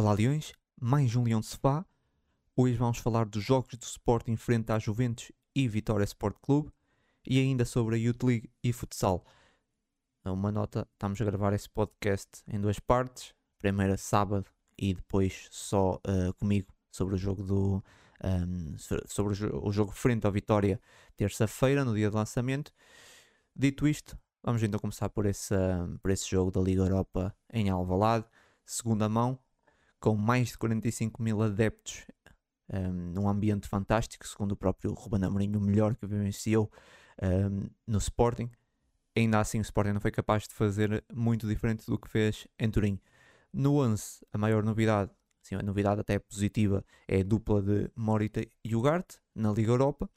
Olá 0.00 0.14
Leões, 0.14 0.54
mais 0.80 1.14
um 1.14 1.24
Leão 1.24 1.40
de 1.40 1.46
Sofá. 1.46 1.84
Hoje 2.56 2.74
vamos 2.74 2.96
falar 2.96 3.26
dos 3.26 3.44
jogos 3.44 3.76
do 3.76 3.82
Sporting 3.82 4.34
frente 4.34 4.72
à 4.72 4.78
Juventus 4.78 5.30
e 5.54 5.68
Vitória 5.68 6.04
Sport 6.04 6.38
Clube 6.40 6.72
e 7.26 7.38
ainda 7.38 7.66
sobre 7.66 7.96
a 7.96 7.98
Youth 7.98 8.22
League 8.22 8.50
e 8.64 8.72
futsal. 8.72 9.22
Uma 10.24 10.50
nota, 10.50 10.88
estamos 10.94 11.20
a 11.20 11.24
gravar 11.26 11.52
esse 11.52 11.68
podcast 11.68 12.42
em 12.48 12.58
duas 12.58 12.80
partes. 12.80 13.34
Primeira 13.58 13.98
sábado 13.98 14.46
e 14.78 14.94
depois 14.94 15.48
só 15.50 15.96
uh, 15.96 16.32
comigo 16.38 16.72
sobre 16.90 17.16
o 17.16 17.18
jogo 17.18 17.42
do 17.42 17.84
um, 18.24 18.78
sobre 19.04 19.32
o, 19.32 19.34
jo 19.34 19.60
o, 19.62 19.70
jogo 19.70 19.92
frente 19.92 20.26
à 20.26 20.30
Vitória 20.30 20.80
terça-feira, 21.14 21.84
no 21.84 21.94
dia 21.94 22.10
do 22.10 22.16
lançamento. 22.16 22.72
Dito 23.54 23.86
isto, 23.86 24.18
vamos 24.42 24.62
então 24.62 24.80
começar 24.80 25.10
por 25.10 25.26
esse, 25.26 25.54
por 26.02 26.10
esse 26.10 26.26
jogo 26.26 26.50
da 26.50 26.62
Liga 26.62 26.80
Europa 26.80 27.36
em 27.52 27.68
Alvalade, 27.68 28.24
segunda 28.64 29.06
mão, 29.06 29.38
com 30.00 30.16
mais 30.16 30.48
de 30.48 30.58
45 30.58 31.22
mil 31.22 31.42
adeptos, 31.42 32.06
um, 32.72 33.12
num 33.12 33.28
ambiente 33.28 33.68
fantástico, 33.68 34.26
segundo 34.26 34.52
o 34.52 34.56
próprio 34.56 34.92
Ruben 34.94 35.24
Amorim, 35.24 35.54
o 35.54 35.60
melhor 35.60 35.94
que 35.94 36.06
vivenciou 36.06 36.70
um, 37.22 37.68
no 37.86 37.98
Sporting. 37.98 38.50
Ainda 39.16 39.40
assim, 39.40 39.58
o 39.58 39.62
Sporting 39.62 39.92
não 39.92 40.00
foi 40.00 40.10
capaz 40.10 40.48
de 40.48 40.54
fazer 40.54 41.04
muito 41.12 41.46
diferente 41.46 41.84
do 41.86 41.98
que 41.98 42.08
fez 42.08 42.46
em 42.58 42.70
Turim. 42.70 42.98
No 43.52 43.76
11, 43.82 44.20
a 44.32 44.38
maior 44.38 44.62
novidade, 44.62 45.10
sim, 45.42 45.56
a 45.56 45.62
novidade 45.62 46.00
até 46.00 46.18
positiva, 46.18 46.84
é 47.06 47.20
a 47.20 47.24
dupla 47.24 47.60
de 47.60 47.90
Morita 47.94 48.40
e 48.64 48.76
Ugarte 48.76 49.18
na 49.34 49.52
Liga 49.52 49.72
Europa. 49.72 50.08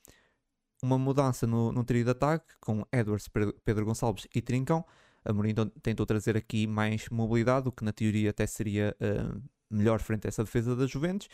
Uma 0.81 0.97
mudança 0.97 1.47
no, 1.47 1.71
no 1.71 1.83
trio 1.83 2.03
de 2.03 2.11
ataque, 2.11 2.53
com 2.59 2.85
Edwards, 2.91 3.27
Pedro 3.65 3.85
Gonçalves 3.85 4.27
e 4.33 4.41
Trincão. 4.41 4.85
A 5.25 5.31
Mourinho 5.31 5.53
então 5.53 5.69
tentou 5.81 6.05
trazer 6.05 6.35
aqui 6.35 6.67
mais 6.67 7.07
mobilidade, 7.09 7.69
o 7.69 7.71
que 7.71 7.83
na 7.83 7.93
teoria 7.93 8.29
até 8.29 8.45
seria 8.45 8.95
uh, 8.99 9.41
melhor 9.73 9.99
frente 9.99 10.27
a 10.27 10.29
essa 10.29 10.43
defesa 10.43 10.75
da 10.75 10.85
Juventus, 10.85 11.27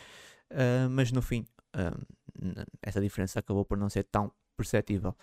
uh, 0.51 0.89
mas 0.89 1.11
no 1.11 1.21
fim 1.21 1.45
uh, 1.75 2.65
essa 2.81 3.01
diferença 3.01 3.39
acabou 3.39 3.65
por 3.65 3.77
não 3.77 3.89
ser 3.89 4.03
tão 4.05 4.31
perceptível. 4.55 5.15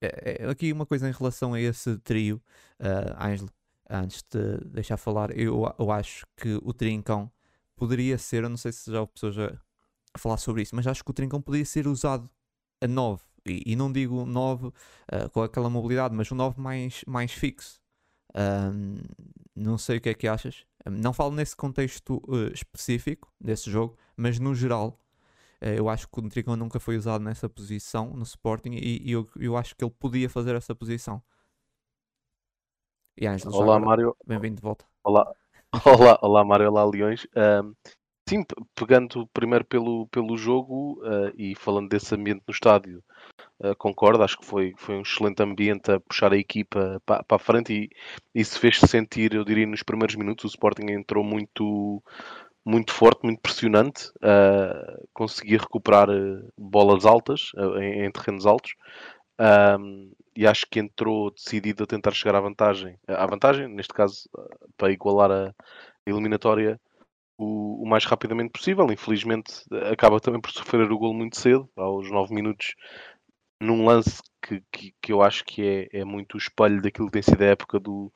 É, 0.00 0.46
aqui 0.48 0.72
uma 0.72 0.84
coisa 0.84 1.08
em 1.08 1.12
relação 1.12 1.54
a 1.54 1.60
esse 1.60 1.96
trio, 1.98 2.42
uh, 2.80 3.24
Ângelo, 3.24 3.50
antes 3.88 4.22
de 4.30 4.58
deixar 4.66 4.96
falar, 4.96 5.36
eu, 5.36 5.62
eu 5.78 5.90
acho 5.90 6.26
que 6.36 6.58
o 6.62 6.72
Trincão 6.72 7.30
poderia 7.76 8.18
ser, 8.18 8.44
eu 8.44 8.48
não 8.48 8.56
sei 8.56 8.72
se 8.72 8.90
já 8.90 9.00
houve 9.00 9.12
pessoas 9.12 9.38
a, 9.38 9.58
falar 10.18 10.36
sobre 10.36 10.62
isso, 10.62 10.74
mas 10.74 10.86
acho 10.86 11.04
que 11.04 11.10
o 11.10 11.14
Trincão 11.14 11.40
poderia 11.40 11.64
ser 11.64 11.86
usado 11.86 12.28
a 12.82 12.86
9, 12.86 13.22
e, 13.46 13.72
e 13.72 13.76
não 13.76 13.92
digo 13.92 14.24
9 14.24 14.66
uh, 14.66 14.72
com 15.32 15.42
aquela 15.42 15.70
mobilidade, 15.70 16.14
mas 16.14 16.30
um 16.30 16.34
9 16.34 16.60
mais, 16.60 17.04
mais 17.06 17.32
fixo. 17.32 17.80
Um, 18.36 18.96
não 19.54 19.78
sei 19.78 19.98
o 19.98 20.00
que 20.00 20.08
é 20.08 20.14
que 20.14 20.26
achas. 20.26 20.66
Não 20.90 21.12
falo 21.12 21.30
nesse 21.32 21.56
contexto 21.56 22.22
uh, 22.28 22.52
específico 22.52 23.32
desse 23.40 23.70
jogo, 23.70 23.96
mas 24.16 24.38
no 24.38 24.54
geral, 24.54 25.00
uh, 25.62 25.66
eu 25.66 25.88
acho 25.88 26.06
que 26.08 26.20
o 26.20 26.28
Trincão 26.28 26.56
nunca 26.56 26.78
foi 26.78 26.96
usado 26.96 27.24
nessa 27.24 27.48
posição 27.48 28.10
no 28.10 28.22
Sporting 28.22 28.72
e, 28.72 29.02
e 29.02 29.12
eu, 29.12 29.26
eu 29.36 29.56
acho 29.56 29.74
que 29.74 29.82
ele 29.82 29.94
podia 29.98 30.28
fazer 30.28 30.54
essa 30.54 30.74
posição. 30.74 31.22
E 33.16 33.26
olá, 33.46 33.78
Mário. 33.78 34.16
Bem-vindo 34.26 34.56
de 34.56 34.62
volta. 34.62 34.84
Olá, 35.04 35.32
olá, 35.86 36.18
olá, 36.20 36.44
Mário. 36.44 36.68
Olá, 36.68 36.84
Leões. 36.84 37.26
Um, 37.36 37.72
sim, 38.28 38.44
pegando 38.74 39.26
primeiro 39.28 39.64
pelo, 39.64 40.08
pelo 40.08 40.36
jogo 40.36 41.00
uh, 41.00 41.32
e 41.36 41.54
falando 41.54 41.88
desse 41.88 42.12
ambiente 42.14 42.42
no 42.46 42.52
estádio, 42.52 43.04
uh, 43.60 43.74
concordo. 43.76 44.22
Acho 44.22 44.38
que 44.38 44.46
foi, 44.46 44.74
foi 44.76 44.96
um 44.96 45.02
excelente 45.02 45.42
ambiente 45.42 45.90
a 45.90 46.00
puxar 46.00 46.32
a 46.32 46.36
equipa 46.36 47.00
para, 47.04 47.22
para 47.22 47.36
a 47.36 47.38
frente 47.38 47.72
e 47.72 47.90
isso 48.40 48.58
fez-se 48.58 48.86
sentir, 48.86 49.34
eu 49.34 49.44
diria, 49.44 49.66
nos 49.66 49.82
primeiros 49.82 50.16
minutos. 50.16 50.44
O 50.44 50.48
Sporting 50.48 50.90
entrou 50.90 51.24
muito, 51.24 52.02
muito 52.64 52.92
forte, 52.92 53.24
muito 53.24 53.40
pressionante, 53.40 54.08
uh, 54.18 55.08
conseguia 55.12 55.58
recuperar 55.58 56.08
bolas 56.58 57.04
altas 57.04 57.52
em, 57.80 58.04
em 58.04 58.10
terrenos 58.10 58.46
altos. 58.46 58.74
Um, 59.40 60.12
e 60.36 60.46
acho 60.46 60.66
que 60.70 60.80
entrou 60.80 61.30
decidido 61.30 61.84
a 61.84 61.86
tentar 61.86 62.12
chegar 62.12 62.36
à 62.36 62.40
vantagem, 62.40 62.98
à 63.06 63.26
vantagem, 63.26 63.68
neste 63.68 63.92
caso 63.92 64.28
para 64.76 64.92
igualar 64.92 65.30
a 65.30 65.54
eliminatória 66.06 66.80
o, 67.38 67.82
o, 67.82 67.86
mais 67.86 68.04
rapidamente 68.04 68.52
possível. 68.52 68.86
Infelizmente 68.90 69.62
acaba 69.90 70.20
também 70.20 70.40
por 70.40 70.50
sofrer 70.50 70.90
o 70.90 70.98
gol 70.98 71.14
muito 71.14 71.38
cedo, 71.38 71.68
aos 71.76 72.10
9 72.10 72.34
minutos, 72.34 72.74
num 73.60 73.84
lance 73.84 74.22
que, 74.42 74.62
que, 74.70 74.94
que, 75.00 75.12
eu 75.12 75.22
acho 75.22 75.44
que 75.44 75.88
é, 75.92 76.00
é 76.00 76.04
muito 76.04 76.34
o 76.34 76.38
espelho 76.38 76.82
daquilo 76.82 77.06
que 77.06 77.14
tem 77.14 77.22
sido 77.22 77.42
a 77.42 77.46
época 77.46 77.80
do, 77.80 78.12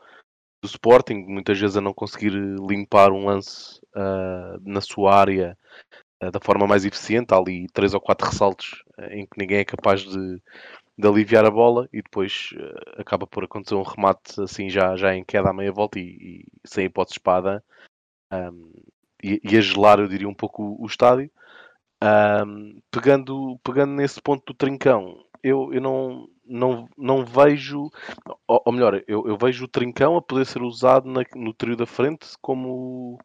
do 0.62 0.66
Sporting, 0.66 1.24
muitas 1.26 1.58
vezes 1.58 1.76
a 1.76 1.80
não 1.80 1.94
conseguir 1.94 2.30
limpar 2.30 3.12
um 3.12 3.26
lance 3.26 3.80
uh, 3.94 4.60
na 4.62 4.80
sua 4.80 5.14
área 5.14 5.56
uh, 6.22 6.30
da 6.30 6.40
forma 6.40 6.66
mais 6.66 6.84
eficiente. 6.84 7.32
Há 7.32 7.38
ali 7.38 7.66
três 7.72 7.94
ou 7.94 8.00
quatro 8.00 8.26
ressaltos 8.26 8.82
uh, 8.98 9.12
em 9.12 9.24
que 9.26 9.38
ninguém 9.38 9.58
é 9.58 9.64
capaz 9.64 10.02
de, 10.02 10.42
de 10.98 11.08
aliviar 11.08 11.44
a 11.44 11.50
bola 11.50 11.88
e 11.92 12.02
depois 12.02 12.50
acaba 12.96 13.26
por 13.26 13.44
acontecer 13.44 13.74
um 13.74 13.82
remate 13.82 14.40
assim 14.42 14.68
já, 14.68 14.96
já 14.96 15.14
em 15.14 15.24
queda 15.24 15.50
à 15.50 15.52
meia 15.52 15.72
volta 15.72 15.98
e, 15.98 16.02
e 16.04 16.44
sem 16.66 16.86
hipótese 16.86 17.14
de 17.14 17.20
espada 17.20 17.64
um, 18.32 18.72
e, 19.22 19.40
e, 19.42 19.56
a 19.56 19.60
gelar 19.60 19.98
eu 19.98 20.08
diria 20.08 20.28
um 20.28 20.34
pouco 20.34 20.62
o, 20.62 20.82
o 20.82 20.86
estádio 20.86 21.30
um, 22.02 22.80
pegando, 22.90 23.58
pegando 23.64 23.92
nesse 23.92 24.20
ponto 24.20 24.52
do 24.52 24.54
trincão 24.54 25.24
eu, 25.42 25.72
eu 25.72 25.80
não, 25.80 26.28
não, 26.44 26.88
não 26.96 27.24
vejo 27.24 27.90
ou, 28.46 28.62
ou 28.66 28.72
melhor, 28.72 29.02
eu, 29.06 29.26
eu, 29.26 29.36
vejo 29.36 29.64
o 29.64 29.68
trincão 29.68 30.16
a 30.16 30.22
poder 30.22 30.46
ser 30.46 30.62
usado 30.62 31.08
na, 31.08 31.22
no 31.34 31.52
trio 31.52 31.76
da 31.76 31.86
frente 31.86 32.26
como 32.40 33.18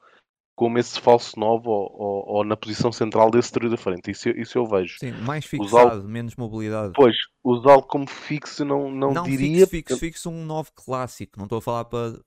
como 0.56 0.78
esse 0.78 1.00
falso 1.00 1.40
novo 1.40 1.70
ou, 1.70 1.92
ou, 1.94 2.36
ou, 2.36 2.44
na 2.44 2.56
posição 2.56 2.92
central 2.92 3.32
desse 3.32 3.52
trio 3.52 3.70
da 3.70 3.78
frente. 3.78 4.12
Isso, 4.12 4.30
isso 4.30 4.58
eu 4.58 4.66
vejo. 4.68 5.00
Sim, 5.00 5.12
mais 5.12 5.46
fixado, 5.46 6.08
menos 6.08 6.36
mobilidade. 6.36 6.94
Pois, 6.96 7.16
usá-lo 7.44 7.84
como 7.84 8.08
fixo 8.08 8.64
não, 8.64 8.92
não, 8.92 9.14
não 9.14 9.24
diria. 9.24 9.66
Fixo, 9.66 9.96
fixo, 9.96 10.00
fixo 10.00 10.30
um 10.30 10.46
novo 10.46 10.72
clássico. 10.74 11.38
Não 11.38 11.46
estou 11.46 11.58
a 11.58 11.62
falar 11.62 11.86
para. 11.86 12.20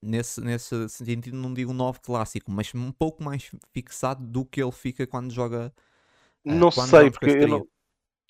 Nesse, 0.00 0.38
nesse 0.42 0.86
sentido, 0.90 1.34
não 1.34 1.54
digo 1.54 1.70
um 1.72 1.74
novo 1.74 1.98
clássico, 2.00 2.50
mas 2.50 2.70
um 2.74 2.92
pouco 2.92 3.24
mais 3.24 3.50
fixado 3.72 4.22
do 4.24 4.44
que 4.44 4.62
ele 4.62 4.70
fica 4.70 5.06
quando 5.06 5.32
joga. 5.32 5.72
Eh, 6.46 6.54
não 6.54 6.70
quando 6.70 6.90
sei, 6.90 7.10
porque 7.10 7.30
eu 7.30 7.48
não, 7.48 7.66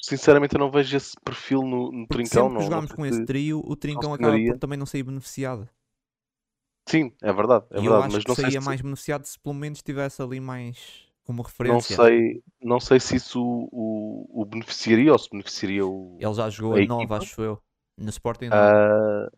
sinceramente 0.08 0.54
eu 0.54 0.60
não 0.60 0.70
vejo 0.70 0.96
esse 0.96 1.14
perfil 1.24 1.62
no, 1.62 1.90
no 1.90 2.06
Trincão. 2.06 2.48
Sempre 2.48 2.58
que 2.58 2.64
jogámos 2.64 2.92
com 2.92 3.06
esse 3.06 3.24
trio, 3.24 3.62
o 3.64 3.74
Trincão 3.76 4.14
acaba 4.14 4.36
por 4.36 4.58
também 4.58 4.78
não 4.78 4.86
sair 4.86 5.02
beneficiado. 5.02 5.68
Sim, 6.86 7.12
é 7.22 7.32
verdade, 7.32 7.64
é 7.70 7.78
e 7.78 7.80
verdade. 7.80 7.86
Eu 7.86 7.96
acho 7.96 8.16
mas 8.16 8.24
não 8.26 8.34
seria 8.34 8.50
sei 8.50 8.60
se... 8.60 8.66
mais 8.66 8.80
beneficiado 8.80 9.24
se 9.24 9.38
pelo 9.38 9.54
menos 9.54 9.78
estivesse 9.78 10.20
ali 10.20 10.38
mais 10.38 11.06
como 11.24 11.42
referência. 11.42 11.96
Não 11.96 12.04
sei, 12.04 12.42
não 12.62 12.80
sei 12.80 13.00
se 13.00 13.16
isso 13.16 13.42
o, 13.42 13.68
o, 13.72 14.42
o 14.42 14.44
beneficiaria 14.44 15.10
ou 15.10 15.18
se 15.18 15.30
beneficiaria 15.30 15.86
o. 15.86 16.18
Ele 16.20 16.34
já 16.34 16.50
jogou 16.50 16.76
a, 16.76 16.80
a 16.80 16.86
nova, 16.86 17.16
acho 17.16 17.40
eu. 17.40 17.58
No 17.96 18.10
Sporting 18.10 18.48
uh, 18.48 19.30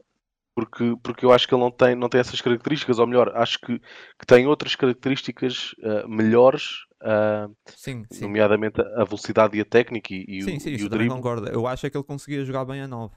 porque, 0.56 0.96
porque 1.02 1.26
eu 1.26 1.32
acho 1.32 1.46
que 1.46 1.54
ele 1.54 1.62
não 1.62 1.70
tem, 1.70 1.94
não 1.94 2.08
tem 2.08 2.18
essas 2.18 2.40
características, 2.40 2.98
ou 2.98 3.06
melhor, 3.06 3.30
acho 3.36 3.58
que, 3.60 3.78
que 3.78 4.26
tem 4.26 4.46
outras 4.46 4.74
características 4.74 5.74
uh, 5.74 6.08
melhores, 6.08 6.86
uh, 7.02 7.54
sim, 7.66 8.06
sim. 8.10 8.22
nomeadamente 8.22 8.80
a 8.80 9.04
velocidade 9.04 9.58
e 9.58 9.60
a 9.60 9.66
técnica 9.66 10.14
e, 10.14 10.24
e 10.26 10.42
sim, 10.42 10.56
o, 10.56 10.60
sim, 10.60 10.70
e 10.70 10.74
isso 10.76 10.86
o 10.86 10.88
drible. 10.88 11.14
concordo. 11.14 11.46
Eu 11.50 11.66
acho 11.66 11.86
é 11.86 11.90
que 11.90 11.96
ele 11.98 12.04
conseguia 12.04 12.42
jogar 12.42 12.64
bem 12.64 12.80
a 12.80 12.88
9. 12.88 13.14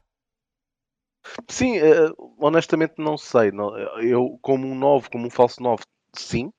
Sim, 1.47 1.79
uh, 1.79 2.13
honestamente 2.37 2.95
não 2.97 3.17
sei. 3.17 3.53
Não, 3.53 3.77
eu, 4.01 4.37
como 4.41 4.67
um 4.67 4.75
novo, 4.75 5.09
como 5.09 5.25
um 5.25 5.31
falso 5.31 5.63
novo, 5.63 5.81
sim, 6.13 6.51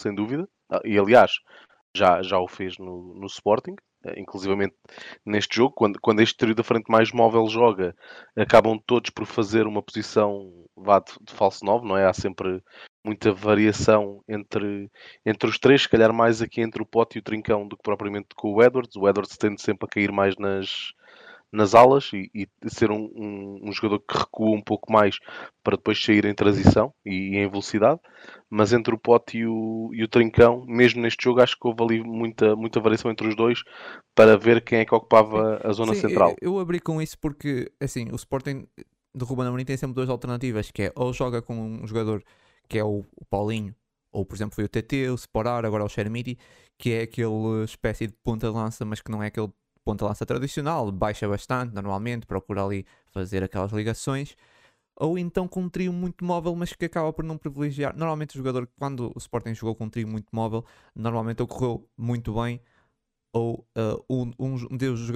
sem 0.00 0.14
dúvida. 0.14 0.48
Ah, 0.70 0.80
e 0.84 0.96
aliás, 0.96 1.32
já, 1.92 2.22
já 2.22 2.38
o 2.38 2.46
fez 2.46 2.78
no, 2.78 3.14
no 3.16 3.26
Sporting, 3.26 3.74
inclusivamente 4.16 4.74
neste 5.24 5.56
jogo, 5.56 5.74
quando, 5.74 6.00
quando 6.00 6.20
este 6.20 6.36
trio 6.36 6.54
da 6.54 6.62
frente 6.62 6.90
mais 6.90 7.12
móvel 7.12 7.46
joga, 7.48 7.94
acabam 8.36 8.78
todos 8.86 9.10
por 9.10 9.26
fazer 9.26 9.66
uma 9.66 9.82
posição 9.82 10.52
vá, 10.76 10.98
de, 11.00 11.12
de 11.20 11.32
falso 11.32 11.64
novo, 11.64 11.86
não 11.86 11.96
é? 11.96 12.06
Há 12.06 12.12
sempre 12.12 12.62
muita 13.04 13.32
variação 13.32 14.22
entre, 14.28 14.90
entre 15.24 15.48
os 15.48 15.58
três, 15.58 15.82
se 15.82 15.88
calhar 15.88 16.12
mais 16.12 16.42
aqui 16.42 16.60
entre 16.60 16.82
o 16.82 16.86
Pote 16.86 17.18
e 17.18 17.20
o 17.20 17.22
Trincão 17.22 17.66
do 17.66 17.76
que 17.76 17.82
propriamente 17.82 18.28
com 18.34 18.54
o 18.54 18.62
Edwards. 18.62 18.96
O 18.96 19.08
Edwards 19.08 19.36
tende 19.36 19.60
sempre 19.60 19.86
a 19.86 19.88
cair 19.88 20.12
mais 20.12 20.36
nas, 20.36 20.92
nas 21.52 21.74
alas 21.74 22.10
e, 22.12 22.30
e 22.34 22.48
ser 22.68 22.90
um, 22.90 23.10
um, 23.14 23.60
um, 23.64 23.72
jogador 23.72 24.00
que 24.00 24.16
recua 24.16 24.50
um 24.50 24.62
pouco 24.62 24.92
mais 24.92 25.18
para 25.62 25.76
depois 25.76 26.02
sair 26.02 26.24
em 26.24 26.34
transição 26.34 26.92
e, 27.04 27.34
e 27.34 27.36
em 27.38 27.48
velocidade. 27.48 28.00
Mas 28.48 28.72
entre 28.72 28.94
o 28.94 28.98
Pote 28.98 29.38
e 29.38 29.46
o, 29.46 29.90
e 29.92 30.02
o 30.02 30.08
Trincão, 30.08 30.64
mesmo 30.66 31.02
neste 31.02 31.24
jogo, 31.24 31.40
acho 31.40 31.56
que 31.56 31.66
houve 31.66 31.82
ali 31.82 32.02
muita, 32.02 32.54
muita 32.54 32.80
variação 32.80 33.10
entre 33.10 33.26
os 33.26 33.34
dois 33.34 33.62
para 34.14 34.36
ver 34.36 34.62
quem 34.62 34.80
é 34.80 34.84
que 34.84 34.94
ocupava 34.94 35.60
a 35.64 35.72
zona 35.72 35.94
Sim, 35.94 36.00
central. 36.00 36.36
Eu, 36.40 36.54
eu, 36.54 36.58
abri 36.60 36.78
com 36.80 37.02
isso 37.02 37.18
porque, 37.18 37.70
assim, 37.80 38.10
o 38.12 38.16
Sporting 38.16 38.66
de 39.14 39.24
Ruben 39.24 39.46
Amorim 39.46 39.64
tem 39.64 39.76
sempre 39.76 39.94
duas 39.94 40.08
alternativas, 40.08 40.70
que 40.70 40.84
é 40.84 40.92
ou 40.94 41.12
joga 41.12 41.42
com 41.42 41.54
um 41.54 41.86
jogador 41.86 42.22
que 42.68 42.78
é 42.78 42.84
o, 42.84 43.04
o 43.16 43.24
Paulinho, 43.28 43.74
ou 44.12 44.24
por 44.24 44.36
exemplo 44.36 44.54
foi 44.54 44.64
o 44.64 44.68
TT, 44.68 45.10
o 45.10 45.14
Sporar, 45.14 45.64
agora 45.64 45.84
o 45.84 45.88
Xermiti, 45.88 46.38
que 46.78 46.92
é 46.92 47.02
aquele 47.02 47.64
espécie 47.64 48.06
de 48.06 48.14
ponta 48.22 48.48
de 48.48 48.54
lança, 48.54 48.84
mas 48.84 49.00
que 49.00 49.10
não 49.10 49.22
é 49.22 49.26
aquele 49.26 49.50
ponta 49.84 50.04
lança 50.04 50.26
tradicional, 50.26 50.90
baixa 50.92 51.28
bastante 51.28 51.74
normalmente, 51.74 52.26
procura 52.26 52.64
ali 52.64 52.86
fazer 53.12 53.42
aquelas 53.42 53.72
ligações. 53.72 54.36
ou 54.96 55.18
então 55.18 55.48
com 55.48 55.62
um 55.62 55.68
trio 55.68 55.92
muito 55.92 56.24
móvel, 56.24 56.54
mas 56.54 56.72
que 56.74 56.84
acaba 56.84 57.12
por 57.12 57.24
não 57.24 57.38
privilegiar. 57.38 57.96
Normalmente 57.96 58.34
o 58.36 58.38
jogador, 58.38 58.68
quando 58.78 59.12
o 59.14 59.18
Sporting 59.18 59.54
jogou 59.54 59.74
com 59.74 59.84
um 59.86 59.90
trio 59.90 60.06
muito 60.08 60.28
móvel, 60.32 60.64
normalmente 60.94 61.42
ocorreu 61.42 61.88
muito 61.96 62.34
bem, 62.34 62.60
ou 63.32 63.66
uh, 63.78 64.04
um, 64.10 64.32
um, 64.38 64.56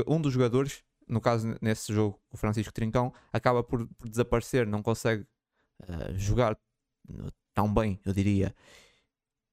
um 0.07 0.21
dos 0.21 0.33
jogadores, 0.33 0.83
no 1.09 1.21
caso 1.21 1.55
nesse 1.61 1.93
jogo, 1.93 2.19
o 2.31 2.37
Francisco 2.37 2.73
Trincão, 2.73 3.13
acaba 3.33 3.63
por, 3.63 3.87
por 3.99 4.09
desaparecer, 4.09 4.67
não 4.67 4.83
consegue 4.83 5.27
uh, 5.83 6.15
jogar 6.17 6.57
tão 7.55 7.73
bem, 7.73 8.01
eu 8.05 8.13
diria. 8.13 8.55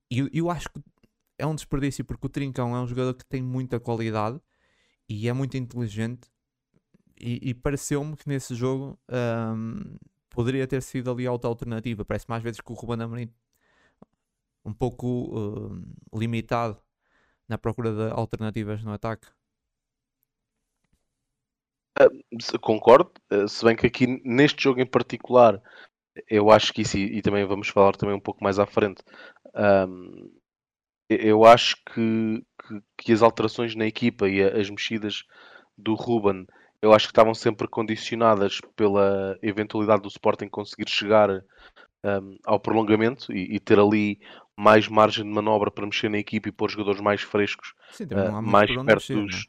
E 0.09 0.19
eu, 0.19 0.29
eu 0.33 0.49
acho 0.49 0.69
que 0.69 0.81
é 1.37 1.45
um 1.45 1.55
desperdício 1.55 2.05
porque 2.05 2.25
o 2.27 2.29
Trincão 2.29 2.75
é 2.75 2.81
um 2.81 2.87
jogador 2.87 3.13
que 3.15 3.25
tem 3.25 3.41
muita 3.41 3.79
qualidade 3.79 4.39
e 5.11 5.27
é 5.27 5.33
muito 5.33 5.57
inteligente. 5.57 6.29
E, 7.19 7.49
e 7.49 7.53
pareceu-me 7.53 8.15
que 8.15 8.27
nesse 8.27 8.55
jogo 8.55 8.97
um, 9.09 9.97
poderia 10.29 10.65
ter 10.65 10.81
sido 10.81 11.11
ali 11.11 11.27
outra 11.27 11.49
alternativa. 11.49 12.05
Parece 12.05 12.29
mais 12.29 12.41
vezes 12.41 12.61
que 12.61 12.71
o 12.71 12.75
Ruben 12.75 13.03
Amorim 13.03 13.31
um 14.63 14.73
pouco 14.73 15.07
uh, 15.07 16.17
limitado 16.17 16.81
na 17.47 17.57
procura 17.57 17.93
de 17.93 18.11
alternativas 18.13 18.83
no 18.83 18.93
ataque. 18.93 19.27
Uh, 21.99 22.59
concordo, 22.61 23.11
uh, 23.33 23.47
se 23.49 23.65
bem 23.65 23.75
que 23.75 23.87
aqui 23.87 24.07
neste 24.23 24.63
jogo 24.63 24.79
em 24.79 24.85
particular 24.85 25.61
eu 26.29 26.49
acho 26.49 26.73
que 26.73 26.81
isso, 26.81 26.97
e, 26.97 27.17
e 27.17 27.21
também 27.21 27.45
vamos 27.45 27.67
falar 27.67 27.95
também 27.95 28.15
um 28.15 28.19
pouco 28.19 28.43
mais 28.43 28.59
à 28.59 28.65
frente, 28.65 29.03
um, 29.55 30.31
eu 31.09 31.43
acho 31.43 31.75
que, 31.93 32.45
que, 32.79 33.05
que, 33.05 33.13
as 33.13 33.21
alterações 33.21 33.75
na 33.75 33.85
equipa 33.85 34.27
e 34.27 34.41
as 34.41 34.69
mexidas 34.69 35.23
do 35.77 35.93
Ruben 35.93 36.45
eu 36.81 36.93
acho 36.93 37.07
que 37.07 37.11
estavam 37.11 37.33
sempre 37.33 37.67
condicionadas 37.67 38.59
pela 38.75 39.37
eventualidade 39.41 40.01
do 40.01 40.07
Sporting 40.07 40.47
conseguir 40.47 40.89
chegar 40.89 41.29
um, 42.03 42.37
ao 42.43 42.59
prolongamento 42.59 43.31
e, 43.31 43.55
e, 43.55 43.59
ter 43.59 43.79
ali 43.79 44.19
mais 44.57 44.87
margem 44.87 45.23
de 45.23 45.29
manobra 45.29 45.69
para 45.69 45.85
mexer 45.85 46.09
na 46.09 46.17
equipe 46.17 46.49
e 46.49 46.51
pôr 46.51 46.71
jogadores 46.71 46.99
mais 46.99 47.21
frescos, 47.21 47.73
Sim, 47.91 48.05
uh, 48.05 48.41
mais 48.41 48.67
perto 48.67 48.85
mexer, 48.85 49.13
dos, 49.15 49.47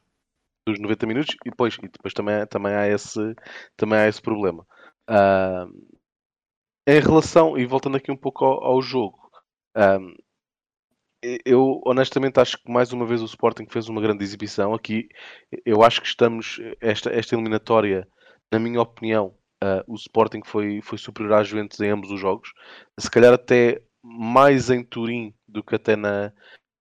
dos 0.68 0.78
90 0.78 1.06
minutos 1.06 1.34
e 1.46 1.50
depois, 1.50 1.74
e 1.82 1.88
depois 1.88 2.12
também, 2.12 2.46
também, 2.46 2.74
há 2.74 2.86
esse, 2.86 3.34
também 3.76 3.98
há 3.98 4.08
esse 4.08 4.20
problema. 4.20 4.66
Uh, 5.08 5.72
em 6.86 7.00
relação, 7.00 7.56
e 7.56 7.64
voltando 7.64 7.96
aqui 7.96 8.10
um 8.10 8.16
pouco 8.16 8.44
ao, 8.44 8.62
ao 8.62 8.82
jogo, 8.82 9.30
um, 9.74 10.14
eu 11.44 11.80
honestamente 11.86 12.40
acho 12.40 12.58
que 12.58 12.70
mais 12.70 12.92
uma 12.92 13.06
vez 13.06 13.22
o 13.22 13.26
Sporting 13.26 13.66
fez 13.68 13.88
uma 13.88 14.00
grande 14.00 14.24
exibição. 14.24 14.74
Aqui 14.74 15.08
eu 15.64 15.82
acho 15.82 16.00
que 16.00 16.06
estamos, 16.08 16.60
esta, 16.80 17.10
esta 17.10 17.34
eliminatória, 17.34 18.06
na 18.50 18.58
minha 18.58 18.80
opinião, 18.80 19.34
uh, 19.62 19.82
o 19.86 19.94
Sporting 19.94 20.42
foi, 20.44 20.80
foi 20.82 20.98
superior 20.98 21.34
à 21.34 21.44
Juventus 21.44 21.80
em 21.80 21.90
ambos 21.90 22.10
os 22.10 22.20
jogos. 22.20 22.52
Se 22.98 23.10
calhar 23.10 23.32
até 23.32 23.82
mais 24.02 24.68
em 24.68 24.84
Turim 24.84 25.32
do 25.46 25.62
que 25.62 25.76
até 25.76 25.94
na, 25.94 26.32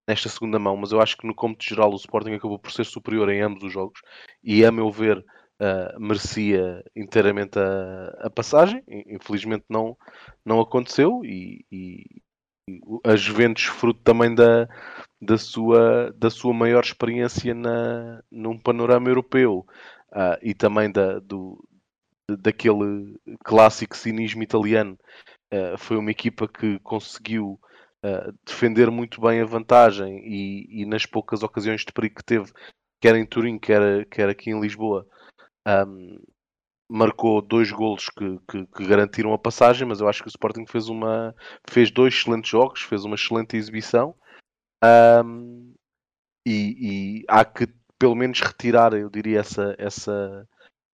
nesta 0.07 0.27
segunda 0.27 0.57
mão, 0.57 0.75
mas 0.75 0.91
eu 0.91 0.99
acho 0.99 1.15
que 1.17 1.27
no 1.27 1.35
cômputo 1.35 1.65
geral 1.65 1.91
o 1.91 1.95
Sporting 1.95 2.33
acabou 2.33 2.57
por 2.57 2.71
ser 2.71 2.85
superior 2.85 3.29
em 3.29 3.41
ambos 3.41 3.63
os 3.63 3.71
jogos 3.71 4.01
e 4.43 4.65
a 4.65 4.71
meu 4.71 4.91
ver 4.91 5.19
uh, 5.19 5.99
merecia 5.99 6.83
inteiramente 6.95 7.59
a, 7.59 8.25
a, 8.25 8.29
passagem. 8.29 8.83
Infelizmente 8.87 9.65
não, 9.69 9.95
não 10.43 10.59
aconteceu 10.59 11.21
e, 11.23 11.65
e 11.71 12.20
a 13.03 13.15
Juventus 13.15 13.63
fruto 13.63 13.99
também 14.03 14.33
da, 14.33 14.67
da, 15.21 15.37
sua, 15.37 16.13
da 16.17 16.29
sua 16.29 16.53
maior 16.53 16.83
experiência 16.83 17.53
na, 17.53 18.23
num 18.31 18.57
panorama 18.57 19.09
europeu 19.09 19.65
uh, 20.11 20.37
e 20.41 20.53
também 20.53 20.91
da, 20.91 21.19
do, 21.19 21.63
daquele 22.39 23.19
clássico 23.43 23.95
cinismo 23.95 24.43
italiano. 24.43 24.97
Uh, 25.53 25.77
foi 25.77 25.97
uma 25.97 26.11
equipa 26.11 26.47
que 26.47 26.79
conseguiu 26.79 27.59
uh, 28.05 28.33
defender 28.45 28.89
muito 28.89 29.21
bem 29.21 29.41
a 29.41 29.45
vantagem 29.45 30.19
e, 30.25 30.81
e, 30.81 30.85
nas 30.85 31.05
poucas 31.05 31.43
ocasiões 31.43 31.81
de 31.81 31.91
perigo 31.91 32.15
que 32.15 32.23
teve, 32.23 32.51
quer 33.01 33.15
em 33.15 33.25
Turim, 33.25 33.59
quer, 33.59 34.05
quer 34.05 34.29
aqui 34.29 34.49
em 34.49 34.59
Lisboa, 34.59 35.05
um, 35.67 36.17
marcou 36.91 37.41
dois 37.41 37.71
golos 37.71 38.09
que, 38.09 38.39
que, 38.49 38.65
que, 38.65 38.85
garantiram 38.85 39.33
a 39.33 39.39
passagem, 39.39 39.87
mas 39.87 40.01
eu 40.01 40.09
acho 40.09 40.21
que 40.21 40.27
o 40.27 40.29
Sporting 40.29 40.65
fez, 40.65 40.89
uma, 40.89 41.33
fez 41.69 41.89
dois 41.89 42.13
excelentes 42.13 42.51
jogos, 42.51 42.81
fez 42.81 43.05
uma 43.05 43.15
excelente 43.15 43.55
exibição. 43.55 44.13
Um, 45.23 45.73
e, 46.45 47.21
e, 47.21 47.25
há 47.29 47.45
que 47.45 47.67
pelo 47.97 48.15
menos 48.15 48.41
retirar, 48.41 48.93
eu 48.93 49.09
diria, 49.09 49.39
essa, 49.39 49.75
essa, 49.77 50.47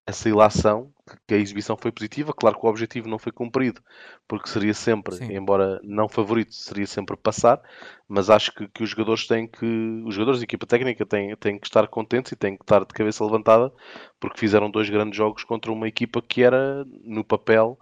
essa 0.08 0.26
ilação, 0.26 0.90
que 1.26 1.34
a 1.34 1.36
exibição 1.36 1.76
foi 1.76 1.92
positiva. 1.92 2.32
Claro 2.32 2.58
que 2.58 2.64
o 2.64 2.68
objetivo 2.70 3.08
não 3.08 3.18
foi 3.18 3.30
cumprido, 3.30 3.82
porque 4.26 4.48
seria 4.48 4.72
sempre, 4.72 5.16
Sim. 5.16 5.36
embora 5.36 5.78
não 5.84 6.08
favorito, 6.08 6.54
seria 6.54 6.86
sempre 6.86 7.14
passar, 7.14 7.60
mas 8.08 8.30
acho 8.30 8.54
que, 8.54 8.66
que, 8.68 8.82
os 8.82 8.88
jogadores 8.88 9.26
têm 9.26 9.46
que, 9.46 9.66
os 10.06 10.14
jogadores 10.14 10.40
e 10.40 10.44
a 10.44 10.46
equipa 10.46 10.66
técnica 10.66 11.04
têm, 11.04 11.36
têm 11.36 11.58
que 11.58 11.66
estar 11.66 11.86
contentes 11.88 12.32
e 12.32 12.36
têm 12.36 12.56
que 12.56 12.64
estar 12.64 12.80
de 12.80 12.94
cabeça 12.94 13.22
levantada, 13.22 13.70
porque 14.18 14.40
fizeram 14.40 14.70
dois 14.70 14.88
grandes 14.88 15.14
jogos 15.14 15.44
contra 15.44 15.70
uma 15.70 15.86
equipa 15.86 16.22
que 16.22 16.42
era, 16.42 16.86
no 17.04 17.22
papel, 17.22 17.78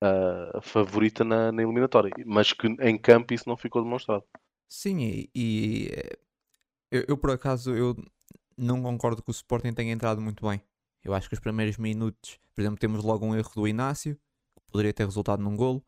a 0.00 0.58
uh, 0.58 0.62
favorita 0.62 1.24
na, 1.24 1.50
na, 1.50 1.62
eliminatória, 1.62 2.12
mas 2.24 2.52
que 2.52 2.68
em 2.68 2.96
campo 2.96 3.34
isso 3.34 3.48
não 3.48 3.56
ficou 3.56 3.82
demonstrado. 3.82 4.22
Sim, 4.68 5.00
e, 5.00 5.30
e 5.34 5.90
eu, 6.90 7.04
eu 7.08 7.18
por 7.18 7.30
acaso 7.30 7.74
eu 7.74 7.96
não 8.56 8.80
concordo 8.80 9.22
que 9.22 9.30
o 9.30 9.32
Sporting 9.32 9.72
tenha 9.72 9.92
entrado 9.92 10.20
muito 10.20 10.46
bem 10.46 10.60
eu 11.04 11.12
acho 11.12 11.28
que 11.28 11.34
os 11.34 11.40
primeiros 11.40 11.76
minutos, 11.76 12.40
por 12.54 12.62
exemplo, 12.62 12.78
temos 12.78 13.04
logo 13.04 13.26
um 13.26 13.36
erro 13.36 13.50
do 13.54 13.68
Inácio, 13.68 14.16
que 14.56 14.72
poderia 14.72 14.92
ter 14.92 15.04
resultado 15.04 15.42
num 15.42 15.54
golo. 15.54 15.84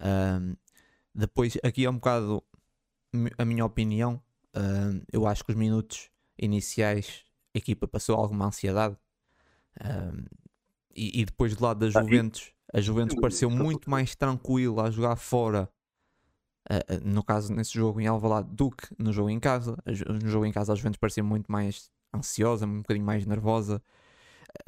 Um, 0.00 0.54
depois, 1.12 1.58
aqui 1.62 1.84
é 1.84 1.90
um 1.90 1.94
bocado 1.94 2.42
a 3.36 3.44
minha 3.44 3.64
opinião. 3.64 4.22
Um, 4.54 5.02
eu 5.12 5.26
acho 5.26 5.44
que 5.44 5.50
os 5.50 5.56
minutos 5.56 6.08
iniciais 6.38 7.24
a 7.54 7.58
equipa 7.58 7.88
passou 7.88 8.16
alguma 8.16 8.46
ansiedade. 8.46 8.96
Um, 9.84 10.24
e, 10.94 11.20
e, 11.20 11.24
depois 11.24 11.56
do 11.56 11.64
lado 11.64 11.80
da 11.80 11.98
ah, 11.98 12.02
Juventus, 12.02 12.52
a 12.72 12.80
Juventus 12.80 13.18
pareceu 13.20 13.50
muito 13.50 13.90
mais 13.90 14.14
tranquila 14.14 14.84
a 14.84 14.90
jogar 14.90 15.16
fora. 15.16 15.68
Uh, 16.70 17.04
no 17.04 17.22
caso, 17.22 17.52
nesse 17.52 17.74
jogo 17.74 18.00
em 18.00 18.06
Alvalade, 18.06 18.48
do 18.52 18.70
que 18.70 18.86
no 18.98 19.12
jogo 19.12 19.30
em 19.30 19.40
casa. 19.40 19.76
No 19.86 20.28
jogo 20.28 20.46
em 20.46 20.52
casa, 20.52 20.72
a 20.72 20.76
Juventus 20.76 20.98
parecia 20.98 21.22
muito 21.22 21.50
mais 21.50 21.90
ansiosa, 22.14 22.66
um 22.66 22.78
bocadinho 22.78 23.04
mais 23.04 23.26
nervosa 23.26 23.82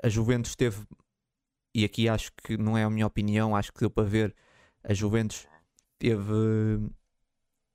a 0.03 0.09
Juventus 0.09 0.55
teve, 0.55 0.87
e 1.75 1.85
aqui 1.85 2.09
acho 2.09 2.33
que 2.45 2.57
não 2.57 2.77
é 2.77 2.85
a 2.85 2.91
minha 2.91 3.07
opinião, 3.07 3.55
acho 3.55 3.73
que 3.73 3.81
deu 3.81 3.91
para 3.91 4.09
ver, 4.09 4.35
a 4.83 4.95
Juventus 4.95 5.47
teve 5.99 6.33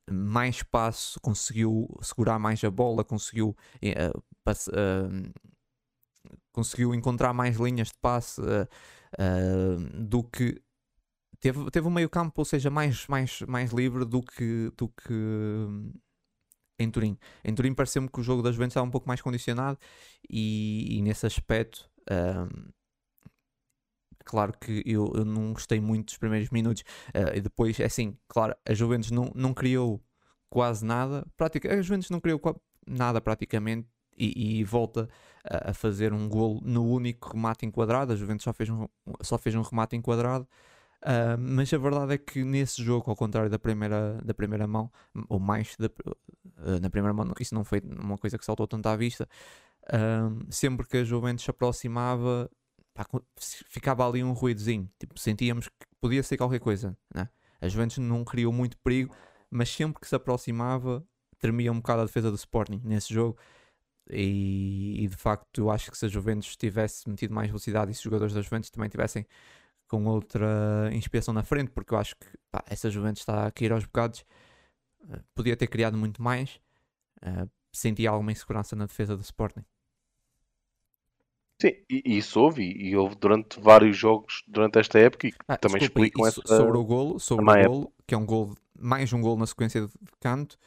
mais 0.10 0.58
espaço, 0.58 1.20
conseguiu 1.22 1.88
segurar 2.02 2.40
mais 2.40 2.64
a 2.64 2.72
bola, 2.72 3.04
conseguiu, 3.04 3.50
uh, 3.50 4.24
passe, 4.44 4.70
uh, 4.70 5.34
conseguiu 6.52 6.94
encontrar 6.94 7.34
mais 7.34 7.58
linhas 7.58 7.90
de 7.90 7.98
passe 8.02 8.42
uh, 8.42 9.78
do 9.94 10.24
que 10.24 10.62
teve, 11.40 11.70
teve 11.72 11.88
um 11.88 11.92
meio 11.92 12.10
campo, 12.10 12.42
ou 12.42 12.46
seja, 12.46 12.70
mais, 12.70 13.08
mais, 13.08 13.42
mais 13.42 13.72
livre 13.72 14.06
do 14.06 14.22
que, 14.22 14.72
do 14.78 14.88
que 14.90 15.68
em 16.80 16.90
Turim. 16.90 17.18
Em 17.44 17.54
Turim 17.54 17.74
pareceu-me 17.74 18.10
que 18.10 18.20
o 18.20 18.24
jogo 18.24 18.42
das 18.42 18.56
Juventus 18.56 18.72
estava 18.72 18.88
um 18.88 18.92
pouco 18.92 19.08
mais 19.08 19.22
condicionado 19.22 19.78
e, 20.30 20.98
e 20.98 21.02
nesse 21.02 21.26
aspecto 21.26 21.91
um, 22.10 22.72
claro 24.26 24.54
que 24.60 24.82
eu, 24.86 25.12
eu, 25.16 25.26
não 25.26 25.54
gostei 25.54 25.80
muito 25.80 26.08
dos 26.08 26.18
primeiros 26.18 26.50
minutos. 26.50 26.84
Uh, 27.10 27.36
e 27.36 27.42
depois, 27.42 27.80
é 27.80 27.86
assim, 27.86 28.18
claro, 28.28 28.56
a 28.66 28.74
Juventus 28.74 29.12
não, 29.12 29.32
não 29.36 29.54
criou 29.54 30.02
quase 30.50 30.86
nada. 30.86 31.26
Pratica, 31.38 31.74
a 31.74 31.82
Juventus 31.82 32.10
não 32.10 32.20
criou 32.20 32.40
nada 32.88 33.22
praticamente. 33.22 33.88
E, 34.18 34.60
e 34.60 34.64
volta 34.64 35.10
a, 35.44 35.72
a, 35.72 35.74
fazer 35.74 36.14
um 36.14 36.28
gol 36.28 36.60
no 36.64 36.86
único 36.86 37.32
remate 37.34 37.66
enquadrado. 37.66 38.14
A 38.14 38.16
Juventus 38.16 38.44
só 38.44 38.54
fez 38.54 38.70
um, 38.70 38.86
só 39.22 39.38
fez 39.38 39.56
um 39.56 39.62
remate 39.62 39.96
enquadrado. 39.96 40.48
Uh, 41.02 41.36
mas 41.40 41.74
a 41.74 41.78
verdade 41.80 42.14
é 42.14 42.18
que 42.18 42.44
nesse 42.44 42.84
jogo, 42.84 43.10
ao 43.10 43.16
contrário 43.16 43.50
da 43.50 43.58
primeira, 43.58 44.20
da 44.24 44.34
primeira 44.34 44.68
mão, 44.68 44.92
ou 45.28 45.40
mais 45.40 45.76
da, 45.80 45.88
uh, 45.88 46.80
na 46.80 46.90
primeira 46.92 47.14
mão, 47.14 47.34
isso 47.40 47.56
não 47.56 47.64
foi 47.64 47.82
uma 47.84 48.18
coisa 48.18 48.38
que 48.38 48.46
saltou 48.46 48.68
tanto 48.68 48.88
à 48.88 48.96
vista, 48.96 49.28
um, 49.94 50.52
sempre 50.52 50.88
que 50.88 50.98
a 50.98 51.04
Juventus 51.04 51.44
se 51.44 51.52
aproximava, 51.52 52.50
pá, 52.94 53.06
ficava 53.38 54.08
ali 54.08 54.24
um 54.24 54.34
ruídozinho. 54.34 54.90
Tipo, 55.00 55.20
sentíamos 55.20 55.68
que 55.68 55.86
podia 56.00 56.24
ser 56.24 56.38
qualquer 56.38 56.60
coisa. 56.60 56.98
Né? 57.14 57.28
A 57.60 57.68
Juventus 57.68 57.98
não 57.98 58.24
criou 58.24 58.52
muito 58.52 58.78
perigo, 58.80 59.16
mas 59.50 59.70
sempre 59.70 60.00
que 60.00 60.08
se 60.08 60.16
aproximava, 60.16 61.04
tremia 61.40 61.72
um 61.72 61.78
bocado 61.78 62.02
a 62.02 62.06
defesa 62.06 62.30
do 62.30 62.36
Sporting 62.36 62.82
nesse 62.84 63.14
jogo. 63.14 63.38
E, 64.10 65.04
e, 65.04 65.08
de 65.08 65.16
facto, 65.16 65.70
acho 65.70 65.92
que 65.92 65.98
se 65.98 66.06
a 66.06 66.10
Juventus 66.10 66.56
tivesse 66.56 67.08
metido 67.10 67.34
mais 67.34 67.48
velocidade 67.48 67.92
e 67.92 67.94
se 67.94 68.00
os 68.00 68.04
jogadores 68.04 68.34
da 68.34 68.42
Juventus 68.42 68.70
também 68.70 68.90
tivessem 68.90 69.26
com 69.88 70.06
outra 70.06 70.90
inspiração 70.94 71.34
na 71.34 71.44
frente, 71.44 71.70
porque 71.72 71.94
eu 71.94 71.98
acho 71.98 72.16
que 72.16 72.26
pá, 72.50 72.64
essa 72.68 72.90
Juventus 72.90 73.22
está 73.22 73.48
a 73.48 73.52
cair 73.52 73.72
aos 73.74 73.84
bocados, 73.84 74.26
uh, 75.02 75.22
podia 75.36 75.56
ter 75.56 75.68
criado 75.68 75.98
muito 75.98 76.22
mais. 76.22 76.60
Uh, 77.22 77.50
sentia 77.72 78.10
alguma 78.10 78.32
insegurança 78.32 78.76
na 78.76 78.86
defesa 78.86 79.16
do 79.16 79.22
Sporting. 79.22 79.64
Sim, 81.62 81.74
e 81.90 82.18
isso 82.18 82.40
houve, 82.40 82.64
e 82.64 82.96
houve 82.98 83.16
durante 83.16 83.60
vários 83.60 83.96
jogos 83.96 84.44
durante 84.48 84.80
esta 84.80 84.98
época 84.98 85.28
e 85.28 85.34
Ah, 85.48 85.56
também 85.58 85.80
desculpa, 85.80 86.00
explicam 86.08 86.26
essa. 86.26 86.42
sobre 86.48 86.78
o 86.78 86.84
golo, 86.84 87.20
sobre 87.20 87.46
o 87.46 87.50
época. 87.52 87.68
golo, 87.70 87.94
que 88.08 88.16
é 88.16 88.18
um 88.18 88.26
golo, 88.26 88.58
mais 88.80 89.14
um 89.14 89.22
golo 89.22 89.38
na 89.38 89.46
sequência 89.46 89.82
de 89.88 89.92
canto, 90.20 90.58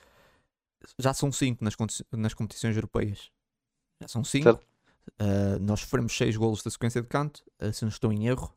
já 0.98 1.12
são 1.12 1.32
cinco 1.32 1.64
nas, 1.64 1.74
nas 2.12 2.32
competições 2.34 2.76
europeias. 2.76 3.30
Já 4.00 4.06
são 4.08 4.22
cinco. 4.22 4.60
Ah, 5.18 5.58
nós 5.60 5.80
sofremos 5.80 6.16
seis 6.16 6.36
golos 6.36 6.62
da 6.62 6.70
sequência 6.70 7.02
de 7.02 7.08
canto, 7.08 7.42
ah, 7.58 7.72
se 7.72 7.82
não 7.82 7.88
estou 7.88 8.12
em 8.12 8.26
erro. 8.28 8.54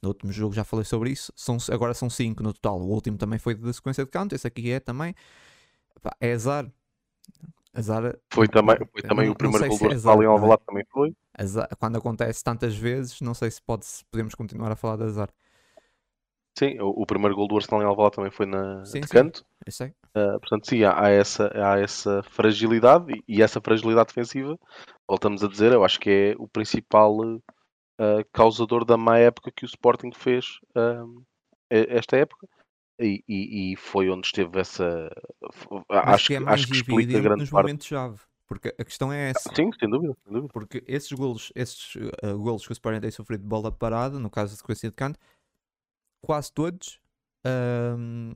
No 0.00 0.10
último 0.10 0.30
jogo 0.30 0.54
já 0.54 0.62
falei 0.64 0.84
sobre 0.84 1.10
isso. 1.10 1.32
São, 1.34 1.56
agora 1.72 1.92
são 1.94 2.08
cinco 2.08 2.42
no 2.42 2.52
total. 2.52 2.78
O 2.80 2.86
último 2.92 3.16
também 3.18 3.38
foi 3.38 3.54
da 3.54 3.72
sequência 3.72 4.04
de 4.04 4.10
canto. 4.10 4.34
Esse 4.34 4.46
aqui 4.46 4.70
é 4.70 4.78
também. 4.78 5.14
Pá, 6.02 6.14
é 6.20 6.34
azar. 6.34 6.70
Foi 8.32 8.48
também, 8.48 8.76
foi 8.76 9.02
também 9.02 9.26
não- 9.26 9.32
o 9.32 9.36
primeiro 9.36 9.66
gol 9.66 9.78
do 9.78 9.88
Arsenal 9.88 10.22
em 10.22 10.26
é? 10.26 10.28
Alvalade 10.28 10.62
também 10.66 10.84
foi. 10.90 11.14
Quando 11.78 11.98
acontece 11.98 12.42
tantas 12.42 12.76
vezes, 12.76 13.20
não 13.20 13.34
sei 13.34 13.50
se, 13.50 13.60
pode, 13.60 13.84
se 13.84 14.04
podemos 14.06 14.34
continuar 14.34 14.70
a 14.70 14.76
falar 14.76 14.96
de 14.96 15.04
azar. 15.04 15.28
Sim, 16.56 16.78
o, 16.80 16.88
o 16.88 17.06
primeiro 17.06 17.34
gol 17.34 17.48
do 17.48 17.56
Arsenal 17.56 17.82
em 17.82 17.86
Alvalade 17.86 18.16
também 18.16 18.30
foi 18.30 18.46
na 18.46 18.84
Sim, 18.84 19.00
de 19.00 19.08
canto. 19.08 19.44
Uh, 20.16 20.38
portanto, 20.38 20.68
sim, 20.68 20.84
há, 20.84 21.06
há 21.06 21.08
essa, 21.10 21.50
há 21.52 21.78
essa 21.80 22.22
fragilidade 22.30 23.12
e, 23.12 23.38
e 23.38 23.42
essa 23.42 23.60
fragilidade 23.60 24.08
defensiva, 24.08 24.56
voltamos 25.08 25.42
a 25.42 25.48
dizer, 25.48 25.72
eu 25.72 25.84
acho 25.84 25.98
que 25.98 26.08
é 26.08 26.34
o 26.38 26.46
principal 26.46 27.16
uh, 27.20 27.42
causador 28.32 28.84
da 28.84 28.96
má 28.96 29.18
época 29.18 29.50
que 29.50 29.64
o 29.64 29.66
Sporting 29.66 30.12
fez 30.14 30.46
e- 31.70 31.86
esta 31.90 32.16
época. 32.16 32.48
E, 33.00 33.24
e- 33.28 33.72
e 33.72 33.76
foi 33.76 34.08
onde 34.08 34.26
esteve 34.26 34.60
essa. 34.60 35.10
Mas 35.88 36.14
Acho 36.14 36.26
que 36.28 36.34
é 36.34 36.38
que, 36.38 36.44
mais 36.44 36.60
acho 36.60 36.68
que 36.70 36.76
explica 36.78 37.20
grande 37.20 37.40
nos 37.40 37.50
parte. 37.50 37.64
momentos-chave. 37.66 38.20
Porque 38.46 38.74
a 38.78 38.84
questão 38.84 39.12
é 39.12 39.30
essa. 39.30 39.52
Sim, 39.54 39.70
sem 39.78 39.88
dúvida, 39.88 40.14
sem 40.22 40.32
dúvida. 40.32 40.52
Porque 40.52 40.84
esses 40.86 41.10
golos, 41.12 41.50
esses 41.54 41.94
uh, 41.96 42.38
golos 42.38 42.64
que 42.64 42.70
o 42.70 42.74
Sporting 42.74 43.00
tem 43.00 43.10
sofrido 43.10 43.40
de 43.40 43.48
bola 43.48 43.72
parada, 43.72 44.18
no 44.18 44.30
caso 44.30 44.52
da 44.52 44.58
sequência 44.58 44.88
de 44.90 44.94
canto, 44.94 45.18
quase 46.22 46.52
todos 46.52 47.00
ahm, 47.44 48.32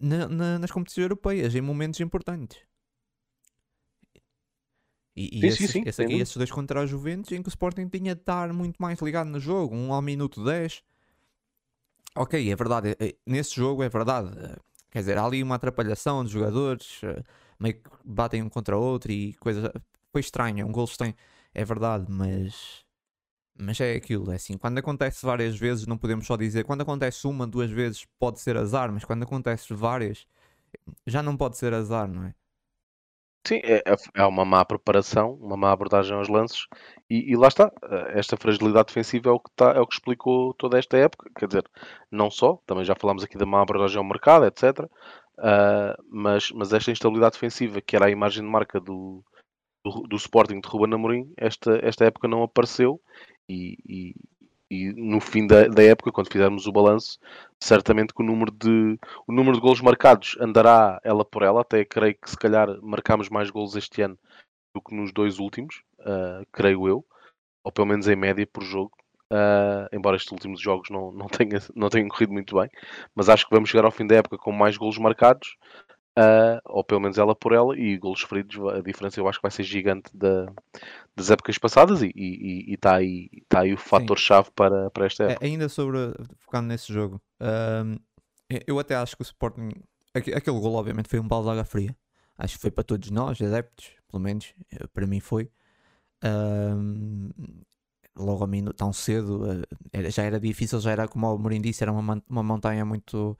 na- 0.00 0.28
na- 0.28 0.58
nas 0.60 0.70
competições 0.70 1.02
europeias, 1.02 1.54
em 1.54 1.60
momentos 1.60 2.00
importantes. 2.00 2.60
E, 5.14 5.24
e 5.38 5.40
Sim, 5.40 5.40
sim, 5.40 5.46
esses, 5.64 5.70
sim, 5.72 5.82
esse 5.84 6.00
aqui, 6.02 6.08
dúvida. 6.12 6.22
esses 6.22 6.36
dois 6.36 6.50
contra 6.50 6.80
o 6.80 6.86
Juventus, 6.86 7.32
em 7.32 7.42
que 7.42 7.48
o 7.48 7.50
Sporting 7.50 7.88
tinha 7.88 8.14
de 8.14 8.20
estar 8.22 8.50
muito 8.52 8.76
mais 8.80 8.98
ligado 9.00 9.28
no 9.28 9.38
jogo, 9.38 9.74
um 9.74 9.92
ao 9.92 10.00
minuto 10.00 10.42
10. 10.42 10.82
Ok, 12.14 12.34
é 12.50 12.54
verdade, 12.56 12.90
é- 13.00 13.06
é- 13.08 13.14
nesse 13.26 13.54
jogo 13.56 13.82
é 13.82 13.88
verdade. 13.88 14.30
eh, 14.38 14.56
Quer 14.90 14.98
dizer, 15.00 15.16
há 15.18 15.24
ali 15.24 15.42
uma 15.42 15.54
atrapalhação 15.54 16.22
de 16.22 16.30
jogadores, 16.30 17.00
eh, 17.02 17.22
meio 17.58 17.74
que 17.80 17.88
batem 18.04 18.42
um 18.42 18.48
contra 18.50 18.76
o 18.76 18.82
outro 18.82 19.10
e 19.10 19.32
coisa. 19.34 19.72
Foi 20.12 20.20
estranho, 20.20 20.60
é 20.60 20.64
um 20.66 20.70
gol 20.72 20.84
estranho, 20.84 21.14
é 21.54 21.64
verdade, 21.64 22.04
mas. 22.10 22.84
Mas 23.58 23.80
é 23.80 23.94
aquilo, 23.96 24.32
é 24.32 24.36
assim, 24.36 24.58
quando 24.58 24.78
acontece 24.78 25.24
várias 25.26 25.56
vezes, 25.58 25.86
não 25.86 25.98
podemos 25.98 26.26
só 26.26 26.36
dizer, 26.36 26.64
quando 26.64 26.82
acontece 26.82 27.26
uma, 27.26 27.46
duas 27.46 27.70
vezes 27.70 28.06
pode 28.18 28.40
ser 28.40 28.56
azar, 28.56 28.92
mas 28.92 29.04
quando 29.04 29.24
acontece 29.24 29.74
várias, 29.74 30.26
já 31.06 31.22
não 31.22 31.36
pode 31.36 31.58
ser 31.58 31.74
azar, 31.74 32.08
não 32.08 32.24
é? 32.26 32.34
Sim, 33.46 33.56
é, 33.64 33.82
é- 33.86 33.96
é 34.22 34.24
uma 34.26 34.44
má 34.44 34.64
preparação, 34.64 35.34
uma 35.34 35.56
má 35.56 35.72
abordagem 35.72 36.16
aos 36.16 36.28
lances 36.28 36.66
e, 37.10 37.32
e 37.32 37.36
lá 37.36 37.48
está. 37.48 37.72
eh, 37.90 38.18
Esta 38.18 38.36
fragilidade 38.36 38.86
defensiva 38.88 39.30
é 39.30 39.32
o, 39.32 39.40
que 39.40 39.50
tá, 39.56 39.72
é 39.72 39.80
o 39.80 39.86
que 39.86 39.94
explicou 39.94 40.54
toda 40.54 40.78
esta 40.78 40.96
época. 40.96 41.28
Quer 41.36 41.46
dizer, 41.48 41.64
não 42.10 42.30
só, 42.30 42.58
também 42.66 42.84
já 42.84 42.94
falámos 42.94 43.24
aqui 43.24 43.36
da 43.36 43.44
má 43.46 43.60
abordagem 43.62 43.98
ao 43.98 44.04
mercado, 44.04 44.44
etc. 44.46 44.88
ah, 45.38 45.96
mas, 46.08 46.50
mas 46.52 46.72
esta 46.72 46.90
instabilidade 46.92 47.32
defensiva, 47.34 47.80
que 47.80 47.96
era 47.96 48.06
a 48.06 48.10
imagem 48.10 48.44
de 48.44 48.48
marca 48.50 48.78
do, 48.80 49.24
do, 49.84 50.02
do 50.08 50.16
Sporting 50.16 50.60
de 50.60 50.68
Ruben 50.68 50.94
Amorim, 50.94 51.32
esta, 51.36 51.78
esta 51.84 52.04
época 52.06 52.28
não 52.28 52.42
apareceu 52.44 53.00
e, 53.48 53.76
e- 53.86 54.14
e 54.72 54.92
no 54.94 55.20
fim 55.20 55.46
da, 55.46 55.68
da 55.68 55.82
época, 55.82 56.10
quando 56.10 56.32
fizermos 56.32 56.66
o 56.66 56.72
balanço, 56.72 57.18
certamente 57.60 58.14
que 58.14 58.22
o 58.22 58.26
número 58.26 58.50
de 58.50 58.98
o 59.26 59.32
número 59.32 59.54
de 59.56 59.60
golos 59.60 59.82
marcados 59.82 60.34
andará 60.40 60.98
ela 61.04 61.24
por 61.26 61.42
ela, 61.42 61.60
até 61.60 61.84
creio 61.84 62.14
que 62.14 62.30
se 62.30 62.38
calhar 62.38 62.68
marcamos 62.82 63.28
mais 63.28 63.50
golos 63.50 63.76
este 63.76 64.00
ano 64.02 64.18
do 64.74 64.80
que 64.80 64.94
nos 64.94 65.12
dois 65.12 65.38
últimos, 65.38 65.82
ah, 66.00 66.42
creio 66.50 66.88
eu, 66.88 67.04
ou 67.64 67.70
pelo 67.72 67.86
menos 67.88 68.08
em 68.08 68.16
média 68.16 68.46
por 68.46 68.62
jogo. 68.64 68.92
ah, 69.30 69.88
embora 69.92 70.16
estes 70.16 70.32
últimos 70.32 70.60
jogos 70.60 70.88
não, 70.90 71.12
não, 71.12 71.26
tenha, 71.28 71.60
não 71.74 71.88
tenham 71.90 72.08
corrido 72.08 72.32
muito 72.32 72.56
bem, 72.58 72.70
mas 73.14 73.28
acho 73.28 73.46
que 73.46 73.54
vamos 73.54 73.68
chegar 73.70 73.84
ao 73.84 73.90
fim 73.90 74.06
da 74.06 74.16
época 74.16 74.38
com 74.38 74.52
mais 74.52 74.76
golos 74.78 74.98
marcados, 74.98 75.56
ah, 76.16 76.60
ou 76.66 76.84
pelo 76.84 77.00
menos 77.00 77.18
ela 77.18 77.34
por 77.34 77.52
ela, 77.52 77.78
e 77.78 77.96
golos 77.98 78.22
feridos. 78.22 78.56
A 78.74 78.80
diferença 78.80 79.20
eu 79.20 79.28
acho 79.28 79.38
que 79.38 79.42
vai 79.42 79.50
ser 79.50 79.64
gigante 79.64 80.14
da, 80.16 80.46
das 81.16 81.30
épocas 81.30 81.58
passadas, 81.58 82.02
e 82.02 82.12
está 82.74 82.96
aí, 82.96 83.30
tá 83.48 83.60
aí 83.60 83.72
o 83.74 83.78
fator-chave 83.78 84.50
para, 84.54 84.90
para 84.90 85.06
esta 85.06 85.24
época. 85.24 85.44
É, 85.46 85.48
ainda 85.48 85.68
sobre, 85.68 85.98
focando 86.38 86.68
nesse 86.68 86.92
jogo, 86.92 87.20
ahm, 87.40 87.96
eu- 88.66 88.78
até 88.78 88.94
acho 88.96 89.16
que 89.16 89.22
o 89.22 89.24
Sporting, 89.24 89.70
aque- 90.14 90.34
aquele 90.34 90.58
gol 90.60 90.74
obviamente 90.74 91.08
foi 91.08 91.18
um 91.20 91.26
balde 91.28 91.46
de 91.46 91.52
água 91.52 91.64
fria, 91.64 91.96
acho 92.36 92.54
que 92.56 92.60
foi 92.62 92.70
para 92.70 92.84
todos 92.84 93.10
nós, 93.10 93.40
adeptos, 93.40 93.90
pelo 94.10 94.22
menos, 94.22 94.54
eh, 94.70 94.86
para 94.92 95.06
mim 95.06 95.20
foi. 95.20 95.50
Ahm, 96.22 97.30
logo 98.16 98.44
a 98.44 98.46
mim, 98.46 98.64
tão 98.76 98.92
cedo, 98.92 99.42
eh, 99.92 100.10
já 100.10 100.22
era 100.22 100.38
difícil, 100.38 100.80
já 100.80 100.92
era 100.92 101.08
como 101.08 101.34
o 101.34 101.38
Mourinho 101.38 101.62
disse, 101.62 101.82
era 101.82 101.92
uma, 101.92 102.22
uma 102.28 102.42
montanha 102.42 102.84
muito 102.84 103.36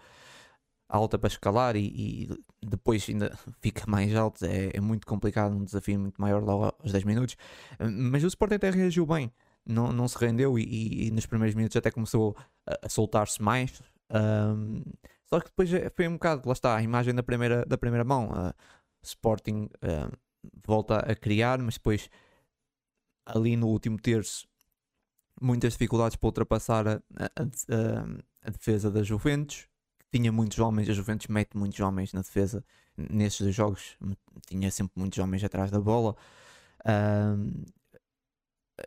alta 0.92 1.18
para 1.18 1.28
escalar 1.28 1.74
e, 1.76 2.28
e 2.62 2.66
depois 2.66 3.06
ainda 3.08 3.36
fica 3.62 3.84
mais 3.88 4.14
alto, 4.14 4.44
é, 4.44 4.70
é 4.74 4.80
muito 4.80 5.06
complicado, 5.06 5.54
um 5.56 5.64
desafio 5.64 5.98
muito 5.98 6.20
maior 6.20 6.42
logo 6.42 6.64
aos 6.78 6.92
10 6.92 7.04
minutos. 7.04 7.36
Mas 7.80 8.22
o 8.22 8.26
Sporting 8.28 8.54
até 8.56 8.70
reagiu 8.70 9.06
bem, 9.06 9.32
não, 9.66 9.92
não 9.92 10.06
se 10.06 10.18
rendeu 10.18 10.58
e, 10.58 10.62
e- 10.64 11.06
e 11.08 11.10
nos 11.10 11.26
primeiros 11.26 11.54
minutos 11.54 11.76
até 11.76 11.90
começou 11.90 12.36
a, 12.66 12.86
a 12.86 12.88
soltar-se 12.88 13.40
mais. 13.42 13.80
Ahm, 14.10 14.82
só 15.24 15.40
que 15.40 15.46
depois 15.46 15.72
é- 15.72 15.88
foi 15.90 16.06
um 16.08 16.12
bocado, 16.14 16.42
lá 16.46 16.52
está, 16.52 16.76
a 16.76 16.82
imagem 16.82 17.14
da 17.14 17.22
primeira, 17.22 17.64
da 17.64 17.78
primeira 17.78 18.04
mão. 18.04 18.30
ah, 18.32 18.54
Sporting 19.02 19.68
ah, 19.82 20.10
volta 20.66 20.98
a 20.98 21.14
criar, 21.16 21.58
mas 21.60 21.74
depois 21.74 22.08
ali 23.26 23.56
no 23.56 23.68
último 23.68 23.98
terço 23.98 24.46
muitas 25.40 25.72
dificuldades 25.72 26.16
para 26.16 26.26
ultrapassar 26.28 26.86
a- 26.88 27.00
a- 27.18 28.04
a 28.46 28.50
defesa 28.50 28.90
da 28.90 29.02
Juventus. 29.02 29.66
Tinha 30.12 30.30
muitos 30.30 30.58
homens, 30.58 30.88
a 30.88 30.92
Juventus 30.92 31.26
mete 31.28 31.56
muitos 31.56 31.80
homens 31.80 32.12
na 32.12 32.20
defesa 32.20 32.64
nesses 32.96 33.40
dois 33.40 33.54
jogos, 33.54 33.96
tinha 34.46 34.70
sempre 34.70 34.92
muitos 34.96 35.18
homens 35.18 35.42
atrás 35.42 35.70
da 35.70 35.80
bola. 35.80 36.14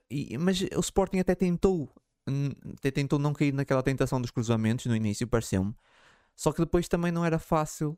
E- 0.10 0.38
mas 0.38 0.62
o 0.76 0.80
Sporting 0.80 1.20
até 1.20 1.36
tentou, 1.36 1.90
até 2.78 2.92
tentou 2.92 3.20
não 3.20 3.34
cair 3.34 3.54
naquela 3.54 3.84
tentação 3.84 4.22
dos 4.22 4.32
cruzamentos 4.32 4.86
no 4.86 4.96
início, 4.96 5.28
pareceu-me. 5.28 5.74
Só 6.36 6.52
que 6.52 6.60
depois 6.60 6.88
também 6.88 7.12
não 7.12 7.26
era 7.26 7.40
fácil 7.40 7.98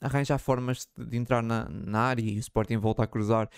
arranjar 0.00 0.38
formas 0.38 0.88
de 0.96 1.16
entrar 1.16 1.42
na, 1.42 1.68
na 1.68 2.00
área 2.02 2.22
e 2.22 2.36
o 2.38 2.40
Sporting 2.40 2.78
volta 2.78 3.02
a 3.04 3.06
cruzar. 3.06 3.48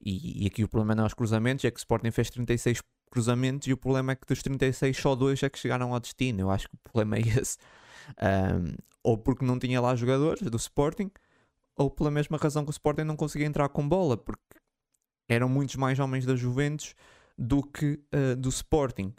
E, 0.00 0.44
e 0.44 0.46
aqui 0.46 0.62
o 0.64 0.68
problema 0.68 0.94
não 0.94 1.04
é 1.04 1.06
os 1.06 1.14
cruzamentos, 1.14 1.64
é 1.64 1.70
que 1.70 1.78
o 1.78 1.80
Sporting 1.80 2.10
fez 2.10 2.30
36 2.30 2.82
cruzamentos 3.10 3.66
e 3.68 3.72
o 3.72 3.76
problema 3.78 4.12
é 4.12 4.16
que 4.16 4.26
dos 4.26 4.42
36 4.42 4.96
só 4.98 5.14
dois 5.14 5.42
é 5.42 5.48
que 5.50 5.58
chegaram 5.58 5.94
ao 5.94 6.00
destino. 6.00 6.40
Eu 6.40 6.50
acho 6.50 6.68
que 6.68 6.74
o 6.74 6.78
problema 6.78 7.16
é 7.16 7.20
esse. 7.40 7.56
Hum, 8.20 8.74
ou 9.02 9.16
porque 9.16 9.44
não 9.44 9.56
tinha 9.56 9.80
lá 9.80 9.94
jogadores 9.94 10.42
do 10.42 10.56
Sporting, 10.56 11.10
ou 11.76 11.88
pela 11.88 12.10
mesma 12.10 12.36
razão 12.38 12.64
que 12.64 12.70
o 12.70 12.72
Sporting 12.72 13.02
não 13.02 13.14
conseguia 13.16 13.46
entrar 13.46 13.68
com 13.68 13.88
bola, 13.88 14.16
porque 14.16 14.42
eram 15.28 15.48
muitos 15.48 15.76
mais 15.76 15.98
homens 16.00 16.26
da 16.26 16.34
Juventus 16.34 16.94
do 17.38 17.62
que 17.62 18.00
uh, 18.12 18.34
do 18.36 18.48
Sporting. 18.48 19.14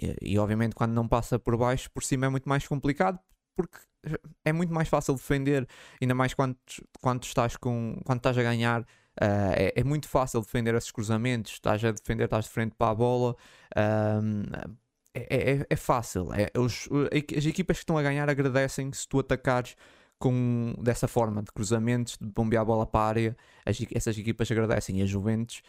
E, 0.00 0.16
e, 0.22 0.38
obviamente 0.38 0.74
quando 0.74 0.92
não 0.92 1.08
passa 1.08 1.38
por 1.38 1.56
baixo, 1.56 1.90
por 1.90 2.04
cima 2.04 2.26
é 2.26 2.28
muito 2.28 2.48
mais 2.48 2.66
complicado, 2.66 3.18
porque 3.56 3.78
é 4.44 4.52
muito 4.52 4.72
mais 4.72 4.88
fácil 4.88 5.14
defender, 5.14 5.66
ainda 6.00 6.14
mais 6.14 6.32
quando, 6.32 6.56
quando 7.00 7.24
estás 7.24 7.56
com 7.56 8.00
quando 8.04 8.18
estás 8.18 8.38
a 8.38 8.42
ganhar. 8.42 8.82
uh, 8.82 8.84
é, 9.56 9.72
é, 9.76 9.84
muito 9.84 10.08
fácil 10.08 10.40
defender 10.42 10.74
esses 10.74 10.92
cruzamentos, 10.92 11.52
estás 11.52 11.84
a 11.84 11.90
defender, 11.90 12.24
estás 12.24 12.44
de 12.44 12.50
frente 12.52 12.74
para 12.76 12.90
a 12.90 12.94
bola. 12.94 13.36
Um, 13.76 14.42
é, 15.14 15.52
é, 15.52 15.66
é, 15.70 15.76
fácil. 15.76 16.28
É, 16.32 16.50
os, 16.58 16.88
as 17.36 17.46
equipas 17.46 17.78
que 17.78 17.82
estão 17.82 17.96
a 17.96 18.02
ganhar 18.02 18.28
agradecem 18.28 18.92
se 18.92 19.06
tu 19.08 19.20
atacares 19.20 19.76
com, 20.18 20.74
dessa 20.78 21.06
forma, 21.06 21.42
de 21.42 21.52
cruzamentos, 21.52 22.16
de 22.20 22.26
bombear 22.26 22.62
a 22.62 22.64
bola 22.64 22.86
para 22.86 23.00
a 23.00 23.08
área, 23.08 23.36
as, 23.64 23.78
essas 23.94 24.18
equipas 24.18 24.50
agradecem. 24.50 24.98
E 24.98 25.02
a 25.02 25.06
Juventus 25.06 25.62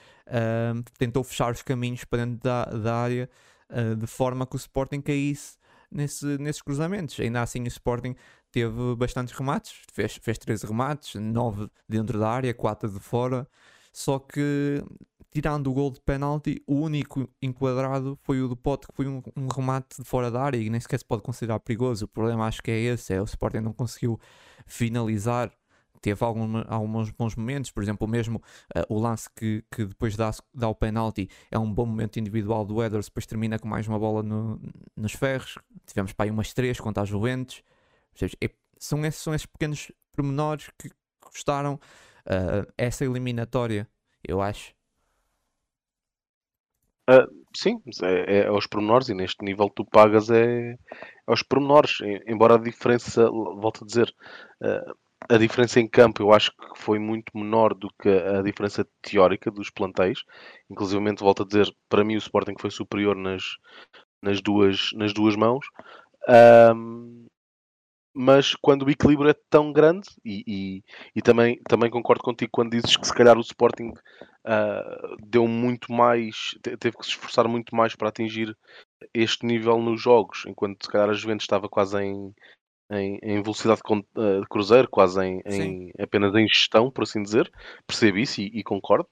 tentou 0.97 1.23
fechar 1.23 1.51
os 1.51 1.61
caminhos 1.61 2.03
para 2.03 2.25
dentro 2.25 2.39
da, 2.43 2.65
da 2.65 2.95
área 2.95 3.29
uh, 3.69 3.95
de 3.95 4.07
forma 4.07 4.45
que 4.45 4.55
o 4.55 4.57
Sporting 4.57 5.01
caísse 5.01 5.57
nesse, 5.91 6.25
nesses 6.37 6.61
cruzamentos. 6.61 7.19
Ainda 7.19 7.41
assim, 7.41 7.63
o 7.63 7.67
Sporting 7.67 8.15
teve 8.51 8.95
bastantes 8.95 9.33
remates, 9.33 9.75
fez, 9.91 10.17
fez 10.21 10.37
13 10.37 10.67
remates, 10.67 11.15
9 11.15 11.69
dentro 11.87 12.19
da 12.19 12.29
área, 12.29 12.53
4 12.53 12.89
de 12.89 12.99
fora. 12.99 13.47
Só 13.91 14.19
que, 14.19 14.83
tirando 15.35 15.67
o 15.67 15.73
gol 15.73 15.91
de 15.91 15.99
penalti, 15.99 16.63
o 16.65 16.75
único 16.75 17.29
enquadrado 17.41 18.17
foi 18.21 18.41
o 18.41 18.47
do 18.47 18.55
Pote, 18.55 18.87
que 18.87 18.95
foi 18.95 19.05
um, 19.05 19.21
um, 19.35 19.47
remate 19.47 19.97
de 19.99 20.05
fora 20.05 20.31
da 20.31 20.41
área 20.41 20.57
e 20.57 20.69
nem 20.69 20.79
sequer 20.79 20.97
se 20.97 21.03
pode 21.03 21.23
considerar 21.23 21.59
perigoso. 21.59 22.05
O 22.05 22.07
problema 22.07 22.47
acho 22.47 22.63
que 22.63 22.71
é 22.71 22.79
esse: 22.79 23.13
é 23.13 23.21
o 23.21 23.25
Sporting 23.25 23.59
não 23.59 23.73
conseguiu 23.73 24.17
finalizar 24.65 25.51
teve 25.99 26.23
algum, 26.23 26.63
alguns 26.67 27.09
bons 27.09 27.35
momentos, 27.35 27.71
por 27.71 27.83
exemplo, 27.83 28.07
mesmo 28.07 28.37
uh, 28.77 28.93
o 28.93 28.97
lance 28.99 29.27
que, 29.35 29.61
que 29.71 29.85
depois 29.85 30.15
dá, 30.15 30.31
dá 30.53 30.69
o 30.69 30.75
penalti 30.75 31.27
é 31.49 31.57
um 31.57 31.73
bom 31.73 31.85
momento 31.85 32.17
individual 32.19 32.63
do 32.63 32.81
Edwards, 32.81 33.07
depois 33.07 33.25
termina 33.25 33.57
com 33.57 33.67
mais 33.67 33.87
uma 33.87 33.97
bola 33.97 34.21
no, 34.21 34.61
nos 34.95 35.13
ferros. 35.13 35.57
Tivemos 35.85 36.13
para 36.13 36.27
aí 36.27 36.31
umas 36.31 36.53
três 36.53 36.79
contra 36.79 37.01
as 37.03 37.09
Juventus. 37.09 37.63
É, 38.21 38.49
são, 38.77 39.03
esses, 39.03 39.19
são 39.19 39.33
esses 39.33 39.47
pequenos 39.47 39.91
pormenores 40.13 40.69
que 40.77 40.91
custaram 41.19 41.73
uh, 41.73 42.71
essa 42.77 43.03
eliminatória, 43.03 43.89
eu 44.23 44.41
acho. 44.41 44.75
Uh, 47.09 47.45
sim, 47.55 47.79
é, 48.01 48.39
é, 48.39 48.47
aos 48.47 48.65
pormenores 48.65 49.09
e 49.09 49.13
neste 49.13 49.45
nível 49.45 49.69
tu 49.69 49.85
pagas 49.85 50.29
é, 50.31 50.71
é 50.71 50.77
aos 51.27 51.43
pormenores, 51.43 51.99
embora 52.27 52.55
a 52.55 52.59
diferença, 52.59 53.29
volto 53.29 53.83
a 53.83 53.87
dizer, 53.87 54.13
uh, 54.61 54.95
a 55.29 55.37
diferença 55.37 55.79
em 55.79 55.87
campo 55.87 56.21
eu 56.21 56.33
acho 56.33 56.51
que 56.51 56.79
foi 56.79 56.99
muito 56.99 57.31
menor 57.35 57.73
do 57.73 57.89
que 58.01 58.09
a 58.09 58.41
diferença 58.41 58.87
teórica 59.01 59.49
dos 59.49 59.69
plantéis. 59.69 60.19
Inclusive, 60.69 61.03
volto 61.19 61.43
a 61.43 61.45
dizer, 61.45 61.67
para 61.89 62.03
mim 62.03 62.15
o 62.15 62.19
Sporting 62.19 62.55
foi 62.59 62.69
superior 62.69 63.15
nas, 63.15 63.43
nas, 64.21 64.41
duas, 64.41 64.91
nas 64.93 65.13
duas 65.13 65.35
mãos. 65.35 65.65
Mas 68.15 68.55
quando 68.55 68.83
o 68.83 68.89
equilíbrio 68.89 69.29
é 69.29 69.35
tão 69.49 69.73
grande, 69.73 70.07
e, 70.23 70.43
e, 70.47 70.83
e, 71.13 71.21
também, 71.21 71.59
também 71.67 71.89
concordo 71.89 72.23
contigo 72.23 72.49
quando 72.49 72.71
dizes 72.71 72.95
que 72.95 73.05
se 73.05 73.13
calhar 73.13 73.37
o 73.37 73.41
Sporting 73.41 73.89
uh, 73.89 75.17
deu 75.21 75.45
muito 75.47 75.91
mais, 75.91 76.55
teve 76.61 76.97
que 76.97 77.03
se 77.03 77.11
esforçar 77.11 77.45
muito 77.47 77.75
mais 77.75 77.93
para 77.93 78.07
atingir 78.07 78.55
este 79.13 79.45
nível 79.45 79.81
nos 79.81 80.01
jogos, 80.01 80.43
enquanto 80.47 80.85
se 80.85 80.89
calhar 80.89 81.09
a 81.09 81.13
Juventus 81.13 81.43
estava 81.43 81.67
quase 81.67 82.01
em, 82.01 82.33
em, 82.89 83.19
em 83.21 83.41
velocidade 83.41 83.81
de, 83.85 84.39
de, 84.41 84.47
cruzeiro, 84.47 84.87
quase 84.89 85.21
em, 85.21 85.41
em, 85.45 85.91
apenas 85.99 86.33
em 86.35 86.47
gestão, 86.47 86.89
por 86.89 87.03
assim 87.03 87.21
dizer. 87.21 87.51
Percebo 87.85 88.17
isso 88.17 88.39
e, 88.39 88.45
e, 88.59 88.63
concordo. 88.63 89.09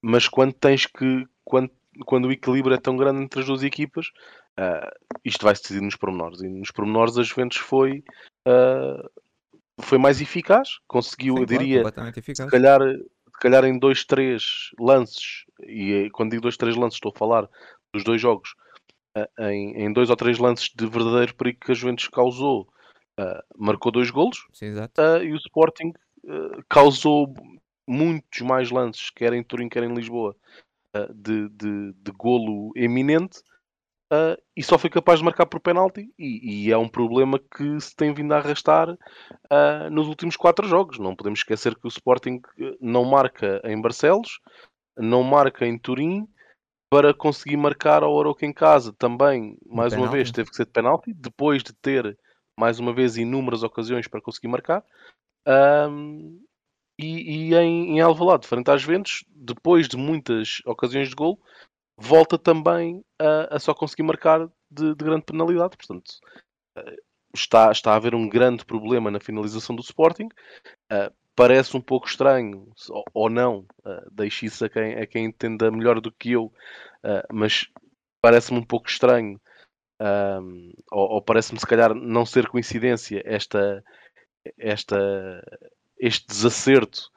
Mas 0.00 0.28
quando 0.28 0.54
tens 0.54 0.86
que, 0.86 1.26
quando, 1.44 1.70
quando 2.06 2.26
o 2.26 2.32
equilíbrio 2.32 2.74
é 2.74 2.80
tão 2.80 2.96
grande 2.96 3.22
entre 3.22 3.40
as 3.40 3.46
duas 3.46 3.62
equipas, 3.62 4.10
uh, 4.58 5.18
isto 5.24 5.44
vai 5.44 5.54
se 5.54 5.62
decidir 5.62 5.82
nos 5.82 5.96
pormenores. 5.96 6.40
E 6.40 6.48
nos 6.48 6.70
pormenores 6.70 7.16
a 7.18 7.22
Juventus 7.22 7.58
foi, 7.58 8.02
uh, 8.46 9.10
foi 9.80 9.98
mais 9.98 10.20
eficaz, 10.20 10.78
conseguiu, 10.86 11.34
Sim, 11.34 11.40
eu 11.40 11.46
diria, 11.46 11.84
se 12.22 12.46
calhar, 12.46 12.80
se 12.80 13.40
calhar 13.40 13.64
em 13.64 13.78
dois, 13.78 14.04
três 14.04 14.70
lances, 14.78 15.44
e 15.62 16.08
quando 16.12 16.30
digo 16.30 16.42
dois, 16.42 16.56
três 16.56 16.76
lances, 16.76 16.96
estou 16.96 17.12
a 17.14 17.18
falar 17.18 17.48
dos 17.92 18.04
dois 18.04 18.20
jogos, 18.20 18.54
uh, 19.16 19.42
em, 19.44 19.84
em 19.84 19.92
dois 19.92 20.10
ou 20.10 20.16
três 20.16 20.38
lances 20.38 20.70
de 20.74 20.86
verdadeiro 20.86 21.34
perigo 21.34 21.60
que 21.60 21.72
a 21.72 21.74
Juventus 21.74 22.08
causou 22.08 22.68
marcou 23.56 23.90
dois 23.90 24.10
golos 24.10 24.46
Sim, 24.52 24.74
e 25.22 25.32
o 25.32 25.36
Sporting 25.36 25.90
causou 26.68 27.32
muitos 27.88 28.42
mais 28.42 28.70
lances, 28.70 29.08
quer 29.08 29.32
em 29.32 29.42
Turim, 29.42 29.70
quer 29.70 29.84
em 29.84 29.94
Lisboa, 29.94 30.36
de, 31.14 31.48
de, 31.48 31.94
de, 31.94 32.12
golo 32.12 32.72
eminente. 32.76 33.40
E 34.56 34.62
só 34.62 34.78
foi 34.78 34.88
capaz 34.88 35.18
de 35.18 35.24
marcar 35.24 35.46
por 35.46 35.60
penalti 35.60 36.12
e, 36.18 36.66
e, 36.66 36.72
é 36.72 36.78
um 36.78 36.88
problema 36.88 37.38
que 37.38 37.80
se 37.80 37.94
tem 37.94 38.14
vindo 38.14 38.32
a 38.32 38.38
arrastar 38.38 38.96
nos 39.90 40.06
últimos 40.06 40.36
quatro 40.36 40.68
jogos. 40.68 40.98
Não 40.98 41.16
podemos 41.16 41.40
esquecer 41.40 41.74
que 41.74 41.86
o 41.86 41.88
Sporting 41.88 42.40
não 42.80 43.04
marca 43.04 43.60
em 43.64 43.80
Barcelos, 43.80 44.38
não 44.96 45.24
marca 45.24 45.66
em 45.66 45.76
Turim, 45.76 46.26
para 46.88 47.12
conseguir 47.12 47.56
marcar 47.56 48.02
ao 48.02 48.12
Oroca 48.12 48.46
em 48.46 48.52
casa 48.52 48.92
também, 48.92 49.58
mais 49.66 49.92
uma 49.92 50.08
vez, 50.08 50.30
teve 50.30 50.50
que 50.50 50.56
ser 50.56 50.66
de 50.66 50.72
penalti, 50.72 51.12
depois 51.12 51.62
de 51.62 51.72
ter 51.72 52.16
mais 52.58 52.78
uma 52.78 52.92
vez, 52.92 53.16
inúmeras 53.16 53.62
ocasiões 53.62 54.08
para 54.08 54.20
conseguir 54.20 54.48
marcar. 54.48 54.82
Um, 55.46 56.42
e, 56.98 57.50
e, 57.50 57.54
em, 57.54 57.96
em 57.96 58.00
Alvalade, 58.00 58.46
frente 58.46 58.70
às 58.70 58.82
Ventos, 58.82 59.24
depois 59.28 59.86
de 59.86 59.96
muitas 59.96 60.62
ocasiões 60.64 61.10
de 61.10 61.14
gol, 61.14 61.38
volta 61.96 62.38
também 62.38 63.04
a, 63.18 63.56
a 63.56 63.58
só 63.58 63.74
conseguir 63.74 64.02
marcar 64.02 64.48
de, 64.70 64.94
de, 64.94 65.04
grande 65.04 65.24
penalidade. 65.24 65.76
Portanto, 65.76 66.10
uh, 66.78 66.96
está, 67.34 67.70
está 67.70 67.92
a 67.92 67.96
haver 67.96 68.14
um 68.14 68.28
grande 68.28 68.64
problema 68.64 69.10
na 69.10 69.20
finalização 69.20 69.74
do 69.74 69.82
Sporting. 69.82 70.28
Uh, 70.92 71.12
parece 71.34 71.76
um 71.76 71.80
pouco 71.80 72.06
estranho, 72.06 72.72
ou, 73.12 73.28
não, 73.28 73.66
uh, 73.84 74.10
deixe 74.10 74.46
isso 74.46 74.64
a 74.64 74.68
quem, 74.68 74.94
a 74.94 75.06
quem 75.06 75.26
entenda 75.26 75.70
melhor 75.70 76.00
do 76.00 76.10
que 76.10 76.32
eu, 76.32 76.46
uh, 77.04 77.26
mas 77.32 77.68
parece-me 78.20 78.58
um 78.58 78.64
pouco 78.64 78.88
estranho 78.88 79.40
um, 80.00 80.72
ou, 80.90 81.14
ou 81.14 81.22
parece-me 81.22 81.58
se 81.58 81.66
calhar 81.66 81.94
não 81.94 82.26
ser 82.26 82.48
coincidência 82.48 83.22
esta, 83.24 83.82
esta, 84.58 85.42
este 85.98 86.26
desacerto 86.26 87.10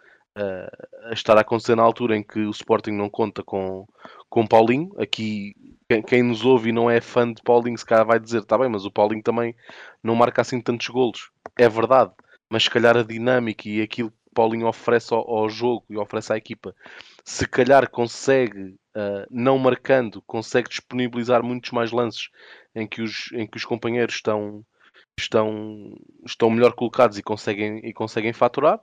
a 1.10 1.13
estar 1.13 1.38
a 1.38 1.41
acontecer 1.41 1.75
na 1.75 1.84
altura 1.84 2.15
em 2.15 2.23
que 2.23 2.39
o 2.39 2.52
Sporting 2.52 2.91
não 2.91 3.10
conta 3.10 3.43
com, 3.43 3.88
com 4.30 4.47
Paulinho. 4.47 4.91
Aqui, 4.97 5.56
quem, 5.89 6.02
quem 6.02 6.23
nos 6.23 6.45
ouve 6.45 6.69
e 6.69 6.73
não 6.73 6.89
é 6.89 7.02
fã 7.02 7.32
de 7.32 7.41
Paulinho, 7.41 7.78
se 7.78 7.86
calhar 7.86 8.06
vai 8.06 8.19
dizer: 8.19 8.41
está 8.41 8.58
bem, 8.58 8.69
mas 8.69 8.86
o 8.86 8.91
Paulinho 8.91 9.23
também 9.23 9.56
não 10.04 10.15
marca 10.15 10.41
assim 10.41 10.62
tantos 10.62 10.88
golos. 10.88 11.32
É 11.58 11.67
verdade, 11.67 12.12
mas 12.49 12.63
se 12.63 12.69
calhar 12.69 12.97
a 12.97 13.04
dinâmica 13.04 13.67
e 13.67 13.82
aquilo 13.82 14.12
que 14.12 14.17
Paulinho 14.34 14.67
oferece 14.67 15.13
ao, 15.13 15.30
ao 15.30 15.49
jogo 15.49 15.86
e 15.89 15.97
oferece 15.97 16.34
à 16.34 16.38
equipa, 16.38 16.75
se 17.23 17.47
calhar 17.47 17.89
consegue, 17.89 18.75
uh, 18.95 19.25
não 19.30 19.58
marcando, 19.58 20.21
consegue 20.25 20.69
disponibilizar 20.69 21.43
muitos 21.43 21.71
mais 21.71 21.91
lances 21.91 22.30
em 22.75 22.88
que 22.88 23.02
os, 23.02 23.32
em 23.34 23.47
que 23.47 23.58
os 23.58 23.65
companheiros 23.65 24.15
estão, 24.15 24.63
estão, 25.19 25.97
estão 26.25 26.49
melhor 26.49 26.73
colocados 26.73 27.17
e 27.17 27.23
conseguem, 27.23 27.80
e 27.84 27.93
conseguem 27.93 28.34
faturar. 28.34 28.80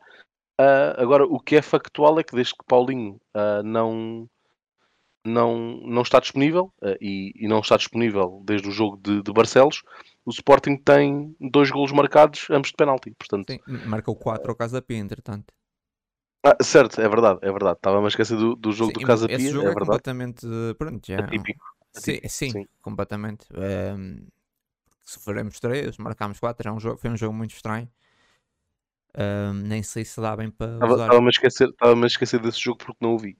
Uh, 0.60 0.96
agora, 0.96 1.24
o 1.24 1.38
que 1.38 1.56
é 1.56 1.62
factual 1.62 2.18
é 2.18 2.24
que 2.24 2.34
desde 2.34 2.54
que 2.54 2.64
Paulinho 2.66 3.20
uh, 3.36 3.62
não, 3.62 4.28
não, 5.24 5.76
não 5.82 6.02
está 6.02 6.18
disponível, 6.18 6.72
uh, 6.82 6.96
e, 7.00 7.32
e, 7.36 7.46
não 7.46 7.60
está 7.60 7.76
disponível 7.76 8.42
desde 8.44 8.68
o 8.68 8.70
jogo 8.70 8.96
de, 8.96 9.22
de, 9.22 9.32
Barcelos, 9.32 9.82
o 10.24 10.30
Sporting 10.30 10.76
tem 10.76 11.36
dois 11.38 11.70
golos 11.70 11.92
marcados, 11.92 12.46
ambos 12.50 12.70
de 12.70 12.76
penalti. 12.76 13.14
Portanto, 13.18 13.52
Sim, 13.52 13.60
marcou 13.86 14.16
4 14.16 14.50
ao 14.50 14.56
Casa 14.56 14.80
Pia, 14.80 14.96
entretanto. 14.96 15.52
Ah, 16.42 16.56
certo, 16.62 17.00
é 17.00 17.08
verdade, 17.08 17.40
é 17.42 17.52
verdade. 17.52 17.76
Estava-me 17.76 18.06
a 18.06 18.08
esquecer 18.08 18.38
do, 18.38 18.56
do 18.56 18.72
jogo 18.72 18.92
sim, 18.94 19.00
do 19.00 19.06
Casa 19.06 19.26
Pia. 19.26 19.36
Esse 19.36 19.50
jogo 19.50 19.66
é, 19.66 19.70
é 19.70 19.74
verdade. 19.74 19.86
completamente. 19.86 20.46
Pronto, 20.78 21.06
já. 21.06 21.18
Atípico. 21.18 21.64
Sim, 21.92 22.20
sim, 22.28 22.50
sim, 22.50 22.66
completamente. 22.80 23.46
Um, 23.52 24.26
sofremos 25.04 25.58
três, 25.60 25.96
marcámos 25.98 26.38
quatro, 26.38 26.68
é 26.68 26.72
um 26.72 26.80
jogo, 26.80 26.98
foi 26.98 27.10
um 27.10 27.16
jogo 27.16 27.34
muito 27.34 27.54
estranho. 27.54 27.88
Um, 29.16 29.54
nem 29.54 29.82
sei 29.82 30.04
se 30.04 30.20
dá 30.20 30.36
bem 30.36 30.50
para. 30.50 30.74
Estava-me 30.74 31.26
a, 31.26 31.30
esquecer, 31.30 31.72
a 31.80 32.06
esquecer 32.06 32.40
desse 32.40 32.60
jogo 32.60 32.78
porque 32.78 32.98
não 33.00 33.14
o 33.14 33.18
vi. 33.18 33.38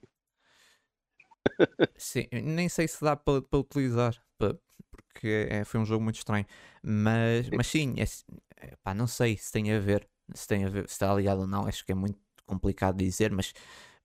Sim, 1.97 2.27
nem 2.33 2.69
sei 2.69 2.89
se 2.89 3.03
dá 3.05 3.15
para, 3.15 3.43
para 3.43 3.59
utilizar, 3.59 4.17
para, 4.39 4.59
porque 4.91 5.49
é, 5.51 5.65
foi 5.65 5.81
um 5.81 5.85
jogo 5.85 6.03
muito 6.03 6.17
estranho. 6.17 6.47
Mas, 6.83 7.51
mas 7.51 7.67
sim, 7.67 7.95
é, 7.99 8.75
pá, 8.83 8.95
não 8.95 9.07
sei 9.07 9.37
se 9.37 9.53
tem 9.53 9.73
a 9.73 9.79
ver, 9.79 10.09
se 10.35 10.47
tem 10.47 10.65
a 10.65 10.69
ver, 10.69 10.89
se 10.89 10.95
está 10.95 11.15
ligado 11.15 11.41
ou 11.41 11.47
não, 11.47 11.67
acho 11.67 11.85
que 11.85 11.93
é 11.93 11.95
muito 11.95 12.19
complicado 12.47 12.97
dizer, 12.97 13.31
mas 13.31 13.53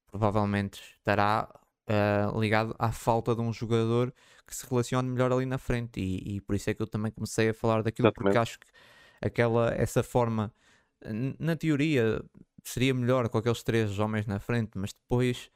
provavelmente 0.07 0.81
estará 0.97 1.47
uh, 1.87 2.39
ligado 2.39 2.75
à 2.77 2.91
falta 2.91 3.33
de 3.35 3.41
um 3.41 3.53
jogador 3.53 4.13
que 4.45 4.55
se 4.55 4.67
relacione 4.69 5.09
melhor 5.09 5.31
ali 5.31 5.45
na 5.45 5.57
frente. 5.57 5.99
E, 5.99 6.35
e 6.35 6.41
por 6.41 6.55
isso 6.55 6.69
é 6.69 6.73
que 6.73 6.81
eu 6.81 6.87
também 6.87 7.11
comecei 7.11 7.49
a 7.49 7.53
falar 7.53 7.81
daquilo, 7.81 8.07
Exatamente. 8.07 8.33
porque 8.33 8.37
acho 8.37 8.59
que 8.59 8.67
aquela, 9.21 9.73
essa 9.73 10.03
forma, 10.03 10.53
na 11.39 11.55
teoria, 11.55 12.23
seria 12.63 12.93
melhor 12.93 13.29
com 13.29 13.37
aqueles 13.37 13.63
três 13.63 13.99
homens 13.99 14.25
na 14.25 14.39
frente, 14.39 14.71
mas 14.75 14.93
depois 14.93 15.49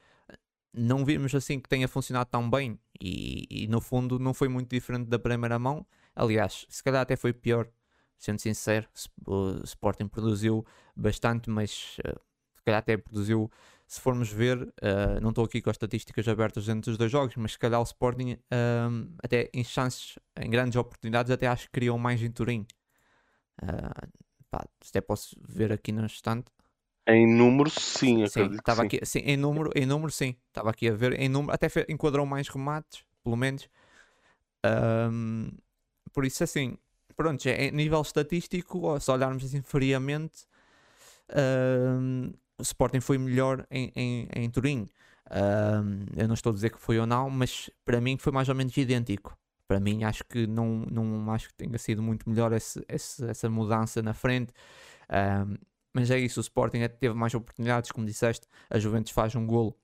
não 0.73 1.05
vimos 1.05 1.34
assim 1.34 1.60
que 1.60 1.69
tenha 1.69 1.88
funcionado 1.88 2.29
tão 2.29 2.49
bem. 2.49 2.79
E, 2.99 3.45
e 3.49 3.67
no 3.67 3.79
fundo 3.81 4.19
não 4.19 4.34
foi 4.34 4.47
muito 4.47 4.69
diferente 4.69 5.08
da 5.08 5.19
primeira 5.19 5.58
mão. 5.58 5.86
Aliás, 6.15 6.65
se 6.69 6.84
calhar 6.84 7.01
até 7.01 7.15
foi 7.15 7.34
pior 7.34 7.67
sendo 8.17 8.39
sincero, 8.39 8.88
o 9.27 9.62
Sporting 9.63 10.08
produziu 10.08 10.65
bastante, 10.95 11.49
mas 11.49 11.97
uh, 11.99 12.19
se 12.55 12.63
calhar 12.63 12.79
até 12.79 12.97
produziu 12.97 13.51
se 13.88 14.01
formos 14.01 14.31
ver, 14.31 14.62
uh, 14.62 15.21
não 15.21 15.29
estou 15.29 15.45
aqui 15.45 15.62
com 15.62 15.69
as 15.69 15.75
estatísticas 15.75 16.27
abertas 16.27 16.65
dentro 16.65 16.89
dos 16.89 16.97
dois 16.97 17.12
jogos, 17.12 17.36
mas 17.36 17.51
se 17.51 17.60
calhar 17.60 17.79
o 17.79 17.84
Sporting, 17.84 18.34
uh, 18.34 19.15
até 19.23 19.49
em 19.53 19.63
chances, 19.63 20.17
em 20.39 20.49
grandes 20.49 20.75
oportunidades, 20.75 21.31
até 21.31 21.47
acho 21.47 21.65
que 21.65 21.73
criou 21.73 21.97
mais 21.97 22.21
em 22.21 22.31
Turim. 22.31 22.65
Uh, 23.62 24.25
pá, 24.56 24.65
até 24.88 25.02
posso 25.02 25.36
ver 25.41 25.74
aqui 25.74 25.91
no 25.91 26.06
instante. 26.06 26.46
Em 27.08 27.28
número, 27.28 27.70
sim, 27.70 28.26
sim 28.28 28.50
aqui, 28.82 29.00
sim, 29.04 29.20
em 29.20 29.38
número, 29.38 29.70
em 29.76 29.86
número, 29.86 30.12
sim, 30.12 30.36
estava 30.48 30.72
aqui 30.72 30.89
a 30.89 30.94
ver, 30.94 31.20
em 31.20 31.30
número, 31.30 31.54
até 31.54 31.68
enquadrou 31.88 32.26
mais 32.26 32.48
remates, 32.48 33.04
pelo 33.24 33.36
menos. 33.36 33.70
Um, 34.65 35.52
por 36.12 36.26
isso, 36.26 36.44
assim, 36.44 36.78
pronto, 37.15 37.48
é, 37.48 37.70
nível 37.70 38.02
estatístico, 38.02 39.00
se 39.00 39.12
olharmos 39.12 39.44
assim 39.44 39.62
friamente, 39.62 40.48
um, 41.36 42.32
o 42.58 42.63
Sporting 42.63 43.02
foi 43.02 43.20
melhor 43.20 43.68
em, 43.70 43.91
em, 43.96 44.28
em 44.34 44.50
Turim. 44.50 44.89
Um, 45.30 46.06
eu 46.20 46.28
não 46.28 46.34
estou 46.34 46.52
a 46.52 46.54
dizer 46.54 46.72
que 46.72 46.80
foi 46.80 46.98
ou 46.98 47.06
não, 47.06 47.30
mas 47.30 47.70
para 47.84 48.02
mim 48.02 48.18
foi 48.18 48.32
mais 48.32 48.50
ou 48.50 48.56
menos 48.56 48.76
idêntico. 48.78 49.38
Para 49.67 49.80
mim 49.80 50.04
acho 50.04 50.23
que 50.25 50.45
não, 50.45 50.86
não 50.91 51.32
acho 51.32 51.49
que 51.49 51.56
tenha 51.56 51.78
sido 51.78 52.01
muito 52.01 52.30
melhor 52.30 52.54
esse, 52.54 52.84
esse, 52.88 53.25
essa 53.25 53.49
mudança 53.49 54.01
na 54.01 54.13
frente. 54.13 54.54
Um, 55.10 55.56
mas 55.93 56.12
é 56.12 56.19
isso, 56.19 56.39
o 56.39 56.41
Sporting 56.41 56.80
é, 56.80 56.88
teve 56.88 57.15
mais 57.15 57.34
oportunidades, 57.34 57.91
como 57.91 58.06
disseste, 58.06 58.47
a 58.69 58.78
Juventus 58.78 59.13
faz 59.13 59.34
um 59.36 59.47
golo 59.47 59.75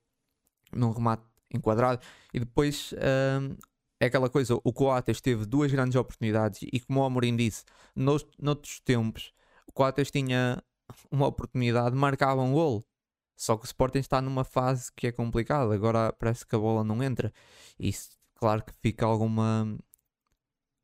num 0.70 0.90
remate 0.90 1.22
enquadrado 1.54 2.02
e 2.34 2.40
depois 2.40 2.94
hum, 3.40 3.56
é 3.98 4.06
aquela 4.06 4.28
coisa, 4.28 4.58
o 4.62 4.72
Coates 4.72 5.20
teve 5.22 5.46
duas 5.46 5.72
grandes 5.72 5.96
oportunidades 5.96 6.60
e 6.70 6.80
como 6.80 7.00
o 7.00 7.04
Amorim 7.04 7.34
disse, 7.34 7.64
nos, 7.96 8.26
noutros 8.38 8.80
tempos 8.80 9.32
o 9.66 9.72
Coates 9.72 10.10
tinha 10.10 10.62
uma 11.10 11.26
oportunidade, 11.26 11.96
marcava 11.96 12.42
um 12.42 12.52
golo. 12.52 12.84
Só 13.36 13.56
que 13.56 13.64
o 13.64 13.66
Sporting 13.66 13.98
está 13.98 14.20
numa 14.20 14.44
fase 14.44 14.92
que 14.94 15.06
é 15.06 15.12
complicada, 15.12 15.74
agora 15.74 16.12
parece 16.12 16.46
que 16.46 16.54
a 16.54 16.58
bola 16.58 16.84
não 16.84 17.02
entra. 17.02 17.32
E 17.78 17.88
isso, 17.88 18.10
claro 18.42 18.64
que 18.64 18.72
fica 18.82 19.06
alguma 19.06 19.78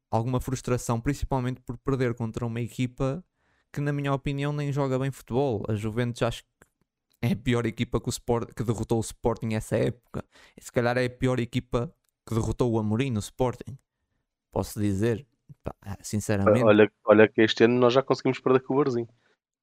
alguma 0.08 0.40
frustração, 0.40 1.00
principalmente 1.00 1.60
por 1.60 1.76
perder 1.76 2.14
contra 2.14 2.46
uma 2.46 2.60
equipa 2.60 3.24
que, 3.72 3.80
na 3.80 3.92
minha 3.92 4.14
opinião, 4.14 4.52
nem 4.52 4.72
joga 4.72 4.96
bem 4.96 5.10
futebol. 5.10 5.64
A 5.68 5.74
Juventus 5.74 6.22
acho 6.22 6.44
que 6.44 6.48
é 7.20 7.32
a 7.32 7.36
pior 7.36 7.66
equipa 7.66 8.00
que, 8.00 8.08
o 8.08 8.10
Sport, 8.10 8.54
que 8.54 8.62
derrotou 8.62 8.98
o 8.98 9.00
Sporting 9.00 9.48
nessa 9.48 9.76
época. 9.76 10.24
Se 10.56 10.70
calhar 10.70 10.96
é 10.96 11.06
a 11.06 11.10
pior 11.10 11.40
equipa 11.40 11.92
que 12.24 12.32
derrotou 12.32 12.70
o 12.70 12.78
Amorim 12.78 13.10
no 13.10 13.18
Sporting. 13.18 13.76
Posso 14.52 14.78
dizer, 14.78 15.26
sinceramente. 16.00 16.64
Olha, 16.64 16.88
olha 17.06 17.26
que 17.26 17.42
este 17.42 17.64
ano 17.64 17.74
nós 17.80 17.92
já 17.92 18.04
conseguimos 18.04 18.38
perder 18.38 18.60
com 18.60 18.74
o 18.74 18.76
Barzinho. 18.76 19.08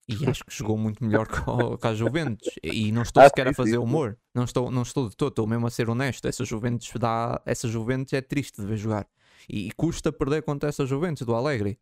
E 0.08 0.30
acho 0.30 0.44
que 0.46 0.54
jogou 0.54 0.78
muito 0.78 1.04
melhor 1.04 1.28
que, 1.28 1.88
a 1.88 1.94
Juventus. 1.94 2.48
E 2.63 2.91
não 2.91 3.02
estou 3.02 3.24
ah, 3.24 3.28
sequer 3.28 3.48
sim, 3.48 3.52
a 3.52 3.54
fazer 3.56 3.78
humor. 3.80 4.18
Não 4.34 4.44
estou, 4.44 4.70
não 4.70 4.84
estou 4.84 5.10
de 5.10 5.18
todo, 5.18 5.30
estou 5.30 5.48
mesmo 5.48 5.65
a 5.65 5.72
ser 5.72 5.89
honesto. 5.89 6.28
Essa 6.28 6.46
Juventus, 6.46 6.91
dá, 7.00 7.41
essa 7.46 7.68
Juventus 7.68 8.13
é 8.13 8.22
triste 8.22 8.62
de 8.62 8.68
ver 8.68 8.78
jogar. 8.78 9.08
E, 9.50 9.68
e 9.68 9.72
custa 9.72 10.12
perder 10.12 10.44
contra 10.44 10.70
essa 10.70 10.86
Juventus 10.86 11.26
do 11.26 11.34
Alegre. 11.34 11.80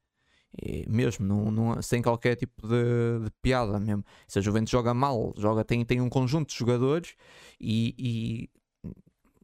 E 0.61 0.87
mesmo, 0.87 1.25
não, 1.25 1.51
não, 1.51 1.81
sem 1.81 2.01
qualquer 2.01 2.35
tipo 2.35 2.67
de, 2.67 3.25
de, 3.25 3.31
piada 3.41 3.79
mesmo. 3.79 4.05
Se 4.27 4.39
a 4.39 4.41
Juventus 4.41 4.71
joga 4.71 4.93
mal, 4.93 5.33
joga, 5.35 5.65
tem, 5.65 5.83
tem 5.83 5.99
um 5.99 6.09
conjunto 6.09 6.49
de 6.49 6.57
jogadores 6.57 7.15
e, 7.59 7.95
e 7.97 8.49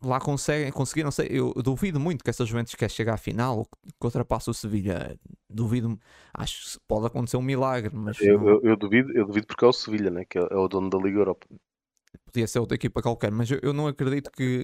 lá 0.03 0.19
conseguem, 0.19 0.71
conseguiram 0.71 1.11
sei, 1.11 1.27
eu 1.29 1.53
duvido 1.55 1.99
muito 1.99 2.23
que 2.23 2.29
essa 2.29 2.45
Juventus 2.45 2.75
quer 2.75 2.89
chegar 2.89 3.15
à 3.15 3.17
final 3.17 3.65
que 3.83 4.05
ultrapasse 4.05 4.49
o 4.49 4.53
Sevilha. 4.53 5.17
Duvido, 5.49 5.99
acho 6.33 6.73
que 6.73 6.85
pode 6.87 7.07
acontecer 7.07 7.37
um 7.37 7.41
milagre, 7.41 7.95
mas 7.95 8.19
eu, 8.21 8.47
eu, 8.47 8.61
eu, 8.61 8.77
duvido, 8.77 9.11
eu 9.17 9.25
duvido 9.25 9.47
porque 9.47 9.65
é 9.65 9.67
o 9.67 9.73
Sevilha, 9.73 10.09
né? 10.09 10.25
que 10.25 10.37
é, 10.37 10.41
é 10.41 10.55
o 10.55 10.67
dono 10.67 10.89
da 10.89 10.97
Liga 10.97 11.19
Europa. 11.19 11.47
Podia 12.25 12.47
ser 12.47 12.59
outra 12.59 12.75
equipa 12.75 13.01
qualquer, 13.01 13.31
mas 13.31 13.49
eu, 13.49 13.59
eu 13.61 13.73
não 13.73 13.87
acredito 13.87 14.31
que, 14.31 14.63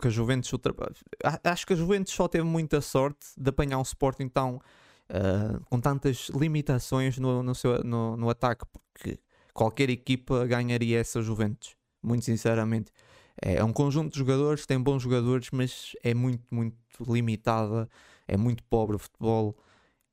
que 0.00 0.08
a 0.08 0.10
Juventus 0.10 0.52
ultrapasse. 0.52 1.04
Acho 1.44 1.66
que 1.66 1.72
a 1.72 1.76
Juventus 1.76 2.12
só 2.12 2.28
teve 2.28 2.44
muita 2.44 2.80
sorte 2.80 3.26
de 3.36 3.48
apanhar 3.48 3.78
um 3.78 3.82
Sporting 3.82 4.28
tão 4.28 4.56
uh, 4.56 5.64
com 5.70 5.80
tantas 5.80 6.28
limitações 6.30 7.18
no, 7.18 7.42
no, 7.42 7.54
seu, 7.54 7.82
no, 7.84 8.16
no 8.16 8.28
ataque, 8.28 8.64
porque 8.72 9.18
qualquer 9.54 9.90
equipa 9.90 10.44
ganharia 10.46 10.98
essa 10.98 11.22
Juventus, 11.22 11.76
muito 12.02 12.24
sinceramente. 12.24 12.90
É, 13.40 13.56
é 13.56 13.64
um 13.64 13.72
conjunto 13.72 14.12
de 14.12 14.18
jogadores, 14.18 14.66
tem 14.66 14.80
bons 14.80 15.02
jogadores, 15.02 15.48
mas 15.52 15.92
é 16.02 16.14
muito, 16.14 16.44
muito 16.50 16.76
limitada, 17.08 17.88
é 18.26 18.36
muito 18.36 18.62
pobre 18.64 18.96
o 18.96 18.98
futebol. 18.98 19.56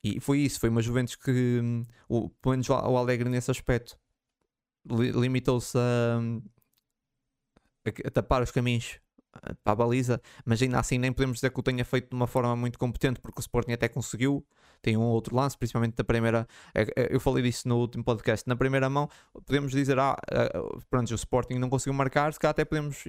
E 0.03 0.19
foi 0.19 0.39
isso, 0.39 0.60
foi 0.60 0.69
uma 0.69 0.82
Juventus 0.82 1.15
que, 1.15 1.60
um, 1.62 1.84
o, 2.08 2.29
pelo 2.29 2.51
menos 2.51 2.69
o 2.69 2.73
Alegre 2.73 3.29
nesse 3.29 3.51
aspecto, 3.51 3.97
li, 4.89 5.12
limitou-se 5.12 5.77
a, 5.77 6.19
a, 8.05 8.12
tapar 8.12 8.41
os 8.41 8.51
caminhos 8.51 8.99
eh, 9.43 9.53
para 9.63 9.73
a 9.73 9.75
baliza, 9.75 10.21
mas 10.45 10.62
ainda 10.62 10.79
assim 10.79 10.97
nem 10.97 11.12
podemos 11.12 11.38
dizer 11.38 11.51
que 11.51 11.60
o 11.60 11.63
tenha 11.63 11.84
feito 11.86 12.10
de 12.10 12.15
uma 12.15 12.27
forma 12.27 12.55
muito 12.55 12.79
competente, 12.79 13.19
porque 13.19 13.39
o 13.39 13.41
Sporting 13.41 13.73
até 13.73 13.88
conseguiu. 13.89 14.45
Tem 14.81 14.97
um 14.97 15.03
outro 15.03 15.35
lance, 15.35 15.57
principalmente 15.57 15.95
da 15.95 16.03
primeira. 16.03 16.47
Eh, 16.73 16.87
eh, 16.95 17.07
eu 17.11 17.19
falei 17.19 17.43
disso 17.43 17.67
no 17.67 17.77
último 17.77 18.03
podcast. 18.03 18.47
Na 18.47 18.55
primeira 18.55 18.89
mão, 18.89 19.09
podemos 19.45 19.71
dizer, 19.71 19.99
ah, 19.99 20.15
pronto, 20.89 21.11
o 21.11 21.15
Sporting 21.15 21.55
não 21.55 21.69
conseguiu 21.69 21.93
marcar, 21.93 22.31
se 22.33 22.39
cá 22.39 22.49
até 22.51 22.63
podemos. 22.65 23.03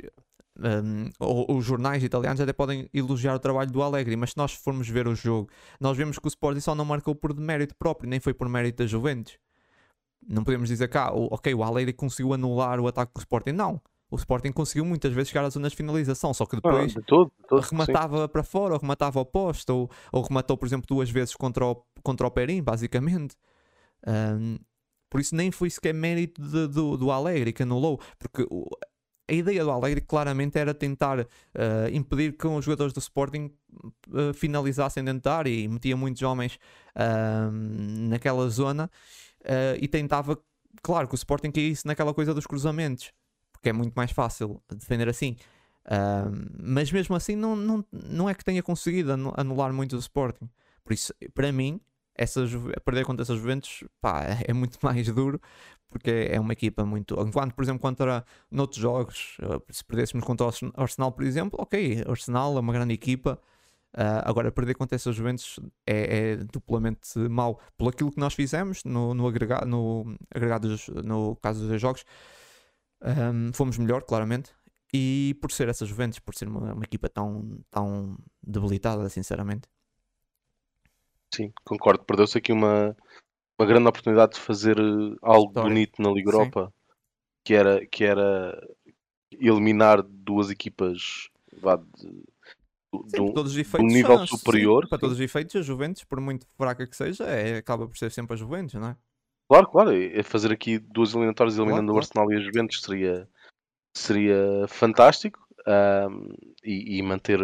Um, 0.58 1.08
os 1.48 1.64
jornais 1.64 2.02
italianos 2.02 2.38
até 2.40 2.52
podem 2.52 2.88
elogiar 2.92 3.34
o 3.34 3.38
trabalho 3.38 3.70
do 3.70 3.82
Alegre, 3.82 4.14
mas 4.16 4.32
se 4.32 4.36
nós 4.36 4.52
formos 4.52 4.88
ver 4.88 5.06
o 5.08 5.14
jogo, 5.14 5.48
nós 5.80 5.96
vemos 5.96 6.18
que 6.18 6.26
o 6.26 6.28
Sporting 6.28 6.60
só 6.60 6.74
não 6.74 6.84
marcou 6.84 7.14
por 7.14 7.32
demérito 7.32 7.74
próprio, 7.76 8.10
nem 8.10 8.20
foi 8.20 8.34
por 8.34 8.46
mérito 8.48 8.82
da 8.82 8.86
Juventus. 8.86 9.38
Não 10.28 10.44
podemos 10.44 10.68
dizer 10.68 10.88
cá, 10.88 11.06
ah, 11.08 11.14
ok, 11.14 11.54
o 11.54 11.62
Alegre 11.62 11.92
conseguiu 11.94 12.34
anular 12.34 12.78
o 12.80 12.86
ataque 12.86 13.12
do 13.14 13.20
Sporting. 13.20 13.52
Não 13.52 13.80
o 14.10 14.16
Sporting 14.16 14.52
conseguiu 14.52 14.84
muitas 14.84 15.12
vezes 15.12 15.28
chegar 15.28 15.44
às 15.44 15.54
zonas 15.54 15.72
de 15.72 15.76
finalização, 15.76 16.34
só 16.34 16.44
que 16.44 16.56
depois 16.56 16.96
ah, 16.96 17.00
de 17.00 17.06
todo, 17.06 17.30
de 17.40 17.48
todo, 17.48 17.60
rematava 17.62 18.22
sim. 18.22 18.28
para 18.28 18.42
fora, 18.42 18.74
ou 18.74 18.80
rematava 18.80 19.18
ao 19.18 19.24
posto, 19.24 19.70
ou, 19.70 19.90
ou 20.12 20.22
rematou, 20.22 20.56
por 20.56 20.66
exemplo, 20.66 20.86
duas 20.88 21.10
vezes 21.10 21.34
contra 21.36 21.64
o, 21.64 21.82
contra 22.02 22.26
o 22.26 22.30
Perim, 22.30 22.62
basicamente. 22.62 23.36
Um, 24.06 24.58
por 25.08 25.20
isso 25.20 25.34
nem 25.34 25.50
foi 25.50 25.70
sequer 25.70 25.94
mérito 25.94 26.42
de, 26.42 26.66
do, 26.68 26.96
do 26.96 27.10
Alegre 27.10 27.52
que 27.52 27.62
anulou, 27.62 28.00
porque 28.18 28.46
o, 28.50 28.68
a 29.28 29.32
ideia 29.32 29.62
do 29.62 29.70
Alegre 29.70 30.00
claramente 30.00 30.58
era 30.58 30.74
tentar 30.74 31.20
uh, 31.20 31.26
impedir 31.92 32.36
que 32.36 32.46
os 32.46 32.64
jogadores 32.64 32.92
do 32.92 32.98
Sporting 32.98 33.52
uh, 34.08 34.34
finalizassem 34.34 35.04
dentro 35.04 35.22
da 35.22 35.36
área 35.36 35.50
e 35.50 35.68
metia 35.68 35.96
muitos 35.96 36.22
homens 36.22 36.58
uh, 36.96 37.50
naquela 38.08 38.48
zona 38.48 38.90
ah, 39.44 39.76
e 39.80 39.88
tentava, 39.88 40.38
claro, 40.82 41.08
que 41.08 41.14
o 41.14 41.16
Sporting 41.16 41.50
caísse 41.50 41.86
naquela 41.86 42.12
coisa 42.12 42.34
dos 42.34 42.46
cruzamentos 42.46 43.12
porque 43.60 43.68
é 43.68 43.72
muito 43.72 43.92
mais 43.94 44.10
fácil 44.10 44.62
defender 44.74 45.08
assim. 45.08 45.36
Mas 46.58 46.90
mesmo 46.90 47.14
assim, 47.14 47.36
não, 47.36 47.54
não, 47.54 47.84
não 47.92 48.28
é 48.28 48.34
que 48.34 48.44
tenha 48.44 48.62
conseguido 48.62 49.12
anular 49.36 49.72
muito 49.72 49.96
o 49.96 49.98
Sporting. 49.98 50.48
Por 50.82 50.94
isso, 50.94 51.12
para 51.34 51.52
mim, 51.52 51.78
essa 52.14 52.42
perder 52.84 53.04
contra 53.04 53.22
essas 53.22 53.38
Juventus 53.38 53.84
pá, 54.00 54.24
é 54.46 54.52
muito 54.52 54.78
mais 54.82 55.06
duro 55.12 55.40
porque 55.90 56.28
é 56.30 56.38
uma 56.38 56.52
equipa 56.52 56.86
muito. 56.86 57.20
Enquanto, 57.20 57.52
por 57.52 57.62
exemplo, 57.62 57.80
contra 57.80 58.24
noutros 58.50 58.80
jogos, 58.80 59.36
ah, 59.42 59.60
se 59.70 59.84
perdêssemos 59.84 60.24
contra 60.24 60.46
o 60.46 60.50
Arsenal, 60.76 61.12
por 61.12 61.24
exemplo, 61.24 61.58
ok, 61.60 62.04
Arsenal 62.08 62.56
é 62.56 62.60
uma 62.60 62.72
grande 62.72 62.94
equipa. 62.94 63.38
Uh, 63.92 64.22
agora, 64.24 64.52
perder 64.52 64.74
contra 64.74 64.94
essas 64.94 65.16
Juventus 65.16 65.58
é, 65.84 66.18
é, 66.18 66.36
duplamente 66.36 67.18
mau 67.28 67.58
pelo 67.76 67.90
aquilo 67.90 68.12
que 68.12 68.20
nós 68.20 68.34
fizemos 68.34 68.84
no, 68.84 69.12
no, 69.14 69.24
no 69.24 70.16
agregado 70.32 70.76
no 71.04 71.34
caso 71.42 71.66
dos 71.66 71.80
jogos. 71.80 72.04
Um, 73.02 73.52
fomos 73.52 73.78
melhor, 73.78 74.02
claramente. 74.02 74.52
E 74.92 75.36
por 75.40 75.52
ser 75.52 75.68
essa 75.68 75.86
Juventus, 75.86 76.18
por 76.18 76.34
ser 76.34 76.48
uma, 76.48 76.74
uma 76.74 76.84
equipa 76.84 77.08
tão, 77.08 77.60
tão 77.70 78.18
debilitada, 78.42 79.08
sinceramente. 79.08 79.68
Sim, 81.34 81.52
concordo. 81.64 82.04
Perdeu-se 82.04 82.36
aqui 82.36 82.52
uma, 82.52 82.96
uma 83.58 83.66
grande 83.66 83.88
oportunidade 83.88 84.34
de 84.34 84.40
fazer 84.40 84.78
eh, 84.78 85.16
algo 85.22 85.48
História. 85.48 85.68
bonito 85.68 86.02
na 86.02 86.10
Liga 86.10 86.30
Europa, 86.30 86.74
que 87.44 87.54
era, 87.54 87.86
que 87.86 88.04
era 88.04 88.60
eliminar 89.30 90.02
duas 90.02 90.50
equipas 90.50 91.30
vá, 91.52 91.76
de, 91.76 92.24
Sim, 93.14 93.32
todos 93.32 93.52
os 93.52 93.58
efeitos, 93.58 93.92
um 93.92 93.96
nível 93.96 94.26
superior. 94.26 94.84
Sim, 94.84 94.88
para 94.88 94.98
todos 94.98 95.16
os 95.16 95.20
efeitos, 95.20 95.54
a 95.54 95.62
Juventus, 95.62 96.02
por 96.04 96.20
muito 96.20 96.46
fraca 96.56 96.86
que 96.86 96.96
seja, 96.96 97.24
é, 97.24 97.58
acaba 97.58 97.86
por 97.86 97.96
ser 97.96 98.10
sempre 98.10 98.34
a 98.34 98.36
Juventus, 98.36 98.74
não 98.74 98.88
é? 98.88 98.96
Claro, 99.50 99.66
claro. 99.66 99.90
É 99.92 100.22
fazer 100.22 100.52
aqui 100.52 100.78
duas 100.78 101.12
eliminatórias 101.12 101.58
eliminando 101.58 101.92
claro, 101.92 101.96
o 101.96 101.98
Arsenal 101.98 102.32
e 102.32 102.36
a 102.36 102.40
Juventus 102.40 102.80
seria, 102.82 103.28
seria 103.96 104.38
fantástico. 104.68 105.40
Um, 105.66 106.32
e, 106.64 106.98
e, 106.98 107.02
manter 107.02 107.38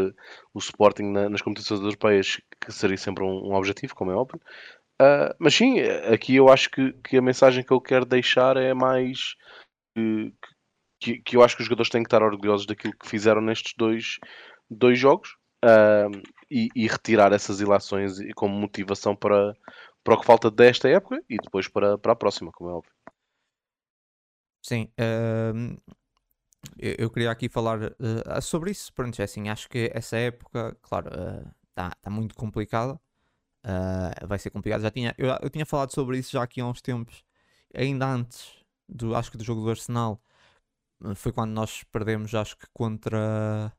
o 0.55 0.59
Sporting 0.59 1.03
na, 1.03 1.29
nas 1.29 1.43
competições 1.43 1.81
europeias, 1.81 2.41
que 2.61 2.73
seria 2.73 2.97
sempre 2.97 3.23
um, 3.23 3.51
um 3.51 3.55
objetivo, 3.55 3.95
como 3.95 4.11
é 4.11 4.15
óbvio. 4.15 4.41
Uh, 5.03 5.35
mas 5.39 5.55
sim, 5.55 5.81
aqui 5.81 6.37
eu 6.37 6.49
acho 6.49 6.71
que, 6.71 6.93
que, 7.05 7.19
a 7.19 7.23
mensagem 7.23 7.63
que 7.63 7.73
eu 7.73 7.81
quero 7.81 8.07
deixar 8.07 8.57
é 8.57 8.73
mais 8.73 9.35
que, 9.95 10.33
que, 10.99 11.19
que, 11.19 11.37
eu 11.37 11.43
acho 11.43 11.57
que 11.57 11.63
os 11.63 11.67
jogadores 11.67 11.91
têm 11.91 12.03
que 12.03 12.07
estar 12.07 12.23
orgulhosos 12.23 12.67
daquilo 12.67 12.95
que 12.99 13.09
fizeram 13.09 13.43
nestes 13.43 13.75
dois, 13.77 14.19
dois 14.71 14.99
jogos 14.99 15.37
uh, 15.63 16.11
e, 16.51 16.69
e, 16.75 16.87
retirar 16.87 17.33
essas 17.33 17.61
ilações 17.61 18.17
como 18.35 18.59
motivação 18.59 19.15
para, 19.15 19.55
para 20.07 20.15
o 20.15 20.21
que 20.21 20.25
falta 20.25 20.49
desta 20.53 20.89
época 20.89 21.21
e 21.29 21.37
depois 21.37 21.67
para, 21.67 21.99
para 21.99 22.13
a 22.13 22.17
próxima, 22.17 22.53
como 22.53 22.71
é 22.71 22.75
óbvio. 22.75 22.93
Sim, 24.63 24.89
uh, 25.01 25.97
eu, 26.79 27.11
queria 27.11 27.31
aqui 27.31 27.49
falar 27.49 27.81
uh, 27.83 28.41
sobre 28.41 28.71
isso. 28.71 28.93
Pronto, 28.93 29.19
é 29.21 29.25
assim, 29.25 29.49
acho 29.49 29.69
que 29.69 29.91
essa 29.93 30.17
época, 30.17 30.77
claro, 30.81 31.09
está 31.09 31.89
uh, 31.89 31.97
tá 32.01 32.09
muito 32.09 32.37
complicada. 32.37 33.01
Ah, 33.65 34.13
vai 34.27 34.39
ser 34.39 34.51
complicado. 34.51 34.83
Já 34.83 34.93
tinha, 34.93 35.13
eu, 35.19 35.29
eu, 35.43 35.51
tinha 35.51 35.67
falado 35.67 35.93
sobre 35.93 36.19
isso 36.19 36.31
já 36.33 36.43
aqui 36.43 36.61
há 36.61 36.67
uns 36.67 36.81
tempos, 36.81 37.25
ainda 37.75 38.07
antes 38.07 38.65
do, 38.89 39.13
acho 39.17 39.29
que 39.31 39.37
do 39.37 39.43
jogo 39.43 39.63
do 39.63 39.71
Arsenal. 39.71 40.23
Foi 41.17 41.33
quando 41.33 41.51
nós 41.51 41.83
perdemos, 41.85 42.33
acho 42.35 42.57
que 42.57 42.67
contra. 42.73 43.73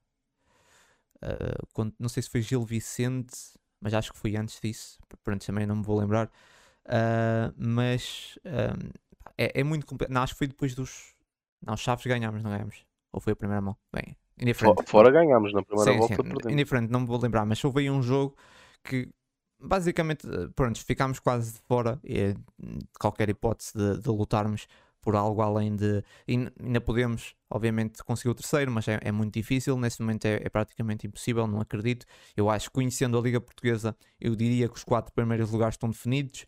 Uh, 1.23 1.93
não 1.97 2.09
sei 2.09 2.21
se 2.21 2.29
foi 2.29 2.41
Gil 2.41 2.63
Vicente 2.65 3.57
mas 3.81 3.93
acho 3.93 4.11
que 4.11 4.17
foi 4.17 4.35
antes 4.35 4.59
disso. 4.59 4.99
Pronto, 5.23 5.45
também 5.45 5.65
não 5.65 5.75
me 5.77 5.83
vou 5.83 5.99
lembrar. 5.99 6.27
Uh, 6.85 7.53
mas 7.57 8.37
uh, 8.45 8.91
é, 9.37 9.59
é, 9.59 9.63
muito 9.63 9.85
complicado. 9.85 10.13
Não, 10.13 10.21
acho 10.21 10.33
que 10.33 10.39
foi 10.39 10.47
depois 10.47 10.73
dos. 10.73 11.15
Não, 11.65 11.75
Chaves 11.75 12.05
ganhámos, 12.05 12.43
não 12.43 12.51
ganhámos. 12.51 12.85
Ou 13.11 13.19
foi 13.19 13.33
a 13.33 13.35
primeira 13.35 13.61
mão? 13.61 13.75
Bem, 13.93 14.15
indiferente. 14.39 14.83
Fora 14.85 15.11
ganhámos, 15.11 15.53
na 15.53 15.63
primeira 15.63 15.91
sim, 15.91 15.97
volta 15.97 16.15
sim, 16.15 16.53
Indiferente, 16.53 16.91
não 16.91 17.01
me 17.01 17.07
vou 17.07 17.19
lembrar, 17.19 17.45
mas 17.45 17.63
houve 17.63 17.81
aí 17.81 17.89
um 17.89 18.01
jogo 18.01 18.35
que 18.83 19.09
basicamente, 19.59 20.27
eh, 20.27 20.49
pronto, 20.55 20.83
ficámos 20.83 21.19
quase 21.19 21.53
de 21.53 21.59
fora 21.61 21.99
de 22.03 22.35
qualquer 22.99 23.29
hipótese 23.29 23.75
de, 23.75 24.01
de 24.01 24.09
lutarmos 24.09 24.67
por 25.07 25.15
algo 25.15 25.41
além 25.41 25.73
de. 25.73 26.03
Ainda 26.27 26.81
podemos, 26.81 27.33
obviamente, 27.49 28.03
conseguir 28.03 28.29
o 28.29 28.35
terceiro, 28.35 28.69
mas 28.69 28.89
é, 28.89 28.99
é 29.01 29.09
muito 29.09 29.35
difícil. 29.35 29.77
Nesse 29.77 30.01
momento 30.01 30.25
é, 30.25 30.41
é, 30.43 30.49
praticamente 30.49 31.07
impossível, 31.07 31.47
não 31.47 31.61
acredito. 31.61 32.05
Eu 32.35 32.49
acho 32.49 32.67
que, 32.67 32.73
conhecendo 32.73 33.17
a 33.17 33.21
Liga 33.21 33.39
Portuguesa, 33.39 33.95
eu 34.19 34.35
diria 34.35 34.67
que 34.67 34.75
os 34.75 34.83
quatro 34.83 35.13
primeiros 35.13 35.49
lugares 35.49 35.75
estão 35.75 35.89
definidos, 35.89 36.45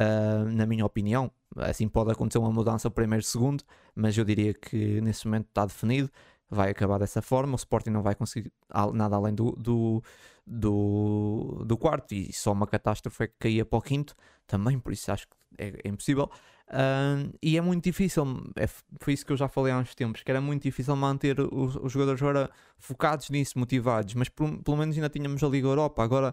uh, 0.00 0.44
na 0.50 0.66
minha 0.66 0.84
opinião. 0.84 1.30
Assim 1.54 1.86
pode 1.86 2.10
acontecer 2.10 2.38
uma 2.38 2.50
mudança 2.50 2.90
primeiro 2.90 3.22
segundo, 3.22 3.62
mas 3.94 4.18
eu 4.18 4.24
diria 4.24 4.54
que 4.54 5.00
nesse 5.00 5.24
momento 5.28 5.46
está 5.46 5.64
definido. 5.64 6.10
Vai 6.50 6.70
acabar 6.70 6.98
dessa 6.98 7.22
forma. 7.22 7.52
O 7.52 7.54
Sporting 7.54 7.90
não 7.90 8.02
vai 8.02 8.16
conseguir 8.16 8.52
nada 8.92 9.14
além 9.14 9.36
do, 9.36 9.52
do, 9.52 10.02
do, 10.44 11.62
do 11.64 11.78
quarto, 11.78 12.12
e 12.12 12.32
só 12.32 12.50
uma 12.50 12.66
catástrofe 12.66 13.22
é 13.22 13.26
que 13.28 13.34
caía 13.38 13.64
para 13.64 13.78
o 13.78 13.82
quinto 13.82 14.16
também, 14.48 14.80
por 14.80 14.92
isso 14.92 15.12
acho 15.12 15.28
que 15.28 15.36
é, 15.58 15.74
é 15.84 15.88
impossível. 15.88 16.28
Uh, 16.70 17.36
e 17.42 17.56
é 17.56 17.60
muito 17.60 17.82
difícil, 17.82 18.24
é, 18.54 18.68
foi 19.00 19.12
isso 19.12 19.26
que 19.26 19.32
eu 19.32 19.36
já 19.36 19.48
falei 19.48 19.72
há 19.72 19.78
uns 19.78 19.92
tempos, 19.92 20.22
que 20.22 20.30
era 20.30 20.40
muito 20.40 20.62
difícil 20.62 20.94
manter 20.94 21.40
os, 21.40 21.74
os 21.74 21.90
jogadores 21.90 22.22
agora 22.22 22.48
focados 22.78 23.28
nisso, 23.28 23.58
motivados, 23.58 24.14
mas 24.14 24.28
por, 24.28 24.56
pelo 24.62 24.76
menos 24.76 24.94
ainda 24.94 25.08
tínhamos 25.08 25.42
a 25.42 25.48
Liga 25.48 25.66
Europa. 25.66 26.04
Agora, 26.04 26.32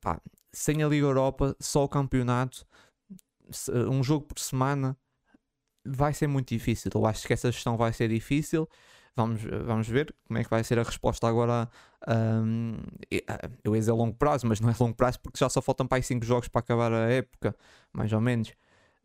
pá, 0.00 0.20
sem 0.52 0.82
a 0.82 0.88
Liga 0.88 1.06
Europa, 1.06 1.54
só 1.60 1.84
o 1.84 1.88
campeonato, 1.88 2.66
um 3.88 4.02
jogo 4.02 4.26
por 4.26 4.40
semana, 4.40 4.96
vai 5.84 6.12
ser 6.12 6.26
muito 6.26 6.48
difícil. 6.48 6.90
Eu 6.92 7.06
acho 7.06 7.26
que 7.26 7.32
essa 7.32 7.52
gestão 7.52 7.76
vai 7.76 7.92
ser 7.92 8.08
difícil. 8.08 8.68
Vamos, 9.14 9.40
vamos 9.64 9.88
ver 9.88 10.14
como 10.26 10.38
é 10.38 10.44
que 10.44 10.50
vai 10.50 10.64
ser 10.64 10.78
a 10.78 10.82
resposta 10.82 11.28
agora. 11.28 11.70
Um, 12.08 12.76
eu 13.64 13.74
ia 13.74 13.80
dizer 13.80 13.92
longo 13.92 14.14
prazo, 14.14 14.46
mas 14.46 14.60
não 14.60 14.68
é 14.68 14.74
longo 14.78 14.94
prazo 14.96 15.20
porque 15.20 15.38
já 15.38 15.48
só 15.48 15.62
faltam 15.62 15.86
para 15.86 15.98
aí 15.98 16.02
5 16.02 16.24
jogos 16.24 16.48
para 16.48 16.58
acabar 16.58 16.92
a 16.92 17.10
época, 17.10 17.54
mais 17.92 18.12
ou 18.12 18.20
menos. 18.20 18.52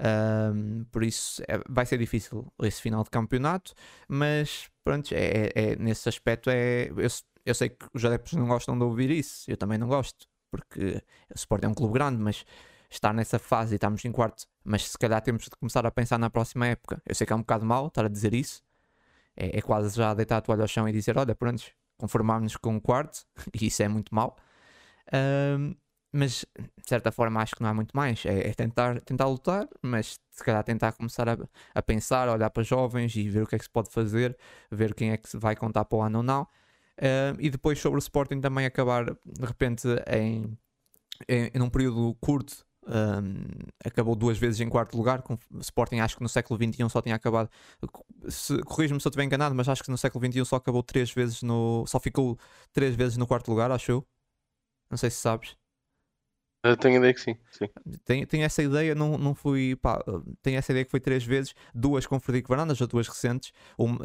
Um, 0.02 0.84
por 0.86 1.04
isso 1.04 1.44
é, 1.48 1.60
vai 1.70 1.86
ser 1.86 2.00
difícil 2.00 2.52
esse 2.64 2.82
final 2.82 3.04
de 3.04 3.12
campeonato, 3.12 3.74
mas 4.08 4.70
pronto, 4.84 5.14
é, 5.14 5.52
é, 5.56 5.72
é 5.74 5.76
nesse 5.76 6.10
aspecto 6.10 6.50
é. 6.50 6.88
Eu, 6.90 7.08
eu, 7.46 7.54
sei 7.54 7.70
que 7.70 7.86
os 7.94 8.04
adeptos 8.04 8.34
não 8.34 8.48
gostam 8.48 8.78
de 8.78 8.84
ouvir 8.84 9.12
isso, 9.12 9.50
eu 9.50 9.58
também 9.58 9.78
não 9.78 9.88
gosto, 9.88 10.28
porque 10.50 11.04
o 11.30 11.36
Sport 11.36 11.64
é 11.64 11.68
um 11.68 11.74
clube 11.74 11.94
grande, 11.94 12.18
mas 12.18 12.44
estar 12.90 13.14
nessa 13.14 13.38
fase 13.38 13.76
e 13.76 13.76
estamos 13.76 14.04
em 14.04 14.12
quarto, 14.12 14.48
mas 14.64 14.90
se 14.90 14.98
calhar 14.98 15.22
temos 15.22 15.44
de 15.44 15.52
começar 15.52 15.86
a 15.86 15.92
pensar 15.92 16.18
na 16.18 16.30
próxima 16.30 16.68
época. 16.68 17.02
Eu 17.06 17.14
sei 17.14 17.28
que 17.28 17.34
é 17.34 17.36
um 17.36 17.40
bocado 17.40 17.66
mau 17.66 17.88
estar 17.88 18.06
a 18.06 18.10
dizer 18.10 18.34
isso, 18.34 18.64
é, 19.36 19.60
é 19.60 19.62
quase 19.62 19.96
já 19.96 20.14
deitar 20.16 20.38
a 20.38 20.42
toalha 20.42 20.64
ao 20.64 20.68
chão 20.68 20.90
e 20.90 20.92
dizer: 20.92 21.18
Olha, 21.18 21.36
pronto, 21.36 21.64
conformarmos 21.98 22.58
com 22.58 22.76
o 22.76 22.82
quarto, 22.82 23.26
e 23.54 23.68
isso 23.68 23.84
é 23.84 23.88
muito 23.88 24.14
mau. 24.14 24.36
Um, 25.14 25.76
mas 26.12 26.46
de 26.56 26.90
certa 26.90 27.12
forma 27.12 27.42
acho 27.42 27.56
que 27.56 27.62
não 27.62 27.70
há 27.70 27.74
muito 27.74 27.96
mais. 27.96 28.26
É, 28.26 28.50
é, 28.50 28.54
tentar, 28.54 29.00
tentar 29.02 29.28
lutar, 29.28 29.68
mas 29.82 30.20
se 30.32 30.44
calhar 30.44 30.64
tentar 30.64 30.92
começar 30.94 31.28
a, 31.30 31.38
a 31.74 31.82
pensar, 31.82 32.30
olhar 32.30 32.50
para 32.50 32.64
jovens 32.64 33.16
e 33.16 33.30
ver 33.30 33.44
o 33.44 33.48
que 33.48 33.56
é 33.56 33.58
que 33.58 33.66
se 33.66 33.70
pode 33.70 33.90
fazer, 33.92 34.38
ver 34.70 34.94
quem 34.94 35.12
é 35.12 35.18
que 35.18 35.38
vai 35.38 35.56
contar 35.56 35.86
para 35.86 35.98
o 35.98 36.02
ano 36.02 36.20
ou 36.20 36.24
não. 36.24 36.44
Uh, 36.98 37.36
e 37.40 37.50
depois 37.50 37.80
sobre 37.80 37.98
o 37.98 38.02
Sporting 38.02 38.42
também 38.42 38.66
acabar 38.66 39.06
de 39.06 39.46
repente 39.46 39.88
em, 40.08 40.58
em, 41.28 41.52
em 41.54 41.62
um 41.62 41.70
período 41.70 42.16
curto. 42.20 42.66
Um, 42.84 43.46
acabou 43.86 44.16
duas 44.16 44.38
vezes 44.40 44.60
em 44.60 44.68
quarto 44.68 44.98
lugar. 44.98 45.22
Com 45.22 45.38
Sporting, 45.60 46.00
acho 46.00 46.18
que 46.18 46.24
no 46.24 46.30
século 46.30 46.60
XXI 46.62 46.90
só 46.90 47.02
tinha 47.02 47.16
acabado. 47.16 47.50
Corrijo-me 48.66 49.00
se 49.00 49.08
eu 49.08 49.10
estiver 49.10 49.24
enganado, 49.24 49.56
mas 49.56 49.70
acho 49.70 49.84
que 49.84 49.92
no 49.92 49.98
século 49.98 50.26
XXI 50.26 50.46
só 50.46 50.58
acabou 50.58 50.84
três 50.84 51.12
vezes 51.12 51.42
no. 51.42 51.86
Só 51.88 52.00
ficou 52.00 52.38
três 52.74 52.96
vezes 52.96 53.18
no 53.18 53.28
quarto 53.28 53.50
lugar, 53.50 53.72
acho 53.72 53.92
eu. 53.92 54.08
Não 54.90 54.98
sei 54.98 55.10
se 55.10 55.18
sabes. 55.18 55.61
Eu 56.64 56.78
tenho 56.78 56.96
a 56.96 56.98
ideia 57.00 57.14
que 57.14 57.22
sim. 57.22 57.36
sim. 57.52 57.68
Tenho, 58.06 58.28
tenho 58.28 58.44
essa 58.44 58.62
ideia, 58.62 58.94
não, 58.94 59.18
não 59.18 59.34
fui. 59.34 59.76
Pá, 59.76 60.04
tenho 60.42 60.58
essa 60.58 60.72
ideia 60.72 60.86
que 60.86 60.92
foi 60.92 61.00
três 61.00 61.24
vezes, 61.24 61.56
duas 61.74 62.06
com 62.06 62.20
Frederico 62.20 62.50
Varandas, 62.50 62.82
as 62.82 62.88
duas 62.88 63.08
recentes, 63.08 63.52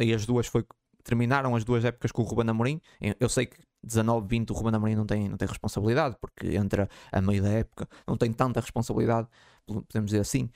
e 0.01 0.15
as 0.15 0.25
duas 0.25 0.47
foi, 0.47 0.65
terminaram 1.05 1.55
as 1.55 1.65
duas 1.65 1.85
épocas 1.85 2.11
com 2.13 2.23
o 2.23 2.25
Ruben 2.25 2.49
Amorim. 2.49 2.81
Eu 3.21 3.29
sei 3.29 3.47
que 3.47 3.59
19, 3.83 4.27
20 4.27 4.51
o 4.51 4.55
Ruben 4.55 4.75
Amorim 4.75 4.95
não 4.95 5.07
tem, 5.07 5.29
não 5.29 5.37
tem 5.37 5.47
responsabilidade, 5.47 6.17
porque 6.21 6.57
entra 6.57 6.89
a 7.13 7.21
meio 7.21 7.43
da 7.43 7.51
época, 7.51 7.87
não 8.07 8.17
tem 8.17 8.33
tanta 8.33 8.61
responsabilidade, 8.61 9.29
podemos 9.67 10.11
dizer 10.11 10.21
assim. 10.21 10.51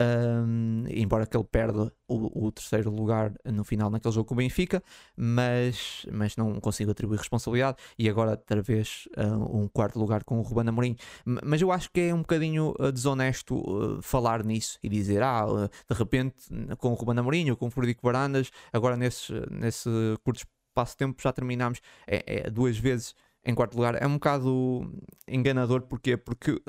Um, 0.00 0.84
embora 0.88 1.26
que 1.26 1.36
ele 1.36 1.44
perda 1.44 1.92
o, 2.08 2.46
o, 2.46 2.50
terceiro 2.50 2.90
lugar 2.90 3.34
no 3.44 3.62
final 3.64 3.90
naquele 3.90 4.14
jogo 4.14 4.28
com 4.28 4.34
o 4.34 4.36
Benfica, 4.38 4.82
mas, 5.14 6.06
mas 6.10 6.36
não 6.36 6.58
consigo 6.58 6.90
atribuir 6.90 7.18
responsabilidade. 7.18 7.76
E 7.98 8.08
agora, 8.08 8.30
outra 8.30 8.62
vez, 8.62 9.06
uh, 9.18 9.58
um 9.58 9.68
quarto 9.68 9.98
lugar 9.98 10.24
com 10.24 10.38
o 10.38 10.42
Ruben 10.42 10.68
Amorim. 10.68 10.96
Mas 11.24 11.60
eu 11.60 11.70
acho 11.70 11.90
que 11.92 12.00
é 12.00 12.14
um 12.14 12.20
bocadinho 12.20 12.74
uh, 12.78 12.90
desonesto 12.90 13.56
uh, 13.56 14.00
falar 14.00 14.42
nisso 14.42 14.78
e 14.82 14.88
dizer, 14.88 15.22
ah, 15.22 15.44
de 15.88 15.94
repente, 15.94 16.48
com 16.78 16.92
o 16.92 16.94
Ruben 16.94 17.18
Amorim 17.18 17.50
ou 17.50 17.56
com 17.56 17.66
o 17.66 17.70
Frederico 17.70 18.00
Varandas, 18.02 18.50
agora 18.72 18.96
nesse, 18.96 19.34
nesse 19.50 19.90
curto 20.24 20.46
espaço 20.70 20.92
de 20.92 20.98
tempo 20.98 21.20
já 21.22 21.32
terminámos 21.32 21.80
é, 22.06 22.46
é, 22.46 22.50
duas 22.50 22.78
vezes 22.78 23.14
em 23.44 23.54
quarto 23.54 23.74
lugar. 23.76 24.00
É 24.00 24.06
um 24.06 24.14
bocado 24.14 24.90
enganador, 25.28 25.82
porquê? 25.82 26.16
Porque 26.16 26.60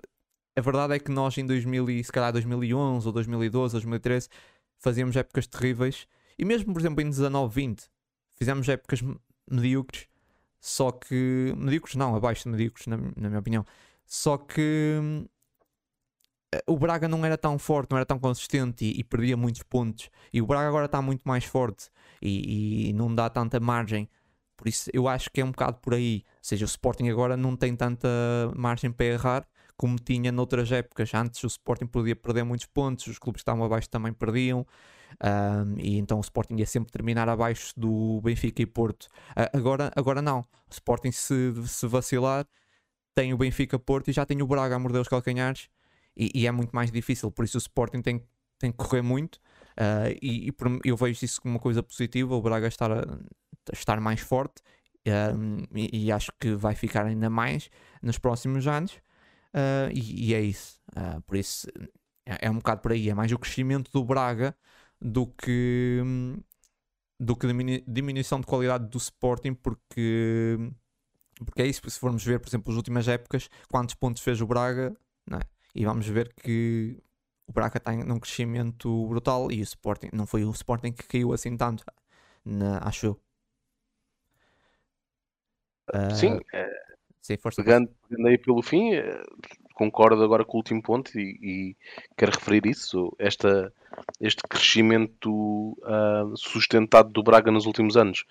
a 0.55 0.61
verdade 0.61 0.95
é 0.95 0.99
que 0.99 1.11
nós 1.11 1.37
em 1.37 1.45
2000 1.45 1.89
e, 1.89 2.03
se 2.03 2.11
calhar 2.11 2.31
2011 2.31 3.05
ou 3.07 3.13
2012 3.13 3.75
ou 3.75 3.81
2013 3.81 4.29
fazíamos 4.77 5.15
épocas 5.15 5.47
terríveis 5.47 6.07
e 6.37 6.45
mesmo 6.45 6.73
por 6.73 6.79
exemplo 6.79 7.01
em 7.01 7.09
19, 7.09 7.53
20 7.53 7.83
fizemos 8.37 8.67
épocas 8.67 9.01
medíocres 9.49 10.07
só 10.59 10.91
que 10.91 11.53
medíocres 11.57 11.95
não, 11.95 12.15
abaixo 12.15 12.43
de 12.43 12.49
medíocres 12.49 12.87
na, 12.87 12.97
na 12.97 13.29
minha 13.29 13.39
opinião 13.39 13.65
só 14.05 14.37
que 14.37 14.99
hum, 15.01 15.25
o 16.67 16.77
Braga 16.77 17.07
não 17.07 17.25
era 17.25 17.37
tão 17.37 17.57
forte, 17.57 17.91
não 17.91 17.97
era 17.97 18.05
tão 18.05 18.19
consistente 18.19 18.83
e, 18.85 18.99
e 18.99 19.03
perdia 19.03 19.37
muitos 19.37 19.63
pontos. 19.63 20.09
E 20.33 20.41
o 20.41 20.45
Braga 20.45 20.67
agora 20.67 20.85
está 20.85 21.01
muito 21.01 21.21
mais 21.23 21.45
forte 21.45 21.89
e, 22.21 22.89
e, 22.89 22.93
não 22.93 23.13
dá 23.13 23.29
tanta 23.29 23.59
margem. 23.59 24.09
Por 24.57 24.67
isso 24.67 24.89
eu 24.93 25.07
acho 25.07 25.29
que 25.31 25.41
é 25.41 25.45
um 25.45 25.51
bocado 25.51 25.77
por 25.77 25.93
aí. 25.93 26.23
Ou 26.25 26.43
seja, 26.43 26.65
o 26.65 26.67
Sporting 26.67 27.07
agora 27.09 27.37
não 27.37 27.55
tem 27.55 27.75
tanta 27.75 28.07
margem 28.55 28.91
para 28.91 29.05
errar 29.05 29.47
como 29.81 29.97
tinha 29.97 30.31
noutras 30.31 30.71
épocas. 30.71 31.11
Antes 31.15 31.43
o 31.43 31.47
Sporting 31.47 31.87
podia 31.87 32.15
perder 32.15 32.43
muitos 32.43 32.67
pontos, 32.67 33.07
os 33.07 33.17
clubes 33.17 33.39
que 33.39 33.41
estavam 33.41 33.65
abaixo 33.65 33.89
também 33.89 34.13
perdiam. 34.13 34.63
Um, 35.19 35.79
e 35.79 35.97
então 35.97 36.19
o 36.19 36.21
Sporting 36.21 36.55
ia 36.57 36.67
sempre 36.67 36.91
terminar 36.91 37.27
abaixo 37.27 37.73
do 37.75 38.21
Benfica 38.21 38.61
e 38.61 38.67
Porto. 38.67 39.05
Uh, 39.31 39.57
agora, 39.57 39.91
agora 39.95 40.21
não. 40.21 40.41
O 40.41 40.71
Sporting, 40.71 41.11
se, 41.11 41.51
se 41.65 41.87
vacilar, 41.87 42.45
tem 43.15 43.33
o 43.33 43.37
Benfica 43.37 43.79
Porto 43.79 44.09
e 44.09 44.13
já 44.13 44.23
tem 44.23 44.39
o 44.43 44.45
Braga 44.45 44.75
a 44.75 44.79
morder 44.79 45.01
os 45.01 45.07
calcanhares. 45.07 45.67
E, 46.15 46.29
e 46.35 46.45
é 46.45 46.51
muito 46.51 46.75
mais 46.75 46.91
difícil. 46.91 47.31
Por 47.31 47.43
isso 47.43 47.57
o 47.57 47.61
Sporting 47.61 48.03
tem, 48.03 48.23
tem 48.59 48.71
que 48.71 48.77
correr 48.77 49.01
muito. 49.01 49.37
Uh, 49.71 50.13
e, 50.21 50.49
e, 50.49 50.53
eu 50.85 50.95
vejo 50.95 51.25
isso 51.25 51.41
como 51.41 51.55
uma 51.55 51.59
coisa 51.59 51.81
positiva. 51.81 52.35
O 52.35 52.41
Braga 52.41 52.67
estar, 52.67 52.91
a, 52.91 53.03
estar 53.73 53.99
mais 53.99 54.19
forte. 54.19 54.61
Um, 55.35 55.63
e, 55.75 56.05
e 56.05 56.11
acho 56.11 56.31
que 56.39 56.53
vai 56.53 56.75
ficar 56.75 57.07
ainda 57.07 57.31
mais 57.31 57.71
nos 58.03 58.19
próximos 58.19 58.67
anos. 58.67 59.01
Uh, 59.53 59.91
e, 59.93 60.29
e, 60.29 60.33
é 60.33 60.41
isso. 60.41 60.79
Uh, 60.91 61.21
por 61.23 61.35
isso 61.35 61.67
é, 62.25 62.47
é, 62.47 62.51
um 62.51 62.55
bocado 62.55 62.81
por 62.81 62.91
aí. 62.91 63.09
É 63.09 63.13
mais 63.13 63.31
o 63.31 63.39
crescimento 63.39 63.91
do 63.91 64.03
Braga 64.03 64.55
do 64.99 65.27
que, 65.27 66.01
do 67.19 67.35
que 67.35 67.47
diminu 67.47 67.83
diminuição 67.87 68.39
de 68.39 68.45
qualidade 68.47 68.87
do 68.87 68.97
Sporting, 68.97 69.53
porque, 69.53 70.57
porque 71.45 71.61
é 71.61 71.67
isso. 71.67 71.81
Se 71.89 71.99
formos 71.99 72.23
ver, 72.23 72.39
por 72.39 72.49
exemplo, 72.49 72.71
as 72.71 72.77
últimas 72.77 73.07
épocas, 73.07 73.49
quantos 73.69 73.95
pontos 73.95 74.21
fez 74.21 74.41
o 74.41 74.47
Braga, 74.47 74.95
é? 75.31 75.39
e 75.75 75.85
vamos 75.85 76.07
ver 76.07 76.33
que 76.33 76.97
o 77.47 77.51
Braga 77.51 77.77
está 77.77 77.91
num 77.91 78.19
crescimento 78.19 79.07
brutal 79.07 79.51
e 79.51 79.59
o 79.61 79.63
Sporting 79.63 80.09
não 80.13 80.25
foi 80.25 80.45
o 80.45 80.51
Sporting 80.51 80.93
que 80.93 81.03
caiu 81.03 81.33
assim 81.33 81.57
tanto, 81.57 81.83
na, 82.45 82.79
acho 82.87 83.07
eu. 83.07 83.21
Uh, 85.93 86.15
Sim, 86.15 86.39
é, 86.53 86.90
Sim, 87.21 87.38
força. 87.38 87.63
Pegando, 87.63 87.89
pegando 88.10 88.27
aí 88.27 88.38
pelo 88.38 88.62
fim, 88.63 88.93
eh, 88.93 89.23
concordo 89.75 90.23
agora 90.23 90.43
com 90.43 90.57
o 90.57 90.60
último 90.60 90.81
ponto 90.81 91.17
e, 91.17 91.38
e 91.41 91.77
quero 92.17 92.31
referir 92.31 92.65
isso, 92.65 93.15
esta, 93.19 93.71
este 94.19 94.41
crescimento 94.43 95.77
uh, 95.81 96.36
sustentado 96.36 97.10
do 97.10 97.23
Braga 97.23 97.51
nos 97.51 97.65
últimos 97.65 97.95
anos 97.95 98.25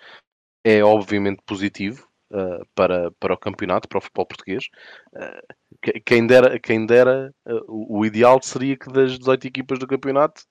é 0.65 0.83
obviamente 0.85 1.41
positivo 1.47 2.07
uh, 2.33 2.65
para, 2.75 3.11
para 3.13 3.35
o 3.35 3.39
campeonato, 3.39 3.89
para 3.89 3.99
o 3.99 4.01
futebol 4.01 4.27
português. 4.27 4.69
Uh, 5.15 6.01
quem 6.05 6.27
dera, 6.27 6.59
quem 6.59 6.85
dera 6.85 7.35
o 7.67 8.05
ideal 8.05 8.39
seria 8.43 8.77
que 8.77 8.93
das 8.93 9.19
18 9.19 9.47
equipas 9.47 9.79
do 9.79 9.87
campeonato 9.87 10.43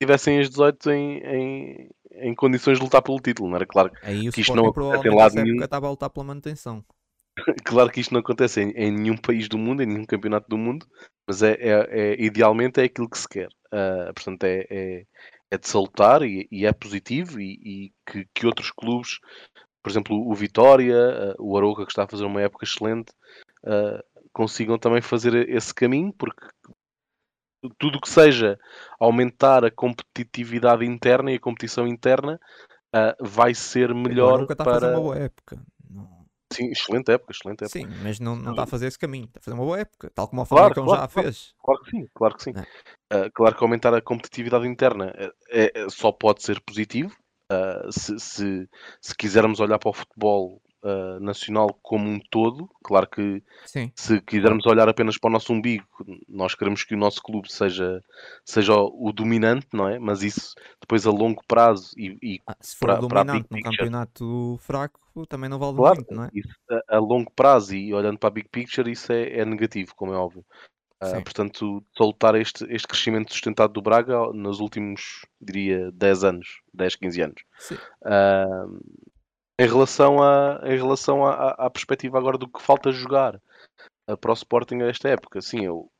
tivessem 0.00 0.38
as 0.38 0.50
18 0.50 0.90
em, 0.90 1.18
em, 1.18 1.90
em 2.12 2.34
condições 2.34 2.78
de 2.78 2.84
lutar 2.84 3.00
pelo 3.00 3.20
título, 3.20 3.48
não 3.48 3.56
era 3.56 3.64
claro 3.64 3.90
Aí 4.02 4.30
que 4.30 4.42
isto 4.42 4.54
não 4.54 4.66
acontece 4.66 5.08
em 5.08 5.14
lado 5.14 5.34
nenhum. 5.36 5.62
estava 5.62 5.86
a 5.86 5.90
lutar 5.90 6.10
pela 6.10 6.26
manutenção. 6.26 6.84
claro 7.64 7.90
que 7.90 8.00
isto 8.00 8.12
não 8.12 8.20
acontece 8.20 8.62
em, 8.62 8.70
em, 8.70 8.90
nenhum 8.90 9.16
país 9.16 9.48
do 9.48 9.58
mundo, 9.58 9.82
em 9.82 9.86
nenhum 9.86 10.04
campeonato 10.04 10.48
do 10.48 10.56
mundo, 10.56 10.86
mas 11.26 11.42
é, 11.42 11.52
é, 11.52 11.86
é 11.90 12.22
idealmente 12.22 12.80
é 12.80 12.84
aquilo 12.84 13.08
que 13.08 13.18
se 13.18 13.28
quer. 13.28 13.48
Uh, 13.66 14.12
portanto, 14.14 14.44
é, 14.44 14.66
é, 14.70 15.06
é, 15.50 15.58
de 15.58 15.68
salutar 15.68 16.22
e, 16.22 16.48
e 16.50 16.64
é 16.64 16.72
positivo 16.72 17.40
e, 17.40 17.52
e 17.62 17.92
que, 18.06 18.26
que, 18.34 18.46
outros 18.46 18.70
clubes, 18.70 19.18
por 19.82 19.90
exemplo, 19.90 20.16
o 20.16 20.34
Vitória, 20.34 21.34
uh, 21.38 21.42
o 21.44 21.56
Aroca, 21.56 21.84
que 21.84 21.92
está 21.92 22.04
a 22.04 22.08
fazer 22.08 22.24
uma 22.24 22.40
época 22.40 22.64
excelente, 22.64 23.12
uh, 23.64 24.02
consigam 24.32 24.78
também 24.78 25.02
fazer 25.02 25.48
esse 25.48 25.74
caminho, 25.74 26.12
porque 26.12 26.46
tudo 27.78 28.00
que 28.00 28.08
seja 28.08 28.58
aumentar 28.98 29.64
a 29.64 29.70
competitividade 29.70 30.84
interna 30.84 31.32
e 31.32 31.36
a 31.36 31.40
competição 31.40 31.86
interna 31.86 32.38
vai 33.20 33.54
ser 33.54 33.92
melhor 33.94 34.40
nunca 34.40 34.54
está 34.54 34.64
para... 34.64 34.76
a 34.76 34.80
fazer 34.80 34.94
uma 34.94 35.00
boa 35.02 35.18
época. 35.18 35.60
Sim, 36.52 36.70
excelente 36.70 37.10
época, 37.10 37.32
excelente 37.32 37.64
época. 37.64 37.78
Sim, 37.78 37.88
mas 38.02 38.20
não, 38.20 38.36
não 38.36 38.52
está 38.52 38.62
a 38.62 38.66
fazer 38.66 38.86
esse 38.86 38.98
caminho, 38.98 39.24
está 39.26 39.40
a 39.40 39.42
fazer 39.42 39.54
uma 39.54 39.64
boa 39.64 39.80
época, 39.80 40.10
tal 40.14 40.28
como 40.28 40.42
o 40.42 40.46
Claro, 40.46 40.74
Famalicão 40.74 40.84
claro, 40.84 41.02
já 41.02 41.08
claro. 41.08 41.26
fez. 41.28 41.54
Claro 41.62 41.82
que 41.82 41.90
sim, 41.90 42.06
claro 42.14 42.36
que 42.36 42.42
sim. 42.44 42.50
Uh, 42.52 43.30
claro 43.34 43.56
que 43.56 43.64
aumentar 43.64 43.94
a 43.94 44.00
competitividade 44.00 44.66
interna 44.66 45.12
é, 45.50 45.72
é- 45.74 45.88
só 45.88 46.12
pode 46.12 46.42
ser 46.42 46.60
positivo 46.60 47.14
uh, 47.52 47.92
se, 47.92 48.18
se, 48.18 48.68
se 49.00 49.14
quisermos 49.16 49.60
olhar 49.60 49.78
para 49.78 49.90
o 49.90 49.92
futebol 49.92 50.62
uh, 50.86 51.20
nacional 51.20 51.68
como 51.82 52.08
um 52.08 52.20
todo. 52.30 52.70
Claro 52.82 53.08
que 53.08 53.42
Sim, 53.64 53.90
se 53.94 54.20
quisermos 54.20 54.64
olhar 54.66 54.88
apenas 54.88 55.18
para 55.18 55.28
o 55.28 55.32
nosso 55.32 55.52
umbigo, 55.52 55.86
nós 56.28 56.54
queremos 56.54 56.84
que 56.84 56.94
o 56.94 56.98
nosso 56.98 57.22
clube 57.22 57.50
seja, 57.52 58.02
seja 58.44 58.74
o 58.76 59.12
dominante, 59.12 59.66
não 59.72 59.88
é? 59.88 59.98
Mas 59.98 60.22
isso 60.22 60.54
depois 60.80 61.06
a 61.06 61.10
longo 61.10 61.42
prazo 61.46 61.90
e, 61.96 62.16
e 62.22 62.40
Ah, 62.46 62.56
se 62.60 62.76
for 62.76 62.86
para- 62.86 63.08
para 63.08 63.20
a 63.20 63.24
dominante 63.24 63.48
num 63.50 63.60
campeonato 63.60 64.58
fraco, 64.60 65.26
também 65.28 65.48
não 65.50 65.58
vale 65.58 65.76
Claro, 65.76 65.96
muito, 65.96 66.14
não 66.14 66.24
é? 66.24 66.30
isso, 66.32 66.54
a, 66.70 66.96
a 66.96 66.98
longo 66.98 67.30
prazo 67.32 67.74
e 67.74 67.92
olhando 67.92 68.18
para 68.18 68.28
a 68.28 68.32
big 68.32 68.48
picture, 68.48 68.90
isso 68.90 69.12
é, 69.12 69.38
é 69.40 69.44
negativo, 69.44 69.94
como 69.96 70.12
é 70.12 70.16
óbvio. 70.16 70.44
Sim. 71.04 71.22
portanto, 71.22 71.84
salutar 71.96 72.34
este, 72.36 72.64
este 72.70 72.88
crescimento 72.88 73.30
sustentado 73.30 73.70
do 73.72 73.82
Braga 73.82 74.32
nos 74.32 74.60
últimos, 74.60 75.26
diria, 75.38 75.92
10 75.92 76.24
anos, 76.24 76.62
10, 76.72 76.96
15 76.96 77.20
anos. 77.20 77.42
Sim. 77.58 77.76
Em 79.58 79.66
relação, 79.66 80.22
a, 80.22 80.60
em 80.64 80.76
relação 80.76 81.24
à, 81.24 81.50
à- 81.52 81.70
perspectiva 81.70 82.18
agora 82.18 82.36
do 82.36 82.48
que 82.48 82.60
falta 82.60 82.92
jogar 82.92 83.40
ah, 84.08 84.16
para 84.16 84.32
o 84.32 84.34
Sporting 84.34 84.82
a 84.82 84.88
esta 84.88 85.08
época, 85.10 85.40
sim, 85.42 85.64
eu, 85.66 85.90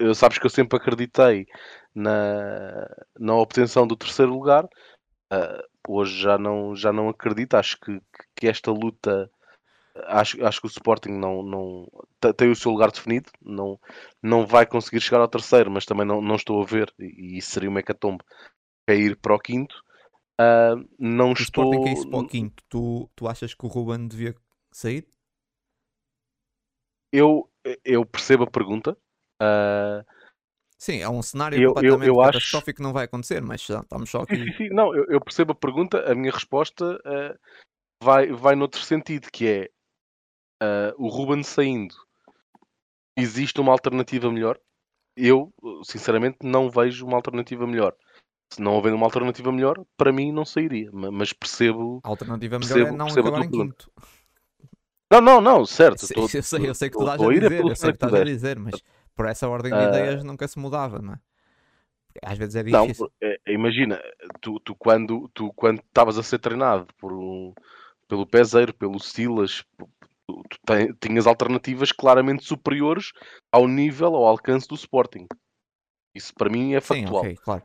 eu, 0.00 0.14
sabes 0.14 0.38
que 0.38 0.46
eu 0.46 0.50
sempre 0.50 0.76
acreditei 0.78 1.46
na, 1.94 2.88
na 3.18 3.34
obtenção 3.36 3.86
do 3.86 3.96
terceiro 3.96 4.32
lugar. 4.32 4.68
Ah, 5.30 5.62
hoje 5.88 6.20
já 6.22 6.38
não, 6.38 6.76
já 6.76 6.92
não 6.92 7.08
acredito. 7.10 7.54
Acho 7.56 7.78
que, 7.80 8.00
que 8.36 8.48
esta 8.48 8.70
luta, 8.72 9.30
acho, 10.06 10.44
acho 10.46 10.60
que 10.60 10.66
o 10.66 10.70
Sporting 10.70 11.10
não, 11.12 11.42
não 11.42 11.86
te- 12.20 12.32
tem 12.34 12.50
o 12.50 12.56
seu 12.56 12.72
lugar 12.72 12.90
definido, 12.92 13.30
não, 13.42 13.78
não 14.22 14.46
vai 14.46 14.66
conseguir 14.66 15.00
chegar 15.00 15.20
ao 15.20 15.28
terceiro, 15.28 15.70
mas 15.70 15.84
também 15.86 16.06
não, 16.06 16.20
não 16.22 16.36
estou 16.36 16.62
a 16.62 16.66
ver, 16.66 16.92
e, 16.98 17.36
e 17.36 17.38
isso 17.38 17.50
seria 17.52 17.70
uma 17.70 17.80
hecatombe 17.80 18.24
cair 18.88 19.16
para 19.16 19.34
o 19.34 19.40
quinto. 19.40 19.76
Ah, 20.38 20.74
não 20.98 21.30
O 21.30 21.32
estou. 21.32 21.64
Sporting 21.64 21.84
caísse 21.84 22.06
para 22.10 22.18
o 22.20 22.26
quinto, 22.28 22.62
tu, 22.68 23.10
tu 23.16 23.26
achas 23.28 23.54
que 23.54 23.64
o 23.64 23.68
Ruben 23.68 24.06
devia 24.06 24.34
sair? 24.70 25.06
Eu, 27.12 27.48
eu 27.84 28.04
percebo 28.04 28.44
a 28.44 28.50
pergunta. 28.50 28.96
ah, 29.40 30.04
Sim, 30.78 31.00
é 31.00 31.08
um 31.08 31.22
cenário 31.22 31.56
Eu- 31.56 31.62
eu- 31.62 31.74
completamente 31.74 32.08
eu 32.08 32.20
acho- 32.20 32.32
catastrófico 32.32 32.76
que 32.76 32.82
não 32.82 32.92
vai 32.92 33.06
acontecer, 33.06 33.40
mas 33.40 33.62
já 33.62 33.80
estamos 33.80 34.10
só 34.10 34.18
Sim, 34.18 34.24
aqui. 34.24 34.44
sim, 34.44 34.52
sim. 34.58 34.68
Não, 34.68 34.94
eu, 34.94 35.06
eu 35.08 35.20
percebo 35.20 35.52
a 35.52 35.54
pergunta. 35.54 36.10
A 36.10 36.14
minha 36.14 36.30
resposta 36.30 37.00
eh, 37.04 37.34
vai, 38.02 38.30
vai 38.30 38.54
noutro 38.54 38.80
sentido, 38.82 39.28
que 39.32 39.46
é 39.48 39.70
eh, 40.62 40.94
o 40.98 41.08
Ruben 41.08 41.42
saindo. 41.42 41.94
Existe 43.16 43.60
uma 43.60 43.72
alternativa 43.72 44.30
melhor? 44.30 44.60
Eu, 45.16 45.52
sinceramente, 45.84 46.38
não 46.42 46.68
vejo 46.70 47.06
uma 47.06 47.16
alternativa 47.16 47.66
melhor. 47.66 47.96
Se 48.52 48.62
não 48.62 48.74
houver 48.74 48.94
uma 48.94 49.06
alternativa 49.06 49.50
melhor, 49.50 49.84
para 49.96 50.12
mim 50.12 50.32
não 50.32 50.44
sairia. 50.44 50.90
Ma- 50.92 51.10
Mas 51.10 51.32
percebo. 51.32 52.00
A 52.04 52.08
alternativa 52.08 52.58
melhor 52.58 52.70
é 52.70 52.74
Percebo- 52.74 52.96
não 52.96 53.06
percebo 53.06 53.28
acabar 53.28 53.44
em 53.44 53.50
quinto. 53.50 53.90
Não, 55.10 55.20
não, 55.20 55.40
não, 55.40 55.66
certo. 55.66 56.06
Sim, 56.06 56.14
tô- 56.14 56.20
eu, 56.34 56.42
sei, 56.42 56.68
eu 56.68 56.74
sei 56.74 56.90
que 56.90 56.96
tu 56.96 57.02
estás 57.04 57.20
a 57.20 57.24
é 57.24 57.38
dizer, 57.38 57.60
eu 57.60 57.76
sei 57.76 57.90
que 57.90 57.96
estás 57.96 58.14
a 58.14 58.24
dizer, 58.24 58.58
mas 58.58 58.82
por 59.14 59.26
essa 59.26 59.48
ordem 59.48 59.72
de 59.72 59.78
Ah. 59.78 59.88
ideias 59.88 60.24
nunca 60.24 60.46
se 60.48 60.58
mudava, 60.58 61.00
não 61.00 61.14
é? 61.14 61.18
Às 62.24 62.38
vezes 62.38 62.56
é 62.56 62.62
Não, 62.62 62.86
difícil. 62.86 63.12
é, 63.22 63.38
imagina, 63.48 64.00
tu, 64.40 64.58
tu 64.60 64.74
quando 64.74 65.28
tu 65.34 65.52
quando 65.52 65.80
estavas 65.80 66.16
a 66.16 66.22
ser 66.22 66.38
treinado 66.38 66.86
por 66.98 67.12
um, 67.12 67.52
pelo 68.08 68.26
Peseiro, 68.26 68.72
pelo 68.72 68.98
Silas, 68.98 69.62
tu, 70.26 70.42
tu 70.48 70.58
ten- 70.64 70.94
tinhas 70.98 71.26
alternativas 71.26 71.92
claramente 71.92 72.42
superiores 72.44 73.12
ao 73.52 73.68
nível, 73.68 74.14
ao 74.16 74.26
alcance 74.26 74.66
do 74.66 74.74
Sporting. 74.76 75.26
Isso 76.14 76.32
para 76.34 76.48
mim 76.48 76.72
é 76.72 76.80
Sim, 76.80 77.02
factual. 77.02 77.20
ok, 77.22 77.36
claro. 77.36 77.62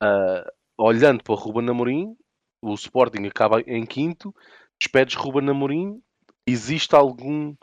Ah, 0.00 0.44
olhando 0.78 1.22
para 1.22 1.32
o 1.32 1.36
Ruben 1.36 1.68
Amorim, 1.68 2.16
o 2.62 2.74
Sporting 2.74 3.26
acaba 3.26 3.60
em 3.62 3.84
quinto, 3.84 4.34
despedes 4.80 5.14
Ruben 5.14 5.48
Amorim, 5.48 6.00
existe 6.46 6.94
algum 6.94 7.54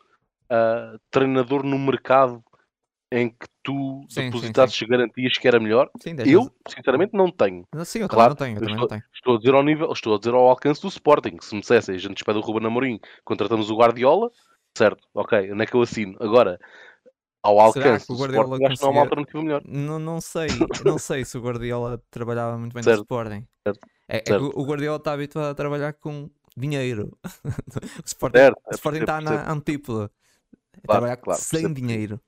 ah, 0.50 0.95
treinador 1.10 1.63
no 1.63 1.78
mercado 1.80 2.43
em 3.12 3.30
que 3.30 3.47
tu 3.63 4.06
Sim, 4.10 4.23
sim, 4.23 4.26
depositasses 4.26 4.82
garantias 4.82 5.38
que 5.38 5.47
era 5.47 5.60
melhor? 5.60 5.89
Sim, 6.02 6.15
Eu, 6.26 6.52
sinceramente, 6.67 7.13
não 7.13 7.32
tenho. 7.32 7.65
Sim, 7.86 8.00
eu 8.00 8.10
Claro, 8.10 8.36
também 8.36 8.52
não 8.52 8.58
tenho, 8.58 8.58
eu 8.58 8.62
eu 8.62 8.62
também 8.62 8.80
não 8.82 8.88
tenho. 8.88 9.04
Estou 9.13 9.36
a 9.36 9.38
dizer 9.39 9.54
ao 9.56 9.63
nível, 9.63 9.91
estou 9.91 10.15
a 10.15 10.17
dizer 10.19 10.34
ao 10.34 10.47
alcance 10.47 10.82
do 10.82 10.88
Sporting. 10.88 11.38
Se 11.41 11.56
me 11.56 11.62
dissessem, 11.62 11.95
a 11.95 11.97
gente 11.97 12.15
despede 12.15 12.38
o 12.38 12.41
Ruben 12.41 12.67
Amorim, 12.67 13.00
contratamos 13.23 13.69
o 13.69 13.76
Guardiola, 13.76 14.30
certo, 14.78 15.08
ok, 15.13 15.52
onde 15.52 15.63
é 15.63 15.65
que 15.65 15.73
eu 15.73 15.82
assino? 15.82 16.15
Agora, 16.19 16.60
ao 17.48 17.72
Será 17.74 17.86
alcance 17.88 18.06
que 18.08 18.12
o 18.12 18.16
do 18.16 18.22
Guardiola 18.22 18.46
Sporting, 18.46 18.66
acho 18.66 18.76
que 18.80 18.82
não 18.82 18.90
há 18.90 18.92
uma 18.92 19.02
conseguia- 19.10 19.22
alternativa 19.24 19.44
melhor. 19.44 19.62
Não, 19.66 20.00
não 20.00 20.22
sei, 20.22 20.48
não 20.86 20.98
sei 20.98 21.26
se 21.26 21.38
o 21.38 21.42
Guardiola 21.42 22.02
trabalhava 22.12 22.58
muito 22.58 22.74
bem 22.74 22.82
no 22.82 22.90
Certo, 22.90 23.02
Sporting. 23.02 23.48
certo, 23.66 23.80
É, 24.08 24.18
é 24.18 24.22
que 24.22 24.34
o 24.34 24.64
Guardiola 24.66 24.98
está 24.98 25.14
habituado 25.14 25.52
a 25.52 25.56
trabalhar 25.56 25.94
com 25.94 26.30
dinheiro. 26.56 27.18
o 28.04 28.06
Sporting 28.06 28.38
Certo, 28.38 28.62
o 28.68 28.74
Sporting 28.76 29.00
está 29.00 29.22
na 29.22 29.52
antípoda. 29.52 30.12
É 30.74 30.82
Claro, 30.88 31.02
trabalhar 31.02 31.18
claro, 31.18 31.42
sem 31.42 31.74
dinheiro. 31.74 32.20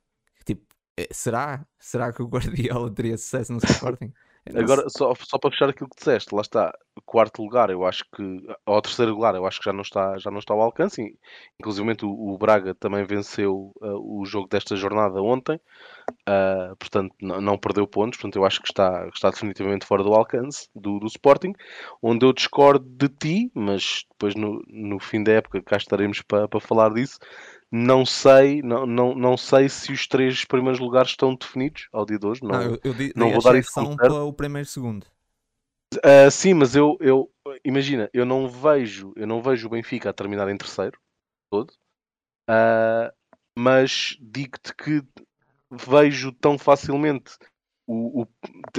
Tipo, 0.45 0.65
é, 0.97 1.07
será? 1.11 1.65
Será 1.79 2.11
que 2.11 2.21
o 2.21 2.27
Guardiola 2.27 2.89
teria 2.91 3.17
sucesso 3.17 3.51
no 3.53 3.59
Sporting? 3.59 4.11
Agora, 4.55 4.89
só, 4.89 5.13
só 5.15 5.37
para 5.37 5.51
fechar 5.51 5.69
aquilo 5.69 5.89
que 5.89 5.97
disseste, 5.97 6.33
lá 6.33 6.41
está, 6.41 6.73
quarto 7.05 7.41
lugar, 7.41 7.69
eu 7.69 7.85
acho 7.85 8.03
que, 8.15 8.45
ao 8.65 8.81
terceiro 8.81 9.13
lugar, 9.13 9.35
eu 9.35 9.45
acho 9.45 9.59
que 9.59 9.65
já 9.65 9.73
não 9.73 9.81
está, 9.81 10.17
já 10.17 10.31
não 10.31 10.39
está 10.39 10.53
ao 10.53 10.61
alcance. 10.61 11.15
Inclusive 11.59 11.97
o, 12.03 12.33
o 12.33 12.37
Braga 12.37 12.75
também 12.75 13.03
venceu 13.03 13.71
ah, 13.81 13.95
o 13.97 14.23
jogo 14.25 14.47
desta 14.47 14.75
jornada 14.75 15.21
ontem, 15.21 15.59
ah, 16.25 16.73
portanto 16.79 17.13
não, 17.21 17.41
não 17.41 17.57
perdeu 17.57 17.87
pontos, 17.87 18.19
portanto 18.19 18.37
eu 18.37 18.45
acho 18.45 18.61
que 18.61 18.69
está, 18.69 19.07
está 19.13 19.29
definitivamente 19.29 19.85
fora 19.85 20.03
do 20.03 20.13
alcance 20.13 20.69
do, 20.75 20.99
do 20.99 21.07
Sporting, 21.07 21.53
onde 22.01 22.25
eu 22.25 22.33
discordo 22.33 22.85
de 22.85 23.09
ti, 23.09 23.51
mas 23.53 24.05
depois 24.11 24.35
no, 24.35 24.61
no 24.67 24.99
fim 24.99 25.23
da 25.23 25.33
época 25.33 25.61
cá 25.61 25.77
estaremos 25.77 26.21
para, 26.21 26.47
para 26.47 26.59
falar 26.59 26.93
disso. 26.93 27.17
Não 27.71 28.05
sei, 28.05 28.61
não, 28.61 28.85
não, 28.85 29.15
não 29.15 29.37
sei 29.37 29.69
se 29.69 29.91
os 29.91 30.07
três 30.07 30.43
primeiros 30.45 30.79
lugares 30.79 31.11
estão 31.11 31.35
definidos 31.35 31.87
ao 31.91 32.05
dia 32.05 32.17
de 32.17 32.25
hoje. 32.25 32.41
Não, 32.43 32.61
Não, 32.61 32.61
eu, 32.61 32.79
eu 32.83 32.93
di- 32.93 33.13
não 33.15 33.31
vou 33.31 33.41
dar 33.41 33.55
isso 33.55 33.71
como 33.71 33.87
para 33.99 34.23
o 34.23 34.33
primeiro 34.33 34.67
segundo. 34.67 35.05
Ah, 36.03 36.29
sim, 36.29 36.53
mas 36.53 36.75
eu, 36.75 36.97
eu 37.01 37.31
imagina, 37.65 38.09
eu 38.13 38.25
não 38.25 38.47
vejo, 38.47 39.11
eu 39.15 39.25
não 39.25 39.41
vejo 39.41 39.67
o 39.67 39.69
Benfica 39.71 40.09
a 40.09 40.13
terminar 40.13 40.47
em 40.49 40.57
terceiro 40.57 40.99
todo, 41.51 41.73
Ah, 42.49 43.13
mas 43.57 44.17
digo-te 44.21 44.73
que 44.75 45.03
vejo 45.71 46.31
tão 46.33 46.57
facilmente 46.57 47.33
o, 47.87 48.23
o- 48.23 48.27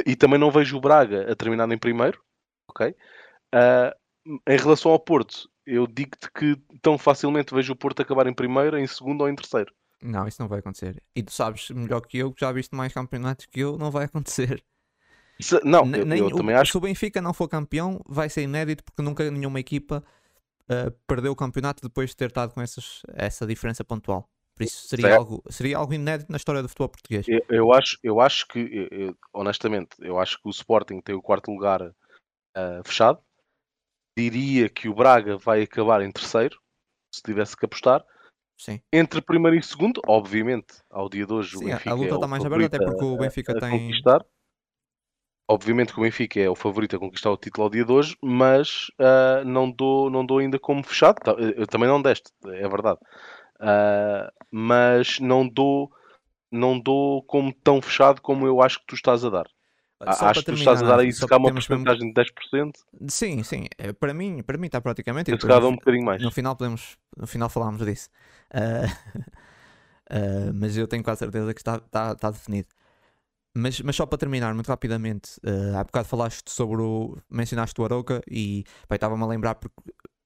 e 0.06 0.16
também 0.16 0.38
não 0.40 0.50
vejo 0.52 0.76
o 0.78 0.80
Braga 0.82 1.30
a 1.32 1.36
terminar 1.36 1.70
em 1.72 1.78
primeiro, 1.78 2.22
ok? 2.70 2.94
Ah, 3.54 3.96
em 4.48 4.58
relação 4.58 4.92
ao 4.92 5.00
Porto, 5.00 5.49
eu 5.66 5.86
digo-te 5.86 6.30
que 6.32 6.56
tão 6.82 6.98
facilmente 6.98 7.54
vejo 7.54 7.72
o 7.72 7.76
Porto 7.76 8.00
acabar 8.02 8.26
em 8.26 8.34
primeiro, 8.34 8.78
em 8.78 8.86
segundo 8.86 9.22
ou 9.22 9.28
em 9.28 9.34
terceiro. 9.34 9.72
Não, 10.02 10.26
isso 10.26 10.40
não 10.40 10.48
vai 10.48 10.60
acontecer. 10.60 11.02
E 11.14 11.22
tu 11.22 11.30
sabes 11.32 11.70
melhor 11.70 12.00
que 12.00 12.18
eu, 12.18 12.32
que 12.32 12.40
já 12.40 12.50
viste 12.52 12.74
mais 12.74 12.92
campeonatos 12.92 13.46
que 13.46 13.60
eu, 13.60 13.76
não 13.76 13.90
vai 13.90 14.06
acontecer. 14.06 14.62
Se- 15.40 15.60
não, 15.64 15.84
Ne- 15.84 16.00
eu, 16.00 16.06
nem 16.06 16.18
eu 16.20 16.26
o- 16.26 16.34
também 16.34 16.54
acho 16.54 16.72
Se 16.72 16.78
o 16.78 16.80
Benfica 16.80 17.20
não 17.20 17.32
for 17.34 17.48
campeão, 17.48 18.00
vai 18.06 18.28
ser 18.28 18.42
inédito 18.42 18.84
porque 18.84 19.02
nunca 19.02 19.30
nenhuma 19.30 19.60
equipa 19.60 20.02
ah, 20.68 20.92
perdeu 21.06 21.32
o 21.32 21.36
campeonato 21.36 21.82
depois 21.82 22.10
de 22.10 22.16
ter 22.16 22.28
estado 22.28 22.52
com 22.54 22.60
essas, 22.60 23.02
essa 23.14 23.46
diferença 23.46 23.84
pontual. 23.84 24.28
Por 24.54 24.64
isso 24.64 24.86
seria 24.88 25.06
Certo. 25.06 25.18
algo, 25.18 25.42
seria 25.50 25.78
algo 25.78 25.94
inédito 25.94 26.30
na 26.30 26.36
história 26.36 26.62
do 26.62 26.68
futebol 26.68 26.90
português. 26.90 27.26
Eu, 27.28 27.40
eu 27.48 27.72
acho, 27.72 27.98
eu 28.02 28.20
acho 28.20 28.46
que, 28.46 28.88
eu- 28.90 29.16
honestamente, 29.32 29.90
eu 30.00 30.18
acho 30.18 30.36
que 30.40 30.48
o 30.48 30.50
Sporting 30.50 31.00
tem 31.00 31.14
o 31.14 31.22
quarto 31.22 31.50
lugar 31.50 31.94
ah, 32.54 32.82
fechado. 32.84 33.18
Diria 34.20 34.68
que 34.68 34.86
o 34.88 34.94
Braga 34.94 35.38
vai 35.38 35.62
acabar 35.62 36.02
em 36.02 36.10
terceiro, 36.12 36.58
se 37.14 37.22
tivesse 37.22 37.56
que 37.56 37.64
apostar. 37.64 38.04
Sim, 38.58 38.78
Entre 38.92 39.22
primeiro 39.22 39.56
e 39.56 39.62
segundo, 39.62 40.02
obviamente, 40.06 40.74
ao 40.90 41.08
dia 41.08 41.24
de 41.24 41.32
hoje, 41.32 41.56
o 41.56 41.60
Sim 41.60 41.70
a- 41.70 41.76
Benfica 41.76 41.90
a 41.90 41.94
luta 41.94 42.04
é 42.04 42.14
está 42.14 42.26
o 42.26 42.30
mais 42.30 42.44
aberta, 42.44 42.76
até 42.76 42.84
porque 42.84 43.04
o 43.04 43.16
Benfica 43.16 43.54
tem. 43.58 43.70
conquistar. 43.80 44.24
Obviamente 45.48 45.92
que 45.92 45.98
o 45.98 46.02
Benfica 46.02 46.38
é 46.38 46.48
o 46.48 46.54
favorito 46.54 46.94
a 46.96 46.98
conquistar 46.98 47.30
o 47.30 47.36
título 47.36 47.64
ao 47.64 47.70
dia 47.70 47.84
de 47.84 47.90
hoje, 47.92 48.16
mas 48.22 48.86
ah, 48.98 49.42
não, 49.44 49.70
dou, 49.70 50.10
não 50.10 50.24
dou 50.24 50.38
ainda 50.38 50.58
como 50.58 50.82
fechado. 50.84 51.18
Eu 51.56 51.66
também 51.66 51.88
não 51.88 52.00
deste, 52.00 52.30
é 52.44 52.68
verdade. 52.68 53.00
Ah, 53.58 54.30
mas 54.50 55.18
não 55.18 55.48
dou, 55.48 55.90
não 56.52 56.78
dou 56.78 57.22
como 57.24 57.52
tão 57.52 57.82
fechado 57.82 58.20
como 58.22 58.46
eu 58.46 58.62
acho 58.62 58.78
que 58.80 58.86
tu 58.86 58.94
estás 58.94 59.24
a 59.24 59.30
dar. 59.30 59.46
Acho 60.00 60.40
que 60.40 60.46
tu 60.46 60.54
estás 60.54 60.82
a 60.82 60.86
dar 60.86 60.98
aí 61.00 61.12
só 61.12 61.26
se 61.26 61.28
cá 61.28 61.36
uma 61.36 61.48
temos 61.48 61.68
mesmo- 61.68 61.84
porcentagem 61.84 62.08
de 62.08 62.14
10%, 62.14 62.72
Sim, 63.08 63.42
sim. 63.42 63.66
é, 63.76 63.92
Para 63.92 64.14
mim, 64.14 64.42
para 64.42 64.56
mim 64.56 64.66
está 64.66 64.80
praticamente. 64.80 65.30
e 65.30 65.34
se 65.34 65.46
calhar 65.46 65.64
um 65.64 65.74
bocadinho 65.74 66.04
mais. 66.04 66.22
No 66.22 66.30
final 66.30 66.56
podemos, 66.56 66.96
no 67.16 67.26
final 67.26 67.48
falámos 67.48 67.84
disso. 67.84 68.08
Ah, 68.52 68.86
Uh, 70.12 70.52
mas 70.52 70.76
eu 70.76 70.88
tenho 70.88 71.04
quase 71.04 71.20
certeza 71.20 71.54
que 71.54 71.60
está, 71.60 71.76
está, 71.76 72.12
está 72.12 72.30
definido. 72.32 72.66
Mas, 73.56 73.80
mas 73.80 73.94
só 73.94 74.04
para 74.06 74.18
terminar, 74.18 74.52
muito 74.54 74.66
rapidamente, 74.66 75.38
uh, 75.44 75.76
há 75.78 75.84
bocado 75.84 76.08
falaste 76.08 76.50
sobre 76.50 76.82
o. 76.82 77.16
mencionaste 77.30 77.80
o 77.80 77.84
Aroca 77.84 78.20
e 78.28 78.64
estava-me 78.90 79.22
a 79.22 79.26
lembrar 79.26 79.54
porque 79.54 79.76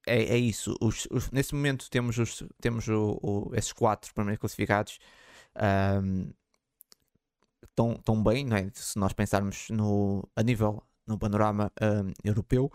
é, 0.07 0.23
é 0.23 0.37
isso. 0.37 0.75
Os, 0.81 1.07
os, 1.11 1.29
nesse 1.29 1.53
momento 1.53 1.87
temos, 1.89 2.17
os, 2.17 2.43
temos 2.59 2.87
o, 2.87 3.19
o, 3.21 3.51
esses 3.53 3.73
quatro 3.73 4.11
primeiros 4.13 4.39
classificados. 4.39 4.97
Um, 6.03 6.31
tão, 7.75 7.95
tão 7.95 8.21
bem, 8.21 8.45
não 8.45 8.57
é? 8.57 8.69
se 8.73 8.97
nós 8.99 9.13
pensarmos 9.13 9.69
no, 9.69 10.27
a 10.35 10.43
nível 10.43 10.83
no 11.07 11.17
panorama 11.17 11.71
um, 11.81 12.11
europeu. 12.23 12.71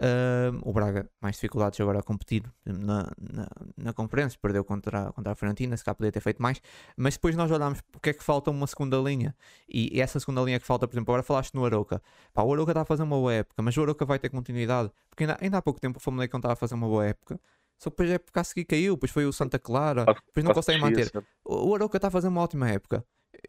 Um, 0.00 0.68
o 0.68 0.72
Braga, 0.72 1.08
mais 1.20 1.36
dificuldades 1.36 1.78
agora 1.80 1.98
a 1.98 2.02
competir 2.02 2.42
na, 2.64 3.10
na, 3.18 3.48
na, 3.76 3.92
conferência, 3.92 4.38
perdeu 4.40 4.64
contra, 4.64 5.12
contra 5.12 5.32
a 5.32 5.34
Fiorentina, 5.34 5.76
se 5.76 5.84
cá 5.84 5.94
poderia 5.94 6.12
ter 6.12 6.20
feito 6.20 6.40
mais. 6.40 6.60
Mas 6.96 7.14
depois 7.14 7.36
nós 7.36 7.50
olhamos 7.50 7.80
porque 7.92 8.10
é 8.10 8.12
que 8.12 8.22
falta 8.22 8.50
uma 8.50 8.66
segunda 8.66 8.96
linha. 8.98 9.34
E, 9.68 10.00
essa 10.00 10.18
segunda 10.18 10.40
linha 10.42 10.58
que 10.58 10.66
falta, 10.66 10.86
por 10.86 10.94
exemplo, 10.94 11.12
agora 11.12 11.22
falaste 11.22 11.54
no 11.54 11.64
Aroca. 11.64 12.00
Pá, 12.32 12.42
o 12.42 12.52
Aroca 12.52 12.72
está 12.72 12.82
a 12.82 12.84
fazer 12.84 13.02
uma 13.02 13.16
boa 13.16 13.32
época, 13.32 13.62
mas 13.62 13.76
o 13.76 13.82
Aroca 13.82 14.04
vai 14.04 14.18
ter 14.18 14.30
continuidade. 14.30 14.90
Porque 15.10 15.24
ainda, 15.24 15.38
ainda 15.40 15.58
há 15.58 15.62
pouco 15.62 15.80
tempo 15.80 15.98
o 15.98 16.00
Famalicão 16.00 16.38
estava 16.38 16.54
a 16.54 16.56
fazer 16.56 16.74
uma 16.74 16.88
boa 16.88 17.06
época. 17.06 17.38
Só 17.78 17.90
que 17.90 17.96
depois 17.96 18.10
a 18.10 18.14
época 18.14 18.40
a 18.40 18.44
seguir 18.44 18.64
caiu, 18.64 18.94
depois 18.94 19.10
foi 19.10 19.26
o 19.26 19.32
Santa 19.32 19.58
Clara, 19.58 20.04
depois 20.04 20.44
não 20.44 20.54
consegue 20.54 20.80
manter. 20.80 21.10
O, 21.44 21.70
o 21.70 21.74
Aroca 21.74 21.98
está 21.98 22.08
a 22.08 22.10
fazer 22.10 22.28
uma 22.28 22.40
ótima 22.40 22.70
época. 22.70 23.04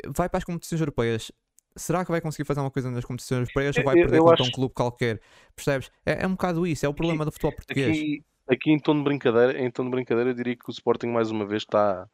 Vai 0.07 0.29
para 0.29 0.39
as 0.39 0.43
competições 0.43 0.81
europeias, 0.81 1.31
será 1.75 2.03
que 2.05 2.11
vai 2.11 2.21
conseguir 2.21 2.45
fazer 2.45 2.59
uma 2.59 2.71
coisa 2.71 2.89
nas 2.89 3.05
competições 3.05 3.41
europeias 3.41 3.77
ou 3.77 3.83
vai 3.83 3.95
perder 3.95 4.17
eu 4.17 4.23
contra 4.23 4.43
acho... 4.43 4.49
um 4.49 4.53
clube 4.53 4.73
qualquer? 4.73 5.19
Percebes? 5.55 5.91
É, 6.05 6.23
é, 6.23 6.27
um 6.27 6.31
bocado 6.31 6.65
isso, 6.67 6.85
é 6.85 6.89
o 6.89 6.93
problema 6.93 7.23
aqui, 7.23 7.29
do 7.29 7.33
futebol 7.33 7.55
português. 7.55 7.89
Aqui, 7.89 8.23
aqui, 8.47 8.71
em, 8.71 8.79
tom 8.79 8.97
de 8.97 9.03
brincadeira, 9.03 9.59
em 9.59 9.71
tom 9.71 9.85
de 9.85 9.91
brincadeira, 9.91 10.29
eu 10.29 10.33
diria 10.33 10.55
que 10.55 10.69
o 10.69 10.71
Sporting 10.71 11.07
mais 11.07 11.31
uma 11.31 11.45
vez 11.45 11.63
está, 11.63 12.07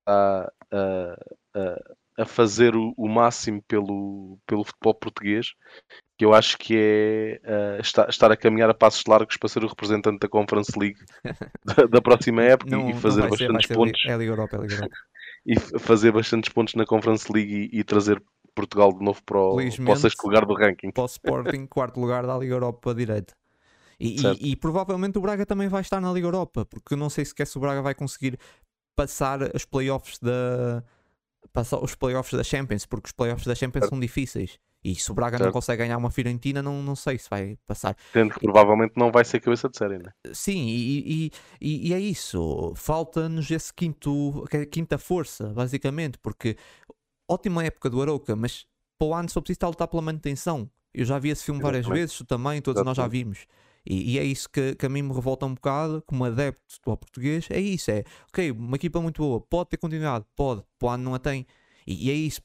está 0.00 0.52
a, 0.70 1.16
a, 1.54 2.22
a 2.22 2.26
fazer 2.26 2.76
o, 2.76 2.94
o, 2.96 3.08
máximo 3.08 3.62
pelo, 3.62 4.38
pelo 4.46 4.64
futebol 4.64 4.94
português, 4.94 5.54
que 6.16 6.24
eu 6.24 6.34
acho 6.34 6.58
que 6.58 6.76
é 6.76 7.40
uh, 7.44 7.80
estar, 7.80 8.08
estar, 8.08 8.30
a 8.30 8.36
caminhar 8.36 8.70
a 8.70 8.74
passos 8.74 9.04
largos 9.06 9.36
para 9.36 9.48
ser 9.48 9.64
o 9.64 9.68
representante 9.68 10.20
da 10.20 10.28
Conference 10.28 10.78
League 10.78 10.98
da, 11.64 11.84
da 11.86 12.00
próxima 12.02 12.42
época 12.42 12.70
não, 12.70 12.90
e 12.90 12.94
fazer 12.94 13.28
bastantes 13.28 13.66
ser, 13.66 13.74
pontos. 13.74 14.00
É 14.06 14.12
a 14.12 14.16
Liga 14.16 14.32
Europa, 14.32 14.56
é 14.56 14.58
a 14.58 14.62
Liga 14.62 14.74
Europa. 14.74 14.96
e 15.44 15.58
fazer 15.58 16.12
bastantes 16.12 16.52
pontos 16.52 16.74
na 16.74 16.84
Conference 16.84 17.30
League 17.32 17.70
e, 17.72 17.80
e 17.80 17.84
trazer 17.84 18.22
Portugal 18.54 18.92
de 18.92 19.02
novo 19.02 19.22
para 19.24 19.38
o, 19.38 19.56
para 19.56 19.92
o 19.92 19.96
sexto 19.96 20.24
lugar 20.24 20.44
do 20.44 20.54
ranking. 20.54 20.90
Para 20.90 21.02
o 21.02 21.06
Sporting, 21.06 21.66
quarto 21.66 22.00
lugar 22.00 22.26
da 22.26 22.36
Liga 22.36 22.54
Europa 22.54 22.94
direita. 22.94 23.34
E, 23.98 24.16
e, 24.20 24.52
e, 24.52 24.56
provavelmente 24.56 25.16
o 25.16 25.20
Braga 25.20 25.46
também 25.46 25.68
vai 25.68 25.80
estar 25.80 26.00
na 26.00 26.12
Liga 26.12 26.26
Europa, 26.26 26.64
porque 26.64 26.96
não 26.96 27.08
sei 27.08 27.24
sequer 27.24 27.46
se 27.46 27.56
o 27.56 27.60
Braga 27.60 27.80
vai 27.80 27.94
conseguir 27.94 28.38
passar 28.96 29.54
os 29.54 29.64
playoffs 29.64 30.18
da 30.18 30.82
passar 31.52 31.78
os 31.78 31.94
playoffs 31.94 32.34
da 32.34 32.42
Champions, 32.42 32.86
porque 32.86 33.06
os 33.06 33.12
playoffs 33.12 33.46
da 33.46 33.54
Champions 33.54 33.82
certo. 33.82 33.90
são 33.90 34.00
difíceis. 34.00 34.58
E 34.84 34.94
se 34.96 35.10
o 35.12 35.14
Braga 35.14 35.38
certo. 35.38 35.46
não 35.46 35.52
consegue 35.52 35.84
ganhar 35.84 35.96
uma 35.96 36.10
Fiorentina, 36.10 36.60
não, 36.60 36.82
não 36.82 36.96
sei 36.96 37.16
se 37.16 37.30
vai 37.30 37.56
passar. 37.66 37.96
Tendo 38.12 38.34
que 38.34 38.40
provavelmente 38.40 38.94
não 38.96 39.12
vai 39.12 39.24
ser 39.24 39.38
cabeça 39.38 39.68
de 39.68 39.76
série, 39.76 39.98
né? 39.98 40.12
Sim, 40.32 40.66
e, 40.66 41.30
e, 41.60 41.88
e 41.88 41.94
é 41.94 42.00
isso. 42.00 42.72
Falta-nos 42.74 43.48
esse 43.50 43.72
quinto, 43.72 44.44
quinta 44.70 44.98
força, 44.98 45.48
basicamente, 45.50 46.18
porque 46.18 46.56
ótima 47.28 47.64
época 47.64 47.88
do 47.88 48.02
Arouca, 48.02 48.34
mas 48.34 48.66
para 48.98 49.06
o 49.06 49.14
ano 49.14 49.28
só 49.28 49.40
precisa 49.40 49.56
estar 49.56 49.66
a 49.68 49.70
lutar 49.70 49.88
pela 49.88 50.02
manutenção. 50.02 50.68
Eu 50.92 51.04
já 51.04 51.18
vi 51.18 51.30
esse 51.30 51.44
filme 51.44 51.60
várias 51.60 51.86
vezes, 51.86 52.16
tu 52.16 52.24
também, 52.24 52.60
todos 52.60 52.80
Exatamente. 52.80 52.96
nós 52.98 53.04
já 53.04 53.08
vimos. 53.08 53.46
E, 53.84 54.12
e, 54.12 54.18
é 54.18 54.24
isso 54.24 54.48
que, 54.48 54.74
que, 54.76 54.86
a 54.86 54.88
mim 54.88 55.02
me 55.02 55.12
revolta 55.12 55.44
um 55.44 55.54
bocado, 55.54 56.02
como 56.06 56.24
adepto 56.24 56.76
do 56.84 56.96
português, 56.96 57.48
é 57.50 57.58
isso, 57.58 57.90
é, 57.90 58.04
ok, 58.28 58.52
uma 58.52 58.76
equipa 58.76 59.00
muito 59.00 59.20
boa, 59.20 59.40
pode 59.40 59.70
ter 59.70 59.76
continuidade, 59.76 60.24
pode, 60.36 60.62
para 60.78 60.86
o 60.86 60.90
ano 60.90 61.02
não 61.02 61.14
a 61.14 61.18
tem. 61.18 61.46
E, 61.84 62.06
e 62.06 62.10
é 62.10 62.14
isso, 62.14 62.40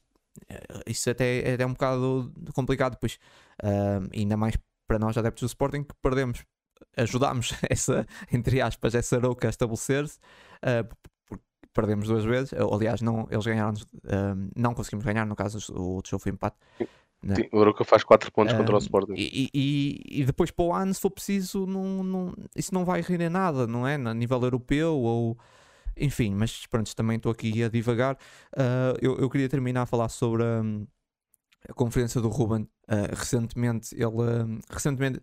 isso 0.85 1.09
até 1.09 1.55
é, 1.55 1.65
um 1.65 1.73
bocado 1.73 2.31
complicado, 2.53 2.97
pois, 2.99 3.19
uh, 3.63 4.07
ainda 4.13 4.37
mais 4.37 4.55
para 4.87 4.99
nós 4.99 5.17
adeptos 5.17 5.41
do 5.41 5.47
Sporting, 5.47 5.83
que 5.83 5.93
perdemos, 6.01 6.43
ajudámos 6.95 7.53
essa, 7.69 8.05
entre 8.31 8.61
aspas, 8.61 8.95
essa 8.95 9.17
Arouca 9.17 9.47
a 9.47 9.49
estabelecer-se, 9.49 10.19
uh, 10.63 11.37
perdemos 11.73 12.07
duas 12.07 12.25
vezes. 12.25 12.53
Aliás, 12.53 13.01
não, 13.01 13.27
eles 13.29 13.45
ganharam, 13.45 13.73
um, 13.73 14.49
não 14.55 14.73
conseguimos 14.73 15.05
ganhar, 15.05 15.25
no 15.25 15.35
caso 15.35 15.59
o 15.73 15.95
outro 15.95 16.11
jogo 16.11 16.23
foi 16.23 16.31
empate. 16.31 16.55
Né? 17.21 17.35
Sim, 17.35 17.49
o 17.51 17.61
Aroca 17.61 17.83
faz 17.83 18.03
4 18.03 18.31
pontos 18.31 18.53
um, 18.53 18.57
contra 18.57 18.75
o 18.75 18.79
Sporting. 18.79 19.13
E, 19.15 19.49
e, 19.53 20.21
e, 20.21 20.25
depois 20.25 20.51
para 20.51 20.65
o 20.65 20.73
ano, 20.73 20.93
se 20.93 21.01
for 21.01 21.09
preciso, 21.11 21.65
não, 21.65 22.03
não, 22.03 22.33
isso 22.55 22.73
não 22.73 22.85
vai 22.85 23.01
render 23.01 23.29
nada, 23.29 23.67
não 23.67 23.87
é? 23.87 23.95
A 23.95 24.13
nível 24.13 24.41
europeu 24.41 24.95
ou. 24.95 25.37
Enfim, 25.99 26.33
mas 26.35 26.65
pronto, 26.67 26.95
também 26.95 27.17
estou 27.17 27.31
aqui 27.31 27.63
a 27.63 27.69
divagar. 27.69 28.15
Uh, 28.55 28.97
eu, 29.01 29.17
eu 29.17 29.29
queria 29.29 29.49
terminar 29.49 29.83
a 29.83 29.85
falar 29.85 30.09
sobre 30.09 30.43
um, 30.43 30.87
a 31.67 31.73
conferência 31.73 32.21
do 32.21 32.29
Ruben. 32.29 32.67
Uh, 32.87 33.15
recentemente, 33.15 33.95
ele, 33.95 34.05
uh, 34.05 34.59
recentemente 34.69 35.21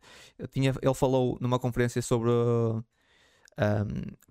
tinha, 0.51 0.75
ele 0.83 0.95
falou 0.95 1.39
numa 1.41 1.59
conferência 1.59 2.03
sobre 2.03 2.31
um, 2.31 2.83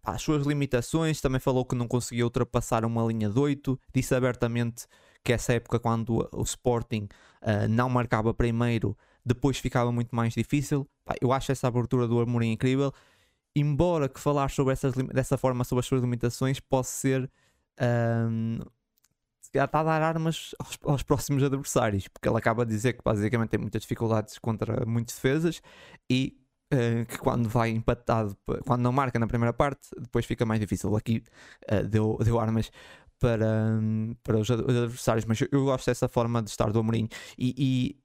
pá, 0.02 0.14
as 0.14 0.22
suas 0.22 0.46
limitações, 0.46 1.22
também 1.22 1.40
falou 1.40 1.66
que 1.66 1.76
não 1.76 1.88
conseguia 1.88 2.26
ultrapassar 2.26 2.86
uma 2.86 3.04
linha 3.04 3.30
de 3.30 3.40
8, 3.40 3.80
disse 3.94 4.14
abertamente 4.14 4.86
que 5.24 5.32
essa 5.32 5.54
época 5.54 5.80
quando 5.80 6.28
o 6.32 6.42
Sporting 6.44 7.08
uh, 7.42 7.68
não 7.70 7.90
marcava 7.90 8.34
primeiro, 8.34 8.98
depois 9.26 9.58
ficava 9.58 9.92
muito 9.92 10.14
mais 10.14 10.34
difícil. 10.34 10.88
Pá, 11.06 11.16
eu 11.22 11.32
acho 11.32 11.52
essa 11.52 11.68
abertura 11.68 12.08
do 12.08 12.20
Amorim 12.20 12.52
incrível, 12.52 12.92
embora 13.56 14.10
que 14.10 14.20
falar 14.20 14.50
sobre 14.50 14.74
essas, 14.74 14.94
dessa 14.94 15.38
forma 15.38 15.64
sobre 15.64 15.82
as 15.82 15.86
suas 15.86 16.02
limitações 16.02 16.60
possa 16.60 16.92
ser 16.92 17.32
um, 17.80 18.60
está 19.58 19.80
a 19.80 19.84
dar 19.84 20.02
armas 20.02 20.56
aos, 20.60 20.80
aos, 20.84 21.04
próximos 21.04 21.44
adversários, 21.44 22.08
porque 22.08 22.28
ele 22.28 22.38
acaba 22.38 22.66
de 22.66 22.72
dizer 22.72 22.94
que 22.94 23.04
basicamente 23.04 23.50
tem 23.50 23.60
muitas 23.60 23.82
dificuldades 23.82 24.38
contra 24.40 24.86
muitas 24.86 25.16
defesas 25.16 25.62
e 26.10 26.38
uh, 26.74 27.06
que 27.06 27.18
quando 27.20 27.48
vai 27.48 27.70
empatado, 27.70 28.36
quando 28.66 28.82
não 28.82 28.92
marca 28.92 29.20
na 29.20 29.28
primeira 29.28 29.54
parte, 29.54 29.90
depois 29.98 30.26
fica 30.26 30.46
mais 30.46 30.60
difícil. 30.60 30.96
Aqui 30.96 31.24
uh, 31.72 31.88
deu, 31.88 32.18
deu 32.24 32.40
armas 32.40 32.72
para, 33.20 33.80
um, 33.80 34.16
para 34.24 34.38
os 34.38 34.50
adversários, 34.50 35.26
mas 35.26 35.40
eu, 35.40 35.48
eu, 35.52 35.66
gosto 35.66 35.86
dessa 35.86 36.08
forma 36.08 36.42
de 36.42 36.50
estar 36.50 36.72
do 36.72 36.80
Amorim. 36.80 37.08
E, 37.38 37.96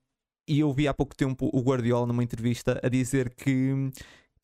e, 0.46 0.54
e, 0.54 0.60
eu 0.60 0.72
vi 0.72 0.86
há 0.86 0.94
pouco 0.94 1.16
tempo 1.16 1.50
o 1.52 1.60
Guardiola 1.60 2.06
numa 2.06 2.22
entrevista 2.22 2.78
a 2.82 2.88
dizer 2.88 3.34
que, 3.34 3.90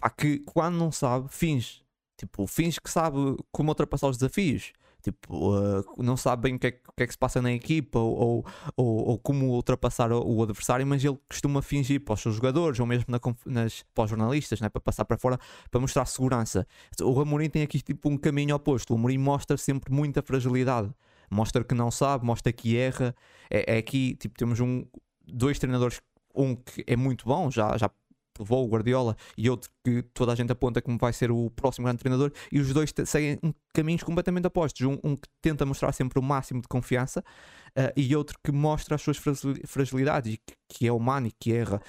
pá, 0.04 0.10
que 0.10 0.40
quando 0.40 0.76
não 0.76 0.92
sabe, 0.92 1.28
finge. 1.30 1.82
Tipo, 2.16 2.46
finge 2.46 2.80
que 2.80 2.90
sabe 2.90 3.16
como 3.50 3.70
ultrapassar 3.70 4.08
os 4.08 4.18
desafios. 4.18 4.72
Tipo, 5.02 5.54
uh, 5.54 6.02
não 6.02 6.16
sabe 6.16 6.44
bem 6.44 6.54
o 6.54 6.58
que, 6.58 6.68
é, 6.68 6.70
que, 6.72 6.80
é, 6.96 7.06
que 7.06 7.12
se 7.12 7.18
passa 7.18 7.42
na 7.42 7.52
equipa 7.52 7.98
ou, 7.98 8.44
ou, 8.74 9.08
ou 9.08 9.18
como 9.18 9.50
ultrapassar 9.50 10.10
o, 10.10 10.22
o, 10.26 10.42
adversário, 10.42 10.86
mas 10.86 11.04
ele 11.04 11.18
costuma 11.28 11.60
fingir 11.60 12.02
para 12.02 12.14
os 12.14 12.20
seus 12.20 12.36
jogadores 12.36 12.80
ou 12.80 12.86
mesmo 12.86 13.04
na, 13.08 13.20
nas, 13.44 13.84
para 13.94 14.04
os 14.04 14.10
jornalistas, 14.10 14.62
né, 14.62 14.70
para 14.70 14.80
passar 14.80 15.04
para 15.04 15.18
fora, 15.18 15.38
para 15.70 15.78
mostrar 15.78 16.06
segurança. 16.06 16.66
O 17.02 17.20
Amorim 17.20 17.50
tem 17.50 17.62
aqui 17.62 17.82
tipo 17.82 18.08
um 18.08 18.16
caminho 18.16 18.56
oposto. 18.56 18.94
O 18.94 18.96
Amorim 18.96 19.18
mostra 19.18 19.58
sempre 19.58 19.92
muita 19.92 20.22
fragilidade. 20.22 20.90
Mostra 21.30 21.62
que 21.62 21.74
não 21.74 21.90
sabe, 21.90 22.24
mostra 22.24 22.50
que 22.50 22.76
erra. 22.76 23.14
É, 23.50 23.74
é 23.74 23.78
aqui, 23.78 24.16
tipo, 24.16 24.38
temos 24.38 24.58
um, 24.60 24.86
dois 25.26 25.58
treinadores, 25.58 26.00
um 26.34 26.56
que 26.56 26.82
é 26.86 26.96
muito 26.96 27.26
bom, 27.26 27.50
já, 27.50 27.76
já 27.76 27.90
levou 28.38 28.64
o 28.64 28.68
Guardiola 28.68 29.16
e 29.36 29.48
outro 29.48 29.70
que 29.84 30.02
toda 30.14 30.32
a 30.32 30.34
gente 30.34 30.50
aponta 30.50 30.80
como 30.80 30.98
vai 30.98 31.12
ser 31.12 31.30
o 31.30 31.50
próximo 31.50 31.84
grande 31.84 32.00
treinador, 32.00 32.32
e 32.50 32.58
os 32.58 32.72
dois 32.72 32.92
seguem 33.04 33.38
caminhos 33.72 34.02
completamente 34.02 34.46
opostos. 34.46 34.86
Um, 34.86 34.98
um, 35.04 35.16
que 35.16 35.28
tenta 35.42 35.64
mostrar 35.66 35.92
sempre 35.92 36.18
o 36.18 36.22
máximo 36.22 36.60
de 36.60 36.68
confiança 36.68 37.20
uh, 37.20 37.92
e 37.96 38.14
outro 38.14 38.38
que 38.42 38.52
mostra 38.52 38.94
as 38.94 39.02
suas 39.02 39.18
fragilidades, 39.66 40.38
que, 40.46 40.54
que 40.68 40.86
é 40.86 40.92
humano 40.92 41.26
e 41.26 41.32
que 41.32 41.52
erra. 41.52 41.80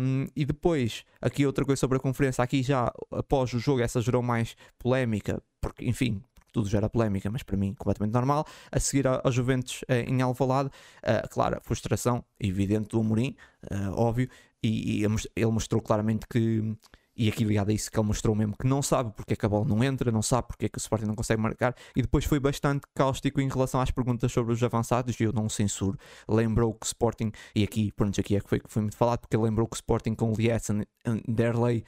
Um, 0.00 0.26
e 0.34 0.44
depois, 0.44 1.04
aqui 1.20 1.46
outra 1.46 1.64
coisa 1.64 1.78
sobre 1.78 1.96
a 1.96 2.00
conferência, 2.00 2.42
aqui 2.42 2.62
já 2.62 2.92
após 3.10 3.52
o 3.52 3.58
jogo, 3.58 3.80
essa 3.80 4.00
gerou 4.00 4.22
mais 4.22 4.56
polémica, 4.78 5.42
porque 5.60 5.84
enfim, 5.84 6.22
tudo 6.52 6.68
gera 6.68 6.88
polémica, 6.88 7.30
mas 7.30 7.42
para 7.42 7.56
mim 7.56 7.74
completamente 7.74 8.12
normal. 8.12 8.46
A 8.70 8.78
seguir 8.78 9.06
aos 9.06 9.34
Juventus 9.34 9.82
uh, 9.82 9.94
em 10.06 10.20
Alvalade, 10.20 10.68
uh, 10.68 11.28
claro, 11.30 11.58
frustração 11.62 12.24
evidente 12.38 12.88
do 12.90 13.00
Amorim, 13.00 13.34
uh, 13.70 13.92
óbvio, 13.94 14.28
e, 14.62 15.02
e, 15.02 15.04
ele 15.36 15.50
mostrou 15.50 15.80
claramente 15.80 16.26
que 16.28 16.76
e 17.14 17.28
aqui 17.28 17.44
ligado 17.44 17.68
a 17.68 17.72
isso 17.72 17.90
que 17.90 17.98
ele 17.98 18.06
mostrou 18.06 18.34
mesmo 18.34 18.56
que 18.56 18.66
não 18.66 18.80
sabe 18.80 19.12
porque 19.14 19.34
é 19.34 19.36
que 19.36 19.44
a 19.44 19.48
bola 19.48 19.66
não 19.66 19.84
entra, 19.84 20.10
não 20.10 20.22
sabe 20.22 20.48
porque 20.48 20.66
é 20.66 20.68
que 20.68 20.78
o 20.78 20.80
Sporting 20.80 21.04
não 21.04 21.14
consegue 21.14 21.40
marcar 21.40 21.74
e 21.94 22.00
depois 22.00 22.24
foi 22.24 22.40
bastante 22.40 22.86
cáustico 22.94 23.40
em 23.40 23.48
relação 23.48 23.80
às 23.80 23.90
perguntas 23.90 24.32
sobre 24.32 24.52
os 24.52 24.62
avançados 24.62 25.18
e 25.20 25.24
eu 25.24 25.32
não 25.32 25.48
censuro. 25.48 25.98
Lembrou 26.26 26.72
que 26.72 26.86
o 26.86 26.88
Sporting, 26.88 27.30
e 27.54 27.62
aqui, 27.62 27.92
pronto, 27.92 28.18
aqui 28.18 28.36
é 28.36 28.40
que 28.40 28.48
foi, 28.48 28.62
foi 28.66 28.82
muito 28.82 28.96
falado, 28.96 29.20
porque 29.20 29.36
lembrou 29.36 29.66
que 29.66 29.74
o 29.74 29.76
Sporting 29.76 30.14
com 30.14 30.32
Lietzen, 30.32 30.84
Derley 31.28 31.84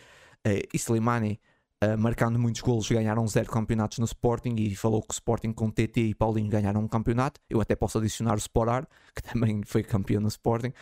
uh, 0.47 0.69
e 0.73 0.77
Slimani 0.77 1.41
Uh, 1.85 1.99
marcando 1.99 2.39
muitos 2.39 2.61
golos, 2.61 2.89
ganharam 2.89 3.27
zero 3.27 3.51
campeonatos 3.51 3.99
no 3.99 4.05
Sporting 4.05 4.55
e 4.57 4.77
falou 4.77 5.03
que 5.03 5.11
o 5.11 5.13
Sporting 5.13 5.53
com 5.53 5.71
TT 5.71 6.01
e 6.01 6.15
Paulinho 6.15 6.49
ganharam 6.49 6.81
um 6.81 6.89
campeonato. 6.89 7.41
Eu 7.51 7.61
até 7.61 7.75
posso 7.75 7.99
adicionar 7.99 8.35
o 8.35 8.39
Sporar, 8.39 8.87
que 9.15 9.23
também 9.33 9.61
foi 9.67 9.83
campeão 9.83 10.21
no 10.21 10.29
Sporting. 10.29 10.73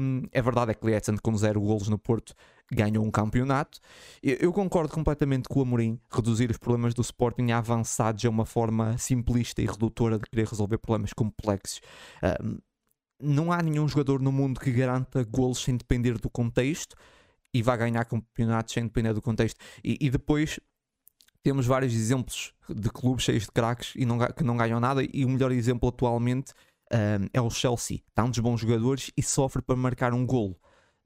Um, 0.00 0.22
é 0.32 0.40
verdade, 0.40 0.70
é 0.70 0.74
que 0.74 0.86
Lietzen 0.86 1.16
com 1.16 1.36
zero 1.36 1.60
golos 1.60 1.88
no 1.88 1.98
Porto 1.98 2.34
ganhou 2.70 3.04
um 3.04 3.10
campeonato. 3.10 3.80
Eu, 4.22 4.36
eu, 4.36 4.52
concordo 4.52 4.92
completamente 4.92 5.48
com 5.48 5.60
o 5.60 5.62
Amorim. 5.62 5.98
Reduzir 6.10 6.50
os 6.50 6.58
problemas 6.58 6.94
do 6.94 7.02
Sporting 7.02 7.50
a 7.50 7.58
avançados 7.58 8.24
é 8.24 8.28
uma 8.28 8.46
forma 8.46 8.96
simplista 8.98 9.60
e 9.60 9.66
redutora 9.66 10.18
de 10.18 10.24
querer 10.30 10.46
resolver 10.46 10.78
problemas 10.78 11.12
complexos. 11.12 11.80
Um, 12.42 12.58
não 13.20 13.50
há 13.50 13.62
nenhum 13.62 13.88
jogador 13.88 14.20
no 14.20 14.30
mundo 14.30 14.60
que 14.60 14.70
garanta 14.70 15.24
golos 15.24 15.62
sem 15.62 15.76
depender 15.76 16.18
do 16.18 16.28
contexto 16.28 16.94
e 17.56 17.62
vai 17.62 17.78
ganhar 17.78 18.04
campeonatos 18.04 18.74
sem 18.74 18.84
depender 18.84 19.12
do 19.12 19.22
contexto. 19.22 19.58
E, 19.82 19.96
e 20.00 20.10
depois 20.10 20.60
temos 21.42 21.66
vários 21.66 21.94
exemplos 21.94 22.52
de 22.68 22.90
clubes 22.90 23.24
cheios 23.24 23.44
de 23.44 23.52
craques 23.52 23.92
e 23.96 24.04
não, 24.04 24.18
que 24.18 24.44
não 24.44 24.56
ganham 24.56 24.80
nada, 24.80 25.02
e 25.02 25.24
o 25.24 25.28
melhor 25.28 25.52
exemplo 25.52 25.88
atualmente 25.88 26.52
um, 26.92 27.26
é 27.32 27.40
o 27.40 27.48
Chelsea. 27.50 28.00
Tantos 28.14 28.40
bons 28.40 28.60
jogadores 28.60 29.10
e 29.16 29.22
sofre 29.22 29.62
para 29.62 29.76
marcar 29.76 30.12
um 30.12 30.26
golo. 30.26 30.56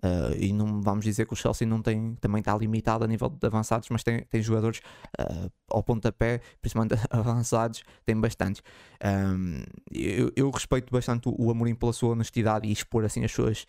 Uh, 0.03 0.35
e 0.39 0.51
não 0.51 0.81
vamos 0.81 1.05
dizer 1.05 1.27
que 1.27 1.35
o 1.35 1.37
Chelsea 1.37 1.69
não 1.69 1.83
tem, 1.83 2.15
também 2.23 2.41
está 2.41 2.57
limitado 2.57 3.05
a 3.05 3.07
nível 3.07 3.29
de 3.29 3.47
avançados, 3.47 3.87
mas 3.91 4.03
tem, 4.03 4.25
tem 4.25 4.41
jogadores 4.41 4.81
uh, 5.21 5.53
ao 5.69 5.83
pontapé, 5.83 6.41
principalmente 6.63 6.95
avançados, 7.11 7.83
tem 8.07 8.19
bastantes. 8.19 8.63
Um, 9.05 9.63
eu, 9.93 10.33
eu, 10.35 10.51
respeito 10.51 10.91
bastante 10.91 11.29
o, 11.29 11.35
o 11.39 11.51
Amorim 11.51 11.75
pela 11.75 11.93
sua 11.93 12.13
honestidade 12.13 12.67
e 12.67 12.73
expor 12.73 13.05
assim 13.05 13.25
as 13.25 13.33
suas 13.33 13.67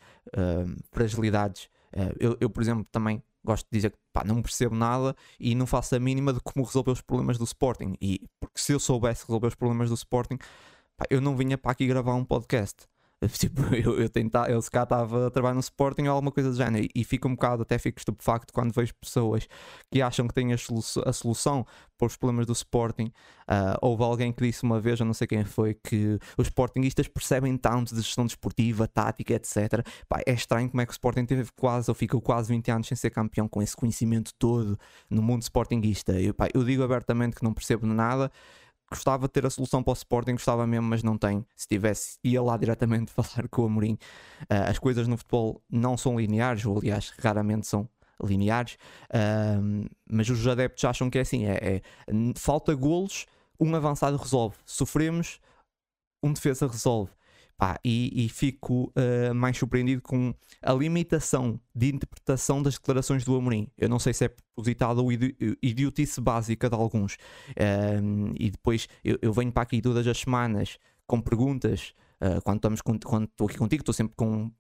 fragilidades. 0.94 1.70
Eu, 2.20 2.38
eu, 2.40 2.50
por 2.50 2.62
exemplo, 2.62 2.86
também 2.92 3.22
gosto 3.44 3.66
de 3.72 3.78
dizer 3.78 3.92
que 3.92 3.98
pá, 4.14 4.24
não 4.24 4.42
percebo 4.42 4.76
nada 4.76 5.16
e 5.40 5.56
não 5.56 5.66
faço 5.66 5.96
a 5.96 6.00
mínima 6.00 6.32
de 6.32 6.40
como 6.40 6.66
resolver 6.66 6.92
os 6.92 7.02
problemas 7.02 7.38
do 7.38 7.44
Sporting. 7.44 7.96
E 8.02 8.28
porque 8.40 8.60
se 8.60 8.72
eu 8.72 8.80
soubesse 8.80 9.26
resolver 9.26 9.48
os 9.48 9.56
problemas 9.56 9.90
do 9.90 9.96
Sporting, 9.96 10.38
pá, 10.98 11.06
eu 11.10 11.20
não 11.22 11.36
vinha 11.36 11.58
para 11.58 11.72
aqui 11.72 11.88
gravar 11.88 12.14
um 12.16 12.24
podcast. 12.24 12.88
Tipo, 13.38 13.62
eu, 13.76 14.00
eu, 14.00 14.10
tentava, 14.10 14.50
eu 14.50 14.60
se 14.62 14.70
cá 14.70 14.84
estava 14.84 15.28
a 15.28 15.30
trabalhar 15.30 15.54
no 15.54 15.60
Sporting 15.60 16.04
ou 16.04 16.16
alguma 16.16 16.32
coisa 16.32 16.50
do 16.50 16.56
género 16.56 16.86
e, 16.86 17.02
e 17.02 17.04
fico 17.04 17.28
um 17.28 17.36
bocado, 17.36 17.62
até 17.62 17.78
fico 17.78 18.00
estupefacto 18.00 18.52
quando 18.52 18.74
vejo 18.74 18.94
pessoas 18.96 19.48
que 19.92 20.02
acham 20.02 20.28
que 20.28 20.34
têm 20.34 20.54
a, 20.54 20.58
solução, 20.58 21.04
a 21.06 21.14
solução 21.14 21.66
para 21.98 22.08
os 22.08 22.18
problemas 22.18 22.48
do 22.48 22.54
Sporting. 22.54 23.12
Uh, 23.44 23.78
houve 23.80 24.04
alguém 24.04 24.32
que 24.32 24.44
disse 24.44 24.64
uma 24.64 24.80
vez, 24.80 25.00
eu 25.00 25.06
não 25.06 25.14
sei 25.14 25.28
quem 25.28 25.46
foi, 25.46 25.76
que 25.76 26.18
os 26.36 26.48
Sportingistas 26.48 27.08
percebem 27.08 27.56
tanto 27.58 27.94
de 27.94 28.02
gestão 28.02 28.26
desportiva, 28.26 28.88
tática, 28.88 29.36
etc. 29.36 29.86
Pá, 30.10 30.20
é 30.26 30.34
estranho 30.34 30.68
como 30.70 30.82
é 30.82 30.86
que 30.86 30.92
o 30.92 30.94
Sporting 30.94 31.26
teve 31.26 31.52
quase 31.56 31.92
ou 31.92 31.96
ficou 31.96 32.20
quase 32.22 32.50
20 32.50 32.72
anos 32.72 32.88
sem 32.88 32.98
ser 32.98 33.12
campeão 33.12 33.48
com 33.48 33.62
esse 33.62 33.76
conhecimento 33.76 34.34
todo 34.40 34.80
no 35.08 35.22
mundo 35.22 35.44
Sportingista. 35.44 36.20
Eu, 36.20 36.34
pá, 36.34 36.48
eu 36.54 36.64
digo 36.64 36.82
abertamente 36.82 37.36
que 37.36 37.44
não 37.44 37.54
percebo 37.54 37.86
nada 37.86 38.32
gostava 38.92 39.28
de 39.28 39.34
ter 39.34 39.46
a 39.46 39.50
solução 39.50 39.82
para 39.82 39.92
o 39.92 39.94
Sporting, 39.94 40.34
gostava 40.34 40.68
mesmo, 40.68 40.88
mas 40.88 41.02
não 41.02 41.18
tem. 41.18 41.46
Se 41.56 41.68
tivesse, 41.68 42.20
ia 42.24 42.42
lá 42.42 42.58
diretamente 42.58 43.12
falar 43.16 43.48
com 43.50 43.64
o 43.64 43.66
Amorim. 43.66 43.94
Uh, 44.44 44.70
as 44.70 44.78
coisas 44.78 45.08
no 45.08 45.18
futebol 45.18 45.62
não 45.70 45.98
são 45.98 46.20
lineares, 46.20 46.66
ou 46.66 46.78
aliás, 46.78 47.12
raramente 47.18 47.66
são 47.66 47.90
lineares, 48.24 48.78
uh, 49.10 49.90
mas 50.08 50.30
os 50.30 50.46
adeptos 50.48 50.84
acham 50.84 51.10
que 51.10 51.18
é 51.18 51.22
assim: 51.22 51.46
é, 51.46 51.56
é, 51.56 51.82
falta 52.36 52.76
golos, 52.76 53.26
um 53.60 53.74
avançado 53.76 54.18
resolve. 54.18 54.58
Sofremos, 54.66 55.40
um 56.22 56.34
defesa 56.34 56.68
resolve. 56.68 57.12
Pá, 57.62 57.80
e, 57.86 58.26
e, 58.26 58.28
fico 58.28 58.92
uh, 58.98 59.36
mais 59.36 59.56
surpreendido 59.56 60.02
com 60.02 60.34
a 60.64 60.74
limitação 60.74 61.62
de 61.76 61.94
interpretação 61.94 62.60
das 62.60 62.74
declarações 62.74 63.24
do 63.24 63.36
Amorim. 63.36 63.68
Eu 63.78 63.88
não 63.88 64.00
sei 64.00 64.16
se 64.16 64.26
é 64.26 64.30
propositada 64.30 65.00
ou 65.00 65.12
idi 65.12 65.36
idiotice 65.62 66.20
básica 66.20 66.68
de 66.68 66.74
alguns. 66.74 67.18
Uh, 67.52 68.34
e 68.40 68.50
depois 68.50 68.90
eu, 69.04 69.20
eu, 69.22 69.32
venho 69.32 69.52
para 69.52 69.62
aqui 69.62 69.80
todas 69.80 70.08
as 70.08 70.18
semanas 70.18 70.80
com 71.06 71.22
perguntas. 71.22 71.94
Uh, 72.20 72.42
quando, 72.42 72.56
estamos 72.56 72.82
quando 72.82 73.26
estou 73.26 73.46
aqui 73.46 73.60
contigo, 73.60 73.84
estou 73.84 73.94
sempre 73.94 74.16
com 74.16 74.52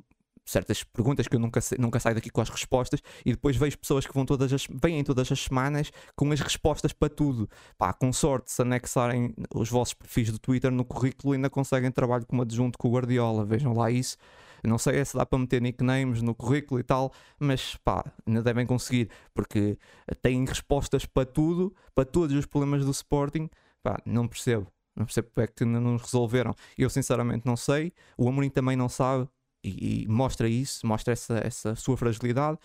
certas 0.45 0.83
perguntas 0.83 1.27
que 1.27 1.35
eu 1.35 1.39
nunca, 1.39 1.59
nunca 1.77 1.99
saio 1.99 2.15
daqui 2.15 2.29
com 2.29 2.41
as 2.41 2.49
respostas 2.49 3.01
e 3.25 3.31
depois 3.31 3.55
vejo 3.55 3.77
pessoas 3.77 4.05
que 4.05 4.13
vão 4.13 4.25
todas 4.25 4.51
as, 4.51 4.67
vêm 4.69 5.03
todas 5.03 5.31
as 5.31 5.39
semanas 5.39 5.91
com 6.15 6.31
as 6.31 6.39
respostas 6.39 6.93
para 6.93 7.09
tudo. 7.09 7.49
Pá, 7.77 7.93
com 7.93 8.11
sorte, 8.11 8.51
se 8.51 8.61
anexarem 8.61 9.33
os 9.53 9.69
vossos 9.69 9.93
perfis 9.93 10.31
do 10.31 10.39
Twitter 10.39 10.71
no 10.71 10.83
currículo, 10.83 11.33
ainda 11.33 11.49
conseguem 11.49 11.91
trabalho 11.91 12.25
como 12.25 12.41
adjunto 12.41 12.77
com 12.77 12.89
o 12.89 12.91
Guardiola. 12.91 13.45
Vejam 13.45 13.73
lá 13.73 13.89
isso. 13.91 14.17
Não 14.63 14.77
sei 14.77 15.03
se 15.03 15.17
dá 15.17 15.25
para 15.25 15.39
meter 15.39 15.61
nicknames 15.61 16.21
no 16.21 16.35
currículo 16.35 16.79
e 16.79 16.83
tal, 16.83 17.11
mas 17.39 17.75
pá, 17.83 18.03
ainda 18.27 18.43
devem 18.43 18.65
conseguir, 18.65 19.09
porque 19.33 19.77
têm 20.21 20.45
respostas 20.45 21.03
para 21.05 21.25
tudo, 21.25 21.73
para 21.95 22.05
todos 22.05 22.35
os 22.35 22.45
problemas 22.45 22.85
do 22.85 22.91
Sporting. 22.91 23.49
Pá, 23.81 23.97
não 24.05 24.27
percebo. 24.27 24.67
Não 24.95 25.05
percebo 25.05 25.29
porque 25.33 25.41
é 25.41 25.47
que 25.47 25.65
não 25.65 25.97
resolveram. 25.97 26.53
Eu 26.77 26.89
sinceramente 26.89 27.45
não 27.45 27.55
sei. 27.55 27.93
O 28.17 28.27
Amorim 28.27 28.49
também 28.49 28.75
não 28.75 28.89
sabe 28.89 29.27
e, 29.63 30.03
e, 30.03 30.07
mostra 30.07 30.47
isso, 30.47 30.85
mostra 30.85 31.13
essa, 31.13 31.39
essa 31.45 31.75
sua 31.75 31.97
fragilidade. 31.97 32.57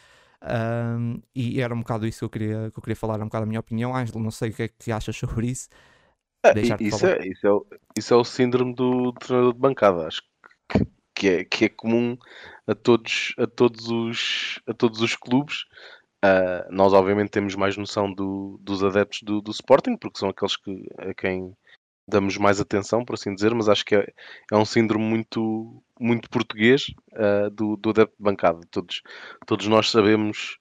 Um, 0.42 1.20
e 1.34 1.60
era 1.60 1.74
um 1.74 1.80
bocado 1.80 2.06
isso 2.06 2.20
que 2.20 2.24
eu 2.24 2.30
queria, 2.30 2.70
que 2.70 2.78
eu 2.78 2.82
queria 2.82 2.96
falar, 2.96 3.20
um 3.20 3.24
bocado 3.24 3.44
a 3.44 3.46
minha 3.46 3.60
opinião. 3.60 3.94
Ângelo, 3.94 4.22
não 4.22 4.30
sei 4.30 4.50
o 4.50 4.54
que 4.54 4.62
é 4.64 4.68
que 4.68 4.92
achas 4.92 5.16
sobre 5.16 5.48
isso. 5.48 5.68
Ah, 6.42 6.52
isso, 6.80 7.06
é, 7.06 7.26
isso, 7.26 7.46
é 7.46 7.50
o, 7.50 7.66
isso 7.96 8.14
é 8.14 8.16
o 8.16 8.24
síndrome 8.24 8.74
do 8.74 9.12
treinador 9.14 9.52
de 9.52 9.58
bancada, 9.58 10.06
acho 10.06 10.22
que, 10.68 10.86
que, 11.14 11.28
é, 11.28 11.44
que 11.44 11.64
é 11.64 11.68
comum 11.68 12.16
a 12.66 12.74
todos, 12.74 13.34
a 13.38 13.46
todos, 13.46 13.88
os, 13.88 14.60
a 14.66 14.72
todos 14.72 15.00
os 15.00 15.16
clubes. 15.16 15.64
Uh, 16.24 16.70
nós, 16.70 16.92
obviamente, 16.92 17.30
temos 17.30 17.54
mais 17.54 17.76
noção 17.76 18.12
do, 18.12 18.58
dos 18.60 18.82
adeptos 18.82 19.22
do, 19.22 19.40
do 19.40 19.50
Sporting, 19.50 19.96
porque 19.96 20.18
são 20.18 20.28
aqueles 20.28 20.56
que, 20.56 20.88
a 20.98 21.14
quem 21.14 21.56
damos 22.08 22.36
mais 22.36 22.60
atenção, 22.60 23.04
por 23.04 23.14
assim 23.14 23.34
dizer, 23.34 23.54
mas 23.54 23.68
acho 23.68 23.84
que 23.84 23.96
é, 23.96 24.06
é 24.52 24.56
um 24.56 24.64
síndrome 24.64 25.04
muito, 25.04 25.82
muito 25.98 26.30
português 26.30 26.86
uh, 27.12 27.50
do, 27.50 27.76
do 27.76 27.90
adepto 27.90 28.16
de 28.16 28.22
bancada. 28.22 28.60
Todos, 28.70 29.02
todos 29.46 29.66
nós 29.66 29.90
sabemos, 29.90 30.58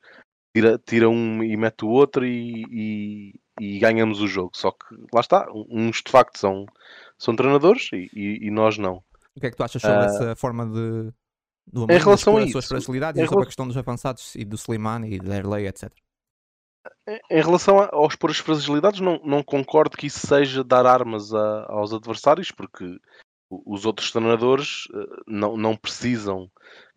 tira, 0.53 0.79
tira 0.79 1.09
um 1.09 1.43
e 1.43 1.55
mete 1.55 1.85
o 1.85 1.89
outro 1.89 2.25
e, 2.25 2.63
e, 2.71 3.33
e 3.59 3.79
ganhamos 3.79 4.21
o 4.21 4.27
jogo. 4.27 4.51
Só 4.55 4.71
que 4.71 4.95
lá 5.13 5.21
está, 5.21 5.45
uns 5.69 6.01
de 6.03 6.11
facto 6.11 6.37
são, 6.37 6.65
são 7.17 7.35
treinadores 7.35 7.89
e, 7.93 8.09
e, 8.13 8.47
e 8.47 8.51
nós 8.51 8.77
não. 8.77 9.03
O 9.35 9.39
que 9.39 9.47
é 9.47 9.51
que 9.51 9.57
tu 9.57 9.63
achas 9.63 9.81
sobre 9.81 9.97
uh, 9.97 10.05
essa 10.05 10.35
forma 10.35 10.65
de. 10.65 11.11
Do 11.67 11.87
em 11.89 11.97
relação 11.97 12.37
a 12.37 12.43
isso, 12.43 12.51
suas 12.51 12.67
fragilidades 12.67 13.19
e 13.19 13.25
sobre 13.25 13.43
a 13.43 13.47
questão 13.47 13.67
dos 13.67 13.75
avançados 13.75 14.35
e 14.35 14.45
do 14.45 14.55
Slimani 14.55 15.15
e 15.15 15.19
da 15.19 15.37
Erley, 15.37 15.65
etc. 15.65 15.91
Em 17.07 17.41
relação 17.41 17.87
ao 17.91 18.07
expor 18.07 18.31
as 18.31 18.37
fragilidades, 18.37 18.99
não, 18.99 19.19
não 19.23 19.43
concordo 19.43 19.95
que 19.95 20.07
isso 20.07 20.25
seja 20.25 20.63
dar 20.63 20.87
armas 20.87 21.33
a, 21.33 21.65
aos 21.69 21.93
adversários, 21.93 22.49
porque 22.51 22.99
os 23.49 23.85
outros 23.85 24.11
treinadores 24.11 24.87
eh, 24.93 25.23
não, 25.27 25.55
não 25.55 25.75
precisam 25.75 26.49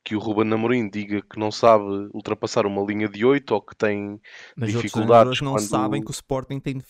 que 0.03 0.17
o 0.17 0.19
Ruben 0.19 0.51
Amorim 0.53 0.89
diga 0.89 1.21
que 1.21 1.39
não 1.39 1.51
sabe 1.51 1.85
ultrapassar 2.15 2.65
uma 2.65 2.83
linha 2.83 3.09
de 3.09 3.25
8 3.25 3.51
ou 3.53 3.61
que 3.61 3.77
tem 3.77 4.19
Mas 4.57 4.73
dificuldades. 4.73 5.29
Mas 5.29 5.41
não 5.43 5.53
quando... 5.53 5.69
sabem 5.69 6.03
que 6.03 6.11
o 6.11 6.13
Sporting 6.13 6.59
tem, 6.59 6.83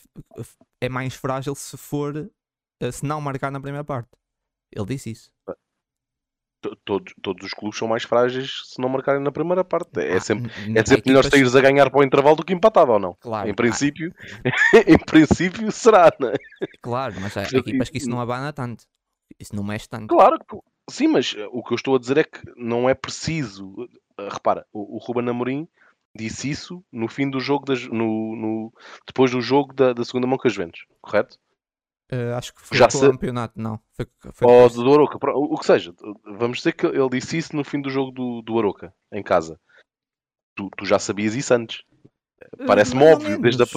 é 0.79 0.87
mais 0.87 1.13
frágil 1.15 1.53
se 1.55 1.75
for 1.75 2.31
eh, 2.79 2.91
se 2.91 3.05
não 3.05 3.19
marcar 3.19 3.51
na 3.51 3.59
primeira 3.59 3.83
parte. 3.83 4.09
Ele 4.71 4.85
disse 4.85 5.11
isso. 5.11 5.31
Todos, 6.83 7.13
todos 7.21 7.45
os 7.45 7.53
clubes 7.53 7.79
são 7.79 7.87
mais 7.87 8.03
frágeis 8.03 8.63
se 8.65 8.81
não 8.81 8.89
marcarem 8.89 9.21
na 9.21 9.31
primeira 9.31 9.63
parte. 9.63 9.99
É, 9.99 10.17
ah, 10.17 10.19
sempre, 10.19 10.51
é 10.75 10.85
sempre 10.85 11.09
melhor 11.09 11.23
saíres 11.23 11.55
a 11.55 11.61
ganhar 11.61 11.89
para 11.89 11.99
o 11.99 12.03
intervalo 12.03 12.35
do 12.35 12.43
que 12.43 12.53
empatado 12.53 12.91
ou 12.91 12.99
não. 12.99 13.15
Claro, 13.19 13.49
em 13.49 13.53
princípio, 13.53 14.13
em 14.87 14.97
princípio 14.97 15.71
será, 15.71 16.11
não 16.19 16.29
é? 16.29 16.35
Claro, 16.81 17.15
mas 17.21 17.37
há 17.37 17.43
equipas 17.43 17.89
que 17.89 17.97
isso 17.97 18.09
não 18.09 18.19
abana 18.19 18.51
tanto. 18.51 18.83
Isso 19.39 19.55
não 19.55 19.63
mexe 19.63 19.87
tanto. 19.87 20.07
Claro, 20.07 20.37
sim, 20.89 21.07
mas 21.07 21.33
o 21.51 21.63
que 21.63 21.73
eu 21.73 21.75
estou 21.75 21.95
a 21.95 21.99
dizer 21.99 22.17
é 22.17 22.23
que 22.23 22.41
não 22.57 22.89
é 22.89 22.93
preciso. 22.93 23.87
Eh, 24.19 24.29
repara, 24.29 24.65
o, 24.73 24.95
o 24.95 24.97
Ruben 24.97 25.29
Amorim 25.29 25.67
disse 26.15 26.49
isso 26.49 26.83
no 26.91 27.07
fim 27.07 27.29
do 27.29 27.39
jogo, 27.39 27.65
das, 27.65 27.85
no, 27.87 28.35
no, 28.35 28.73
depois 29.07 29.31
do 29.31 29.41
jogo 29.41 29.73
da, 29.73 29.93
da 29.93 30.03
segunda 30.03 30.27
mão 30.27 30.37
com 30.37 30.47
as 30.47 30.53
Juventus, 30.53 30.85
correto? 31.01 31.37
Uh, 32.11 32.35
acho 32.35 32.53
que 32.53 32.61
foi 32.61 32.77
já 32.77 32.87
o 32.87 32.99
campeonato, 32.99 33.61
não. 33.61 33.79
Foi, 33.93 34.07
foi 34.31 34.47
Ou 34.47 34.69
do, 34.69 34.83
do 34.83 34.93
Aroca, 34.93 35.31
o, 35.31 35.53
o, 35.53 35.57
que 35.57 35.65
seja. 35.65 35.93
Vamos 36.25 36.57
dizer 36.57 36.73
que 36.73 36.87
ele 36.87 37.09
disse 37.09 37.37
isso 37.37 37.55
no 37.55 37.63
fim 37.63 37.79
do 37.79 37.89
jogo 37.89 38.11
do, 38.11 38.41
do 38.41 38.57
Aroca, 38.57 38.91
em 39.11 39.21
casa. 39.21 39.59
Tu, 40.55 40.69
tu 40.75 40.85
já 40.85 40.97
sabias 40.97 41.35
isso 41.35 41.53
antes. 41.53 41.83
Eh, 42.41 42.65
parece-me 42.65 43.03
óbvio, 43.03 43.39
desde, 43.39 43.61
a, 43.61 43.67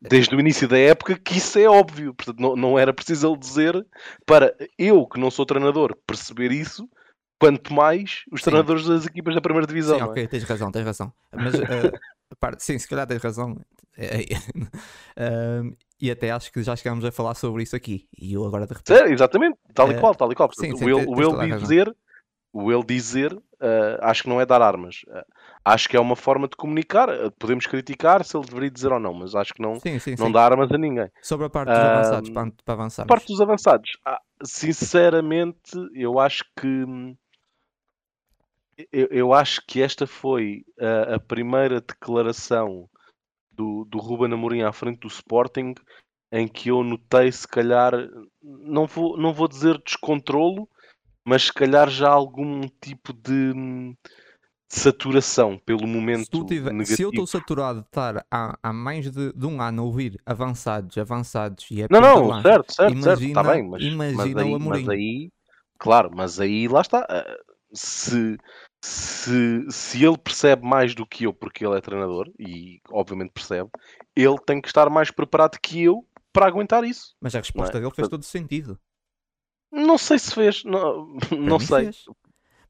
desde 0.00 0.34
o 0.34 0.38
início 0.38 0.68
da 0.68 0.78
época, 0.78 1.18
que 1.18 1.38
isso 1.38 1.58
é 1.58 1.68
óbvio. 1.68 2.14
Portanto, 2.14 2.38
não, 2.38 2.54
não 2.54 2.78
era 2.78 2.92
preciso 2.92 3.28
ele 3.28 3.38
dizer 3.38 3.84
para 4.24 4.54
eu, 4.78 5.04
que 5.04 5.18
não 5.18 5.30
sou 5.30 5.44
treinador, 5.44 5.96
perceber 6.06 6.52
isso, 6.52 6.88
quanto 7.36 7.74
mais 7.74 8.22
os 8.30 8.42
Sim. 8.42 8.50
treinadores 8.50 8.86
das 8.86 9.06
equipas 9.06 9.34
da 9.34 9.40
primeira 9.40 9.66
divisão. 9.66 9.98
Sim, 9.98 10.04
ok, 10.04 10.22
é? 10.22 10.26
tens 10.28 10.44
razão, 10.44 10.70
tens 10.70 10.84
razão. 10.84 11.12
Mas, 11.32 11.54
uh, 11.58 12.56
sim, 12.58 12.78
se 12.78 12.86
calhar 12.86 13.08
tens 13.08 13.20
razão. 13.20 13.54
uh, 13.54 15.76
e 16.02 16.10
até 16.10 16.32
acho 16.32 16.52
que 16.52 16.60
já 16.64 16.74
chegámos 16.74 17.04
a 17.04 17.12
falar 17.12 17.34
sobre 17.34 17.62
isso 17.62 17.76
aqui. 17.76 18.08
E 18.18 18.32
eu 18.32 18.44
agora 18.44 18.66
de 18.66 18.74
repente. 18.74 18.98
Sim, 18.98 19.12
exatamente, 19.12 19.56
tal 19.72 19.88
e 19.92 20.00
qual, 20.00 20.12
tal 20.16 20.32
e 20.32 20.34
qual. 20.34 20.50
Sim, 20.52 20.76
sim, 20.76 20.84
o 20.84 21.22
ele 21.22 21.56
dizer, 21.56 21.96
o 22.52 22.72
ele 22.72 22.82
dizer, 22.82 23.32
uh, 23.32 23.40
acho 24.00 24.24
que 24.24 24.28
não 24.28 24.40
é 24.40 24.44
dar 24.44 24.60
armas. 24.60 25.02
Uh, 25.06 25.24
acho 25.64 25.88
que 25.88 25.96
é 25.96 26.00
uma 26.00 26.16
forma 26.16 26.48
de 26.48 26.56
comunicar. 26.56 27.08
Uh, 27.08 27.30
podemos 27.38 27.66
criticar 27.66 28.24
se 28.24 28.36
ele 28.36 28.44
deveria 28.44 28.68
dizer 28.68 28.90
ou 28.90 28.98
não, 28.98 29.14
mas 29.14 29.36
acho 29.36 29.54
que 29.54 29.62
não, 29.62 29.78
sim, 29.78 30.16
não 30.18 30.32
dá 30.32 30.44
armas 30.44 30.72
a 30.72 30.76
ninguém. 30.76 31.08
Sobre 31.22 31.46
a 31.46 31.50
parte 31.50 31.68
dos 31.68 31.78
avançados, 31.78 32.30
para, 32.30 32.52
para 32.64 32.74
avançar. 32.74 33.02
A 33.04 33.06
parte 33.06 33.26
dos 33.28 33.40
avançados, 33.40 33.90
ah, 34.04 34.20
sinceramente, 34.42 35.70
eu 35.94 36.18
acho 36.18 36.44
que. 36.60 36.66
Hum, 36.66 37.16
eu, 38.90 39.06
eu 39.10 39.32
acho 39.32 39.62
que 39.68 39.80
esta 39.80 40.04
foi 40.04 40.64
a, 40.80 41.14
a 41.14 41.20
primeira 41.20 41.80
declaração 41.80 42.88
do, 43.52 43.84
do 43.84 43.98
Ruben 43.98 44.32
Amorim 44.32 44.62
à 44.62 44.72
frente 44.72 45.00
do 45.00 45.08
Sporting 45.08 45.74
em 46.32 46.48
que 46.48 46.70
eu 46.70 46.82
notei, 46.82 47.30
se 47.30 47.46
calhar, 47.46 47.92
não 48.42 48.86
vou, 48.86 49.16
não 49.18 49.32
vou 49.34 49.46
dizer 49.46 49.80
descontrolo, 49.84 50.66
mas 51.24 51.44
se 51.44 51.52
calhar 51.52 51.90
já 51.90 52.08
algum 52.08 52.62
tipo 52.80 53.12
de, 53.12 53.52
de 53.52 53.96
saturação 54.70 55.58
pelo 55.58 55.86
momento 55.86 56.24
Se, 56.40 56.46
tiver- 56.46 56.72
negativo. 56.72 56.96
se 56.96 57.02
eu 57.02 57.10
estou 57.10 57.26
saturado 57.26 57.80
de 57.80 57.86
estar 57.86 58.24
há, 58.30 58.58
há 58.62 58.72
mais 58.72 59.10
de, 59.10 59.32
de 59.32 59.46
um 59.46 59.60
ano 59.60 59.82
a 59.82 59.84
ouvir 59.84 60.20
avançados, 60.24 60.96
avançados 60.96 61.70
e 61.70 61.82
é 61.82 61.86
Não, 61.90 62.00
não, 62.00 62.28
lança, 62.28 62.48
certo, 62.48 62.72
certo, 62.72 63.02
certo, 63.02 63.20
Imagina- 63.20 63.40
está 63.40 63.52
bem, 63.52 63.68
mas, 63.68 63.82
imagina 63.82 64.16
mas, 64.16 64.26
o 64.26 64.40
aí, 64.40 64.54
Amorim. 64.54 64.84
mas 64.84 64.88
aí, 64.88 65.30
claro, 65.78 66.10
mas 66.14 66.40
aí 66.40 66.68
lá 66.68 66.80
está. 66.80 67.06
eh, 67.10 67.36
Se, 67.74 68.36
se, 68.82 69.66
se 69.70 70.04
ele 70.04 70.18
percebe 70.18 70.66
mais 70.66 70.94
do 70.94 71.06
que 71.06 71.24
eu, 71.24 71.32
porque 71.32 71.64
ele 71.64 71.76
é 71.76 71.80
treinador, 71.80 72.30
e 72.38 72.80
obviamente 72.90 73.30
percebe, 73.32 73.70
ele 74.16 74.38
tem 74.46 74.60
que 74.60 74.68
estar 74.68 74.90
mais 74.90 75.10
preparado 75.10 75.58
que 75.60 75.82
eu 75.82 76.06
para 76.32 76.46
aguentar 76.46 76.84
isso. 76.84 77.14
Mas 77.20 77.34
a 77.34 77.38
resposta 77.38 77.78
Não 77.78 77.78
é? 77.78 77.82
dele 77.82 77.94
fez 77.94 78.08
todo 78.08 78.24
sentido. 78.24 78.78
Não 79.70 79.96
sei 79.98 80.18
se 80.18 80.34
fez, 80.34 80.64
não, 80.64 81.16
Para 81.18 81.36
não 81.38 81.58
sei. 81.58 81.84
fez. 81.84 82.04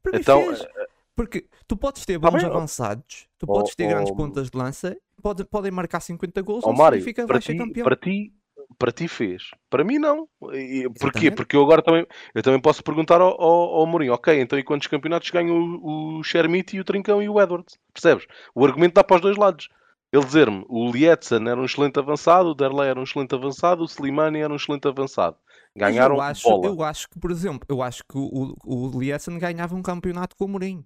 Para 0.01 0.13
mim 0.13 0.19
Então, 0.21 0.41
fez. 0.45 0.67
Porque 1.15 1.47
tu 1.67 1.77
podes 1.77 2.05
ter 2.05 2.19
Tá 2.19 2.31
bons 2.31 2.43
avançados, 2.43 3.27
tu 3.37 3.47
podes 3.47 3.75
ter 3.75 3.87
grandes 3.87 4.11
ó, 4.11 4.15
pontas 4.15 4.49
de 4.49 4.57
lança, 4.57 4.97
pode, 5.21 5.45
podem 5.45 5.71
marcar 5.71 5.99
50 5.99 6.41
gols, 6.41 6.65
Ó 6.65 6.69
não 6.69 6.73
Mário, 6.73 6.97
significa 6.97 7.27
para 7.27 7.39
vais 7.39 7.45
ser 7.45 7.53
ti, 7.53 7.55
campeão. 7.55 7.83
para 7.83 7.95
ti, 7.95 8.33
para 8.77 8.91
ti 8.91 9.07
fez. 9.07 9.43
Para 9.69 9.83
mim 9.83 9.97
não. 9.97 10.27
E- 10.53 10.87
Porquê? 10.99 11.31
Porque 11.31 11.55
eu 11.55 11.63
agora 11.63 11.81
também, 11.81 12.05
eu 12.33 12.43
também 12.43 12.59
posso 12.59 12.83
perguntar 12.83 13.21
ao, 13.21 13.39
ao, 13.41 13.75
ao 13.75 13.85
Mourinho, 13.85 14.13
ok, 14.13 14.39
então 14.39 14.57
e 14.57 14.63
quantos 14.63 14.87
campeonatos 14.87 15.29
ganham 15.29 15.55
o, 15.55 16.19
o 16.19 16.23
Shermite 16.23 16.75
e 16.75 16.79
o 16.79 16.83
Trincão 16.83 17.21
e 17.21 17.29
o 17.29 17.41
Edwards? 17.41 17.77
Percebes? 17.93 18.25
O 18.53 18.65
argumento 18.65 18.95
dá 18.95 19.03
para 19.03 19.15
os 19.15 19.21
dois 19.21 19.37
lados. 19.37 19.69
Ele 20.11 20.25
dizer-me, 20.25 20.63
o 20.69 20.91
Lietzen 20.91 21.49
era 21.49 21.59
um 21.59 21.65
excelente 21.65 21.97
avançado, 21.97 22.49
o 22.49 22.53
Derlei 22.53 22.87
era 22.87 22.99
um 22.99 23.03
excelente 23.03 23.33
avançado, 23.33 23.81
o 23.81 23.85
Slimani 23.85 24.41
era 24.41 24.53
um 24.53 24.55
excelente 24.55 24.87
avançado. 24.87 25.35
Ganharam 25.75 26.15
eu 26.15 26.21
acho, 26.21 26.49
bola. 26.49 26.67
eu 26.67 26.83
acho 26.83 27.09
que, 27.09 27.19
por 27.19 27.31
exemplo, 27.31 27.65
eu 27.67 27.81
acho 27.81 28.03
que 28.03 28.15
o, 28.15 28.55
o, 28.63 28.99
Lietzen 28.99 29.39
ganhava 29.39 29.75
um 29.75 29.81
campeonato 29.81 30.35
com 30.35 30.45
o 30.45 30.47
Mourinho. 30.47 30.85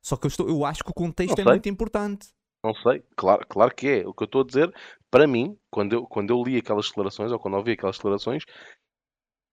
Só 0.00 0.16
que 0.16 0.26
eu, 0.26 0.28
estou, 0.28 0.48
eu 0.48 0.64
acho 0.64 0.84
que 0.84 0.90
o 0.90 0.94
contexto 0.94 1.40
é 1.40 1.44
muito 1.44 1.68
importante. 1.68 2.28
Não 2.62 2.74
sei, 2.74 3.02
claro, 3.16 3.46
claro 3.48 3.74
que 3.74 3.86
é. 3.88 4.06
O 4.06 4.12
que 4.12 4.22
eu 4.22 4.26
estou 4.26 4.42
a 4.42 4.44
dizer, 4.46 4.72
para 5.10 5.26
mim, 5.26 5.56
quando 5.70 5.92
eu, 5.94 6.06
quando 6.06 6.30
eu 6.30 6.42
li 6.42 6.56
aquelas 6.56 6.86
declarações, 6.88 7.30
ou 7.32 7.38
quando 7.38 7.54
ouvi 7.56 7.72
aquelas 7.72 7.96
declarações, 7.96 8.44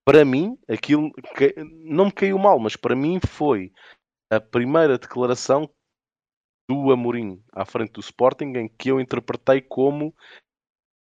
para 0.03 0.23
mim, 0.23 0.57
aquilo 0.69 1.11
que- 1.35 1.55
não 1.83 2.05
me 2.05 2.11
caiu 2.11 2.37
mal, 2.37 2.59
mas 2.59 2.75
para 2.75 2.95
mim 2.95 3.19
foi 3.19 3.71
a 4.31 4.39
primeira 4.41 4.97
declaração 4.99 5.69
do 6.69 6.91
Amorim 6.91 7.41
à 7.53 7.65
frente 7.65 7.93
do 7.93 7.99
Sporting 8.01 8.53
em 8.55 8.67
que 8.69 8.89
eu 8.89 8.99
interpretei 8.99 9.61
como 9.61 10.13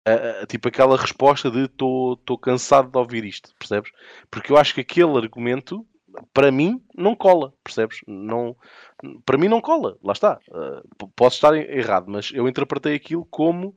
a- 0.06 0.46
tipo 0.46 0.68
aquela 0.68 0.96
resposta 0.96 1.50
de 1.50 1.64
estou 1.64 2.38
cansado 2.40 2.90
de 2.90 2.98
ouvir 2.98 3.24
isto, 3.24 3.54
percebes? 3.58 3.90
Porque 4.30 4.52
eu 4.52 4.56
acho 4.56 4.74
que 4.74 4.80
aquele 4.80 5.16
argumento 5.16 5.86
para 6.32 6.50
mim 6.52 6.82
não 6.96 7.14
cola, 7.16 7.52
percebes? 7.62 8.00
Não, 8.06 8.56
para 9.24 9.38
mim 9.38 9.48
não 9.48 9.60
cola, 9.60 9.96
lá 10.02 10.12
está. 10.12 10.38
Uh, 10.48 11.08
posso 11.16 11.36
estar 11.36 11.54
errado, 11.56 12.06
mas 12.08 12.30
eu 12.34 12.48
interpretei 12.48 12.94
aquilo 12.94 13.24
como 13.26 13.68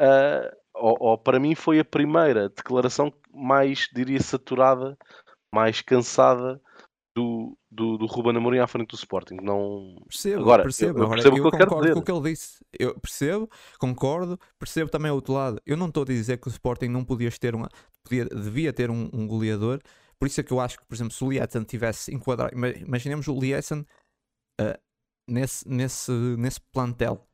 uh, 0.00 0.56
ou, 0.74 0.96
ou 1.00 1.18
para 1.18 1.40
mim 1.40 1.54
foi 1.54 1.80
a 1.80 1.84
primeira 1.84 2.48
declaração 2.48 3.12
mais, 3.32 3.88
diria, 3.92 4.20
saturada, 4.20 4.96
mais 5.52 5.80
cansada 5.80 6.60
do, 7.16 7.58
do, 7.70 7.98
do 7.98 8.06
Ruben 8.06 8.36
Amorim 8.36 8.58
à 8.58 8.66
frente 8.68 8.90
do 8.90 8.94
Sporting. 8.94 9.36
Não, 9.42 9.96
Percebo, 10.08 10.42
Agora, 10.42 10.60
eu- 10.60 10.64
percebo. 10.64 10.98
eu 10.98 11.02
Agora, 11.04 11.22
percebo 11.22 11.34
o 11.34 11.38
eu 11.38 11.42
que 11.42 11.48
eu 11.48 11.58
quero 11.58 11.70
concordo 11.70 11.92
com 11.94 11.98
o 11.98 12.02
que 12.04 12.12
ele 12.12 12.30
disse. 12.30 12.64
Eu 12.78 13.00
percebo, 13.00 13.50
concordo, 13.78 14.38
percebo 14.58 14.90
também 14.90 15.10
o 15.10 15.14
outro 15.14 15.32
lado. 15.34 15.60
Eu 15.66 15.76
não 15.76 15.88
estou 15.88 16.04
a 16.04 16.06
dizer 16.06 16.38
que 16.38 16.46
o 16.48 16.50
Sporting 16.50 16.86
não 16.88 17.04
podias 17.04 17.36
ter 17.38 17.54
uma, 17.56 17.68
podia, 18.04 18.24
devia 18.26 18.72
ter 18.72 18.90
um, 18.90 19.10
um 19.12 19.26
goleador. 19.26 19.80
Por 20.20 20.26
isso 20.26 20.40
é 20.40 20.44
que 20.44 20.52
eu 20.52 20.60
acho 20.60 20.78
que, 20.78 20.84
por 20.84 20.94
exemplo, 20.94 21.12
se 21.12 21.22
o 21.24 21.30
Lietzen 21.30 21.62
tivesse 21.64 22.12
enquadrado, 22.14 22.54
ima- 22.54 22.70
imaginemos 22.70 23.28
o 23.28 23.38
Lietzen 23.38 23.86
ah, 24.60 24.78
nesse, 25.28 25.68
nesse, 25.68 26.10
nesse 26.10 26.60
plantel, 26.72 27.24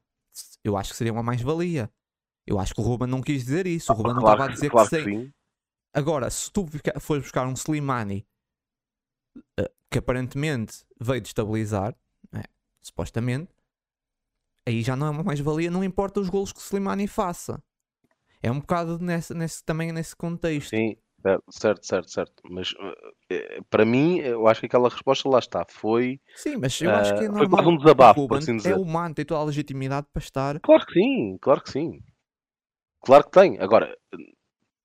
eu 0.63 0.77
acho 0.77 0.91
que 0.91 0.97
seria 0.97 1.13
uma 1.13 1.23
mais-valia. 1.23 1.91
Eu 2.47 2.59
acho 2.59 2.75
que 2.75 2.81
o 2.81 2.85
Ruben 2.85 3.09
não 3.09 3.23
quis 3.23 3.45
dizer 3.45 3.67
isso. 3.67 3.93
O 3.93 3.97
Ruben 3.97 4.13
não 4.15 4.21
estava 4.21 4.45
a 4.45 4.49
dizer 4.49 4.71
claro 4.71 4.89
que 4.89 4.97
que 4.97 5.03
sei. 5.03 5.15
sim. 5.15 5.33
Agora, 5.95 6.29
se 6.29 6.51
tu 6.53 6.67
fores 7.01 7.23
buscar 7.23 7.47
um 7.47 7.55
Slimani 7.55 8.27
eh, 9.59 9.71
que 9.91 9.99
aparentemente 9.99 10.85
veio 11.01 11.21
destabilizar, 11.23 11.97
né, 12.33 12.43
supostamente, 12.83 13.51
aí 14.67 14.83
já 14.83 14.97
não 14.97 15.07
é 15.07 15.11
uma 15.11 15.23
mais-valia, 15.23 15.71
não 15.71 15.85
importa 15.85 16.21
os 16.21 16.29
golos 16.29 16.53
que 16.53 16.59
o 16.59 16.63
Slimani 16.63 17.07
faça. 17.07 17.63
É 18.43 18.51
um 18.51 18.61
bocado 18.61 18.99
nesse, 18.99 19.33
nesse- 19.33 19.65
também 19.65 19.91
nesse 19.93 20.15
contexto. 20.15 20.71
Sim, 20.71 20.97
certo, 21.25 21.45
certo, 21.53 21.85
certo, 21.87 22.11
certo. 22.11 22.43
Mas 22.51 22.73
uh, 22.73 22.95
eh, 23.31 23.61
para 23.71 23.85
mim, 23.85 24.19
eu 24.21 24.47
acho 24.47 24.61
que 24.61 24.67
aquela 24.67 24.89
resposta 24.89 25.29
lá 25.29 25.39
está. 25.39 25.65
Foi. 25.71 26.21
Sim, 26.35 26.57
mas 26.59 26.81
eu 26.81 26.95
acho 26.95 27.15
que 27.15 27.25
é 27.25 27.29
Ah, 27.29 27.33
foi 27.37 27.47
normal. 27.47 27.49
quase 27.49 27.69
um 27.69 27.77
desabafo, 27.77 28.23
por 28.27 28.37
Ruben 28.37 28.39
assim 28.39 28.57
é 28.63 28.75
dizer. 28.75 28.77
humano, 28.77 29.15
tem 29.15 29.25
toda 29.25 29.41
a 29.41 29.45
legitimidade 29.45 30.07
para 30.13 30.23
estar. 30.23 30.63
Claro 30.65 30.85
que 30.87 30.95
sim, 30.95 31.39
claro 31.41 31.63
que 31.63 31.71
sim. 31.71 32.03
Claro 33.01 33.25
que 33.25 33.31
tem. 33.33 33.59
Agora, 33.61 33.97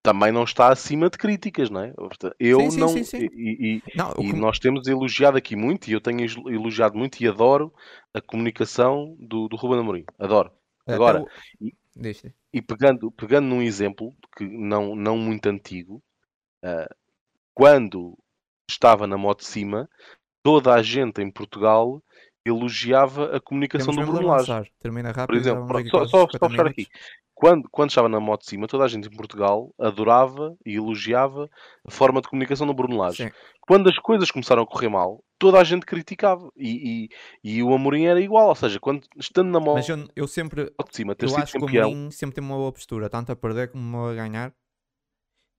também 0.04 0.32
não 0.32 0.44
está 0.44 0.72
acima 0.72 1.10
de 1.10 1.18
críticas, 1.18 1.70
não 1.70 1.82
é? 1.82 1.94
Eu 2.40 2.72
Sim, 2.72 2.88
sim, 2.88 2.88
não. 2.88 3.04
sim. 3.04 3.04
E, 3.18 3.80
e- 3.80 3.84
Não, 3.94 4.24
e 4.30 4.34
que- 4.34 4.34
nós 4.34 4.60
temos 4.60 4.88
elogiado 4.88 5.38
aqui 5.38 5.56
muito, 5.56 5.90
e 5.90 5.94
eu 5.94 6.02
tenho 6.02 6.22
elo- 6.26 6.52
elogiado 6.52 6.98
muito 6.98 7.22
e 7.24 7.28
adoro 7.28 7.74
a 8.14 8.22
comunicação 8.22 9.16
do, 9.20 9.48
do 9.50 9.58
Ruben 9.58 9.80
Amorim. 9.82 10.06
Adoro. 10.20 10.52
agora, 10.88 11.24
o- 11.24 11.32
e- 11.62 11.74
Diz, 11.96 12.22
diz. 12.24 12.34
E 12.54 12.62
pegando, 12.62 13.12
pegando 13.12 13.48
num 13.48 13.62
exemplo 13.62 14.16
que 14.38 14.44
não, 14.46 14.96
não 14.96 15.18
muito 15.18 15.48
antigo, 15.50 16.02
ah, 16.64 16.90
quando 17.54 18.18
estava 18.70 19.08
na 19.08 19.18
moto 19.18 19.40
de 19.40 19.48
cima, 19.48 19.90
toda 20.44 20.74
a 20.74 20.82
gente 20.82 21.22
em 21.22 21.32
Portugal 21.32 22.02
elogiava 22.46 23.36
a 23.36 23.40
comunicação 23.42 23.94
Temos 23.94 24.08
do 24.08 24.14
Bruno 24.14 24.28
Lage. 24.28 24.72
Termina 24.80 25.10
rápido. 25.10 25.28
Por 25.28 25.36
exemplo, 25.36 25.68
pronto, 25.68 25.90
só, 25.90 26.06
só, 26.06 26.22
50 26.26 26.38
só 26.38 26.50
fechar 26.50 26.68
aqui. 26.68 26.88
Quando, 27.34 27.70
quando 27.70 27.90
estava 27.90 28.10
na 28.10 28.20
moto 28.20 28.42
de 28.42 28.50
cima, 28.50 28.68
toda 28.68 28.84
a 28.84 28.88
gente 28.88 29.08
em 29.08 29.16
Portugal 29.16 29.74
adorava 29.80 30.58
e 30.66 30.76
elogiava 30.76 31.50
a 31.88 31.92
forma 31.92 32.20
de 32.22 32.28
comunicação 32.28 32.68
do 32.68 32.74
Bruno 32.74 32.98
Lage. 32.98 33.24
Sim. 33.24 33.32
Quando 33.62 33.88
as 33.88 33.98
coisas 33.98 34.30
começaram 34.30 34.64
a 34.64 34.68
correr 34.68 34.90
mal, 34.90 35.24
toda 35.38 35.58
a 35.58 35.64
gente 35.64 35.86
criticava. 35.86 36.50
E, 36.58 37.08
e, 37.44 37.56
e 37.56 37.64
o 37.64 37.74
Amorim 37.74 38.06
era 38.06 38.20
igual. 38.20 38.50
Ou 38.50 38.56
seja, 38.56 38.78
quando 38.78 39.08
estando 39.18 39.50
na 39.52 39.60
moto 39.60 39.76
Mas 39.76 39.88
eu, 39.88 40.06
eu 40.18 40.28
sempre, 40.28 40.66
de 40.66 40.96
cima, 40.96 41.16
ter 41.16 41.26
eu 41.26 41.30
sido 41.30 41.44
acho 41.44 41.52
que 41.54 41.58
o 41.60 41.62
campeão, 41.62 41.92
Amorim 41.92 42.12
sempre 42.12 42.36
tem 42.36 42.44
uma 42.44 42.58
boa 42.58 42.74
postura, 42.74 43.10
tanto 43.10 43.32
a 43.32 43.36
perder 43.38 43.72
como 43.72 44.08
a 44.08 44.14
ganhar. 44.14 44.54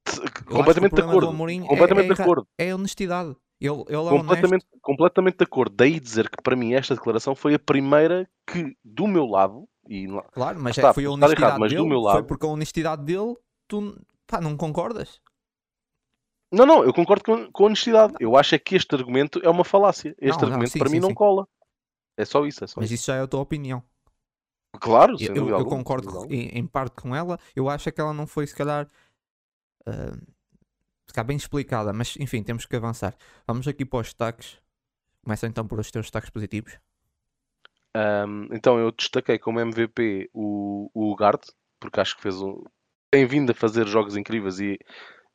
Eu 0.07 0.57
completamente 0.57 0.94
de 0.94 1.03
do 1.03 1.09
acordo. 1.09 1.26
É- 1.28 1.66
Completamente 1.66 2.05
é 2.11 2.14
de 2.14 2.20
erra- 2.20 2.22
acordo. 2.24 2.48
É 2.59 2.70
a 2.70 2.74
honestidade. 2.74 3.36
Ele, 3.61 3.84
ele 3.88 4.07
é 4.07 4.11
completamente, 4.11 4.64
honesto. 4.64 4.78
completamente 4.80 5.36
de 5.38 5.44
acordo. 5.44 5.74
Daí 5.76 6.01
dizer 6.01 6.30
que 6.30 6.42
para 6.42 6.57
mim 6.57 6.72
esta 6.74 6.94
declaração 6.94 7.34
foi 7.34 7.55
a 7.55 7.59
primeira 7.59 8.28
que, 8.46 8.76
do 8.84 9.07
meu 9.07 9.26
lado, 9.26 9.68
e 9.88 10.07
não- 10.07 10.22
Claro, 10.32 10.59
mas 10.61 10.76
Está, 10.76 10.88
é, 10.90 10.94
foi 10.94 11.05
a 11.05 11.11
honestidade 11.11 11.42
errado, 11.42 11.61
mas 11.61 11.70
do 11.72 11.76
dele. 11.76 11.88
meu 11.88 12.01
Foi 12.03 12.12
lado- 12.14 12.26
porque 12.26 12.46
a 12.46 12.48
honestidade 12.48 13.05
dele, 13.05 13.36
tu 13.68 14.01
pá, 14.26 14.40
não 14.40 14.57
concordas? 14.57 15.20
não, 16.53 16.66
não, 16.66 16.82
eu 16.84 16.92
concordo 16.92 17.22
com, 17.24 17.53
com 17.53 17.64
honestidade. 17.64 18.14
Eu 18.18 18.36
acho 18.36 18.55
é 18.55 18.59
que 18.59 18.74
este 18.74 18.94
argumento 18.94 19.40
é 19.44 19.48
uma 19.51 19.64
falácia. 19.64 20.14
Este 20.18 20.30
Não, 20.30 20.38
não, 20.38 20.48
argumento 20.48 20.70
sim, 20.72 20.78
para 20.78 20.88
sim, 20.88 20.94
mim 20.94 21.01
não 21.01 21.09
sim. 21.11 21.14
cola. 21.14 21.46
É 22.16 22.24
só 22.24 22.44
isso, 22.46 22.64
é 22.64 22.66
só 22.66 22.80
Mas 22.80 22.86
isso. 22.90 22.94
isso 23.03 23.07
já 23.07 23.16
é 23.16 23.20
a 23.22 23.26
tua 23.26 23.40
opinião. 23.40 23.82
Claro, 24.80 25.16
Eu, 25.20 25.34
eu 25.48 25.57
alguma, 25.57 25.76
concordo 25.76 26.24
em, 26.32 26.48
em 26.59 26.66
parte 26.66 26.94
com 27.01 27.14
ela. 27.14 27.38
Eu 27.55 27.68
acho 27.68 27.88
é 27.88 27.92
que 27.92 28.01
ela 28.01 28.12
não 28.14 28.26
foi, 28.26 28.46
se 28.46 28.55
calhar, 28.55 28.88
ah, 29.87 30.16
se 31.07 31.14
calhar 31.14 31.26
bem 31.26 31.37
explicada. 31.37 31.93
Mas 31.93 32.16
enfim, 32.18 32.43
temos 32.43 32.66
que 32.66 32.76
avançar. 32.76 33.16
Vamos 33.47 33.68
aqui 33.68 33.85
para 33.85 34.01
os 34.01 34.07
destaques. 34.09 34.59
Começa 35.24 35.47
então 35.49 35.66
por 35.68 35.81
os 35.81 35.91
teus 35.91 36.07
destaques 36.07 36.31
positivos. 36.31 36.78
Ahm, 37.95 38.49
então 38.53 38.78
eu 38.78 38.93
destaquei 38.93 39.39
como 39.39 39.61
MVP 39.61 40.31
o, 40.33 40.91
o 40.95 41.11
Ugarte, 41.12 41.53
porque 41.81 42.01
acho 42.01 42.16
que 42.16 42.22
fez 42.22 42.41
um. 42.41 42.62
tem 43.11 43.26
vindo 43.26 43.51
a 43.51 43.55
fazer 43.55 43.87
jogos 43.87 44.16
incríveis 44.16 44.61
e, 44.61 44.78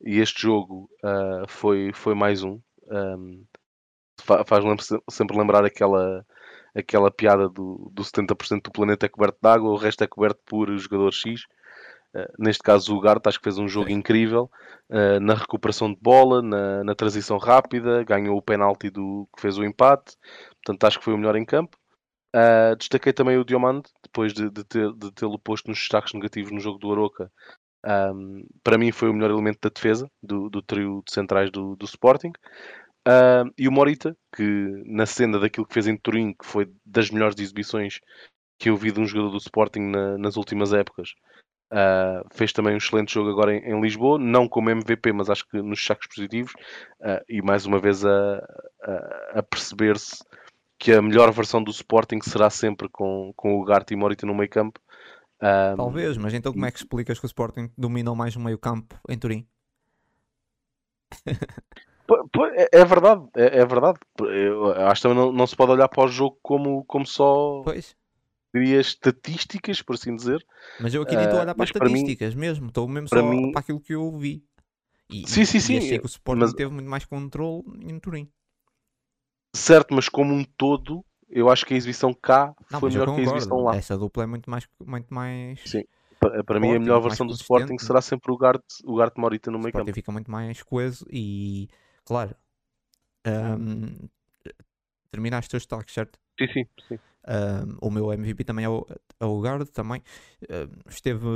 e 0.02 0.18
este 0.20 0.42
jogo 0.42 0.90
ah, 1.04 1.44
foi, 1.48 1.92
foi 1.94 2.14
mais 2.14 2.42
um. 2.42 2.60
Fa- 4.20 4.44
faz 4.44 4.64
lem- 4.64 4.76
sempre 5.10 5.36
lembrar 5.36 5.64
aquela, 5.64 6.24
aquela 6.74 7.10
piada 7.10 7.48
do, 7.48 7.90
do 7.92 8.04
70% 8.04 8.64
do 8.64 8.72
planeta 8.72 9.06
é 9.06 9.08
coberto 9.08 9.38
de 9.42 9.48
água, 9.48 9.70
o 9.70 9.76
resto 9.76 10.02
é 10.04 10.06
coberto 10.06 10.40
por 10.46 10.76
jogador 10.78 11.12
X. 11.12 11.42
Uh, 12.16 12.32
neste 12.38 12.62
caso, 12.62 12.94
o 12.94 12.98
Ugarte 12.98 13.28
acho 13.28 13.38
que 13.38 13.44
fez 13.44 13.58
um 13.58 13.68
jogo 13.68 13.90
incrível 13.90 14.50
uh, 14.88 15.20
na 15.20 15.34
recuperação 15.34 15.92
de 15.92 16.00
bola, 16.00 16.40
na, 16.40 16.82
na 16.82 16.94
transição 16.94 17.36
rápida, 17.36 18.02
ganhou 18.04 18.38
o 18.38 18.42
penalti 18.42 18.88
do 18.88 19.28
que 19.34 19.42
fez 19.42 19.58
o 19.58 19.64
empate, 19.64 20.16
portanto 20.64 20.84
acho 20.84 20.98
que 20.98 21.04
foi 21.04 21.12
o 21.12 21.18
melhor 21.18 21.36
em 21.36 21.44
campo. 21.44 21.76
Uh, 22.34 22.74
destaquei 22.76 23.12
também 23.12 23.36
o 23.36 23.44
Diomande, 23.44 23.90
depois 24.02 24.32
de, 24.32 24.50
de, 24.50 24.64
ter, 24.64 24.92
de 24.94 25.12
tê-lo 25.12 25.38
posto 25.38 25.68
nos 25.68 25.78
destaques 25.78 26.14
negativos 26.14 26.52
no 26.52 26.60
jogo 26.60 26.78
do 26.78 26.90
Aroca. 26.90 27.30
Um, 27.84 28.44
para 28.64 28.78
mim 28.78 28.90
foi 28.92 29.08
o 29.08 29.14
melhor 29.14 29.30
elemento 29.30 29.58
da 29.62 29.70
defesa 29.70 30.10
do, 30.22 30.48
do 30.50 30.60
trio 30.62 31.02
de 31.06 31.12
centrais 31.12 31.50
do, 31.50 31.76
do 31.76 31.84
Sporting. 31.84 32.32
Uh, 33.06 33.52
e 33.56 33.68
o 33.68 33.72
Morita, 33.72 34.16
que 34.34 34.42
na 34.86 35.06
cena 35.06 35.38
daquilo 35.38 35.66
que 35.66 35.74
fez 35.74 35.86
em 35.86 35.96
Turim, 35.96 36.32
que 36.32 36.44
foi 36.44 36.70
das 36.84 37.10
melhores 37.10 37.38
exibições 37.38 38.00
que 38.58 38.70
eu 38.70 38.76
vi 38.76 38.90
de 38.90 39.00
um 39.00 39.06
jogador 39.06 39.30
do 39.30 39.38
Sporting 39.38 39.80
na, 39.80 40.18
nas 40.18 40.36
últimas 40.36 40.72
épocas, 40.72 41.14
uh, 41.72 42.26
fez 42.32 42.52
também 42.52 42.74
um 42.74 42.78
excelente 42.78 43.12
jogo 43.14 43.30
agora 43.30 43.54
em, 43.54 43.58
em, 43.70 43.80
Lisboa, 43.80 44.18
não 44.18 44.48
como 44.48 44.70
MVP, 44.70 45.12
mas 45.12 45.30
acho 45.30 45.46
que 45.48 45.60
nos 45.60 45.84
sacos 45.84 46.06
positivos, 46.06 46.52
uh, 47.00 47.22
e 47.28 47.42
mais 47.42 47.66
uma 47.66 47.78
vez 47.78 48.04
a, 48.04 48.36
a, 48.82 49.38
a 49.38 49.42
perceber-se 49.42 50.24
que 50.78 50.92
a 50.92 51.00
melhor 51.00 51.30
versão 51.32 51.62
do 51.62 51.70
Sporting 51.70 52.20
será 52.22 52.50
sempre 52.50 52.88
com, 52.88 53.32
com 53.34 53.58
o 53.58 53.64
Garte 53.64 53.94
e 53.94 53.96
Morita 53.96 54.26
no 54.26 54.34
meio 54.34 54.50
campo. 54.50 54.80
Talvez, 55.76 56.16
mas 56.16 56.32
então 56.32 56.52
como 56.52 56.64
é 56.64 56.70
que 56.70 56.78
explicas 56.78 57.18
que 57.18 57.24
o 57.24 57.28
Sporting 57.28 57.70
dominou 57.76 58.14
mais 58.14 58.34
o 58.36 58.40
meio 58.40 58.58
campo 58.58 58.98
em 59.08 59.18
Turim? 59.18 59.46
É, 62.54 62.80
é 62.80 62.84
verdade, 62.84 63.26
é, 63.34 63.58
é 63.60 63.66
verdade. 63.66 63.98
Eu 64.20 64.72
acho 64.88 65.02
que 65.02 65.08
também 65.08 65.18
não, 65.24 65.32
não, 65.32 65.46
se 65.46 65.56
pode 65.56 65.72
olhar 65.72 65.88
para 65.88 66.04
o 66.04 66.08
jogo 66.08 66.38
como, 66.40 66.84
como 66.84 67.04
só 67.04 67.62
pois. 67.64 67.96
Diria 68.58 68.80
estatísticas, 68.80 69.82
por 69.82 69.94
assim 69.94 70.14
dizer. 70.14 70.44
Mas 70.80 70.94
eu 70.94 71.02
aqui 71.02 71.14
nem 71.14 71.24
estou 71.24 71.38
a 71.38 71.42
olhar 71.42 71.54
para 71.54 71.64
as 71.64 71.70
estatísticas 71.70 72.34
mim, 72.34 72.40
mesmo, 72.40 72.66
estou 72.68 72.88
mesmo 72.88 73.08
para 73.08 73.20
só 73.20 73.26
mim... 73.26 73.52
para 73.52 73.60
aquilo 73.60 73.80
que 73.80 73.94
eu 73.94 74.10
vi. 74.18 74.44
E, 75.10 75.28
sim, 75.28 75.44
sim, 75.44 75.58
e 75.58 75.60
sim. 75.60 75.78
achei 75.78 75.98
que 75.98 76.04
o 76.04 76.08
Sporting 76.08 76.40
mas... 76.40 76.52
teve 76.52 76.72
muito 76.72 76.88
mais 76.88 77.04
controle 77.04 77.62
em 77.82 77.98
Turim. 77.98 78.28
Certo, 79.54 79.94
mas 79.94 80.08
como 80.08 80.34
um 80.34 80.44
todo, 80.44 81.04
eu 81.28 81.48
acho 81.48 81.64
que 81.64 81.74
a 81.74 81.76
exibição 81.76 82.12
cá 82.12 82.54
não, 82.70 82.80
foi 82.80 82.90
melhor 82.90 83.14
que 83.14 83.20
a 83.20 83.24
exibição 83.24 83.58
lá. 83.58 83.76
Essa 83.76 83.96
dupla 83.96 84.24
é 84.24 84.26
muito 84.26 84.50
mais. 84.50 84.68
Muito 84.84 85.12
mais... 85.14 85.60
Sim. 85.64 85.84
Para, 86.18 86.42
para 86.42 86.58
mim, 86.58 86.74
a 86.74 86.78
melhor 86.78 87.00
versão 87.00 87.26
do 87.26 87.34
Sporting 87.34 87.78
será 87.78 88.00
sempre 88.00 88.32
o 88.32 88.36
Gart, 88.36 88.64
o 88.84 88.96
Gart 88.96 89.14
Morita 89.16 89.50
no 89.50 89.58
meio 89.58 89.72
campo. 89.72 89.92
fica 89.92 90.10
muito 90.10 90.30
mais 90.30 90.62
coeso 90.62 91.06
e 91.10 91.68
Claro. 92.06 92.36
Um, 93.26 94.08
terminaste 95.10 95.46
os 95.46 95.50
teus 95.50 95.62
destaques, 95.64 95.92
certo? 95.92 96.18
Sim, 96.38 96.46
sim. 96.52 96.66
sim. 96.88 96.98
Um, 97.26 97.88
o 97.88 97.90
meu 97.90 98.12
MVP 98.12 98.44
também 98.44 98.64
é 98.64 98.68
o, 98.68 98.86
é 99.18 99.24
o 99.24 99.40
Guard, 99.40 99.68
também 99.70 100.00
uh, 100.44 100.88
esteve 100.88 101.26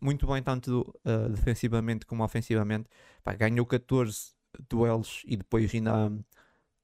muito 0.00 0.26
bem 0.26 0.42
tanto 0.42 0.94
uh, 1.04 1.28
defensivamente 1.28 2.06
como 2.06 2.24
ofensivamente. 2.24 2.88
Pá, 3.22 3.34
ganhou 3.34 3.66
14 3.66 4.32
duelos 4.68 5.22
e 5.26 5.36
depois 5.36 5.72
ainda 5.74 6.10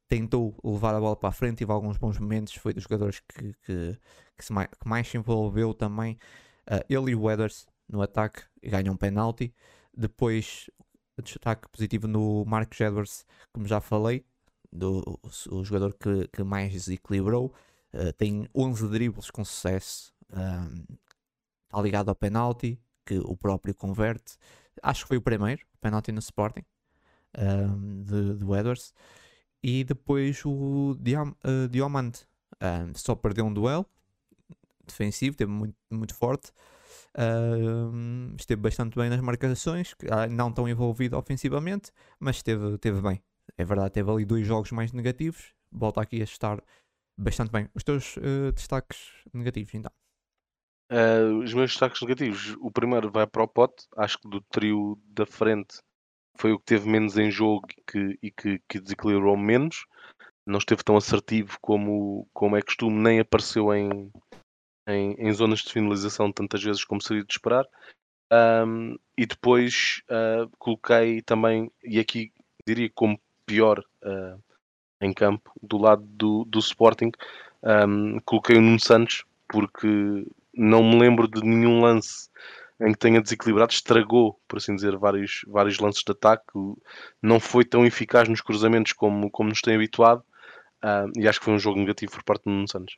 tentou 0.09 0.55
levar 0.63 0.95
a 0.95 1.01
bola 1.01 1.17
para 1.17 1.31
a 1.31 1.33
frente, 1.33 1.59
teve 1.59 1.73
alguns 1.73 1.97
bons 1.97 2.19
momentos, 2.19 2.55
foi 2.55 2.75
dos 2.75 2.83
jogadores 2.83 3.21
que, 3.21 3.55
que, 3.65 3.99
que, 4.39 4.53
mais, 4.53 4.69
que 4.69 4.89
mais 4.89 5.09
se 5.09 5.17
envolveu 5.17 5.73
também. 5.73 6.19
Uh, 6.71 6.85
ele 6.89 7.13
e 7.13 7.15
o 7.15 7.23
Weathers 7.23 7.67
no 7.89 8.03
ataque 8.03 8.43
ganham 8.63 8.95
um 8.95 8.97
penalti. 8.97 9.55
Depois 9.97 10.69
destaque 11.23 11.69
positivo 11.69 12.07
no 12.09 12.45
Marcos 12.45 12.81
Edwards, 12.81 13.27
como 13.53 13.67
já 13.67 13.81
falei, 13.81 14.25
do, 14.73 15.01
o, 15.23 15.57
o 15.57 15.65
jogador 15.65 15.95
que, 15.95 16.29
que 16.29 16.43
mais 16.43 16.73
desequilibrou. 16.73 17.55
Uh, 17.95 18.13
tem 18.15 18.49
11 18.55 18.89
dribles 18.89 19.31
com 19.31 19.45
sucesso. 19.45 20.13
está 20.29 21.81
ligado 21.81 22.09
ao 22.09 22.15
penalti, 22.15 22.79
que 23.07 23.19
o 23.19 23.37
próprio 23.37 23.75
converte. 23.75 24.37
Acho 24.83 25.03
que 25.03 25.09
foi 25.09 25.17
o 25.17 25.23
primeiro 25.23 25.65
penalti 25.81 26.11
no 26.11 26.19
Sporting 26.19 26.65
de, 28.05 28.35
do 28.35 28.57
Edwards. 28.57 28.93
E 29.63 29.85
depois 29.85 30.45
o 30.45 30.97
Diam, 31.01 31.35
uh, 31.45 31.69
Diamante 31.69 32.27
só 32.95 33.15
perdeu 33.15 33.47
um 33.47 33.53
duelo 33.53 33.87
defensivo, 34.87 35.37
teve 35.37 35.51
muito, 35.51 35.77
muito 35.91 36.15
forte. 36.15 36.53
Uh, 37.17 38.35
esteve 38.39 38.61
bastante 38.61 38.97
bem 38.97 39.09
nas 39.09 39.21
marcações, 39.21 39.95
ah, 40.11 40.27
não 40.27 40.53
tão 40.53 40.69
envolvido 40.69 41.17
ofensivamente, 41.17 41.93
mas 42.19 42.37
esteve, 42.37 42.75
esteve 42.75 43.01
bem. 43.01 43.23
É 43.57 43.65
verdade, 43.65 43.93
teve 43.93 44.11
ali 44.11 44.25
dois 44.25 44.47
jogos 44.47 44.73
mais 44.73 44.93
negativos. 44.93 45.55
Volta 45.71 46.01
aqui 46.01 46.21
a 46.21 46.25
estar 46.25 46.63
bastante 47.17 47.51
bem. 47.51 47.69
Os 47.75 47.83
teus 47.83 48.17
uh, 48.17 48.53
destaques 48.53 49.11
negativos, 49.33 49.75
então? 49.75 49.93
Uh, 50.91 51.39
os 51.39 51.53
meus 51.55 51.71
destaques 51.71 52.01
negativos, 52.03 52.57
o 52.61 52.71
primeiro 52.71 53.11
vai 53.11 53.27
para 53.27 53.43
o 53.43 53.49
Pote, 53.49 53.87
acho 53.97 54.19
que 54.19 54.29
do 54.29 54.41
trio 54.43 54.99
da 55.07 55.25
frente 55.25 55.79
foi 56.37 56.53
o 56.53 56.59
que 56.59 56.67
teve 56.67 56.89
menos 56.89 57.17
em 57.17 57.31
jogo 57.31 57.67
e 57.71 57.83
que, 57.91 58.19
e 58.23 58.31
que, 58.31 58.61
que 58.69 58.81
desequilibrou 58.81 59.37
menos. 59.37 59.87
Não 60.47 60.59
esteve 60.59 60.85
tão 60.85 60.97
assertivo 60.97 61.57
como, 61.61 62.29
como 62.33 62.57
é 62.57 62.63
costume, 62.63 63.01
nem 63.01 63.21
apareceu 63.21 63.73
em, 63.73 64.13
em, 64.87 65.15
em 65.15 65.33
zonas 65.33 65.61
de 65.61 65.73
finalização 65.73 66.31
tantas 66.31 66.63
vezes 66.63 66.85
como 66.85 67.01
seria 67.01 67.25
de 67.25 67.33
esperar. 67.33 67.67
Um, 68.33 68.99
e 69.17 69.27
depois 69.27 70.03
uh, 70.11 70.51
coloquei 70.59 71.23
também, 71.23 71.71
e 71.83 71.99
aqui 71.99 72.33
diria 72.67 72.91
como 72.95 73.19
pior 73.47 73.79
uh, 73.79 74.43
em 75.05 75.13
campo, 75.13 75.51
do 75.63 75.79
lado 75.79 76.03
do, 76.03 76.45
do 76.45 76.59
Sporting, 76.59 77.13
um, 77.63 78.19
coloquei 78.25 78.57
o 78.57 78.61
Nuno 78.61 78.81
Santos, 78.81 79.25
porque 79.49 80.27
não 80.55 80.83
me 80.83 80.99
lembro 80.99 81.29
de 81.29 81.43
nenhum 81.43 81.81
lance 81.81 82.29
em 82.81 82.93
que 82.93 82.99
tenha 82.99 83.23
desequilibrado, 83.23 83.73
estragou, 83.73 84.39
por 84.49 84.57
assim 84.59 84.75
dizer, 84.75 84.97
vários, 84.97 85.45
vários 85.47 85.79
lances 85.79 86.03
de 86.03 86.11
ataque, 86.11 86.53
não 87.23 87.39
foi 87.39 87.65
tão 87.65 87.87
eficaz 87.87 88.29
nos 88.29 88.41
cruzamentos 88.41 88.93
como, 88.93 89.31
como 89.31 89.49
nos 89.49 89.61
tem 89.61 89.77
habituado, 89.77 90.25
uh, 90.83 91.11
e 91.17 91.29
acho 91.29 91.39
que 91.39 91.45
foi 91.45 91.55
um 91.55 91.59
jogo 91.59 91.79
negativo 91.79 92.13
por 92.13 92.25
parte 92.25 92.45
do 92.45 92.51
Nuno 92.51 92.69
Santos 92.69 92.97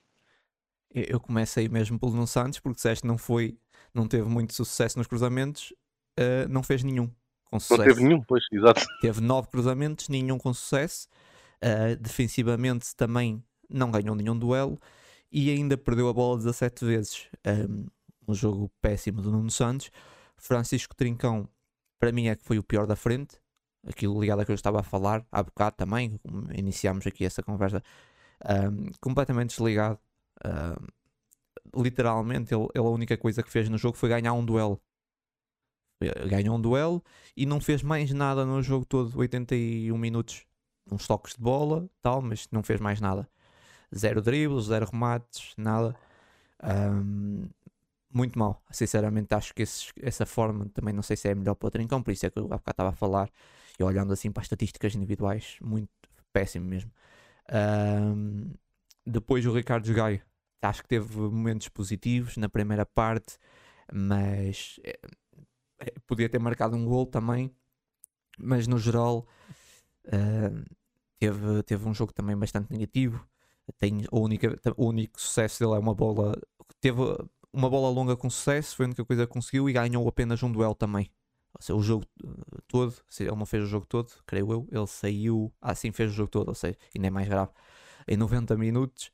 eu 0.97 1.21
comecei 1.21 1.69
mesmo 1.69 1.99
pelo 1.99 2.13
Nuno 2.13 2.27
Santos, 2.27 2.59
porque 2.59 2.77
disseste 2.77 3.07
não 3.07 3.19
foi, 3.19 3.59
não 3.93 4.09
teve 4.09 4.29
muito 4.29 4.55
sucesso 4.55 4.99
nos 4.99 5.07
cruzamentos, 5.07 5.73
uh, 6.19 6.49
não 6.49 6.63
fez 6.63 6.83
nenhum 6.83 7.11
com 7.45 7.61
sucesso. 7.61 7.81
Não 7.81 7.87
teve 7.87 8.03
nenhum, 8.03 8.23
pois, 8.23 8.45
exato. 8.51 8.83
Teve 9.01 9.21
nove 9.21 9.49
cruzamentos, 9.49 10.09
nenhum 10.09 10.39
com 10.39 10.53
sucesso. 10.55 11.07
Uh, 11.63 11.97
defensivamente 12.01 12.95
também 12.95 13.43
não 13.69 13.91
ganhou 13.91 14.15
nenhum 14.15 14.39
duelo 14.39 14.79
e 15.33 15.51
ainda 15.51 15.77
perdeu 15.77 16.09
a 16.09 16.13
bola 16.13 16.39
17 16.39 16.85
vezes. 16.85 17.29
Um, 17.47 17.87
um 18.29 18.35
jogo 18.35 18.71
péssimo 18.81 19.23
do 19.23 19.31
Nuno 19.31 19.51
Santos. 19.51 19.91
Francisco 20.37 20.95
Trincão, 20.95 21.49
para 21.99 22.13
mim, 22.13 22.29
é 22.29 22.37
que 22.37 22.45
foi 22.45 22.59
o 22.59 22.63
pior 22.63 22.87
da 22.87 22.97
frente. 22.97 23.39
Aquilo 23.87 24.21
ligado 24.21 24.41
a 24.41 24.45
que 24.45 24.51
eu 24.51 24.55
estava 24.55 24.81
a 24.81 24.83
falar, 24.83 25.25
há 25.31 25.43
bocado 25.43 25.77
também, 25.77 26.21
iniciámos 26.55 27.07
aqui 27.07 27.25
essa 27.25 27.43
conversa, 27.43 27.83
um, 28.45 28.91
completamente 29.01 29.51
desligado 29.51 30.01
Uh, 30.45 31.83
literalmente, 31.83 32.55
ele, 32.55 32.67
ele, 32.75 32.87
a 32.87 32.91
única 32.91 33.17
coisa 33.17 33.43
que 33.43 33.51
fez 33.51 33.69
no 33.69 33.79
jogo 33.79 33.97
foi 33.97 34.09
ganhar 34.09 34.33
um 34.33 34.45
duelo. 34.45 34.81
Ganhou 36.29 36.57
um 36.57 36.61
duelo 36.61 37.03
e 37.35 37.47
não 37.47 37.59
fez 37.59 37.83
mais 37.83 38.13
nada 38.13 38.45
no 38.45 38.63
jogo 38.63 38.85
todo, 38.85 39.19
81 39.19 39.97
minutos. 39.97 40.45
Uns 40.91 41.07
toques 41.07 41.35
de 41.35 41.41
bola, 41.43 41.89
tal, 42.01 42.23
mas 42.23 42.49
não 42.53 42.63
fez 42.63 42.81
mais 42.81 43.01
nada. 43.01 43.29
Zero 43.95 44.21
dribles, 44.23 44.67
zero 44.67 44.87
remates, 44.91 45.53
nada. 45.57 45.97
Um, 46.63 47.49
muito 48.13 48.39
mal. 48.39 48.63
Sinceramente, 48.71 49.35
acho 49.35 49.55
que 49.55 49.63
esses, 49.63 49.93
essa 50.01 50.25
forma 50.25 50.67
também 50.73 50.95
não 50.95 51.03
sei 51.03 51.17
se 51.17 51.29
é 51.29 51.35
melhor 51.35 51.55
para 51.55 51.69
o 51.69 51.71
Trincão, 51.71 52.03
por 52.03 52.11
isso 52.13 52.27
é 52.27 52.31
que 52.31 52.39
eu 52.39 52.45
há 52.47 52.57
bocado 52.57 52.71
estava 52.71 52.89
a 52.91 52.93
falar. 52.93 53.31
E 53.79 53.83
olhando 53.83 54.13
assim 54.13 54.31
para 54.31 54.41
as 54.41 54.47
estatísticas 54.47 54.95
individuais, 54.95 55.57
muito 55.61 55.91
péssimo 56.33 56.67
mesmo. 56.67 56.91
Um, 57.53 58.53
depois 59.05 59.45
o 59.47 59.53
Ricardo 59.53 59.93
Gaio, 59.93 60.23
acho 60.63 60.83
que 60.83 60.89
teve 60.89 61.17
momentos 61.19 61.69
positivos 61.69 62.37
na 62.37 62.49
primeira 62.49 62.87
parte, 62.87 63.39
mas 63.93 64.81
é, 64.83 64.99
podia 66.07 66.29
ter 66.29 66.39
marcado 66.39 66.77
um 66.77 66.85
gol 66.85 67.07
também. 67.07 67.51
Mas 68.39 68.67
no 68.67 68.79
geral 68.79 69.27
uh, 70.07 70.77
teve, 71.19 71.63
teve 71.65 71.89
um 71.89 71.95
jogo 71.95 72.13
também 72.13 72.37
bastante 72.37 72.71
negativo. 72.71 73.27
Tem, 73.79 74.05
a 74.11 74.17
única, 74.17 74.59
o 74.77 74.87
único 74.87 75.21
sucesso 75.21 75.61
dele 75.61 75.77
é 75.77 75.79
uma 75.79 75.95
bola. 75.95 76.41
Teve 76.81 77.01
uma 77.53 77.71
bola 77.71 77.89
longa 77.91 78.17
com 78.17 78.31
sucesso, 78.31 78.77
foi 78.77 78.85
a 78.85 78.89
única 78.89 79.05
coisa 79.05 79.27
que 79.27 79.33
conseguiu 79.33 79.69
e 79.69 79.73
ganhou 79.73 80.07
apenas 80.09 80.43
um 80.43 80.53
duelo 80.53 80.75
também. 80.75 81.11
Ou 81.55 81.63
seja, 81.63 81.75
o 81.75 81.83
jogo 81.83 82.05
todo, 82.69 82.95
ele 83.19 83.31
não 83.31 83.47
fez 83.47 83.65
o 83.65 83.67
jogo 83.67 83.87
todo, 83.87 84.13
creio 84.27 84.53
eu, 84.53 84.69
ele 84.71 84.87
saiu, 84.87 85.53
assim 85.61 85.91
fez 85.91 86.11
o 86.13 86.15
jogo 86.15 86.31
todo, 86.31 86.49
ou 86.49 86.55
seja, 86.55 86.77
ainda 86.95 87.07
é 87.07 87.11
mais 87.11 87.27
grave 87.27 87.51
em 88.07 88.17
90 88.17 88.57
minutos, 88.57 89.11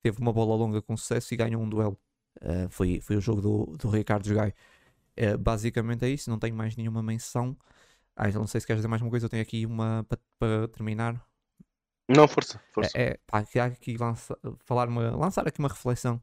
teve 0.00 0.20
uma 0.20 0.32
bola 0.32 0.54
longa 0.54 0.80
com 0.80 0.96
sucesso 0.96 1.34
e 1.34 1.36
ganhou 1.36 1.62
um 1.62 1.68
duelo. 1.68 1.98
Uh, 2.40 2.68
foi, 2.70 3.00
foi 3.00 3.16
o 3.16 3.20
jogo 3.20 3.40
do, 3.40 3.76
do 3.76 3.88
Ricardo 3.90 4.32
Gai. 4.34 4.54
Uh, 5.18 5.36
basicamente 5.38 6.04
é 6.04 6.08
isso, 6.08 6.30
não 6.30 6.38
tenho 6.38 6.54
mais 6.54 6.76
nenhuma 6.76 7.02
menção. 7.02 7.56
Ah, 8.16 8.28
então 8.28 8.40
não 8.40 8.46
sei 8.46 8.60
se 8.60 8.66
queres 8.66 8.78
dizer 8.78 8.88
mais 8.88 9.00
uma 9.00 9.10
coisa, 9.10 9.26
eu 9.26 9.30
tenho 9.30 9.42
aqui 9.42 9.64
uma 9.66 10.06
para 10.38 10.68
terminar. 10.68 11.20
Não, 12.08 12.28
força, 12.28 12.60
força. 12.72 12.90
É, 12.96 13.12
é 13.12 13.18
pá, 13.26 13.38
aqui 13.64 13.96
lança, 13.96 14.36
falar 14.64 14.88
uma, 14.88 15.16
lançar 15.16 15.46
aqui 15.46 15.58
uma 15.58 15.68
reflexão, 15.68 16.16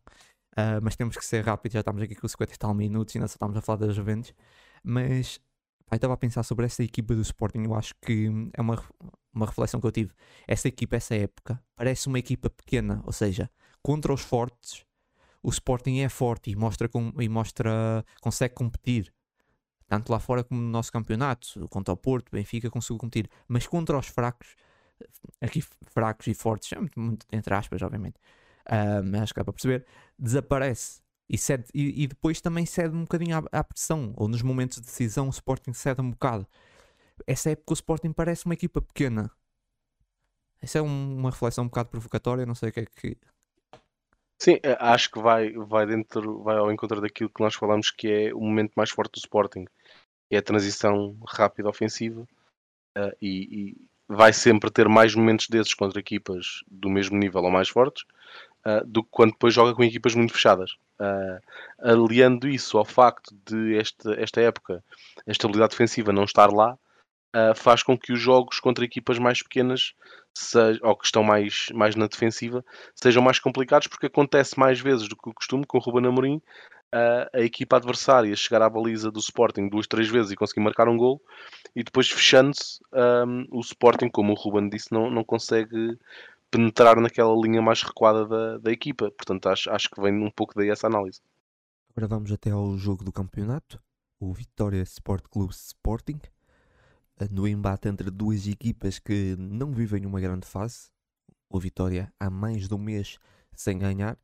uh, 0.54 0.80
mas 0.84 0.96
temos 0.96 1.18
que 1.18 1.26
ser 1.26 1.44
rápido, 1.44 1.74
já 1.74 1.80
estamos 1.80 2.02
aqui 2.02 2.16
com 2.16 2.28
50 2.28 2.54
e 2.54 2.58
tal 2.58 2.74
minutos 2.74 3.16
e 3.16 3.18
ainda 3.18 3.28
só 3.28 3.34
estamos 3.34 3.58
a 3.58 3.62
falar 3.62 3.80
das 3.80 3.96
Juventus. 3.96 4.34
Mas 4.84 5.40
pá, 5.88 5.96
estava 5.96 6.14
a 6.14 6.18
pensar 6.18 6.44
sobre 6.44 6.66
essa 6.66 6.84
equipa 6.84 7.16
do 7.16 7.22
Sporting, 7.22 7.64
eu 7.64 7.74
acho 7.74 7.96
que 8.02 8.30
é 8.54 8.62
uma, 8.62 8.84
uma 9.34 9.46
reflexão 9.48 9.80
que 9.82 9.88
eu 9.88 9.92
tive. 9.92 10.14
Essa 10.48 10.68
equipa, 10.68 10.96
essa 10.96 11.16
época, 11.16 11.62
parece 11.76 12.08
uma 12.08 12.20
equipa 12.20 12.50
pequena, 12.50 13.02
ou 13.06 13.14
seja, 13.14 13.50
contra 13.82 14.14
os 14.14 14.22
fortes, 14.22 14.86
o 15.42 15.50
Sporting 15.50 16.00
é 16.00 16.10
forte 16.10 16.52
e 16.52 16.56
mostra, 16.56 16.88
com, 16.90 17.14
e 17.20 17.30
mostra 17.30 18.06
consegue 18.22 18.54
competir. 18.54 19.14
Tanto 19.90 20.12
lá 20.12 20.20
fora 20.20 20.44
como 20.44 20.62
no 20.62 20.70
nosso 20.70 20.92
campeonato, 20.92 21.68
contra 21.70 21.92
o 21.92 21.98
Porto, 21.98 22.32
Benfica, 22.32 22.70
conseguiu 22.70 23.00
competir. 23.00 23.28
Mas 23.48 23.66
contra 23.66 23.98
os 23.98 24.08
fracos, 24.08 24.56
aqui 25.42 25.62
fracos 25.62 26.28
e 26.28 26.34
fortes, 26.36 26.78
muito, 26.96 27.26
entre 27.32 27.54
aspas, 27.56 27.82
obviamente, 27.82 28.18
uh, 28.68 29.04
mas 29.04 29.24
acho 29.24 29.34
que 29.34 29.40
dá 29.40 29.44
para 29.44 29.54
perceber, 29.54 29.86
desaparece 30.18 31.02
e, 31.28 31.38
cede, 31.40 31.66
e, 31.74 32.04
e, 32.04 32.08
depois 32.08 32.40
também 32.40 32.68
cede 32.68 32.96
um 32.96 33.02
bocadinho 33.02 33.38
à, 33.38 33.60
à, 33.60 33.64
pressão, 33.64 34.14
ou 34.16 34.28
nos 34.28 34.44
momentos 34.44 34.78
de 34.78 34.86
decisão 34.86 35.26
o 35.26 35.32
Sporting 35.32 35.74
cede 35.74 36.02
um 36.02 36.12
bocado. 36.12 36.48
Essa 37.26 37.50
época 37.50 37.72
o 37.72 37.74
Sporting 37.74 38.14
parece 38.14 38.46
uma 38.46 38.54
equipa 38.54 38.82
pequena. 38.82 39.32
Essa 40.62 40.78
é 40.78 40.82
um, 40.82 41.18
uma 41.18 41.32
reflexão 41.32 41.64
um 41.64 41.68
bocado 41.68 41.90
provocatória, 41.90 42.46
não 42.46 42.56
sei 42.56 42.70
o 42.70 42.72
que 42.72 42.80
é 42.82 42.86
que. 42.86 43.18
Sim, 44.38 44.58
eh, 44.64 44.78
acho 44.80 45.12
que 45.12 45.20
vai, 45.20 45.52
vai, 45.52 45.86
dentro, 45.86 46.42
vai 46.44 46.58
ao 46.58 46.72
encontro 46.72 47.02
daquilo 47.02 47.30
que 47.30 47.42
nós 47.44 47.56
falamos 47.56 47.92
que 47.92 48.08
é 48.08 48.34
o 48.34 48.40
momento 48.40 48.74
mais 48.76 48.90
forte 48.90 49.14
do 49.14 49.18
Sporting, 49.18 49.66
é 50.30 50.38
a 50.38 50.42
transição 50.42 51.16
rápida 51.28 51.70
ofensiva 51.70 52.22
uh, 52.98 53.16
e, 53.22 53.72
e, 53.72 53.78
vai 54.08 54.34
sempre 54.34 54.72
ter 54.72 54.88
mais 54.88 55.14
momentos 55.14 55.48
desses 55.48 55.74
contra 55.74 56.00
equipas 56.00 56.64
do 56.70 56.90
mesmo 56.90 57.18
nível 57.18 57.44
ou 57.44 57.52
mais 57.52 57.70
fortes 57.70 58.04
uh, 58.66 58.86
do 58.86 59.04
que 59.04 59.10
quando 59.12 59.32
depois 59.32 59.54
joga 59.54 59.74
com 59.74 59.84
equipas 59.84 60.16
muito 60.16 60.34
fechadas. 60.34 60.72
Uh, 61.00 61.40
aliando 61.80 62.48
isso 62.48 62.78
ao 62.78 62.86
facto 62.86 63.36
de 63.46 63.78
esta, 63.78 64.14
esta 64.22 64.42
época 64.42 64.84
a 65.28 65.32
estabilidade 65.32 65.72
defensiva 65.72 66.12
não 66.12 66.24
estar 66.24 66.52
lá, 66.52 66.78
faz 67.56 67.84
com 67.84 67.96
que 67.96 68.12
os 68.12 68.20
jogos 68.20 68.60
contra 68.60 68.84
equipas 68.84 69.20
mais 69.20 69.44
pequenas 69.44 69.94
seja, 70.34 70.80
ou 70.82 70.96
que 70.96 71.06
estão 71.06 71.24
mais, 71.24 71.68
mais 71.76 71.96
na 71.96 72.08
defensiva 72.08 72.66
sejam 72.96 73.22
mais 73.22 73.38
complicados 73.38 73.88
porque 73.88 74.08
acontece 74.08 74.58
mais 74.58 74.80
vezes 74.80 75.08
do 75.08 75.16
que 75.16 75.30
o 75.30 75.34
costume 75.34 75.64
com 75.64 75.78
o 75.78 75.82
Ruben 75.82 76.08
Amorim 76.08 76.42
a 76.92 77.42
equipa 77.42 77.78
adversária 77.78 78.36
chegar 78.36 78.62
à 78.62 78.70
baliza 78.70 79.12
do 79.12 79.20
Sporting 79.20 79.70
duas, 79.70 79.88
três 79.88 80.10
vezes 80.10 80.32
e 80.32 80.36
conseguir 80.36 80.62
marcar 80.62 80.88
um 80.88 80.98
gol 80.98 81.22
e 81.76 81.84
depois 81.84 82.10
fechando-se 82.10 82.80
um, 82.94 83.46
o 83.52 83.60
Sporting, 83.60 84.10
como 84.10 84.34
o 84.34 84.36
Ruben 84.36 84.70
disse, 84.70 84.92
não, 84.92 85.10
não 85.10 85.24
consegue 85.24 85.98
penetrar 86.50 87.00
naquela 87.00 87.34
linha 87.36 87.62
mais 87.62 87.84
recuada 87.84 88.26
da, 88.28 88.58
da 88.58 88.72
equipa. 88.72 89.12
Portanto, 89.12 89.48
acho, 89.50 89.70
acho 89.70 89.90
que 89.90 90.02
vem 90.02 90.14
um 90.24 90.32
pouco 90.32 90.56
daí 90.56 90.70
essa 90.70 90.88
análise. 90.88 91.22
Agora 91.92 92.08
vamos 92.08 92.32
até 92.32 92.50
ao 92.50 92.78
jogo 92.78 93.04
do 93.04 93.12
campeonato, 93.12 93.80
o 94.20 94.34
Vitória 94.34 94.82
Sport 94.82 95.26
Clube 95.30 95.54
Sporting, 95.54 96.20
no 97.30 97.48
embate 97.48 97.88
entre 97.88 98.10
duas 98.10 98.48
equipas 98.48 98.98
que 98.98 99.36
não 99.38 99.72
vivem 99.74 100.06
uma 100.06 100.22
grande 100.22 100.48
fase. 100.48 100.90
O 101.50 101.60
Vitória 101.60 102.12
há 102.20 102.30
mais 102.30 102.68
de 102.68 102.74
um 102.74 102.78
mês 102.78 103.18
sem 103.54 103.78
ganhar 103.78 104.18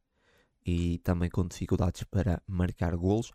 e 0.66 0.97
também 0.99 1.30
com 1.30 1.45
dificuldades 1.47 2.03
para 2.03 2.41
marcar 2.47 2.95
golos. 2.95 3.32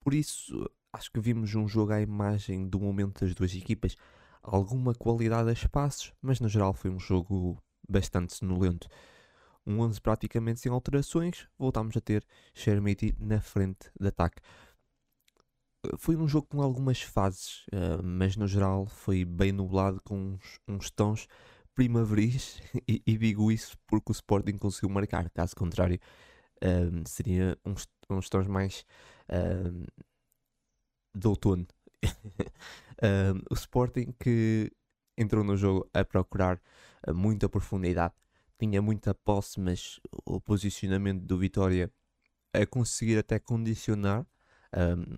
Por 0.00 0.14
isso, 0.14 0.68
acho 0.92 1.10
que 1.12 1.20
vimos 1.20 1.54
um 1.54 1.68
jogo 1.68 1.92
à 1.92 2.00
imagem 2.00 2.66
do 2.66 2.80
momento 2.80 3.24
das 3.24 3.34
duas 3.34 3.54
equipas. 3.54 3.96
Alguma 4.42 4.94
qualidade 4.94 5.50
a 5.50 5.52
espaços, 5.52 6.12
mas 6.22 6.40
no 6.40 6.48
geral 6.48 6.72
foi 6.72 6.90
um 6.90 6.98
jogo 6.98 7.62
bastante 7.86 8.34
sonolento. 8.34 8.88
Um 9.66 9.80
11 9.80 10.00
praticamente 10.00 10.60
sem 10.60 10.72
alterações, 10.72 11.46
voltámos 11.58 11.94
a 11.96 12.00
ter 12.00 12.24
Shermiti 12.54 13.14
na 13.18 13.40
frente 13.40 13.90
de 14.00 14.08
ataque. 14.08 14.40
Foi 15.98 16.16
um 16.16 16.26
jogo 16.26 16.46
com 16.48 16.62
algumas 16.62 17.02
fases, 17.02 17.66
uh, 17.66 18.02
mas 18.02 18.36
no 18.36 18.46
geral 18.46 18.86
foi 18.86 19.24
bem 19.24 19.52
nublado 19.52 20.00
com 20.02 20.16
uns, 20.16 20.58
uns 20.66 20.90
tons 20.90 21.28
primaveris 21.74 22.60
e, 22.88 23.02
e, 23.06 23.18
digo 23.18 23.52
isso 23.52 23.76
porque 23.86 24.10
o 24.10 24.12
Sporting 24.12 24.56
conseguiu 24.56 24.88
marcar, 24.88 25.30
caso 25.30 25.54
contrário 25.54 26.00
uh, 26.62 27.08
seria 27.08 27.58
uns, 27.64 27.88
uns 28.08 28.28
tons 28.28 28.46
mais 28.46 28.84
uh, 29.28 29.86
de 31.14 31.26
outono. 31.26 31.66
o 33.50 33.54
Sporting 33.54 34.12
que 34.18 34.70
entrou 35.16 35.42
no 35.42 35.56
jogo 35.56 35.88
a 35.92 36.04
procurar 36.04 36.60
muita 37.14 37.48
profundidade. 37.48 38.14
Tinha 38.58 38.80
muita 38.80 39.14
posse, 39.14 39.60
mas 39.60 40.00
o 40.24 40.40
posicionamento 40.40 41.22
do 41.22 41.38
Vitória 41.38 41.92
a 42.52 42.66
conseguir 42.66 43.18
até 43.18 43.38
condicionar 43.38 44.26
um, 44.76 45.16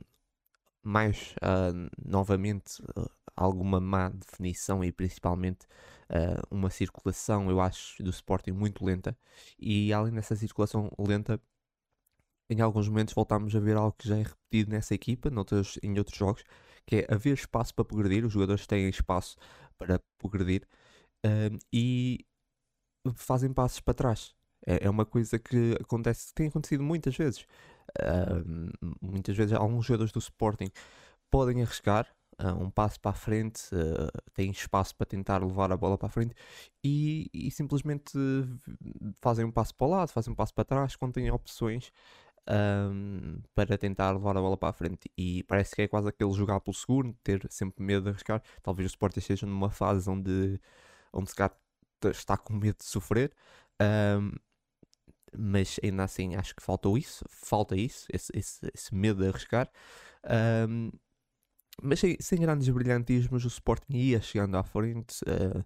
mais 0.82 1.34
uh, 1.43 1.91
novamente 2.03 2.82
uh, 2.97 3.11
alguma 3.41 3.80
má 3.80 4.11
definição 4.11 4.84
e 4.84 4.93
principalmente 4.93 5.66
uh, 6.11 6.43
uma 6.51 6.68
circulação, 6.70 7.51
eu 7.51 7.61
acho, 7.61 8.03
do 8.03 8.11
Sporting 8.11 8.53
muito 8.53 8.84
lenta. 8.84 9.16
E 9.59 9.93
além 9.93 10.12
dessa 10.12 10.36
circulação 10.36 10.91
lenta, 10.99 11.41
em 12.51 12.61
alguns 12.61 12.88
momentos 12.88 13.14
voltámos 13.14 13.55
a 13.57 13.61
ver 13.61 13.76
algo 13.76 13.95
que 13.97 14.09
já 14.09 14.18
é 14.18 14.22
repetido 14.22 14.70
nessa 14.70 14.95
equipa, 14.95 15.30
noutros, 15.30 15.78
em 15.82 15.99
outros 15.99 16.18
jogos, 16.18 16.45
que 16.86 16.97
é 16.97 17.07
haver 17.09 17.34
espaço 17.34 17.74
para 17.74 17.84
progredir, 17.84 18.26
os 18.26 18.32
jogadores 18.32 18.66
têm 18.66 18.88
espaço 18.88 19.36
para 19.78 19.99
progredir 20.18 20.68
uh, 21.24 21.59
e 21.72 22.26
fazem 23.14 23.53
passos 23.53 23.80
para 23.80 23.95
trás. 23.95 24.34
É, 24.66 24.84
é, 24.84 24.91
uma 24.91 25.07
coisa 25.07 25.38
que 25.38 25.74
acontece, 25.80 26.34
tem 26.34 26.49
acontecido 26.49 26.82
muitas 26.82 27.16
vezes. 27.16 27.47
Uh, 27.99 28.70
muitas 29.01 29.34
vezes 29.34 29.55
alguns 29.55 29.86
jogadores 29.86 30.12
do 30.12 30.18
Sporting 30.18 30.70
podem 31.30 31.62
arriscar 31.62 32.07
um 32.61 32.70
passo 32.70 33.01
para 33.01 33.11
a 33.11 33.14
frente, 33.14 33.62
uh, 33.74 34.32
têm 34.34 34.51
espaço 34.51 34.95
para 34.97 35.07
tentar 35.07 35.43
levar 35.45 35.70
a 35.72 35.76
bola 35.76 35.99
para 35.99 36.07
a 36.09 36.11
frente 36.11 36.34
e, 36.82 37.30
e, 37.32 37.51
simplesmente 37.51 38.12
fazem 39.20 39.45
um 39.45 39.51
passo 39.51 39.74
para 39.74 39.86
o 39.86 39.91
lado, 39.91 40.09
fazem 40.11 40.32
um 40.32 40.36
passo 40.36 40.55
para 40.55 40.64
trás 40.64 40.97
quando 40.97 41.14
têm 41.14 41.30
opções 41.30 41.93
um, 42.49 43.41
para 43.55 43.76
tentar 43.78 44.12
levar 44.12 44.36
a 44.36 44.41
bola 44.41 44.57
para 44.57 44.70
a 44.70 44.72
frente. 44.72 45.11
E 45.16 45.43
parece 45.45 45.74
que 45.74 45.82
é 45.82 45.88
quase 45.88 46.09
aquele 46.09 46.32
jogar 46.32 46.61
pelo 46.61 46.74
seguro, 46.74 47.16
ter 47.22 47.47
sempre 47.51 47.84
medo 47.84 48.05
de 48.05 48.11
arriscar. 48.11 48.43
Talvez 48.62 48.86
o 48.86 48.93
Sporting 48.93 49.20
esteja 49.20 49.47
numa 49.47 49.70
fase 49.70 50.09
onde, 50.09 50.61
onde 51.12 51.30
se 51.30 51.36
está 52.11 52.36
com 52.36 52.55
medo 52.55 52.78
de 52.78 52.84
sofrer. 52.84 53.32
Um, 53.80 54.32
mas 55.36 55.78
ainda 55.82 56.03
assim 56.05 56.34
acho 56.34 56.57
que 56.57 56.62
faltou 56.62 56.99
isso, 56.99 57.24
falta 57.28 57.76
isso, 57.76 58.07
esse, 58.12 58.32
esse, 58.34 58.70
esse 58.74 58.95
medo 58.95 59.22
de 59.22 59.28
arriscar. 59.28 59.70
Um, 60.68 60.91
mas 61.83 62.01
sem, 62.01 62.16
sem, 62.20 62.39
grandes 62.41 62.68
brilhantismos, 62.68 63.45
o 63.45 63.49
Sporting 63.49 63.97
ia 63.97 64.20
chegando 64.20 64.57
à 64.57 64.62
frente 64.62 65.22
uh, 65.22 65.64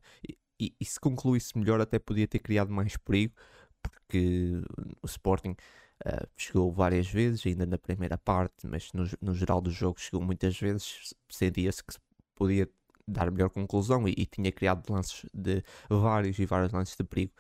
e, 0.61 0.75
e, 0.81 0.85
se 0.85 1.01
concluísse 1.01 1.57
melhor, 1.59 1.81
até 1.81 1.99
podia 1.99 2.29
ter 2.29 2.39
criado 2.39 2.73
mais 2.73 2.97
perigo, 2.97 3.35
porque 3.83 4.63
o 5.03 5.07
Sporting 5.07 5.57
Uh, 6.05 6.27
chegou 6.37 6.73
várias 6.73 7.09
vezes, 7.09 7.47
ainda 7.47 7.65
na 7.65 7.79
primeira 7.79 8.19
parte, 8.19 8.67
mas 8.67 8.93
no, 8.93 9.09
no 9.23 9.33
geral 9.33 9.61
do 9.61 9.71
jogo 9.71 9.99
chegou 9.99 10.21
muitas 10.21 10.59
vezes. 10.59 11.15
Sentia-se 11.31 11.85
que 11.85 11.95
podia 12.35 12.69
dar 13.07 13.31
melhor 13.31 13.49
conclusão 13.49 14.07
e, 14.09 14.15
e, 14.17 14.27
tinha 14.27 14.51
criado 14.51 14.93
lances 14.93 15.25
de 15.33 15.63
vários 15.89 16.39
e 16.39 16.47
vários 16.47 16.73
lances 16.73 16.97
de 16.97 17.05
perigo. 17.05 17.33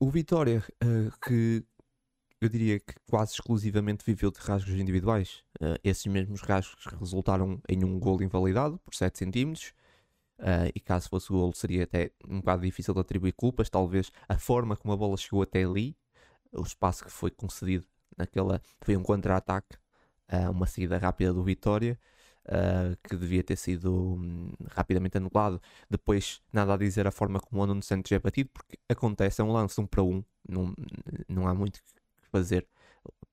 O 0.00 0.10
Vitória, 0.10 0.62
uh, 0.82 1.18
que 1.20 1.64
eu 2.44 2.48
diria 2.50 2.78
que 2.78 2.94
quase 3.08 3.32
exclusivamente 3.32 4.04
viveu 4.04 4.30
de 4.30 4.38
rasgos 4.38 4.74
individuais, 4.74 5.42
uh, 5.60 5.78
esses 5.82 6.06
mesmos 6.06 6.40
rasgos 6.42 6.84
resultaram 6.98 7.60
em 7.68 7.84
um 7.84 7.98
gol 7.98 8.22
invalidado 8.22 8.78
por 8.78 8.94
7 8.94 9.18
centímetros. 9.18 9.72
Uh, 10.38 10.66
e 10.74 10.80
caso 10.80 11.08
fosse 11.08 11.32
o 11.32 11.36
golo 11.36 11.54
seria 11.54 11.84
até 11.84 12.10
um 12.28 12.40
bocado 12.40 12.62
difícil 12.62 12.92
de 12.92 13.00
atribuir 13.00 13.32
culpas, 13.32 13.70
talvez 13.70 14.10
a 14.28 14.36
forma 14.36 14.76
como 14.76 14.92
a 14.92 14.96
bola 14.96 15.16
chegou 15.16 15.42
até 15.42 15.62
ali 15.62 15.96
o 16.52 16.62
espaço 16.62 17.04
que 17.04 17.10
foi 17.10 17.30
concedido 17.30 17.86
naquela 18.16 18.60
foi 18.80 18.96
um 18.96 19.02
contra-ataque, 19.02 19.76
uh, 20.32 20.50
uma 20.50 20.66
saída 20.66 20.98
rápida 20.98 21.32
do 21.32 21.42
Vitória. 21.42 21.98
Uh, 22.46 22.94
que 23.08 23.16
devia 23.16 23.42
ter 23.42 23.56
sido 23.56 23.90
um, 23.90 24.52
rapidamente 24.72 25.16
anulado. 25.16 25.58
Depois, 25.88 26.42
nada 26.52 26.74
a 26.74 26.76
dizer 26.76 27.06
a 27.06 27.10
forma 27.10 27.40
como 27.40 27.62
o 27.62 27.66
Nuno 27.66 27.82
Santos 27.82 28.12
é 28.12 28.18
batido, 28.18 28.50
porque 28.52 28.78
acontece, 28.86 29.40
é 29.40 29.44
um 29.44 29.50
lance 29.50 29.80
um 29.80 29.86
para 29.86 30.02
um, 30.02 30.22
não, 30.46 30.74
não 31.26 31.48
há 31.48 31.54
muito 31.54 31.80
fazer. 32.34 32.66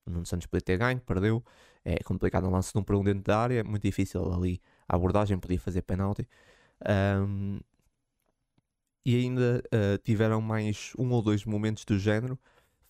O 0.06 0.12
Nuno 0.12 0.26
Santos 0.26 0.48
podia 0.48 0.62
ter 0.62 0.78
ganho, 0.78 1.00
perdeu. 1.02 1.44
É 1.84 2.04
complicado 2.04 2.48
um 2.48 2.52
lance 2.52 2.72
de 2.72 2.80
um 2.80 2.84
para 2.84 2.98
um 2.98 3.04
dentro 3.04 3.24
da 3.24 3.40
área, 3.40 3.60
é 3.60 3.64
muito 3.64 3.84
difícil 3.84 4.32
ali 4.32 4.62
a 4.88 4.96
abordagem, 4.96 5.40
podia 5.40 5.60
fazer 5.60 5.82
penalti. 5.82 6.28
Um, 6.88 7.60
e 9.06 9.16
ainda 9.16 9.64
uh, 9.74 9.98
tiveram 10.04 10.42
mais 10.42 10.94
um 10.98 11.12
ou 11.12 11.22
dois 11.24 11.44
momentos 11.46 11.84
do 11.86 11.98
género 11.98 12.38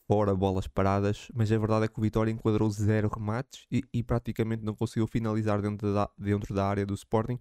fora 0.08 0.36
bolas 0.36 0.68
paradas, 0.68 1.30
mas 1.34 1.50
a 1.52 1.58
verdade 1.58 1.86
é 1.86 1.88
que 1.88 1.98
o 1.98 2.02
Vitória 2.02 2.32
enquadrou 2.32 2.70
zero 2.70 3.08
remates 3.08 3.66
e, 3.72 3.82
e 3.94 4.04
praticamente 4.04 4.62
não 4.62 4.76
conseguiu 4.76 5.08
finalizar 5.08 5.62
dentro 5.62 5.94
da, 5.94 6.10
dentro 6.18 6.54
da 6.54 6.66
área 6.68 6.86
do 6.86 6.94
Sporting. 6.94 7.40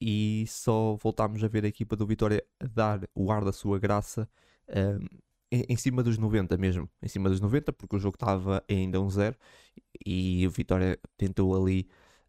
E 0.00 0.44
só 0.48 0.96
voltámos 0.96 1.42
a 1.42 1.48
ver 1.48 1.64
a 1.64 1.68
equipa 1.68 1.96
do 1.96 2.06
Vitória 2.06 2.44
dar 2.60 3.00
o 3.14 3.30
ar 3.32 3.44
da 3.44 3.52
sua 3.52 3.78
graça 3.78 4.28
um, 4.68 5.06
em, 5.68 5.76
cima 5.76 6.02
dos 6.02 6.18
90 6.18 6.56
mesmo. 6.56 6.88
Em 7.02 7.08
cima 7.08 7.28
dos 7.28 7.40
90, 7.40 7.72
porque 7.72 7.96
o 7.96 7.98
jogo 7.98 8.16
estava 8.16 8.64
ainda 8.68 9.00
um 9.00 9.10
zero 9.10 9.36
e 10.04 10.46
o 10.46 10.50
Vitória 10.50 10.98
tentou 11.16 11.54
ali 11.60 11.88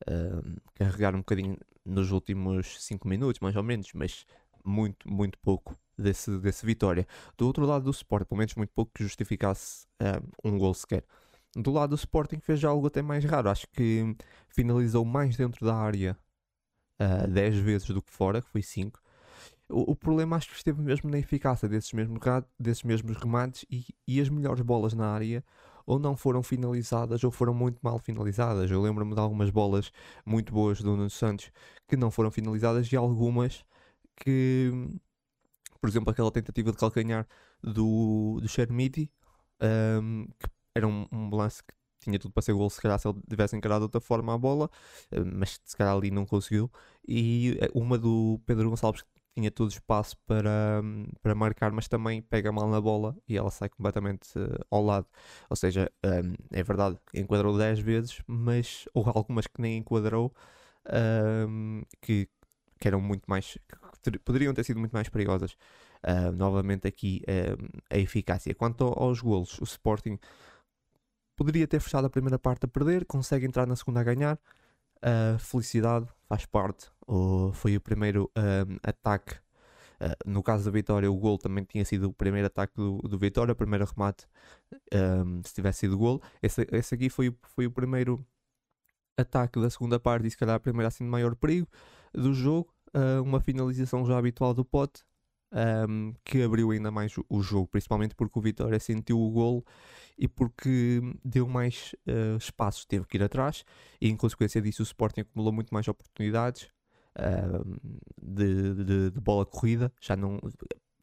um, 0.09 0.55
carregar 0.75 1.15
um 1.15 1.19
bocadinho 1.19 1.57
nos 1.85 2.11
últimos 2.11 2.81
5 2.83 3.07
minutos, 3.07 3.39
mais 3.39 3.55
ou 3.55 3.63
menos, 3.63 3.91
mas 3.93 4.25
muito, 4.63 5.09
muito 5.09 5.37
pouco 5.39 5.77
desse, 5.97 6.37
desse 6.39 6.65
Vitória. 6.65 7.07
Do 7.37 7.47
outro 7.47 7.65
lado 7.65 7.85
do 7.85 7.91
Sport, 7.91 8.27
pelo 8.27 8.39
menos 8.39 8.55
muito 8.55 8.71
pouco 8.73 8.91
que 8.93 9.03
justificasse 9.03 9.87
um, 10.43 10.51
um 10.51 10.57
gol 10.57 10.73
sequer. 10.73 11.05
Do 11.55 11.71
lado 11.71 11.91
do 11.91 11.95
Sporting 11.95 12.39
fez 12.39 12.63
algo 12.63 12.87
até 12.87 13.01
mais 13.01 13.23
raro. 13.23 13.49
Acho 13.49 13.67
que 13.67 14.15
finalizou 14.49 15.05
mais 15.05 15.37
dentro 15.37 15.65
da 15.65 15.75
área 15.75 16.17
uh, 16.99 17.27
10 17.27 17.57
vezes 17.57 17.87
do 17.87 18.01
que 18.01 18.11
fora, 18.11 18.41
que 18.41 18.49
foi 18.49 18.63
5. 18.63 18.99
O, 19.69 19.95
problema 19.95 20.35
acho 20.35 20.49
que 20.49 20.55
esteve 20.55 20.81
mesmo 20.81 21.09
na 21.09 21.17
eficácia 21.17 21.67
desses 21.67 21.91
mesmos, 21.93 22.19
desses 22.59 22.83
mesmos 22.83 23.17
remates 23.17 23.65
e, 23.69 23.85
e 24.07 24.21
as 24.21 24.29
melhores 24.29 24.61
bolas 24.61 24.93
na 24.93 25.07
área 25.07 25.43
ou 25.85 25.99
não 25.99 26.15
foram 26.15 26.43
finalizadas 26.43 27.23
ou 27.23 27.31
foram 27.31 27.53
muito 27.53 27.79
mal 27.81 27.99
finalizadas. 27.99 28.69
Eu 28.69 28.81
lembro-me 28.81 29.13
de 29.13 29.19
algumas 29.19 29.49
bolas 29.49 29.91
muito 30.25 30.53
boas 30.53 30.81
do 30.81 30.95
Nuno 30.95 31.09
Santos 31.09 31.51
que 31.87 31.97
não 31.97 32.11
foram 32.11 32.31
finalizadas 32.31 32.91
e 32.91 32.95
algumas 32.95 33.65
que, 34.17 34.71
por 35.81 35.89
exemplo, 35.89 36.11
aquela 36.11 36.31
tentativa 36.31 36.71
de 36.71 36.77
calcanhar 36.77 37.27
do, 37.61 38.39
do 38.41 38.47
Chermiti, 38.47 39.11
um, 40.01 40.27
que 40.39 40.47
era 40.75 40.87
um, 40.87 41.07
um 41.11 41.29
lance 41.35 41.63
que 41.63 41.73
tinha 41.99 42.19
tudo 42.19 42.33
para 42.33 42.43
ser 42.43 42.53
gol 42.53 42.69
se 42.69 42.81
calhar 42.81 42.99
se 42.99 43.07
ele 43.07 43.21
tivesse 43.29 43.55
encarado 43.55 43.81
de 43.81 43.85
outra 43.85 44.01
forma 44.01 44.33
a 44.33 44.37
bola, 44.37 44.69
mas 45.33 45.59
se 45.63 45.75
calhar 45.75 45.95
ali 45.95 46.11
não 46.11 46.25
conseguiu. 46.25 46.71
E 47.07 47.57
eh, 47.61 47.69
uma 47.73 47.97
do 47.97 48.39
Pedro 48.45 48.69
Gonçalves 48.69 49.03
tinha 49.35 49.49
todo 49.51 49.71
espaço 49.71 50.15
para, 50.25 50.81
para 51.21 51.35
marcar, 51.35 51.71
mas 51.71 51.87
também 51.87 52.21
pega 52.21 52.51
mal 52.51 52.69
na 52.69 52.79
bola 52.79 53.15
e 53.27 53.37
ela 53.37 53.49
sai 53.49 53.69
completamente 53.69 54.37
uh, 54.37 54.65
ao 54.69 54.83
lado. 54.83 55.07
Ou 55.49 55.55
seja, 55.55 55.91
um, 56.05 56.33
é 56.51 56.63
verdade, 56.63 56.97
enquadrou 57.13 57.57
10 57.57 57.79
vezes, 57.79 58.21
mas 58.27 58.85
houve 58.93 59.11
algumas 59.13 59.47
que 59.47 59.61
nem 59.61 59.77
enquadrou, 59.77 60.33
um, 61.49 61.81
que, 62.01 62.29
que 62.79 62.87
eram 62.87 63.01
muito 63.01 63.23
mais. 63.27 63.57
poderiam 64.23 64.53
ter 64.53 64.63
sido 64.63 64.79
muito 64.79 64.93
mais 64.93 65.09
perigosas. 65.09 65.53
Uh, 66.05 66.31
novamente 66.33 66.87
aqui 66.87 67.21
a 67.89 67.97
eficácia. 67.97 68.53
Quanto 68.53 68.83
aos 68.83 69.21
golos, 69.21 69.57
o 69.59 69.63
Sporting 69.63 70.19
poderia 71.35 71.67
ter 71.67 71.79
fechado 71.79 72.05
a 72.05 72.09
primeira 72.09 72.37
parte 72.37 72.65
a 72.65 72.67
perder, 72.67 73.05
consegue 73.05 73.45
entrar 73.45 73.65
na 73.65 73.75
segunda 73.75 74.01
a 74.01 74.03
ganhar. 74.03 74.39
Uh, 74.97 75.37
felicidade 75.37 76.07
faz 76.33 76.45
parte. 76.45 76.89
O, 77.07 77.51
foi 77.53 77.77
o 77.77 77.81
primeiro 77.81 78.31
um, 78.35 78.77
ataque. 78.81 79.35
Uh, 80.01 80.17
no 80.25 80.41
caso 80.41 80.65
da 80.65 80.71
Vitória, 80.71 81.09
o 81.09 81.15
gol 81.15 81.37
também 81.37 81.63
tinha 81.63 81.85
sido 81.85 82.09
o 82.09 82.13
primeiro 82.13 82.47
ataque 82.47 82.73
do, 82.75 82.97
do 82.97 83.17
Vitória, 83.17 83.53
o 83.53 83.55
primeiro 83.55 83.85
remate, 83.85 84.27
um, 84.93 85.41
se 85.43 85.53
tivesse 85.53 85.81
sido 85.81 85.97
gol. 85.97 86.21
Esse, 86.41 86.67
esse 86.71 86.95
aqui 86.95 87.09
foi, 87.09 87.33
foi 87.43 87.67
o 87.67 87.71
primeiro 87.71 88.25
ataque 89.15 89.61
da 89.61 89.69
segunda 89.69 89.99
parte 89.99 90.25
e 90.25 90.31
se 90.31 90.37
calhar 90.37 90.55
a 90.55 90.59
primeira 90.59 90.87
assim 90.87 91.03
de 91.03 91.09
maior 91.09 91.35
perigo 91.35 91.67
do 92.13 92.33
jogo. 92.33 92.73
Uh, 92.95 93.21
uma 93.23 93.39
finalização 93.39 94.05
já 94.05 94.17
habitual 94.17 94.53
do 94.53 94.65
Pote, 94.65 95.03
um, 95.53 96.13
que 96.23 96.41
abriu 96.41 96.71
ainda 96.71 96.91
mais 96.91 97.13
o, 97.29 97.41
jogo, 97.41 97.67
principalmente 97.67 98.15
porque 98.15 98.37
o 98.37 98.41
Vitória 98.41 98.79
sentiu 98.79 99.19
o 99.19 99.29
gol 99.29 99.65
e 100.17 100.27
porque 100.27 101.01
deu 101.23 101.47
mais 101.47 101.95
uh, 102.07 102.37
espaço, 102.37 102.87
teve 102.87 103.05
que 103.05 103.17
ir 103.17 103.23
atrás 103.23 103.63
e 104.01 104.09
em 104.09 104.17
consequência 104.17 104.61
disso 104.61 104.81
o 104.81 104.83
Sporting 104.83 105.21
acumulou 105.21 105.53
muito 105.53 105.73
mais 105.73 105.87
oportunidades 105.87 106.67
uh, 107.17 107.79
de, 108.21 108.73
de, 108.83 109.11
de, 109.11 109.19
bola 109.19 109.45
corrida, 109.45 109.91
já 110.01 110.15
não 110.15 110.39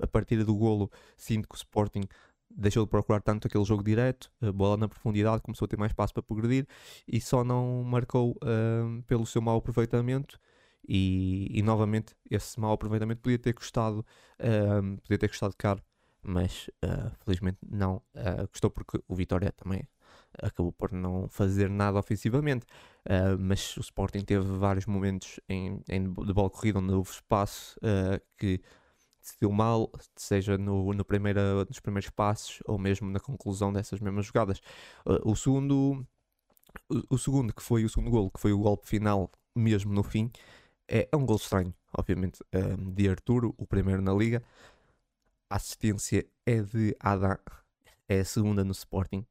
a 0.00 0.06
partir 0.06 0.42
do 0.44 0.54
golo 0.54 0.90
sinto 1.16 1.48
que 1.48 1.54
o 1.54 1.56
Sporting 1.56 2.02
deixou 2.50 2.84
de 2.84 2.90
procurar 2.90 3.20
tanto 3.20 3.46
aquele 3.46 3.64
jogo 3.64 3.84
direto, 3.84 4.28
bola 4.54 4.76
na 4.76 4.88
profundidade, 4.88 5.40
começou 5.42 5.66
a 5.66 5.68
ter 5.68 5.76
mais 5.76 5.92
espaço 5.92 6.12
para 6.12 6.22
progredir 6.22 6.66
e 7.06 7.20
só 7.20 7.44
não 7.44 7.84
marcou 7.84 8.32
uh, 8.32 9.02
pelo 9.04 9.24
seu 9.24 9.40
mau 9.40 9.58
aproveitamento 9.58 10.40
e, 10.92 11.58
e, 11.58 11.62
novamente 11.62 12.14
esse 12.28 12.58
mau 12.58 12.72
aproveitamento 12.72 13.20
podia 13.20 13.38
ter 13.38 13.52
custado 13.52 14.04
uh, 14.40 15.00
podia 15.02 15.18
ter 15.18 15.28
custado 15.28 15.54
caro 15.56 15.82
mas 16.22 16.68
uh, 16.84 17.10
felizmente 17.24 17.58
não 17.68 17.96
uh, 18.14 18.46
custou 18.48 18.70
porque 18.70 19.02
o 19.08 19.14
Vitória 19.14 19.52
também 19.52 19.82
acabou 20.40 20.72
por 20.72 20.92
não 20.92 21.28
fazer 21.28 21.68
nada 21.68 21.98
ofensivamente. 21.98 22.64
Uh, 23.06 23.38
mas 23.38 23.76
o 23.76 23.80
Sporting 23.80 24.20
teve 24.20 24.44
vários 24.44 24.86
momentos 24.86 25.40
em, 25.48 25.82
em 25.88 26.12
de 26.12 26.32
bola 26.32 26.50
corrida 26.50 26.78
onde 26.78 26.92
houve 26.92 27.10
espaço 27.10 27.78
que 28.38 28.60
deu 29.40 29.50
mal, 29.50 29.90
seja 30.16 30.56
no, 30.56 30.92
no 30.92 31.04
primeira, 31.04 31.64
nos 31.66 31.80
primeiros 31.80 32.10
passos 32.10 32.60
ou 32.66 32.78
mesmo 32.78 33.10
na 33.10 33.20
conclusão 33.20 33.72
dessas 33.72 34.00
mesmas 34.00 34.26
jogadas. 34.26 34.60
O 35.24 35.34
segundo. 35.36 36.06
O, 36.88 37.14
o, 37.14 37.18
segundo, 37.18 37.52
que 37.52 37.62
foi 37.62 37.84
o 37.84 37.88
segundo 37.88 38.10
gol, 38.10 38.30
que 38.30 38.40
foi 38.40 38.52
o 38.52 38.58
golpe 38.60 38.86
final, 38.86 39.30
mesmo 39.56 39.92
no 39.92 40.04
fim, 40.04 40.30
é, 40.90 41.08
é 41.10 41.16
um 41.16 41.24
gol 41.24 41.36
estranho, 41.36 41.72
obviamente, 41.96 42.40
de 42.92 43.08
Arturo, 43.08 43.54
o 43.56 43.66
primeiro 43.66 44.02
na 44.02 44.12
liga, 44.12 44.42
a 45.48 45.56
assistência 45.56 46.26
é 46.44 46.60
de 46.60 46.96
Adam, 46.98 47.38
é 48.08 48.20
a 48.20 48.24
segunda 48.24 48.64
no 48.64 48.72
Sporting. 48.72 49.24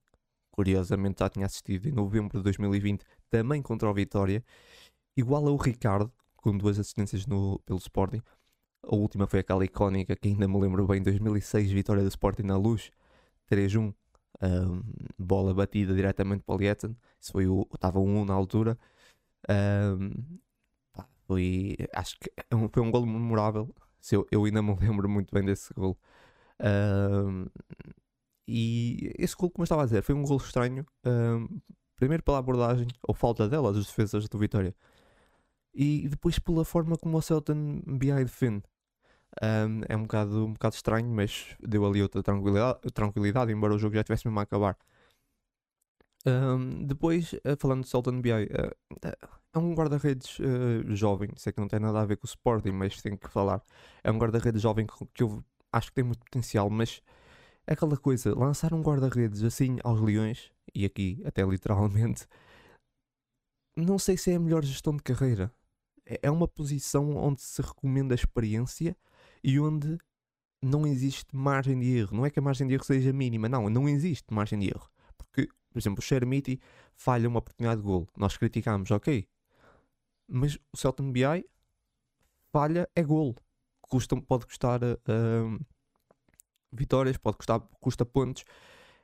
Curiosamente 0.51 1.19
já 1.19 1.29
tinha 1.29 1.45
assistido 1.45 1.87
em 1.87 1.91
novembro 1.91 2.37
de 2.37 2.43
2020 2.43 3.05
também 3.29 3.61
contra 3.61 3.89
o 3.89 3.93
Vitória. 3.93 4.43
Igual 5.15 5.47
ao 5.47 5.57
Ricardo, 5.57 6.11
com 6.37 6.57
duas 6.57 6.79
assistências 6.79 7.25
no, 7.25 7.59
pelo 7.65 7.79
Sporting. 7.79 8.21
A 8.83 8.95
última 8.95 9.27
foi 9.27 9.39
aquela 9.39 9.63
icónica 9.65 10.15
que 10.15 10.29
ainda 10.29 10.47
me 10.47 10.59
lembro 10.59 10.87
bem, 10.87 11.01
2006, 11.01 11.71
vitória 11.71 12.01
do 12.01 12.09
Sporting 12.09 12.43
na 12.43 12.57
Luz, 12.57 12.91
3-1, 13.51 13.93
um, 14.41 14.81
bola 15.17 15.53
batida 15.53 15.93
diretamente 15.93 16.43
para 16.43 16.55
o 16.55 16.57
Lietzen, 16.57 16.95
isso 17.19 17.31
foi 17.33 17.47
o, 17.47 17.67
estava 17.73 17.99
um 17.99 18.21
1 18.21 18.25
na 18.25 18.33
altura. 18.33 18.77
Um, 19.49 20.39
foi, 21.29 21.77
acho 21.93 22.19
que 22.19 22.31
é 22.35 22.43
foi 22.73 22.81
um 22.81 22.89
gol 22.89 23.05
memorável, 23.05 23.71
eu, 24.11 24.25
eu 24.31 24.45
ainda 24.45 24.63
me 24.63 24.75
lembro 24.81 25.07
muito 25.07 25.31
bem 25.31 25.45
desse 25.45 25.71
gol. 25.75 25.95
Uh, 26.59 27.47
e 28.47 29.13
esse 29.19 29.35
gol, 29.35 29.51
como 29.51 29.61
eu 29.61 29.65
estava 29.65 29.83
a 29.83 29.85
dizer, 29.85 30.01
foi 30.01 30.15
um 30.15 30.23
gol 30.23 30.37
estranho. 30.37 30.83
Primeiro 31.95 32.23
pela 32.23 32.39
abordagem, 32.39 32.87
ou 33.07 33.13
falta 33.13 33.47
dela, 33.47 33.71
das 33.71 33.85
defesas 33.85 34.27
do 34.27 34.39
Vitória. 34.39 34.75
E 35.71 36.07
depois 36.09 36.39
pela 36.39 36.65
forma 36.65 36.97
como 36.97 37.15
o 37.15 37.21
Celton 37.21 37.81
BI 37.85 38.11
defende. 38.23 38.63
Um, 39.43 39.81
é 39.87 39.95
um 39.95 40.01
bocado, 40.01 40.45
um 40.47 40.53
bocado 40.53 40.73
estranho, 40.73 41.07
mas 41.09 41.55
deu 41.61 41.85
ali 41.85 42.01
outra 42.01 42.23
tranquilidade, 42.23 42.79
tranquilidade 42.91 43.51
embora 43.51 43.75
o 43.75 43.77
jogo 43.77 43.93
já 43.93 44.01
estivesse 44.01 44.25
mesmo 44.27 44.39
a 44.39 44.43
acabar. 44.43 44.75
Um, 46.25 46.85
depois, 46.85 47.33
uh, 47.33 47.55
falando 47.57 47.83
de 47.83 47.89
Celton 47.89 48.21
BI, 48.21 48.31
uh, 48.31 48.75
é 49.53 49.57
um 49.57 49.73
guarda-redes 49.73 50.37
uh, 50.39 50.95
jovem, 50.95 51.29
sei 51.37 51.53
que 51.53 51.59
não 51.59 51.67
tem 51.67 51.79
nada 51.79 52.01
a 52.01 52.05
ver 52.05 52.17
com 52.17 52.25
o 52.25 52.29
Sporting, 52.29 52.71
mas 52.71 53.01
tenho 53.01 53.17
que 53.17 53.29
falar. 53.29 53.61
É 54.03 54.11
um 54.11 54.17
guarda-redes 54.17 54.61
jovem 54.61 54.85
que 55.13 55.23
eu 55.23 55.43
acho 55.71 55.87
que 55.87 55.95
tem 55.95 56.03
muito 56.03 56.19
potencial, 56.19 56.69
mas 56.69 57.01
é 57.65 57.73
aquela 57.73 57.97
coisa, 57.97 58.37
lançar 58.37 58.73
um 58.73 58.81
guarda-redes 58.81 59.43
assim 59.43 59.77
aos 59.83 60.01
leões, 60.01 60.51
e 60.73 60.85
aqui 60.85 61.21
até 61.25 61.43
literalmente, 61.43 62.25
não 63.77 63.97
sei 63.97 64.17
se 64.17 64.31
é 64.31 64.35
a 64.35 64.39
melhor 64.39 64.63
gestão 64.63 64.95
de 64.95 65.03
carreira. 65.03 65.53
É, 66.05 66.19
é 66.23 66.31
uma 66.31 66.47
posição 66.47 67.15
onde 67.15 67.41
se 67.41 67.61
recomenda 67.61 68.13
a 68.13 68.17
experiência 68.17 68.95
e 69.43 69.59
onde 69.59 69.97
não 70.61 70.85
existe 70.85 71.35
margem 71.35 71.79
de 71.79 71.97
erro. 71.97 72.17
Não 72.17 72.25
é 72.25 72.29
que 72.29 72.39
a 72.39 72.41
margem 72.41 72.67
de 72.67 72.73
erro 72.73 72.83
seja 72.83 73.13
mínima, 73.13 73.47
não, 73.47 73.69
não 73.69 73.87
existe 73.87 74.33
margem 74.33 74.59
de 74.59 74.67
erro. 74.67 74.89
Porque, 75.17 75.47
por 75.69 75.79
exemplo, 75.79 75.99
o 75.99 76.01
Chermiti 76.01 76.59
falha 76.95 77.27
uma 77.27 77.39
oportunidade 77.39 77.81
de 77.81 77.87
gol. 77.87 78.07
Nós 78.17 78.37
criticamos, 78.37 78.91
ok, 78.91 79.27
mas 80.27 80.57
o 80.71 80.77
Celton 80.77 81.11
BI 81.11 81.45
falha 82.51 82.87
é 82.95 83.03
gol. 83.03 83.35
Custa, 83.81 84.15
pode 84.21 84.45
custar 84.45 84.81
uh, 84.83 85.65
vitórias, 86.71 87.17
pode 87.17 87.37
custar 87.37 87.59
custa 87.79 88.05
pontos. 88.05 88.43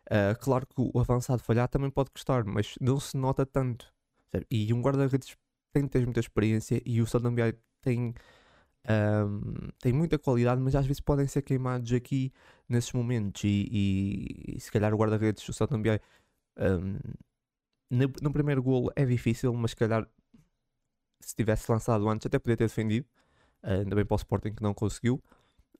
Uh, 0.06 0.38
claro 0.40 0.68
que 0.68 0.76
o 0.78 1.00
avançado 1.00 1.42
falhar 1.42 1.68
também 1.68 1.90
pode 1.90 2.12
custar, 2.12 2.46
mas 2.46 2.76
não 2.80 3.00
se 3.00 3.18
nota 3.18 3.46
tanto. 3.46 3.92
E 4.52 4.72
um 4.74 4.82
guarda-redes 4.82 5.36
tem 5.74 5.84
que 5.84 5.90
ter 5.90 6.06
muita 6.06 6.20
experiência 6.20 6.82
e 6.86 7.02
o 7.02 7.08
Celton 7.08 7.34
BI 7.34 7.54
tem, 7.82 8.14
um, 8.88 9.70
tem 9.82 9.94
muita 9.94 10.20
qualidade, 10.20 10.62
mas 10.62 10.76
às 10.76 10.86
vezes 10.86 11.00
podem 11.00 11.28
ser 11.28 11.42
queimados 11.42 11.92
aqui 11.94 12.32
nesses 12.68 12.92
momentos. 12.94 13.44
E, 13.44 13.68
e, 13.72 14.56
e 14.58 14.60
se 14.60 14.72
calhar 14.72 14.94
o 14.94 14.98
guarda-redes, 14.98 15.48
o 15.48 15.54
Celton 15.54 15.82
BI, 15.82 16.00
um, 16.58 17.00
no, 17.90 18.12
no, 18.22 18.32
primeiro 18.34 18.64
golo 18.64 18.92
é 18.96 19.06
difícil, 19.06 19.54
mas 19.54 19.72
se 19.72 19.78
calhar 19.78 20.08
se 21.20 21.36
tivesse 21.36 21.72
lançado 21.72 22.08
antes, 22.10 22.26
até 22.26 22.40
podia 22.40 22.58
ter 22.58 22.66
defendido. 22.66 23.08
Uh, 23.64 23.82
ainda 23.82 23.96
bem 23.96 24.06
para 24.06 24.16
o 24.16 24.18
Sporting 24.18 24.54
que 24.54 24.64
não 24.64 24.74
conseguiu. 24.74 25.22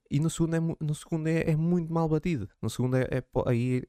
E 0.10 0.20
no 0.20 0.30
segundo 0.30 0.56
é, 0.56 0.60
no 0.60 0.96
segundo 0.96 1.28
é, 1.28 1.52
é 1.52 1.56
muito 1.56 1.92
mal 1.92 2.08
batido. 2.08 2.50
No 2.62 2.70
segundo 2.70 2.98
é, 2.98 3.04
é 3.04 3.24
aí 3.48 3.84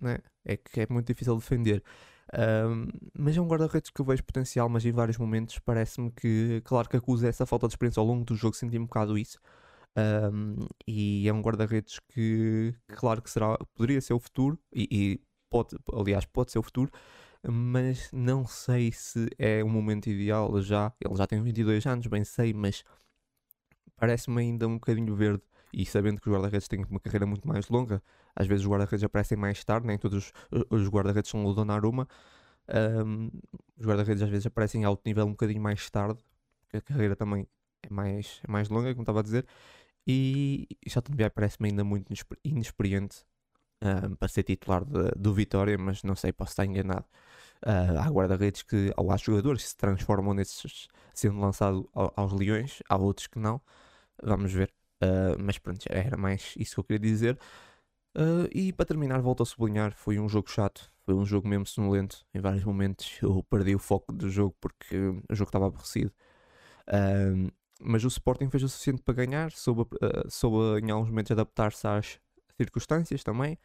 né, 0.00 0.18
é 0.44 0.56
que 0.56 0.80
é 0.80 0.86
muito 0.90 1.06
difícil 1.06 1.36
defender. 1.36 1.82
Um, 2.34 2.88
mas 3.18 3.36
é 3.36 3.40
um 3.40 3.46
guarda-redes 3.46 3.90
que 3.90 4.00
eu 4.00 4.04
vejo 4.04 4.24
potencial, 4.24 4.68
mas 4.68 4.84
em 4.84 4.92
vários 4.92 5.18
momentos 5.18 5.58
parece-me 5.58 6.10
que, 6.10 6.62
claro 6.64 6.88
que 6.88 6.96
acusa 6.96 7.28
essa 7.28 7.44
falta 7.46 7.66
de 7.66 7.74
experiência 7.74 8.00
ao 8.00 8.06
longo 8.06 8.24
do 8.24 8.34
jogo, 8.34 8.56
senti 8.56 8.78
um 8.78 8.86
bocado 8.86 9.18
isso. 9.18 9.38
Um, 9.96 10.56
e 10.86 11.28
é 11.28 11.32
um 11.32 11.42
guarda-redes 11.42 12.00
que, 12.08 12.74
claro 12.88 13.20
que 13.20 13.30
será, 13.30 13.58
poderia 13.74 14.00
ser 14.00 14.14
o 14.14 14.18
futuro, 14.18 14.58
e, 14.72 14.88
e 14.90 15.20
pode, 15.52 15.76
aliás, 15.92 16.24
pode 16.24 16.50
ser 16.50 16.58
o 16.58 16.62
futuro, 16.62 16.90
mas 17.46 18.10
não 18.10 18.46
sei 18.46 18.90
se 18.90 19.28
é 19.38 19.62
o 19.62 19.68
momento 19.68 20.08
ideal 20.08 20.60
já. 20.62 20.90
Ele 20.98 21.14
já 21.14 21.26
tem 21.26 21.42
22 21.42 21.84
anos, 21.86 22.06
bem 22.06 22.24
sei, 22.24 22.54
mas 22.54 22.82
parece-me 23.96 24.40
ainda 24.40 24.66
um 24.66 24.74
bocadinho 24.74 25.14
verde. 25.14 25.42
E 25.74 25.84
sabendo 25.86 26.20
que 26.20 26.28
os 26.28 26.34
guarda-redes 26.34 26.68
têm 26.68 26.84
uma 26.84 27.00
carreira 27.00 27.26
muito 27.26 27.46
mais 27.46 27.68
longa, 27.68 28.02
às 28.34 28.46
vezes 28.46 28.64
os 28.64 28.70
guarda-redes 28.70 29.04
aparecem 29.04 29.38
mais 29.38 29.62
tarde, 29.64 29.86
nem 29.86 29.98
todos 29.98 30.32
os 30.70 30.88
guarda-redes 30.88 31.30
são 31.30 31.44
o 31.44 31.54
Donnarumma. 31.54 32.08
Um, 33.04 33.30
os 33.76 33.86
guarda-redes 33.86 34.22
às 34.22 34.28
vezes 34.28 34.46
aparecem 34.46 34.82
em 34.82 34.84
alto 34.84 35.02
nível 35.04 35.26
um 35.26 35.30
bocadinho 35.30 35.60
mais 35.60 35.88
tarde, 35.90 36.22
porque 36.62 36.76
a 36.78 36.80
carreira 36.80 37.16
também 37.16 37.46
é 37.82 37.92
mais, 37.92 38.40
é 38.46 38.50
mais 38.50 38.68
longa, 38.68 38.90
como 38.92 39.02
estava 39.02 39.20
a 39.20 39.22
dizer. 39.22 39.46
E 40.06 40.68
Shelton 40.86 41.14
Vieira 41.14 41.30
parece-me 41.30 41.70
ainda 41.70 41.84
muito 41.84 42.12
inexperiente 42.44 43.24
uh, 43.82 44.16
para 44.16 44.28
ser 44.28 44.44
titular 44.44 44.84
de, 44.84 45.10
do 45.16 45.34
Vitória, 45.34 45.76
mas 45.76 46.02
não 46.02 46.14
sei, 46.16 46.32
posso 46.32 46.52
estar 46.52 46.64
enganado. 46.64 47.04
Uh, 47.64 47.96
há 48.00 48.10
guarda-redes 48.10 48.62
que, 48.62 48.92
ou 48.96 49.12
há 49.12 49.16
jogadores 49.16 49.62
que 49.62 49.68
se 49.68 49.76
transformam 49.76 50.34
nesses, 50.34 50.88
sendo 51.14 51.38
lançado 51.38 51.88
ao, 51.94 52.12
aos 52.16 52.32
Leões, 52.32 52.82
há 52.88 52.96
outros 52.96 53.28
que 53.28 53.38
não. 53.38 53.60
Vamos 54.20 54.52
ver. 54.52 54.72
Uh, 55.02 55.36
mas 55.38 55.58
pronto, 55.58 55.84
era 55.88 56.16
mais 56.16 56.54
isso 56.56 56.74
que 56.74 56.80
eu 56.80 56.84
queria 56.84 56.98
dizer. 56.98 57.38
Uh, 58.16 58.48
e 58.52 58.72
para 58.72 58.84
terminar, 58.86 59.20
volto 59.20 59.42
a 59.42 59.46
sublinhar: 59.46 59.92
foi 59.94 60.18
um 60.18 60.28
jogo 60.28 60.50
chato, 60.50 60.90
foi 61.04 61.14
um 61.14 61.24
jogo 61.24 61.46
mesmo 61.48 61.66
sonolento. 61.66 62.24
Em 62.34 62.40
vários 62.40 62.64
momentos 62.64 63.18
eu 63.22 63.42
perdi 63.44 63.74
o 63.74 63.78
foco 63.78 64.12
do 64.12 64.28
jogo 64.28 64.56
porque 64.60 64.96
o 65.30 65.34
jogo 65.34 65.48
estava 65.48 65.66
aborrecido. 65.66 66.12
Mas 67.80 68.04
o 68.04 68.08
Sporting 68.08 68.48
fez 68.50 68.62
o 68.62 68.68
suficiente 68.68 69.02
para 69.02 69.14
ganhar, 69.14 69.50
soube, 69.52 69.86
soube 70.28 70.84
em 70.84 70.90
alguns 70.90 71.08
momentos 71.10 71.32
adaptar-se 71.32 71.86
às 71.86 72.20
circunstâncias 72.56 73.24
também. 73.24 73.58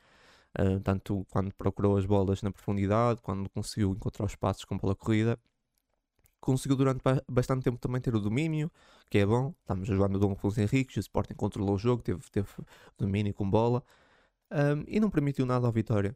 Uh, 0.59 0.79
tanto 0.79 1.25
quando 1.29 1.53
procurou 1.53 1.97
as 1.97 2.05
bolas 2.05 2.41
na 2.41 2.51
profundidade, 2.51 3.21
quando 3.21 3.47
conseguiu 3.49 3.91
encontrar 3.91 4.25
os 4.25 4.35
passos 4.35 4.65
com 4.65 4.75
bola 4.77 4.95
corrida. 4.95 5.37
Conseguiu 6.39 6.75
durante 6.75 7.01
bastante 7.29 7.63
tempo 7.63 7.77
também 7.77 8.01
ter 8.01 8.15
o 8.15 8.19
domínio, 8.19 8.71
que 9.09 9.19
é 9.19 9.25
bom. 9.25 9.53
Estamos 9.61 9.89
a 9.89 9.93
jogar 9.93 10.09
no 10.09 10.17
Dom 10.17 10.31
Afonso 10.31 10.59
Henrique, 10.59 10.97
o 10.97 10.99
Sporting 10.99 11.35
controlou 11.35 11.75
o 11.75 11.77
jogo, 11.77 12.01
teve, 12.01 12.21
teve 12.31 12.47
domínio 12.97 13.33
com 13.33 13.47
bola 13.47 13.83
um, 14.51 14.83
e 14.87 14.99
não 14.99 15.09
permitiu 15.09 15.45
nada 15.45 15.67
ao 15.67 15.71
Vitória. 15.73 16.15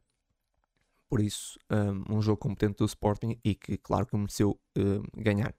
Por 1.10 1.20
isso, 1.20 1.60
um, 1.70 2.18
um, 2.18 2.22
jogo 2.22 2.38
competente 2.38 2.78
do 2.78 2.86
Sporting 2.86 3.38
e 3.44 3.54
que, 3.54 3.78
claro, 3.78 4.06
que 4.06 4.16
mereceu 4.16 4.58
um, 4.78 5.22
ganhar. 5.22 5.54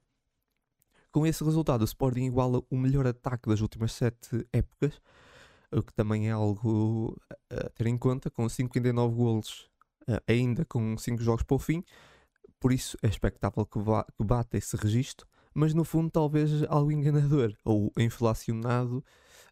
Com 1.10 1.26
esse 1.26 1.44
resultado, 1.44 1.82
o 1.82 1.84
Sporting 1.84 2.22
iguala 2.22 2.62
o 2.70 2.76
melhor 2.76 3.06
ataque 3.06 3.48
das 3.48 3.60
últimas 3.60 3.92
sete 3.92 4.46
épocas, 4.50 4.98
o 5.72 5.82
que 5.82 5.92
também 5.92 6.28
é 6.28 6.32
algo 6.32 7.16
a 7.50 7.68
ter 7.70 7.86
em 7.86 7.96
conta, 7.96 8.30
com 8.30 8.48
59 8.48 9.14
golos, 9.14 9.70
uh, 10.08 10.20
ainda 10.26 10.64
com 10.64 10.96
5 10.96 11.22
jogos 11.22 11.42
para 11.42 11.54
o 11.54 11.58
fim. 11.58 11.84
Por 12.60 12.72
isso, 12.72 12.96
é 13.02 13.08
expectável 13.08 13.64
que, 13.66 13.78
que 13.78 14.24
bata 14.24 14.56
esse 14.56 14.76
registro, 14.76 15.26
mas 15.54 15.74
no 15.74 15.84
fundo, 15.84 16.10
talvez 16.10 16.62
algo 16.68 16.92
enganador 16.92 17.54
ou 17.64 17.92
inflacionado 17.98 19.04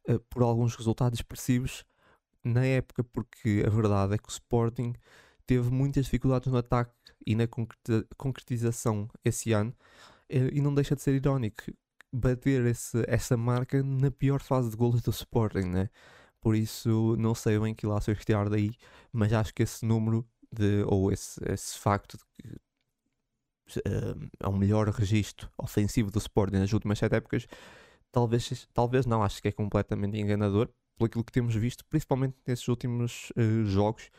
uh, 0.09 0.21
por 0.31 0.43
alguns 0.43 0.77
resultados 0.77 1.19
expressivos 1.19 1.85
na 2.45 2.65
época, 2.65 3.05
porque 3.05 3.63
a 3.67 3.71
verdade 3.71 4.15
é 4.15 4.19
que 4.19 4.29
o 4.29 4.33
Sporting 4.33 4.95
teve 5.47 5.71
muitas 5.71 6.05
dificuldades 6.05 6.51
no 6.51 6.59
ataque 6.59 6.95
e 7.27 7.35
na 7.35 7.45
concretização 8.17 9.09
esse 9.25 9.53
ano, 9.53 9.75
eh, 10.29 10.49
e 10.53 10.61
não 10.61 10.73
deixa 10.73 10.97
de 10.97 11.03
ser 11.03 11.15
irónico 11.15 11.65
bater 12.13 12.65
esse, 12.67 13.03
essa 13.07 13.37
marca 13.37 13.83
na 13.83 14.11
pior 14.11 14.41
fase 14.41 14.71
de 14.71 14.77
golos 14.77 15.03
do 15.03 15.11
Sporting, 15.11 15.69
né? 15.69 15.91
Por 16.41 16.57
isso, 16.57 17.17
não 17.19 17.35
sei 17.35 17.59
bem 17.59 17.75
que 17.75 17.87
se 18.01 18.13
retirar 18.13 18.49
daí, 18.49 18.73
mas 19.13 19.33
acho 19.33 19.55
que 19.55 19.63
esse 19.63 19.85
número 19.85 20.27
de, 20.53 20.83
ou 20.87 21.13
esse, 21.13 21.41
esse 21.51 21.79
facto 21.79 22.17
de 22.17 22.25
que 22.35 23.79
uh, 23.79 24.31
é 24.41 24.49
o 24.49 24.53
melhor 24.53 24.89
registro 24.89 25.49
ofensivo 25.59 26.11
do 26.11 26.19
Sporting 26.19 26.57
nas 26.57 26.73
últimas 26.73 26.99
sete 26.99 27.15
épocas, 27.15 27.47
talvez, 28.11 28.69
talvez 28.73 29.07
não, 29.07 29.23
acho 29.23 29.41
que 29.41 29.49
é 29.49 29.53
completamente 29.53 30.19
enganador, 30.19 30.69
por 30.97 31.07
aquilo 31.07 31.25
que 31.25 31.33
temos 31.33 31.55
visto, 31.55 31.85
principalmente 31.87 32.37
nesses 32.47 32.67
últimos 32.69 33.31
uh, 33.37 33.65
jogos 33.65 34.11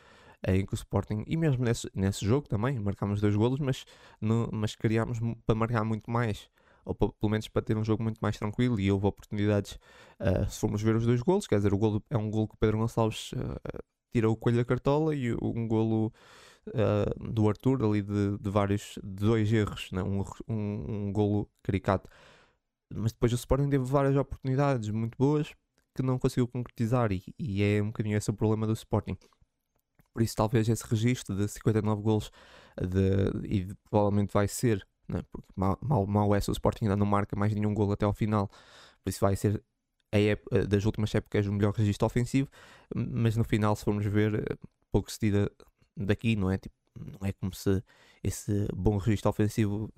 uh, 0.48 0.52
em 0.52 0.66
que 0.66 0.74
o 0.74 0.76
Sporting, 0.76 1.24
e 1.28 1.36
mesmo 1.36 1.64
nesse, 1.66 1.90
nesse 1.94 2.26
jogo 2.26 2.48
também, 2.48 2.80
marcámos 2.80 3.20
dois 3.20 3.36
golos, 3.36 3.60
mas, 3.60 3.86
no, 4.20 4.50
mas 4.52 4.76
queríamos 4.76 5.20
para 5.46 5.56
marcar 5.56 5.84
muito 5.84 6.10
mais, 6.10 6.50
ou 6.86 6.96
pelo 6.96 7.30
menos 7.30 7.48
para 7.48 7.62
ter 7.62 7.78
um 7.78 7.84
jogo 7.84 8.04
muito 8.04 8.20
mais 8.20 8.38
tranquilo, 8.38 8.80
e 8.80 8.92
houve 8.92 9.08
oportunidades, 9.08 9.78
uh, 10.20 10.50
se 10.50 10.60
formos 10.60 10.82
ver 10.82 10.96
os 10.96 11.06
dois 11.06 11.22
golos, 11.22 11.48
quer 11.48 11.58
dizer, 11.58 11.74
o 11.74 11.78
golo 11.78 12.04
é 12.10 12.18
um 12.18 12.30
golo 12.30 12.48
que 12.48 12.56
o 12.56 12.58
Pedro 12.58 12.78
Gonçalves 12.78 13.32
tira 14.12 14.30
o 14.30 14.36
coelho 14.36 14.58
da 14.58 14.66
cartola, 14.66 15.16
e 15.16 15.34
um 15.34 15.68
golo 15.68 16.12
do 17.34 17.50
Arthur, 17.50 17.84
ali 17.84 18.02
de, 18.02 18.38
de 18.38 18.50
vários, 18.50 19.00
de 19.04 19.26
dois 19.26 19.52
erros, 19.52 19.90
né? 19.92 20.04
um, 20.04 20.24
um, 20.48 21.08
um 21.08 21.14
golo 21.14 21.50
caricato. 21.64 22.08
Mas 22.94 23.14
depois 23.14 23.32
o 23.32 23.36
Sporting 23.36 23.70
teve 23.70 23.84
várias 23.84 24.16
oportunidades 24.16 24.90
muito 24.90 25.18
boas, 25.18 25.56
que 25.96 26.04
não 26.04 26.20
conseguiu 26.20 26.48
concretizar 26.48 27.12
e, 27.12 27.24
e 27.38 27.64
é 27.64 27.82
um 27.82 27.88
bocadinho 27.88 28.18
esse 28.18 28.30
o 28.30 28.34
problema 28.34 28.68
do 28.68 28.74
Sporting. 28.74 29.18
Por 30.14 30.22
isso, 30.22 30.36
talvez 30.36 30.68
esse 30.68 30.86
registro 30.86 31.36
de 31.36 31.48
59 31.48 32.02
golos 32.02 32.32
de, 32.78 33.48
e 33.48 33.64
de, 33.66 33.76
provavelmente 33.90 34.34
vai 34.34 34.48
ser, 34.48 34.86
né, 35.08 35.24
porque 35.32 35.48
mal, 35.56 35.78
mal, 35.82 36.06
mal 36.08 36.36
é 36.36 36.40
o 36.40 36.52
Sporting 36.52 36.86
ainda 36.86 36.96
não 36.96 37.06
marca 37.06 37.36
mais 37.36 37.54
nenhum 37.54 37.74
golo 37.74 37.94
até 37.94 38.06
ao 38.06 38.14
final, 38.14 38.50
por 39.04 39.10
isso 39.10 39.20
vai 39.20 39.36
ser 39.36 39.64
época, 40.12 40.66
das 40.68 40.86
últimas 40.86 41.14
épocas 41.16 41.46
o 41.48 41.54
melhor 41.54 41.74
registro 41.74 42.06
ofensivo, 42.06 42.50
mas 42.94 43.36
no 43.38 43.44
final, 43.44 43.76
se 43.76 43.84
formos 43.84 44.06
ver, 44.06 44.58
pouco 44.92 45.12
se 45.12 45.20
tira 45.20 45.50
daqui, 45.96 46.36
não 46.36 46.52
é? 46.52 46.58
Tipo, 46.58 46.76
não 47.00 47.28
é 47.28 47.32
como 47.34 47.54
se 47.54 47.82
esse 48.24 48.68
bom 48.76 48.98
registro 48.98 49.30
ofensivo 49.30 49.92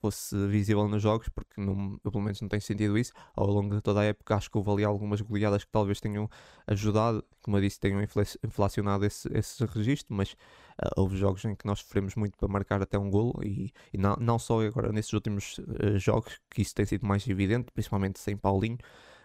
fosse 0.00 0.36
visível 0.48 0.86
nos 0.88 1.02
jogos, 1.02 1.28
porque 1.28 1.60
não, 1.60 1.98
eu 2.04 2.10
pelo 2.10 2.22
menos 2.22 2.40
não 2.40 2.48
tenho 2.48 2.62
sentido 2.62 2.96
isso. 2.96 3.12
Ao 3.34 3.46
longo 3.46 3.74
de 3.74 3.80
toda 3.80 4.00
a 4.00 4.04
época, 4.04 4.36
acho 4.36 4.50
que 4.50 4.56
houve 4.56 4.70
ali 4.70 4.84
algumas 4.84 5.20
goleadas 5.20 5.64
que 5.64 5.70
talvez 5.70 6.00
tenham 6.00 6.28
ajudado, 6.66 7.24
como 7.42 7.56
eu 7.56 7.60
disse, 7.60 7.80
tenham 7.80 8.00
inflacionado 8.02 9.04
esse, 9.04 9.28
esse 9.36 9.64
registro, 9.66 10.14
mas 10.14 10.32
uh, 10.32 10.90
houve 10.96 11.16
jogos 11.16 11.44
em 11.44 11.54
que 11.54 11.66
nós 11.66 11.80
sofremos 11.80 12.14
muito 12.14 12.36
para 12.36 12.48
marcar 12.48 12.82
até 12.82 12.98
um 12.98 13.10
golo, 13.10 13.34
e, 13.42 13.72
e 13.92 13.98
não, 13.98 14.16
não 14.16 14.38
só 14.38 14.60
agora 14.60 14.92
nesses 14.92 15.12
últimos 15.12 15.58
uh, 15.58 15.98
jogos, 15.98 16.40
que 16.50 16.62
isso 16.62 16.74
tem 16.74 16.86
sido 16.86 17.06
mais 17.06 17.26
evidente, 17.28 17.72
principalmente 17.72 18.18
sem 18.20 18.36
Paulinho, 18.36 18.78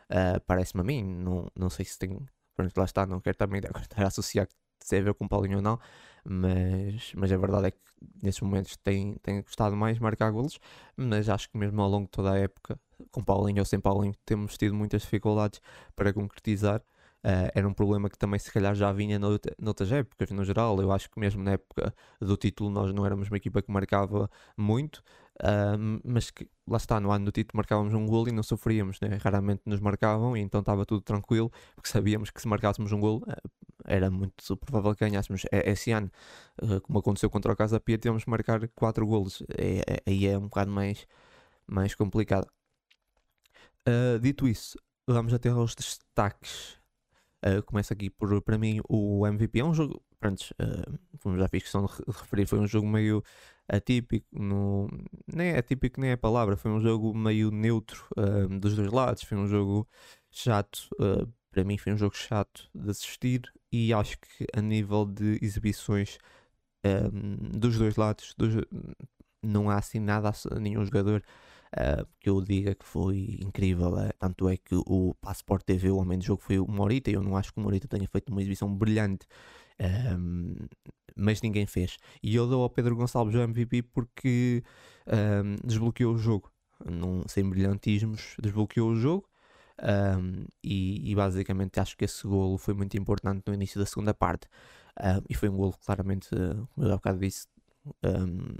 uh, 0.09 0.39
parece-me 0.45 0.81
a 0.81 0.83
mim, 0.83 1.03
não, 1.03 1.47
não 1.55 1.69
sei 1.69 1.85
se 1.85 1.97
tem. 1.97 2.17
Pronto, 2.55 2.77
lá 2.77 2.85
está, 2.85 3.05
não 3.05 3.19
quero 3.19 3.35
também 3.35 3.59
agora 3.65 3.83
estar 3.83 4.03
a 4.03 4.07
associar 4.07 4.47
que 4.47 4.53
tem 4.87 4.99
a 4.99 5.03
ver 5.03 5.13
com 5.13 5.27
Paulinho 5.27 5.57
ou 5.57 5.61
não, 5.61 5.79
mas, 6.25 7.11
mas 7.15 7.31
a 7.31 7.37
verdade 7.37 7.67
é 7.67 7.71
que 7.71 7.77
nesses 8.21 8.41
momentos 8.41 8.75
tem, 8.77 9.15
tem 9.21 9.41
gostado 9.41 9.75
mais 9.75 9.99
marcar 9.99 10.31
golos, 10.31 10.59
mas 10.95 11.29
acho 11.29 11.49
que 11.49 11.57
mesmo 11.57 11.81
ao 11.81 11.89
longo 11.89 12.05
de 12.05 12.11
toda 12.11 12.31
a 12.31 12.37
época, 12.37 12.79
com 13.11 13.23
Paulinho 13.23 13.59
ou 13.59 13.65
sem 13.65 13.79
Paulinho, 13.79 14.15
temos 14.25 14.57
tido 14.57 14.73
muitas 14.73 15.01
dificuldades 15.01 15.59
para 15.95 16.13
concretizar. 16.13 16.81
Uh, 17.25 17.47
era 17.55 17.65
um 17.65 17.73
problema 17.73 18.09
que 18.09 18.17
também 18.17 18.37
se 18.37 18.51
calhar 18.51 18.75
já 18.75 18.91
vinha 18.91 19.17
noutra, 19.17 19.55
noutras 19.57 19.89
épocas, 19.93 20.29
no 20.31 20.43
geral. 20.43 20.81
Eu 20.81 20.91
acho 20.91 21.09
que 21.09 21.17
mesmo 21.17 21.41
na 21.41 21.51
época 21.51 21.93
do 22.19 22.35
título 22.35 22.69
nós 22.69 22.93
não 22.93 23.05
éramos 23.05 23.29
uma 23.29 23.37
equipa 23.37 23.61
que 23.61 23.71
marcava 23.71 24.29
muito, 24.57 24.97
uh, 25.41 26.01
mas 26.03 26.29
que 26.31 26.49
lá 26.67 26.75
está, 26.75 26.99
no 26.99 27.11
ano 27.11 27.25
do 27.25 27.31
título 27.31 27.55
marcávamos 27.57 27.93
um 27.93 28.05
gol 28.05 28.27
e 28.27 28.31
não 28.33 28.43
sofríamos, 28.43 28.99
né? 28.99 29.17
raramente 29.21 29.61
nos 29.65 29.79
marcavam 29.79 30.35
e 30.35 30.41
então 30.41 30.59
estava 30.59 30.85
tudo 30.85 31.01
tranquilo, 31.01 31.49
porque 31.75 31.89
sabíamos 31.89 32.29
que 32.29 32.41
se 32.41 32.47
marcássemos 32.47 32.91
um 32.91 32.99
gol 32.99 33.23
uh, 33.25 33.49
era 33.85 34.09
muito 34.09 34.57
provável 34.57 34.95
que 34.95 35.05
ganhássemos. 35.05 35.43
Esse 35.51 35.91
ano, 35.91 36.11
como 36.83 36.99
aconteceu 36.99 37.29
contra 37.29 37.53
o 37.53 37.55
Casa 37.55 37.79
Pia, 37.79 37.97
tivemos 37.97 38.23
que 38.23 38.29
marcar 38.29 38.67
4 38.69 39.05
golos, 39.05 39.43
é, 39.57 39.81
é, 39.87 40.01
aí 40.05 40.27
é 40.27 40.37
um 40.37 40.43
bocado 40.43 40.71
mais, 40.71 41.07
mais 41.67 41.95
complicado. 41.95 42.47
dito 44.21 44.47
isso, 44.47 44.77
vamos 45.07 45.33
até 45.33 45.49
aos 45.49 45.75
destaques 45.75 46.81
Uh, 47.45 47.61
começa 47.63 47.93
aqui 47.93 48.09
por, 48.09 48.41
para 48.41 48.57
mim, 48.57 48.79
o 48.87 49.27
MVP. 49.27 49.59
É 49.59 49.65
um 49.65 49.73
jogo, 49.73 50.01
pronto, 50.17 50.39
uh, 50.61 50.97
como 51.19 51.37
já 51.37 51.49
fiz 51.49 51.63
questão 51.63 51.85
de 51.85 51.91
referir, 52.07 52.45
foi 52.45 52.57
um 52.57 52.65
jogo 52.65 52.87
meio 52.87 53.21
atípico, 53.67 54.25
no, 54.31 54.87
nem 55.27 55.49
é 55.49 55.57
atípico 55.57 55.99
nem 55.99 56.11
é 56.11 56.13
a 56.13 56.17
palavra, 56.17 56.55
foi 56.55 56.71
um 56.71 56.79
jogo 56.79 57.13
meio 57.13 57.51
neutro 57.51 58.05
uh, 58.17 58.47
dos 58.59 58.77
dois 58.77 58.89
lados, 58.91 59.23
foi 59.23 59.37
um 59.37 59.45
jogo 59.45 59.85
chato, 60.31 60.87
uh, 61.01 61.29
para 61.53 61.63
mim 61.63 61.77
foi 61.77 61.93
um 61.93 61.97
jogo 61.97 62.15
chato 62.15 62.67
de 62.73 62.89
assistir 62.89 63.41
e 63.71 63.93
acho 63.93 64.17
que 64.19 64.45
a 64.53 64.61
nível 64.61 65.05
de 65.05 65.37
exibições 65.41 66.17
um, 66.83 67.57
dos 67.57 67.77
dois 67.77 67.95
lados 67.95 68.33
dos, 68.37 68.55
não 69.41 69.69
há 69.69 69.77
assim 69.77 69.99
nada 69.99 70.29
a 70.29 70.59
nenhum 70.59 70.83
jogador 70.83 71.23
uh, 71.73 72.07
que 72.19 72.29
eu 72.29 72.41
diga 72.41 72.73
que 72.73 72.85
foi 72.85 73.37
incrível. 73.39 73.93
Uh, 73.93 74.09
tanto 74.17 74.49
é 74.49 74.57
que 74.57 74.75
o 74.75 75.13
Passport 75.21 75.63
TV, 75.63 75.91
o 75.91 75.97
homem 75.97 76.17
do 76.17 76.25
jogo, 76.25 76.41
foi 76.41 76.59
o 76.59 76.67
Morita. 76.67 77.11
Eu 77.11 77.21
não 77.21 77.37
acho 77.37 77.53
que 77.53 77.59
o 77.59 77.61
Morita 77.63 77.87
tenha 77.87 78.07
feito 78.07 78.29
uma 78.29 78.41
exibição 78.41 78.73
brilhante, 78.73 79.27
um, 80.17 80.55
mas 81.15 81.41
ninguém 81.41 81.65
fez. 81.67 81.97
E 82.21 82.35
eu 82.35 82.47
dou 82.47 82.63
ao 82.63 82.69
Pedro 82.69 82.95
Gonçalves 82.95 83.35
o 83.35 83.41
MVP 83.41 83.83
porque 83.83 84.63
um, 85.07 85.55
desbloqueou 85.67 86.15
o 86.15 86.17
jogo. 86.17 86.51
Num, 86.85 87.23
sem 87.27 87.47
brilhantismos, 87.47 88.35
desbloqueou 88.41 88.91
o 88.91 88.95
jogo. 88.95 89.27
Um, 89.81 90.45
e, 90.63 91.11
e, 91.11 91.15
basicamente 91.15 91.79
acho 91.79 91.97
que 91.97 92.05
esse 92.05 92.27
golo 92.27 92.57
foi 92.57 92.73
muito 92.73 92.95
importante 92.97 93.43
no 93.47 93.53
início 93.53 93.79
da 93.79 93.85
segunda 93.85 94.13
parte. 94.13 94.47
e 95.29 95.33
foi 95.33 95.49
um 95.49 95.57
golo 95.57 95.73
claramente, 95.83 96.29
como 96.29 96.87
eu 96.87 96.93
há 96.93 96.95
bocado 96.95 97.19
disse, 97.19 97.47
um, 98.03 98.55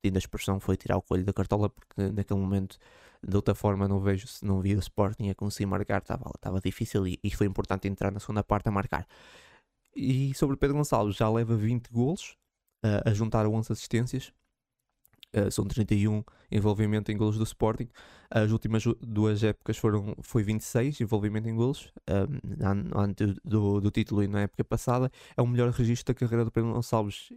repetindo 0.00 0.16
a 0.16 0.18
expressão, 0.18 0.60
foi 0.60 0.76
tirar 0.76 0.96
o 0.96 1.02
coelho 1.02 1.24
da 1.24 1.32
cartola, 1.32 1.70
porque 1.70 2.10
naquele 2.12 2.40
momento, 2.40 2.78
de 3.26 3.36
outra 3.36 3.54
forma, 3.54 3.86
não 3.88 4.00
vejo, 4.00 4.26
não 4.42 4.60
via 4.60 4.76
o 4.76 4.80
Sporting 4.80 5.30
a 5.30 5.34
conseguir 5.34 5.66
marcar, 5.66 6.02
estava 6.02 6.60
difícil 6.60 7.06
e, 7.06 7.18
e, 7.22 7.30
foi 7.30 7.46
importante 7.46 7.88
entrar 7.88 8.10
na 8.10 8.20
segunda 8.20 8.42
parte 8.42 8.68
a 8.68 8.72
marcar. 8.72 9.06
E 9.94 10.34
sobre 10.34 10.56
Pedro 10.56 10.76
Gonçalves, 10.76 11.16
já 11.16 11.28
leva 11.28 11.56
20 11.56 11.88
golos, 11.90 12.36
uh, 12.84 13.08
a 13.08 13.12
juntar 13.12 13.46
11 13.46 13.72
assistências, 13.72 14.32
Uh, 15.32 15.48
são 15.48 15.64
31 15.64 16.24
envolvimento 16.50 17.12
em 17.12 17.16
golos 17.16 17.38
do 17.38 17.44
Sporting. 17.44 17.88
As 18.28 18.50
últimas 18.50 18.84
duas 19.00 19.42
épocas 19.42 19.76
foram, 19.76 20.14
foi 20.22 20.42
26 20.42 21.00
envolvimento 21.00 21.48
em 21.48 21.54
golos, 21.54 21.92
um, 22.08 22.98
antes 23.00 23.36
do, 23.44 23.80
do, 23.80 23.90
título 23.90 24.22
e 24.22 24.28
na 24.28 24.42
época 24.42 24.64
passada. 24.64 25.10
É 25.36 25.42
o 25.42 25.46
melhor 25.46 25.70
registro 25.70 26.14
da 26.14 26.18
carreira 26.18 26.44
do 26.44 26.50
Pedro 26.50 26.72
Gonçalves. 26.72 27.28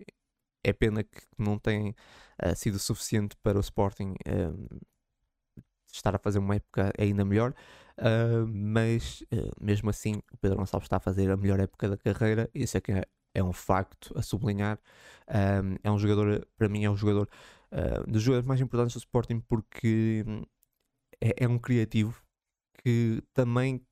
É 0.64 0.72
pena 0.72 1.04
que 1.04 1.22
não 1.38 1.60
tem 1.60 1.90
uh, 2.44 2.56
sido 2.56 2.80
suficiente 2.80 3.36
para 3.44 3.58
o 3.58 3.62
Sporting 3.62 4.14
uh, 4.28 4.82
estar 5.92 6.16
a 6.16 6.20
fazer 6.20 6.40
uma 6.40 6.56
época 6.56 6.92
ainda 6.98 7.26
melhor, 7.26 7.54
uh, 8.00 8.48
mas 8.48 9.24
mesmo 9.60 9.90
assim 9.90 10.22
o 10.32 10.38
Pedro 10.38 10.58
Gonçalves 10.58 10.86
está 10.86 10.98
a 10.98 11.00
fazer 11.00 11.30
a 11.30 11.38
melhor 11.38 11.60
época 11.60 11.90
da 11.90 11.98
carreira. 11.98 12.50
Isso 12.54 12.78
é 12.78 12.82
que 12.82 12.92
é, 12.92 13.04
é 13.34 13.44
um 13.44 13.54
facto 13.54 14.18
a 14.18 14.22
sublinhar. 14.22 14.80
é 15.84 15.92
um 15.92 15.98
jogador, 15.98 16.48
para 16.58 16.70
mim, 16.70 16.86
é 16.86 16.90
um 16.90 16.96
jogador 16.96 17.28
uh, 17.74 18.10
dos 18.10 18.22
jogadores 18.22 18.48
mais 18.48 18.62
importantes 18.62 18.96
do 18.96 19.00
Sporting 19.00 19.40
porque 19.42 20.24
hum, 20.28 20.44
é, 21.22 21.46
é 21.46 21.48
um 21.48 21.60
criativo 21.60 22.22
que 22.84 23.24
também 23.34 23.86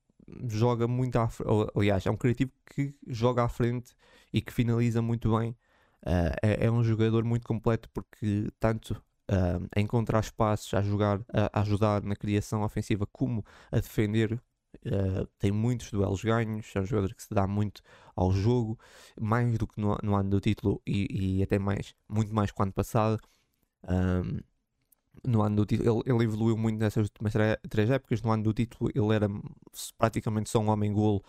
joga 0.48 0.88
muito 0.88 1.18
à 1.18 1.28
frente, 1.28 1.49
aliás, 1.76 2.06
é 2.06 2.12
um 2.12 2.18
criativo 2.18 2.52
que 2.66 2.95
joga 3.08 3.44
à 3.44 3.49
frente 3.49 3.94
e 4.32 4.41
que 4.41 4.53
finaliza 4.53 5.02
muito 5.02 5.38
bem. 5.38 5.52
Uh, 6.03 6.34
é, 6.41 6.66
é, 6.66 6.72
um 6.72 6.84
jogador 6.84 7.24
muito 7.24 7.45
completo 7.45 7.88
porque 7.94 8.49
tanto 8.60 8.94
uh, 9.30 9.68
a 9.76 9.80
encontrar 9.80 10.20
espaços, 10.20 10.74
a 10.74 10.82
jogar, 10.82 11.22
a, 11.32 11.62
ajudar 11.62 12.03
na 12.03 12.16
criação 12.16 12.64
ofensiva, 12.64 13.06
como 13.06 13.45
a 13.72 13.78
defender. 13.78 14.41
Uh, 14.86 15.28
tem 15.38 15.52
muitos 15.52 15.91
duelos 15.91 16.24
ganhos, 16.24 16.72
é 16.76 16.80
um 16.80 16.86
jogador 16.86 17.14
que 17.14 17.22
se 17.22 17.34
dá 17.34 17.45
muito 17.45 17.82
ao 18.16 18.32
jogo, 18.32 18.80
mais 19.20 19.58
do 19.58 19.68
que 19.68 19.80
no, 19.80 19.98
no 20.02 20.16
ano 20.16 20.30
do 20.30 20.40
título 20.40 20.82
e, 20.88 21.40
e, 21.40 21.44
até 21.44 21.60
mais, 21.60 21.94
muito 22.10 22.34
mais 22.34 22.52
que 22.52 22.60
o 22.60 22.64
ano 22.64 22.72
passado. 22.72 23.20
Um, 23.88 24.40
no 25.26 25.41
ano 25.41 25.58
do 25.58 25.66
título, 25.66 26.03
ele, 26.06 26.16
ele, 26.16 26.24
evoluiu 26.24 26.58
muito 26.58 26.80
nessas 26.80 27.03
últimas 27.03 27.34
três 27.70 27.90
épocas. 27.90 28.22
No 28.22 28.32
ano 28.32 28.44
do 28.44 28.53
título, 28.53 28.90
ele 28.94 29.16
era 29.16 29.28
praticamente 29.98 30.49
só 30.49 30.60
um 30.60 30.70
homem-golo. 30.70 31.24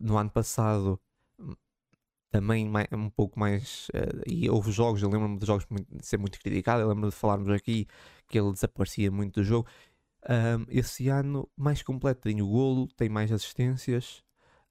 No 0.00 0.16
ano 0.16 0.30
passado, 0.30 1.00
também 2.30 2.68
mais, 2.68 2.86
um 2.92 3.10
pouco 3.10 3.38
mais. 3.38 3.88
Uh, 3.88 4.22
e 4.26 4.48
houve 4.50 4.70
jogos, 4.72 5.02
eu 5.02 5.10
lembro-me 5.10 5.38
de 5.38 5.46
jogos 5.46 5.66
muito, 5.70 5.86
ser 6.02 6.18
muito 6.18 6.38
criticado. 6.40 6.82
Eu 6.82 6.88
lembro 6.88 7.10
de 7.10 7.16
falarmos 7.16 7.48
aqui 7.50 7.86
que 8.28 8.38
ele 8.38 8.52
desaparecia 8.52 9.10
muito 9.10 9.40
do 9.40 9.44
jogo. 9.44 9.68
Um, 10.28 10.66
esse 10.68 11.08
ano, 11.08 11.48
mais 11.56 11.82
completo, 11.82 12.22
tem 12.22 12.42
o 12.42 12.48
golo, 12.48 12.88
tem 12.96 13.08
mais 13.08 13.30
assistências. 13.32 14.22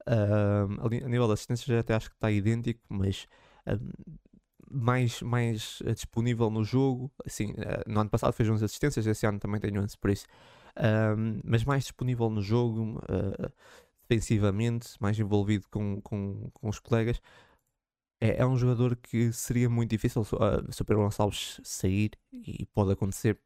Um, 0.07 0.85
a 0.85 1.09
nível 1.09 1.27
de 1.27 1.33
assistências, 1.33 1.77
até 1.79 1.95
acho 1.95 2.09
que 2.09 2.15
está 2.15 2.31
idêntico, 2.31 2.81
mas 2.89 3.27
um, 3.67 3.89
mais, 4.69 5.21
mais 5.21 5.81
uh, 5.81 5.93
disponível 5.93 6.49
no 6.49 6.63
jogo. 6.63 7.11
Assim, 7.25 7.53
no 7.87 7.99
ano 7.99 8.09
passado 8.09 8.33
fez 8.33 8.49
11 8.49 8.65
assistências, 8.65 9.05
esse 9.07 9.25
ano 9.25 9.39
também 9.39 9.59
tem 9.59 9.77
11 9.77 9.97
por 9.97 10.09
isso. 10.09 10.25
Um, 10.77 11.39
mas 11.43 11.63
mais 11.63 11.83
disponível 11.83 12.29
no 12.29 12.41
jogo, 12.41 12.99
uh, 12.99 13.51
defensivamente, 14.07 14.89
mais 14.99 15.17
envolvido 15.17 15.65
com, 15.69 16.01
com, 16.01 16.49
com 16.53 16.69
os 16.69 16.79
colegas. 16.79 17.21
É, 18.21 18.41
é, 18.41 18.45
um 18.45 18.57
jogador 18.57 18.95
que 18.95 19.31
seria 19.33 19.69
muito 19.69 19.89
difícil 19.89 20.21
uh, 20.21 20.71
se 20.71 20.81
o 20.81 20.85
Pedro 20.85 21.03
Gonçalves 21.03 21.59
sair 21.63 22.11
e 22.31 22.65
pode 22.67 22.91
acontecer 22.91 23.39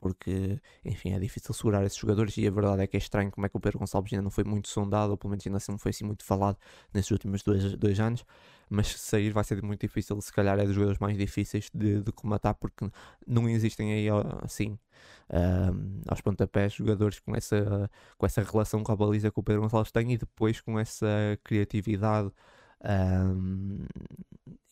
porque, 0.00 0.58
enfim, 0.84 1.12
é 1.12 1.18
difícil 1.18 1.52
segurar 1.54 1.84
esses 1.84 1.98
jogadores 1.98 2.36
e 2.38 2.46
a 2.46 2.50
verdade 2.50 2.82
é 2.82 2.86
que 2.86 2.96
é 2.96 2.98
estranho 2.98 3.30
como 3.30 3.44
é 3.46 3.48
que 3.50 3.56
o 3.56 3.60
Pedro 3.60 3.78
Gonçalves 3.78 4.12
ainda 4.12 4.22
não 4.22 4.30
foi 4.30 4.44
muito 4.44 4.68
sondado, 4.68 5.10
ou 5.10 5.16
pelo 5.18 5.30
menos 5.30 5.46
ainda 5.46 5.58
assim 5.58 5.72
não 5.72 5.78
foi 5.78 5.90
assim 5.90 6.04
muito 6.04 6.24
falado 6.24 6.56
nesses 6.92 7.10
últimos 7.10 7.42
dois, 7.42 7.76
dois 7.76 8.00
anos, 8.00 8.24
mas 8.70 8.94
sair 9.00 9.30
vai 9.32 9.44
ser 9.44 9.62
muito 9.62 9.80
difícil, 9.80 10.20
se 10.20 10.32
calhar 10.32 10.58
é 10.58 10.64
dos 10.64 10.74
jogadores 10.74 11.00
mais 11.00 11.18
difíceis 11.18 11.68
de, 11.74 12.00
de 12.02 12.12
comatar 12.12 12.54
porque 12.54 12.88
não 13.26 13.48
existem 13.48 13.92
aí 13.92 14.06
assim 14.42 14.78
aos 16.08 16.20
pontapés 16.20 16.72
jogadores 16.74 17.18
com 17.20 17.34
essa, 17.34 17.90
com 18.16 18.26
essa 18.26 18.42
relação 18.42 18.82
com 18.82 18.92
a 18.92 18.96
baliza 18.96 19.30
que 19.30 19.40
o 19.40 19.42
Pedro 19.42 19.62
Gonçalves 19.62 19.92
tem 19.92 20.12
e 20.12 20.18
depois 20.18 20.60
com 20.60 20.78
essa 20.78 21.06
criatividade 21.44 22.30
um, 22.82 23.84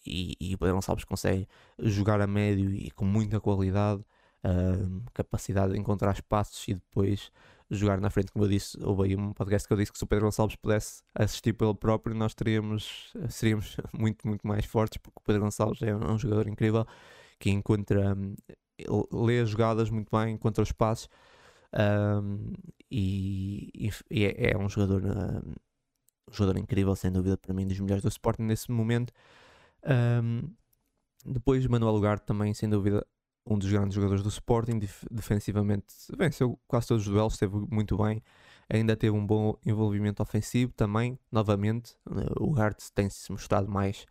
e, 0.07 0.37
e 0.41 0.55
o 0.55 0.59
Pedro 0.59 0.77
Gonçalves 0.77 1.05
consegue 1.05 1.49
jogar 1.79 2.21
a 2.21 2.27
médio 2.27 2.73
e 2.73 2.91
com 2.93 3.05
muita 3.05 3.41
qualidade 3.41 4.05
capacidade 5.13 5.73
de 5.73 5.79
encontrar 5.79 6.13
espaços 6.13 6.67
e 6.69 6.75
depois 6.75 7.31
jogar 7.71 8.01
na 8.01 8.11
frente. 8.11 8.33
Como 8.33 8.45
eu 8.45 8.49
disse, 8.49 8.79
houve 8.83 9.05
aí 9.05 9.17
um 9.17 9.33
podcast 9.33 9.67
que 9.67 9.73
eu 9.73 9.77
disse 9.77 9.93
que 9.93 9.99
se 9.99 10.05
o 10.05 10.07
Pedro 10.07 10.27
Gonçalves 10.27 10.57
pudesse 10.57 11.03
assistir 11.15 11.53
pelo 11.53 11.75
próprio, 11.75 12.15
nós 12.15 12.35
teríamos, 12.35 13.13
seríamos 13.29 13.77
muito, 13.93 14.27
muito 14.27 14.47
mais 14.47 14.65
fortes, 14.65 14.99
porque 14.99 15.21
o 15.21 15.25
Pedro 15.25 15.43
Gonçalves 15.43 15.83
é 15.83 15.95
um 15.95 16.19
jogador 16.19 16.49
incrível 16.49 16.87
que 17.39 17.51
encontra, 17.51 18.17
lê 19.13 19.41
as 19.41 19.51
jogadas 19.51 19.91
muito 19.91 20.11
bem, 20.17 20.35
encontra 20.35 20.63
os 20.63 20.73
passos 20.73 21.09
um, 21.73 22.53
e, 22.91 23.91
e 24.11 24.25
é, 24.25 24.53
é, 24.53 24.59
um 24.59 24.69
jogador. 24.69 25.05
Um, 25.05 25.53
um 26.31 26.35
jogador 26.35 26.59
incrível, 26.59 26.95
sem 26.95 27.11
dúvida, 27.11 27.39
para 27.39 27.55
mim, 27.55 27.67
dos 27.67 27.81
melhores 27.81 28.03
do 28.03 28.09
Sporting 28.09 28.43
nesse 28.43 28.71
momento. 28.71 29.13
Um, 30.23 30.43
depois, 31.25 31.67
Manuel 31.67 31.93
Lugar 31.93 32.19
também, 32.19 32.53
sem 32.53 32.69
dúvida, 32.69 33.07
um 33.49 33.59
dos 33.59 33.71
grandes 33.71 33.95
jogadores 33.95 34.23
do 34.23 34.29
Sporting, 34.29 34.79
defensivamente 35.11 35.87
venceu 36.17 36.59
quase 36.69 36.89
todos 36.89 37.07
os 37.07 37.13
duelos, 37.13 37.33
esteve 37.33 37.57
muito 37.71 37.97
bem, 37.97 38.23
ainda 38.69 38.95
teve 38.95 39.17
um 39.17 39.27
bom 39.27 39.57
envolvimento 39.65 40.23
ofensivo 40.23 40.73
também, 40.73 41.19
novamente, 41.33 41.97
o 42.39 42.55
Hart 42.61 42.79
tem-se 42.95 43.33
mostrado 43.33 43.71
mais 43.71 44.05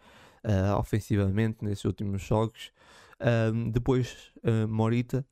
uh, 0.43 0.76
ofensivamente 0.80 1.64
nesses 1.64 1.85
últimos 1.85 2.23
jogos. 2.23 2.72
Um, 3.53 3.69
depois, 3.69 4.31
uh, 4.43 4.68
Morita 4.68 5.23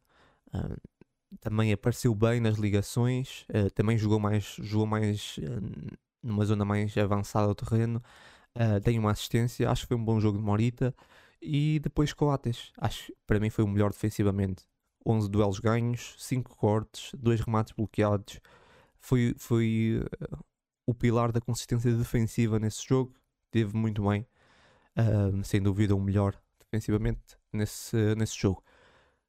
uh, 0.53 0.77
também 1.39 1.73
apareceu 1.73 2.13
bem 2.13 2.39
nas 2.39 2.57
ligações, 2.57 3.45
também 3.73 3.97
jogou 3.97 4.19
mais, 4.19 4.55
jogou 4.61 4.87
mais 4.87 5.37
numa 6.23 6.45
zona 6.45 6.63
mais 6.63 6.95
avançada 6.97 7.47
do 7.47 7.55
terreno, 7.55 8.01
tem 8.85 8.97
uma 8.97 9.11
assistência, 9.11 9.69
acho 9.69 9.81
que 9.81 9.89
foi 9.89 9.97
um 9.97 10.05
bom 10.05 10.17
jogo 10.17 10.37
de 10.37 10.43
Morita. 10.45 10.95
E 11.47 11.79
depois 11.79 12.11
Coates, 12.11 12.71
acho 12.75 13.13
para 13.27 13.39
mim 13.39 13.51
foi 13.51 13.63
o 13.63 13.67
melhor 13.67 13.91
defensivamente. 13.91 14.63
11 15.05 15.29
duelos 15.29 15.59
ganhos, 15.59 16.15
5 16.17 16.57
cortes, 16.57 17.11
2 17.15 17.41
remates 17.41 17.71
bloqueados. 17.73 18.39
Foi, 18.99 19.35
foi 19.37 20.01
uh, 20.01 20.37
o 20.87 20.95
pilar 20.95 21.31
da 21.31 21.39
consistência 21.39 21.95
defensiva 21.95 22.57
nesse 22.57 22.83
jogo. 22.83 23.13
Teve 23.51 23.77
muito 23.77 24.03
bem, 24.09 24.25
uh, 24.97 25.43
sem 25.43 25.61
dúvida, 25.61 25.95
o 25.95 26.01
melhor 26.01 26.35
defensivamente 26.59 27.37
nesse, 27.53 28.15
nesse 28.15 28.35
jogo. 28.35 28.63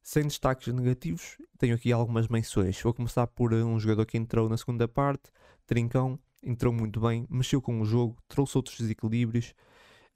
Sem 0.03 0.23
destaques 0.23 0.73
negativos, 0.73 1.37
tenho 1.59 1.75
aqui 1.75 1.93
algumas 1.93 2.29
menções. 2.29 2.81
Vou 2.81 2.95
começar 2.95 3.27
por 3.27 3.53
uh, 3.53 3.67
um 3.67 3.79
jogador 3.79 4.07
que 4.07 4.17
entrou 4.17 4.49
na 4.49 4.57
segunda 4.57 4.89
parte, 4.89 5.31
Trincão, 5.67 6.19
entrou 6.43 6.73
muito 6.73 6.99
bem, 6.99 7.27
mexeu 7.29 7.61
com 7.61 7.79
o 7.83 7.85
jogo, 7.85 8.17
trouxe 8.27 8.57
outros 8.57 8.79
desequilíbrios. 8.79 9.53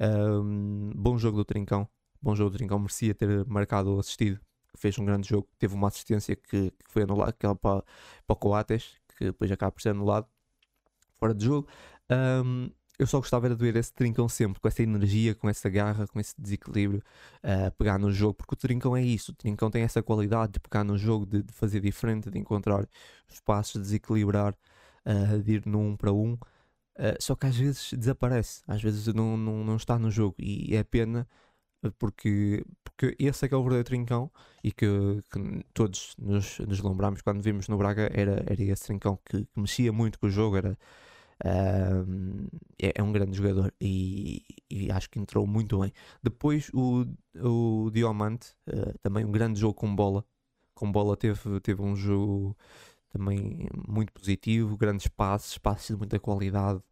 Um, 0.01 0.93
bom 0.95 1.19
jogo 1.19 1.37
do 1.37 1.45
Trincão. 1.45 1.89
Bom 2.23 2.35
jogo 2.35 2.51
do 2.51 2.57
Trincão. 2.57 2.79
Merecia 2.79 3.15
ter 3.15 3.45
marcado 3.47 3.93
ou 3.93 4.01
assistido. 4.01 4.41
Fez 4.77 4.99
um 4.99 5.05
grande 5.05 5.29
jogo. 5.29 5.49
Teve 5.59 5.75
uma 5.75 5.89
assistência 5.89 6.35
que, 6.35 6.71
que 6.71 6.91
foi 6.91 7.03
anulada, 7.03 7.31
aquela 7.31 7.55
para, 7.55 7.85
para 8.27 8.35
o 8.35 8.37
Coates, 8.37 8.97
que 9.19 9.27
depois 9.27 9.51
acaba 9.53 9.73
por 9.73 9.83
ser 9.83 9.91
anulado. 9.91 10.27
Fora 11.19 11.35
de 11.35 11.45
jogo. 11.45 11.69
Um, 12.11 12.71
eu 12.99 13.07
só 13.07 13.19
gostava 13.19 13.49
de 13.49 13.55
ver 13.55 13.77
esse 13.77 13.93
Trincão 13.95 14.29
sempre, 14.29 14.61
com 14.61 14.69
essa 14.69 14.83
energia, 14.83 15.35
com 15.35 15.49
essa 15.49 15.71
garra, 15.71 16.07
com 16.07 16.21
esse 16.21 16.35
desequilíbrio, 16.39 17.03
uh, 17.43 17.71
pegar 17.79 17.99
no 17.99 18.13
jogo, 18.13 18.35
porque 18.35 18.53
o 18.53 18.57
Trincão 18.57 18.95
é 18.95 19.03
isso, 19.03 19.33
o 19.33 19.35
Trincão 19.35 19.71
tem 19.71 19.83
essa 19.83 20.03
qualidade 20.03 20.53
de 20.53 20.61
pegar 20.61 20.85
no 20.85 20.99
jogo, 20.99 21.25
de, 21.25 21.43
de 21.43 21.53
fazer 21.55 21.81
diferente, 21.81 22.31
de 22.31 22.39
encontrar 22.39 22.87
espaços, 23.27 23.81
de 23.81 23.81
desequilibrar, 23.81 24.55
uh, 25.07 25.43
de 25.43 25.53
ir 25.53 25.67
no 25.67 25.81
um 25.81 25.97
para 25.97 26.13
um. 26.13 26.37
Uh, 26.99 27.17
só 27.21 27.35
que 27.35 27.47
às 27.47 27.57
vezes 27.57 27.93
desaparece, 27.95 28.63
às 28.67 28.83
vezes 28.83 29.07
não, 29.15 29.37
não, 29.37 29.65
não 29.65 29.77
está 29.77 29.99
no 29.99 30.11
jogo 30.11 30.35
e 30.39 30.75
é 30.77 30.85
pena 30.85 31.27
eh, 31.83 31.91
porque, 31.99 32.65
porque 32.85 33.17
esse 33.19 33.45
é 33.45 33.49
que 33.49 33.55
é 33.55 33.57
o 33.57 33.63
verdadeiro 33.63 33.87
trincão 33.87 34.31
e 34.63 34.73
que, 34.73 34.87
que 35.33 35.65
todos 35.75 36.15
nos, 36.19 36.59
nos 36.61 36.81
lembramos 36.81 37.23
quando 37.23 37.43
vimos 37.43 37.69
no 37.69 37.79
Braga 37.79 38.11
era, 38.13 38.45
era 38.47 38.63
esse 38.63 38.85
trincão 38.85 39.19
que, 39.25 39.45
que 39.47 39.61
mexia 39.61 39.93
muito 39.93 40.19
com 40.19 40.27
o 40.27 40.31
jogo, 40.31 40.57
era, 40.57 40.79
uh, 41.45 42.49
é, 42.81 42.93
é, 42.97 43.03
um 43.03 43.13
grande 43.13 43.37
jogador 43.37 43.73
e, 43.81 44.45
e, 44.71 44.91
acho 44.93 45.09
que 45.11 45.19
entrou 45.19 45.47
muito 45.47 45.79
bem. 45.81 45.93
Depois 46.23 46.71
o, 46.75 47.07
o 47.37 47.91
Diamante, 47.91 48.55
uh, 48.69 48.99
também 49.03 49.25
um 49.25 49.33
grande 49.33 49.59
jogo 49.61 49.75
com 49.75 49.95
bola, 49.95 50.25
com 50.75 50.91
bola 50.91 51.17
teve, 51.17 51.61
teve 51.61 51.83
um 51.83 51.97
jogo 51.97 52.57
também 53.11 53.69
muito 53.89 54.13
positivo, 54.13 54.77
grandes 54.77 55.09
passes, 55.09 55.59
passes 55.59 55.89
de 55.89 55.97
muita 55.97 56.19
qualidade. 56.19 56.83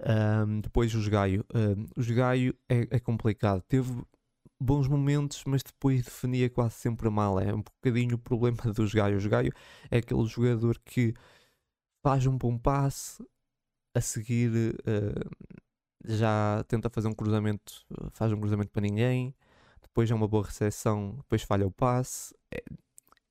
Um, 0.00 0.60
depois 0.60 0.94
o 0.94 1.10
Gaio. 1.10 1.44
Um, 1.54 1.86
o 2.00 2.14
Gaio 2.14 2.54
é, 2.68 2.86
é, 2.90 3.00
complicado. 3.00 3.62
Teve 3.62 3.92
bons 4.60 4.88
momentos, 4.88 5.42
mas 5.46 5.62
depois 5.62 6.04
definia 6.04 6.48
quase 6.48 6.74
sempre 6.76 7.08
mal. 7.10 7.38
É 7.40 7.52
um 7.54 7.62
bocadinho 7.62 8.16
o 8.16 8.18
problema 8.18 8.58
dos 8.72 8.94
Gaio. 8.94 9.18
O 9.18 9.28
Gaio 9.28 9.52
é 9.90 9.98
aquele 9.98 10.26
jogador 10.26 10.78
que 10.84 11.14
faz 12.02 12.26
um 12.26 12.36
bom 12.38 12.56
passe, 12.58 13.24
a 13.94 14.00
seguir 14.00 14.50
uh, 14.86 15.56
já 16.04 16.64
tenta 16.68 16.88
fazer 16.90 17.08
um 17.08 17.14
cruzamento, 17.14 17.84
faz 18.12 18.32
um 18.32 18.38
cruzamento 18.38 18.70
para 18.70 18.82
ninguém, 18.82 19.34
depois 19.82 20.10
é 20.10 20.14
uma 20.14 20.28
boa 20.28 20.44
recepção, 20.44 21.14
depois 21.16 21.42
falha 21.42 21.66
o 21.66 21.70
passe. 21.70 22.34
É, 22.52 22.62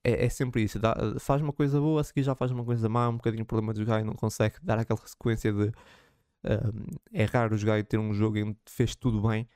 é, 0.06 0.26
é 0.26 0.28
sempre 0.28 0.62
isso. 0.62 0.78
Dá, 0.78 0.94
faz 1.18 1.42
uma 1.42 1.52
coisa 1.52 1.80
boa, 1.80 2.00
a 2.00 2.04
seguir 2.04 2.22
já 2.22 2.34
faz 2.34 2.52
uma 2.52 2.64
coisa 2.64 2.88
má, 2.88 3.08
um 3.08 3.16
bocadinho 3.16 3.42
o 3.42 3.46
problema 3.46 3.74
do 3.74 3.84
Gaio, 3.84 4.04
não 4.04 4.14
consegue 4.14 4.56
dar 4.62 4.78
aquela 4.78 5.00
sequência 5.04 5.52
de. 5.52 5.72
Um, 6.44 6.86
é 7.12 7.24
raro 7.24 7.56
o 7.56 7.64
Gaio 7.64 7.84
ter 7.84 7.98
um 7.98 8.14
jogo 8.14 8.38
em 8.38 8.54
que 8.54 8.70
fez 8.70 8.94
tudo 8.94 9.20
bem. 9.28 9.48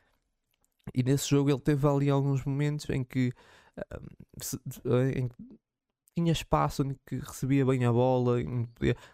E 0.95 1.03
nesse 1.05 1.29
jogo 1.31 1.51
ele 1.51 1.61
teve 1.61 1.87
ali 1.87 2.11
alguns 2.11 2.45
momentos 2.45 2.89
em 2.91 3.05
que, 3.05 3.33
um, 3.79 4.43
se, 4.43 4.59
em 5.17 5.29
que 5.29 5.37
tinha 6.17 6.33
espaço, 6.33 6.83
em 6.83 6.97
que 7.07 7.17
recebia 7.17 7.65
bem 7.65 7.85
a 7.85 7.93
bola. 7.93 8.39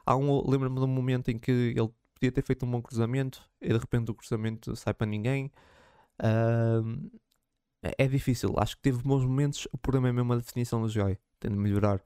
Há 0.07 0.17
um, 0.17 0.49
lembro-me 0.49 0.77
de 0.77 0.85
um 0.85 0.89
momento 0.89 1.31
em 1.31 1.39
que 1.39 1.53
ele 1.53 1.91
podia 2.15 2.33
ter 2.33 2.43
feito 2.43 2.65
um 2.65 2.71
bom 2.71 2.81
cruzamento 2.81 3.43
e 3.61 3.69
de 3.69 3.79
repente 3.79 4.11
o 4.11 4.15
cruzamento 4.15 4.75
sai 4.75 4.95
para 4.95 5.07
ninguém. 5.07 5.53
Um, 6.23 7.11
é 7.99 8.09
difícil, 8.09 8.55
acho 8.59 8.77
que 8.77 8.83
teve 8.83 9.03
bons 9.03 9.25
momentos. 9.25 9.69
O 9.73 9.79
problema 9.79 10.09
é 10.09 10.13
mesmo 10.13 10.33
a 10.33 10.37
definição 10.37 10.81
do 10.81 10.89
jogo, 10.89 11.17
tem 11.41 11.51
de 11.51 11.57
melhorar. 11.57 12.01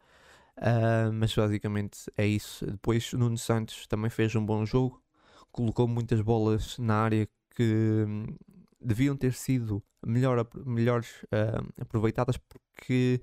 Uh, 0.56 1.12
mas 1.12 1.34
basicamente 1.34 2.10
é 2.16 2.26
isso. 2.26 2.66
Depois 2.66 3.12
Nuno 3.12 3.38
Santos 3.38 3.86
também 3.86 4.10
fez 4.10 4.34
um 4.36 4.44
bom 4.44 4.66
jogo, 4.66 5.02
colocou 5.50 5.88
muitas 5.88 6.20
bolas 6.20 6.78
na 6.78 6.96
área 6.96 7.28
que 7.56 8.04
hum, 8.06 8.26
deviam 8.80 9.16
ter 9.16 9.32
sido 9.32 9.82
melhor, 10.06 10.46
melhores 10.66 11.22
uh, 11.24 11.66
aproveitadas 11.80 12.36
porque 12.36 13.20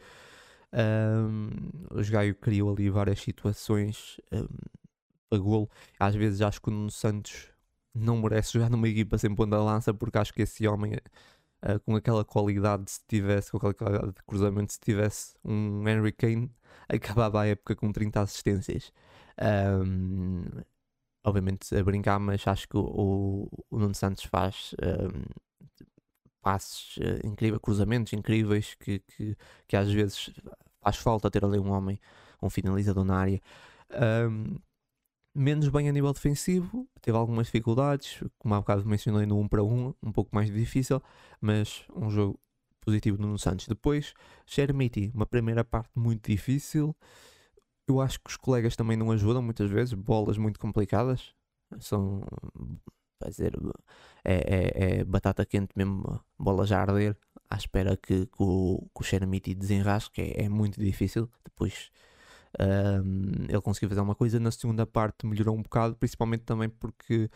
um, 0.74 1.50
o 1.92 2.12
Gaio 2.12 2.36
criou 2.36 2.72
ali 2.72 2.90
várias 2.90 3.22
situações 3.22 4.20
um, 4.32 4.48
a 5.32 5.38
golo. 5.38 5.70
Às 6.00 6.16
vezes 6.16 6.42
acho 6.42 6.62
que 6.62 6.70
o 6.70 6.72
Nuno 6.72 6.92
Santos 6.92 7.50
não 7.94 8.18
merece 8.18 8.54
jogar 8.54 8.70
numa 8.70 8.88
equipa 8.88 9.18
sem 9.18 9.34
ponta 9.34 9.58
lança 9.58 9.94
porque 9.94 10.18
acho 10.18 10.34
que 10.34 10.44
esse 10.44 10.68
homem 10.68 10.94
uh, 11.64 11.80
com 11.86 11.96
aquela 11.96 12.24
qualidade 12.26 12.92
se 12.92 13.02
tivesse, 13.08 13.52
com 13.52 13.58
aquela 13.58 13.74
qualidade 13.74 14.14
de 14.14 14.24
cruzamento, 14.24 14.74
se 14.74 14.80
tivesse 14.80 15.36
um 15.44 15.88
Henry 15.88 16.12
Kane, 16.12 16.52
acabava 16.90 17.42
a 17.42 17.48
época 17.48 17.76
com 17.76 17.92
30 17.92 18.22
assistências. 18.22 18.92
Um, 19.40 20.46
obviamente 21.24 21.76
a 21.76 21.84
brincar, 21.84 22.20
mas 22.20 22.48
acho 22.48 22.68
que 22.68 22.78
o, 22.78 23.50
o 23.70 23.78
Nuno 23.78 23.94
Santos 23.94 24.24
faz 24.24 24.74
um, 24.82 25.22
uh, 26.46 27.28
incríveis, 27.28 27.62
cruzamentos 27.62 28.14
incríveis 28.14 28.76
que, 28.76 29.00
que, 29.00 29.38
que, 29.68 29.76
às 29.76 29.92
vezes 29.92 30.32
faz 30.82 30.98
falta 30.98 31.30
ter 31.30 31.44
ali 31.44 31.60
um 31.60 31.72
homem, 31.72 32.00
um 32.42 32.50
finalizador 32.50 33.04
na 33.04 33.18
área. 33.18 33.42
Um, 33.92 34.58
menos 35.38 35.70
bem 35.70 35.88
a 35.88 35.92
nível 35.92 36.12
defensivo, 36.12 36.88
teve 37.00 37.16
algumas 37.16 37.46
dificuldades, 37.46 38.24
como 38.40 38.56
há 38.56 38.60
bocado 38.60 38.84
mencionei 38.86 39.26
no 39.28 39.40
1 39.40 39.48
para 39.48 39.64
1, 39.64 39.94
um 40.02 40.12
pouco 40.12 40.36
mais 40.36 40.52
difícil, 40.52 41.02
mas 41.40 41.86
um 41.96 42.10
jogo 42.10 42.40
positivo 42.82 43.22
no 43.22 43.38
Santos. 43.38 43.68
Depois, 43.68 44.14
Chermiti, 44.48 45.12
uma 45.14 45.28
primeira 45.28 45.64
parte 45.64 45.92
muito 45.96 46.28
difícil. 46.28 46.96
Eu 47.88 48.02
acho 48.02 48.20
que 48.20 48.30
os 48.30 48.36
colegas 48.36 48.76
também 48.76 48.98
não 48.98 49.12
ajudam 49.12 49.42
muitas 49.42 49.70
vezes, 49.70 49.94
bolas 49.94 50.38
muito 50.38 50.60
complicadas. 50.60 51.34
São, 51.80 52.24
vai 53.20 53.30
dizer, 53.30 53.54
é, 54.24 54.36
é, 54.36 55.00
é 55.00 55.04
batata 55.04 55.46
quente 55.46 55.70
mesmo, 55.76 56.20
bola 56.40 56.66
já 56.66 56.80
a 56.80 56.82
arder, 56.82 57.16
à 57.50 57.58
espera 57.58 57.96
que, 57.96 58.26
que 58.26 58.42
o, 58.42 58.90
que 58.96 59.02
o 59.02 59.04
Chermiti 59.04 59.54
desenrasque, 59.54 60.20
é, 60.22 60.46
é 60.46 60.50
muito 60.50 60.82
difícil. 60.82 61.30
Depois 61.44 61.92
um, 62.60 63.46
ele 63.48 63.62
conseguiu 63.62 63.90
fazer 63.90 64.02
uma 64.02 64.16
coisa, 64.16 64.40
na 64.40 64.52
segunda 64.52 64.86
parte 64.86 65.26
melhorou 65.26 65.56
um 65.56 65.62
bocado, 65.62 65.96
principalmente 65.96 66.44
também 66.44 66.70
porque 66.70 67.30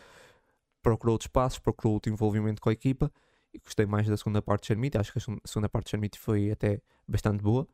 procurou 0.82 1.14
outros 1.14 1.28
passos, 1.28 1.60
procurou 1.60 1.94
outro 1.94 2.12
envolvimento 2.12 2.62
com 2.62 2.70
a 2.70 2.74
equipa 2.74 3.12
e 3.54 3.60
gostei 3.60 3.86
mais 3.86 4.08
da 4.08 4.18
segunda 4.18 4.42
parte 4.42 4.62
de 4.62 4.68
Chermite. 4.68 4.98
Acho 4.98 5.14
que 5.14 5.20
a 5.20 5.48
segunda 5.48 5.70
parte 5.70 5.86
de 5.86 5.92
Chermite 5.92 6.20
foi 6.20 6.52
até 6.52 6.82
bastante 7.08 7.42
boa. 7.44 7.68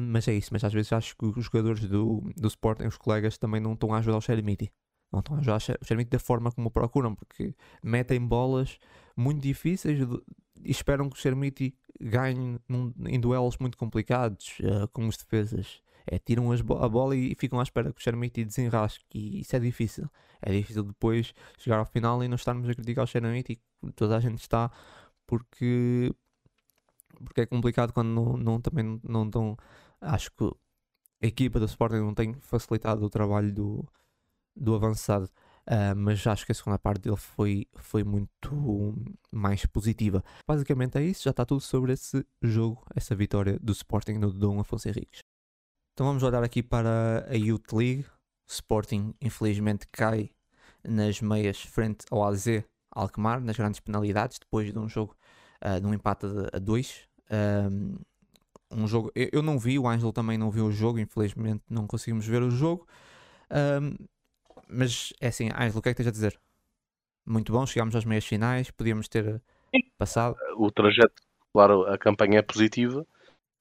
mas 0.00 0.28
é 0.28 0.34
isso, 0.34 0.50
mas 0.52 0.62
às 0.62 0.72
vezes 0.72 0.92
acho 0.92 1.16
que 1.16 1.26
os 1.26 1.44
jogadores 1.44 1.84
do, 1.86 2.20
do 2.36 2.48
Sporting, 2.48 2.84
os 2.84 2.96
colegas, 2.96 3.36
também 3.38 3.60
não 3.60 3.72
estão 3.72 3.92
a 3.92 3.98
ajudar 3.98 4.18
o 4.18 4.20
Chermite. 4.20 4.72
Não 5.12 5.20
estão 5.20 5.34
a 5.34 5.40
ajudar 5.40 5.58
o 5.58 6.04
da 6.04 6.18
forma 6.20 6.52
como 6.52 6.70
procuram, 6.70 7.14
porque 7.14 7.54
metem 7.82 8.24
bolas 8.24 8.78
muito 9.16 9.40
difíceis 9.40 9.98
e 10.62 10.70
esperam 10.70 11.08
que 11.10 11.16
o 11.16 11.20
Chermite 11.20 11.74
ganhe 12.00 12.60
num, 12.68 12.92
em 13.06 13.18
duelos 13.18 13.58
muito 13.58 13.76
complicados 13.76 14.58
uh, 14.60 14.86
com 14.88 15.06
os 15.08 15.16
defesas 15.16 15.82
é 16.06 16.18
tiram 16.18 16.50
as, 16.52 16.60
a 16.60 16.88
bola 16.88 17.16
e 17.16 17.34
ficam 17.34 17.60
à 17.60 17.62
espera 17.62 17.92
que 17.92 18.00
o 18.00 18.02
Xeramite 18.02 18.44
desenrasque. 18.44 19.04
E 19.14 19.40
isso 19.40 19.56
é 19.56 19.58
difícil. 19.58 20.08
É 20.42 20.52
difícil 20.52 20.84
depois 20.84 21.34
chegar 21.58 21.78
ao 21.78 21.86
final 21.86 22.22
e 22.24 22.28
não 22.28 22.36
estarmos 22.36 22.68
a 22.68 22.74
criticar 22.74 23.04
o 23.04 23.06
Xeramite 23.06 23.60
e 23.82 23.92
toda 23.92 24.16
a 24.16 24.20
gente 24.20 24.40
está 24.40 24.70
porque, 25.26 26.12
porque 27.24 27.42
é 27.42 27.46
complicado 27.46 27.92
quando 27.92 28.08
não, 28.08 28.36
não 28.36 28.60
também 28.60 29.00
não 29.04 29.24
estão. 29.26 29.56
Acho 30.00 30.30
que 30.32 30.44
a 31.22 31.26
equipa 31.26 31.60
do 31.60 31.66
Sporting 31.66 31.96
não 31.96 32.14
tem 32.14 32.34
facilitado 32.40 33.04
o 33.04 33.10
trabalho 33.10 33.52
do, 33.52 33.88
do 34.56 34.74
avançado. 34.74 35.30
Uh, 35.66 35.94
mas 35.94 36.26
acho 36.26 36.46
que 36.46 36.52
a 36.52 36.54
segunda 36.54 36.78
parte 36.78 37.02
dele 37.02 37.16
foi, 37.16 37.66
foi 37.76 38.02
muito 38.02 38.94
mais 39.30 39.64
positiva. 39.66 40.24
Basicamente 40.46 40.98
é 40.98 41.02
isso, 41.02 41.22
já 41.22 41.30
está 41.30 41.44
tudo 41.44 41.60
sobre 41.60 41.92
esse 41.92 42.26
jogo, 42.42 42.82
essa 42.94 43.14
vitória 43.14 43.58
do 43.60 43.70
Sporting 43.72 44.14
no 44.14 44.32
Dom 44.32 44.58
Afonso 44.58 44.88
Henriques. 44.88 45.20
Então 46.00 46.08
vamos 46.08 46.22
olhar 46.22 46.42
aqui 46.42 46.62
para 46.62 47.26
a 47.28 47.34
Youth 47.34 47.74
League. 47.74 48.06
Sporting 48.48 49.14
infelizmente 49.20 49.86
cai 49.92 50.30
nas 50.82 51.20
meias 51.20 51.60
frente 51.60 52.06
ao 52.10 52.24
AZ 52.24 52.46
Alkmaar, 52.90 53.38
nas 53.38 53.54
grandes 53.54 53.80
penalidades, 53.80 54.38
depois 54.38 54.72
de 54.72 54.78
um 54.78 54.88
jogo, 54.88 55.14
uh, 55.62 55.78
de 55.78 55.86
um 55.86 55.92
empate 55.92 56.24
a 56.54 56.58
2. 56.58 57.06
Um, 57.70 57.98
um 58.70 58.86
jogo, 58.86 59.12
eu, 59.14 59.28
eu, 59.30 59.42
não 59.42 59.58
vi, 59.58 59.78
o 59.78 59.86
Ângelo 59.86 60.10
também 60.10 60.38
não 60.38 60.50
viu 60.50 60.68
o 60.68 60.72
jogo, 60.72 60.98
infelizmente 60.98 61.62
não 61.68 61.86
conseguimos 61.86 62.26
ver 62.26 62.40
o 62.42 62.50
jogo. 62.50 62.88
Um, 63.50 63.94
mas 64.70 65.12
é 65.20 65.28
assim, 65.28 65.50
Ângelo, 65.54 65.80
o 65.80 65.82
que 65.82 65.90
é 65.90 65.92
que 65.92 65.98
tens 65.98 66.08
a 66.08 66.12
dizer? 66.12 66.40
Muito 67.26 67.52
bom, 67.52 67.66
chegámos 67.66 67.94
às 67.94 68.06
meias 68.06 68.24
finais, 68.24 68.70
podíamos 68.70 69.06
ter 69.06 69.42
passado. 69.98 70.34
O 70.56 70.70
trajeto, 70.70 71.12
claro, 71.52 71.84
a 71.84 71.98
campanha 71.98 72.38
é 72.38 72.42
positiva. 72.42 73.06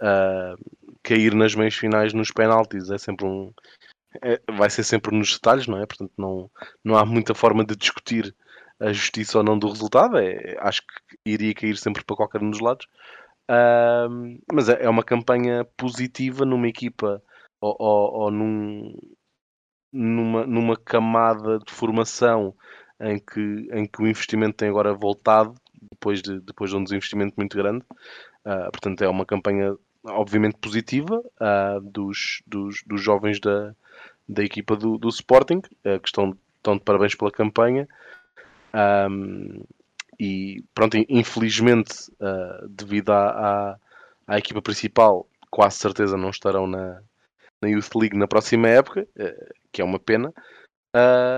Uh, 0.01 0.78
cair 1.03 1.33
nas 1.33 1.55
meias 1.55 1.75
finais 1.75 2.13
nos 2.13 2.31
penaltis 2.31 2.89
é 2.89 2.97
sempre 2.97 3.25
um. 3.25 3.53
É, 4.23 4.41
vai 4.51 4.69
ser 4.69 4.83
sempre 4.83 5.15
nos 5.15 5.33
detalhes, 5.33 5.67
não 5.67 5.77
é? 5.77 5.85
Portanto, 5.85 6.11
não, 6.17 6.49
não 6.83 6.97
há 6.97 7.05
muita 7.05 7.35
forma 7.35 7.63
de 7.63 7.75
discutir 7.75 8.35
a 8.79 8.91
justiça 8.91 9.37
ou 9.37 9.43
não 9.43 9.57
do 9.57 9.67
resultado. 9.67 10.17
É, 10.17 10.57
acho 10.59 10.81
que 10.81 11.17
iria 11.25 11.53
cair 11.53 11.77
sempre 11.77 12.03
para 12.03 12.15
qualquer 12.15 12.41
um 12.41 12.49
dos 12.49 12.59
lados. 12.59 12.87
Uh, 13.49 14.39
mas 14.53 14.69
é, 14.69 14.83
é, 14.83 14.89
uma 14.89 15.03
campanha 15.03 15.65
positiva 15.75 16.45
numa 16.45 16.67
equipa 16.67 17.21
ou, 17.59 17.75
ou, 17.79 18.13
ou 18.21 18.31
num, 18.31 18.93
numa, 19.91 20.45
numa 20.45 20.77
camada 20.77 21.57
de 21.59 21.73
formação 21.73 22.55
em 22.99 23.17
que, 23.17 23.67
em 23.71 23.87
que 23.87 24.01
o 24.01 24.07
investimento 24.07 24.57
tem 24.57 24.69
agora 24.69 24.93
voltado 24.93 25.55
depois 25.91 26.21
de, 26.21 26.39
depois 26.41 26.69
de 26.69 26.77
um 26.77 26.83
desinvestimento 26.83 27.33
muito 27.37 27.57
grande. 27.57 27.83
Uh, 28.45 28.71
portanto, 28.71 29.03
é 29.03 29.09
uma 29.09 29.25
campanha 29.25 29.75
obviamente 30.03 30.57
positiva 30.57 31.19
uh, 31.19 31.81
dos, 31.81 32.41
dos, 32.47 32.83
dos, 32.85 33.01
jovens 33.01 33.39
da, 33.39 33.75
da 34.27 34.43
equipa 34.43 34.75
do, 34.75 34.97
do 34.97 35.09
Sporting, 35.09 35.61
uh, 35.85 35.99
que 35.99 36.07
estão, 36.07 36.37
estão 36.57 36.77
de 36.77 36.83
parabéns 36.83 37.15
pela 37.15 37.31
campanha. 37.31 37.87
Um, 38.73 39.63
e 40.19 40.63
pronto, 40.73 40.97
infelizmente, 41.07 42.11
uh, 42.19 42.67
devido 42.67 43.11
à, 43.11 43.29
à, 43.29 43.79
à, 44.27 44.37
equipa 44.37 44.61
principal, 44.61 45.27
quase 45.49 45.77
certeza 45.77 46.17
não 46.17 46.29
estarão 46.29 46.67
na, 46.67 47.01
na 47.61 47.69
Youth 47.69 47.95
League 47.95 48.17
na 48.17 48.27
próxima 48.27 48.67
época, 48.67 49.07
que 49.71 49.81
é 49.81 49.85
uma 49.85 49.97
pena. 49.97 50.33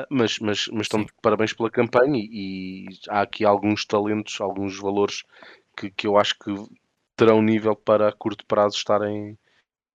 mas, 0.10 0.40
mas, 0.40 0.68
mas 0.68 0.82
estão 0.82 1.04
de 1.04 1.12
parabéns 1.22 1.54
pela 1.54 1.70
campanha 1.70 2.18
e, 2.18 2.86
e, 2.86 3.00
há 3.08 3.22
aqui 3.22 3.46
alguns 3.46 3.86
talentos, 3.86 4.42
alguns 4.42 4.80
valores 4.80 5.24
que, 5.78 5.92
que 5.92 6.08
eu 6.08 6.18
acho 6.18 6.38
que 6.40 6.52
terão 7.16 7.42
nível 7.42 7.76
para 7.76 8.10
a 8.10 8.12
curto 8.12 8.46
prazo 8.46 8.76
estarem, 8.76 9.38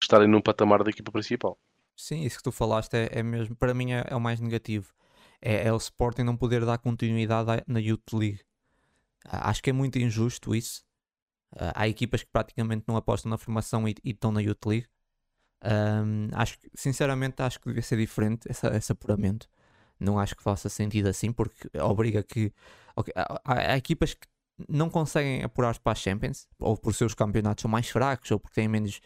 estarem 0.00 0.28
num 0.28 0.40
patamar 0.40 0.82
da 0.82 0.90
equipa 0.90 1.10
principal. 1.10 1.58
Sim, 1.96 2.22
isso 2.22 2.36
que 2.36 2.42
tu 2.42 2.52
falaste 2.52 2.94
é, 2.94 3.08
é 3.10 3.22
mesmo, 3.22 3.56
para 3.56 3.72
mim 3.72 3.92
é, 3.92 4.04
é, 4.08 4.14
o 4.14 4.20
mais 4.20 4.40
negativo. 4.40 4.92
É, 5.40 5.68
é, 5.68 5.72
o 5.72 5.76
Sporting 5.76 6.22
não 6.22 6.36
poder 6.36 6.64
dar 6.64 6.78
continuidade 6.78 7.62
na 7.66 7.80
Youth 7.80 8.12
League. 8.12 8.40
Acho 9.24 9.62
que 9.62 9.70
é 9.70 9.72
muito 9.72 9.98
injusto 9.98 10.54
isso. 10.54 10.84
há 11.74 11.88
equipas 11.88 12.22
que 12.22 12.30
praticamente 12.30 12.84
não 12.86 12.96
apostam 12.96 13.30
na 13.30 13.38
formação 13.38 13.88
e, 13.88 13.94
e 14.04 14.10
estão 14.10 14.30
na 14.30 14.40
Youth 14.40 14.66
League. 14.66 14.88
Um, 15.64 16.28
acho 16.32 16.58
que, 16.58 16.70
sinceramente, 16.74 17.42
acho 17.42 17.58
que 17.58 17.66
devia 17.66 17.82
ser 17.82 17.96
diferente 17.96 18.46
esse, 18.48 18.66
esse 18.68 18.92
apuramento. 18.92 19.48
Não 19.98 20.18
acho 20.18 20.36
que 20.36 20.42
faça 20.42 20.68
sentido 20.68 21.08
assim, 21.08 21.32
porque 21.32 21.68
obriga 21.80 22.22
que. 22.22 22.52
Okay, 22.94 23.12
há, 23.16 23.72
há, 23.72 23.76
equipas 23.76 24.14
que 24.14 24.26
não 24.68 24.88
conseguem 24.88 25.42
apurar-se 25.42 25.80
para 25.80 25.92
a 25.92 25.94
Champions, 25.94 26.48
ou 26.58 26.76
por 26.76 26.94
seus 26.94 27.14
campeonatos 27.14 27.62
são 27.62 27.70
mais 27.70 27.88
fracos, 27.88 28.30
ou 28.30 28.38
porque 28.38 28.54
têm 28.54 28.68
menos, 28.68 29.00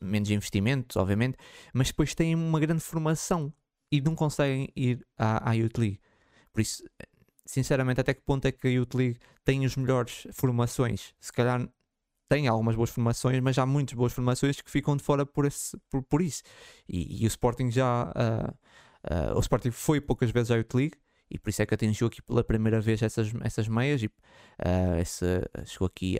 menos 0.00 0.30
investimentos, 0.30 0.96
obviamente, 0.96 1.36
mas 1.72 1.88
depois 1.88 2.14
têm 2.14 2.34
uma 2.34 2.58
grande 2.58 2.80
formação 2.80 3.52
e 3.90 4.00
não 4.00 4.14
conseguem 4.14 4.68
ir 4.74 5.06
à, 5.16 5.50
à 5.50 5.52
Youth 5.54 5.78
League. 5.78 6.00
Por 6.52 6.60
isso, 6.60 6.82
sinceramente, 7.44 8.00
até 8.00 8.14
que 8.14 8.22
ponto 8.22 8.46
é 8.46 8.52
que 8.52 8.66
a 8.66 8.70
Youth 8.70 8.94
League 8.94 9.18
tem 9.44 9.64
as 9.64 9.76
melhores 9.76 10.26
formações? 10.32 11.14
Se 11.20 11.32
calhar 11.32 11.68
tem 12.28 12.46
algumas 12.46 12.76
boas 12.76 12.90
formações, 12.90 13.40
mas 13.40 13.58
há 13.58 13.64
muitas 13.64 13.94
boas 13.94 14.12
formações 14.12 14.60
que 14.60 14.70
ficam 14.70 14.96
de 14.96 15.02
fora 15.02 15.24
por, 15.24 15.46
esse, 15.46 15.76
por, 15.90 16.02
por 16.02 16.20
isso. 16.20 16.42
E, 16.88 17.22
e, 17.22 17.26
o 17.26 17.28
Sporting 17.28 17.70
já. 17.70 18.04
Uh, 18.04 19.32
uh, 19.32 19.36
o 19.36 19.40
Sporting 19.40 19.70
foi 19.70 20.00
poucas 20.00 20.30
vezes 20.30 20.50
à 20.50 20.56
Youth 20.56 20.74
League 20.74 20.98
e 21.30 21.38
por 21.38 21.50
isso 21.50 21.62
é 21.62 21.66
que 21.66 21.74
atingiu 21.74 22.06
aqui 22.06 22.22
pela 22.22 22.42
primeira 22.42 22.80
vez 22.80 23.02
essas, 23.02 23.32
essas 23.42 23.68
meias 23.68 24.02
e 24.02 24.06
uh, 24.06 24.98
esse, 25.00 25.24
chegou 25.66 25.86
aqui 25.86 26.18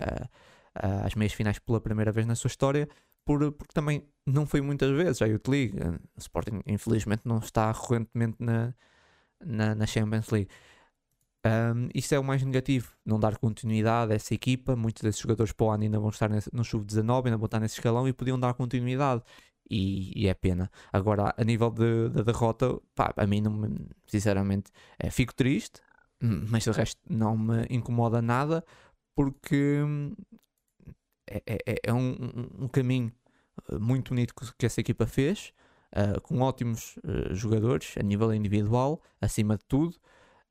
às 0.74 1.14
meias 1.14 1.32
finais 1.32 1.59
pela 1.59 1.80
primeira 1.80 2.12
vez 2.12 2.26
na 2.26 2.35
sua 2.35 2.48
história. 2.48 2.89
Por, 3.24 3.52
porque 3.52 3.74
também 3.74 4.09
não 4.26 4.47
foi 4.47 4.60
muitas 4.60 4.90
vezes 4.90 5.20
à 5.20 5.26
Youth 5.26 5.48
League. 5.48 5.78
O 6.16 6.18
Sporting, 6.18 6.60
infelizmente, 6.66 7.22
não 7.24 7.39
está 7.39 7.70
recorrentemente 7.70 8.36
na, 8.39 8.74
na, 9.44 9.74
na 9.74 9.86
Champions 9.86 10.30
League. 10.30 10.48
Um, 11.47 11.89
isso 11.94 12.14
é 12.14 12.18
o 12.18 12.24
mais 12.24 12.43
negativo, 12.43 12.93
não 13.06 13.18
dar 13.18 13.39
continuidade 13.39 14.12
a 14.12 14.16
essa 14.16 14.35
equipa. 14.35 14.74
Muitos 14.74 15.02
desses 15.02 15.20
jogadores 15.20 15.52
para 15.52 15.66
o 15.66 15.70
ano 15.70 15.85
ainda 15.85 15.98
vão 15.98 16.10
estar 16.10 16.28
nesse, 16.28 16.51
no 16.52 16.64
sub-19, 16.64 17.26
ainda 17.26 17.36
vão 17.36 17.47
estar 17.47 17.60
nesse 17.60 17.74
escalão 17.74 18.09
e 18.09 18.12
podiam 18.12 18.39
dar 18.39 18.55
continuidade. 18.55 19.22
E, 19.70 20.12
e 20.16 20.28
é 20.28 20.35
pena. 20.35 20.70
Agora, 20.93 21.35
a 21.36 21.45
nível 21.45 21.70
da 21.70 21.85
de, 21.85 22.09
de 22.11 22.23
derrota, 22.24 22.78
pá, 22.95 23.12
a 23.16 23.27
mim, 23.27 23.40
não 23.40 23.53
me, 23.53 23.86
sinceramente, 24.07 24.70
é, 24.99 25.11
fico 25.11 25.35
triste, 25.35 25.81
mas 26.20 26.66
o 26.66 26.73
resto 26.73 27.01
não 27.09 27.36
me 27.36 27.66
incomoda 27.70 28.20
nada 28.20 28.65
porque 29.15 29.82
hum, 29.82 30.15
é, 31.27 31.43
é, 31.47 31.81
é 31.85 31.93
um, 31.93 32.16
um, 32.61 32.69
caminho 32.69 33.12
eh, 33.69 33.78
muito 33.78 34.11
bonito 34.11 34.35
que 34.57 34.65
essa 34.65 34.81
equipa 34.81 35.07
fez, 35.07 35.53
uh, 35.93 36.20
com 36.23 36.40
ótimos 36.40 36.97
uh, 36.99 37.35
jogadores 37.35 37.95
a 37.99 38.03
nível 38.03 38.32
individual, 38.32 39.03
acima 39.20 39.57
de 39.57 39.65
tudo 39.66 39.97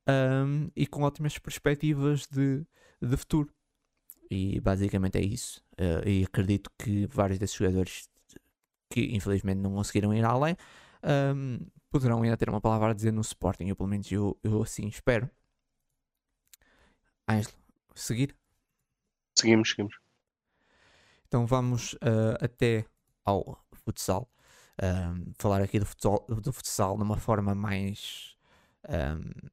um, 0.07 0.69
e 0.75 0.85
com 0.85 1.01
ótimas 1.01 1.37
perspectivas 1.39 2.27
de, 2.27 2.65
de 3.01 3.17
futuro. 3.17 3.49
E 4.29 4.59
basicamente 4.59 5.17
é 5.17 5.21
isso. 5.21 5.63
Uh, 5.73 6.07
e 6.07 6.23
acredito 6.25 6.69
que 6.77 7.07
vários 7.07 7.39
desses 7.39 7.55
jogadores 7.55 8.09
que 8.89 9.15
infelizmente 9.15 9.59
não 9.59 9.73
conseguiram 9.73 10.13
ir 10.13 10.23
além 10.23 10.55
um, 11.35 11.59
poderão 11.89 12.21
ainda 12.21 12.37
ter 12.37 12.49
uma 12.49 12.61
palavra 12.61 12.91
a 12.91 12.93
dizer 12.93 13.11
no 13.11 13.21
Sporting. 13.21 13.67
Eu 13.67 13.75
pelo 13.75 13.89
menos 13.89 14.11
eu, 14.11 14.37
eu 14.43 14.61
assim 14.61 14.87
espero. 14.87 15.29
Ângelo, 17.29 17.55
seguir? 17.95 18.35
Seguimos, 19.35 19.69
seguimos. 19.69 19.95
Então 21.27 21.45
vamos 21.45 21.93
uh, 21.93 22.37
até 22.41 22.85
ao 23.25 23.61
futsal. 23.73 24.29
Um, 24.81 25.33
falar 25.37 25.61
aqui 25.61 25.79
do 25.79 25.85
futsal, 25.85 26.25
do 26.27 26.53
futsal 26.53 26.95
de 26.95 27.03
uma 27.03 27.17
forma 27.17 27.55
mais 27.55 28.37
um, 28.87 29.49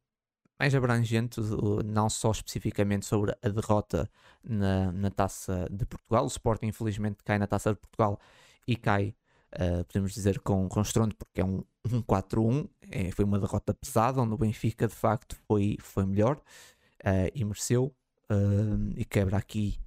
mais 0.59 0.75
abrangente, 0.75 1.41
não 1.85 2.09
só 2.09 2.31
especificamente 2.31 3.07
sobre 3.07 3.37
a 3.43 3.49
derrota 3.49 4.09
na, 4.43 4.93
na 4.93 5.11
Taça 5.11 5.67
de 5.71 5.85
Portugal. 5.85 6.25
O 6.25 6.29
Sporting, 6.29 6.67
infelizmente, 6.67 7.23
cai 7.25 7.39
na 7.39 7.47
Taça 7.47 7.71
de 7.75 7.81
Portugal 7.81 8.21
e 8.67 8.77
cai, 8.77 9.15
uh, 9.55 9.85
podemos 9.85 10.13
dizer, 10.13 10.41
com, 10.41 10.69
com 10.69 10.81
estrondo, 10.81 11.15
porque 11.15 11.41
é 11.41 11.45
um, 11.45 11.63
um 11.91 12.03
4-1. 12.03 12.69
É, 12.91 13.11
foi 13.11 13.25
uma 13.25 13.39
derrota 13.39 13.75
pesada, 13.75 14.21
onde 14.21 14.35
o 14.35 14.39
Benfica, 14.39 14.87
de 14.87 14.95
facto, 14.95 15.37
foi, 15.47 15.77
foi 15.81 16.05
melhor 16.05 16.37
uh, 16.37 17.31
e 17.35 17.45
mereceu. 17.45 17.95
Uh, 18.31 18.93
e 18.97 19.05
quebra 19.05 19.37
aqui 19.37 19.79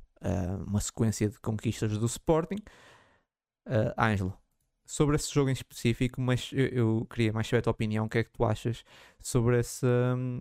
uma 0.66 0.82
sequência 0.82 1.30
de 1.30 1.40
conquistas 1.40 1.96
do 1.98 2.06
Sporting. 2.08 2.58
Ângelo, 3.96 4.36
sobre 4.88 5.18
esse 5.18 5.32
jogo 5.34 5.50
em 5.50 5.54
específico, 5.54 6.22
mas 6.22 6.50
eu, 6.54 6.66
eu, 6.68 7.08
queria 7.10 7.34
mais 7.34 7.46
saber 7.48 7.60
a 7.60 7.62
tua 7.64 7.72
opinião. 7.72 8.06
O 8.06 8.10
que 8.10 8.20
é 8.20 8.24
que 8.24 8.32
tu 8.32 8.46
achas 8.46 8.84
sobre 9.20 9.60
essa, 9.60 9.88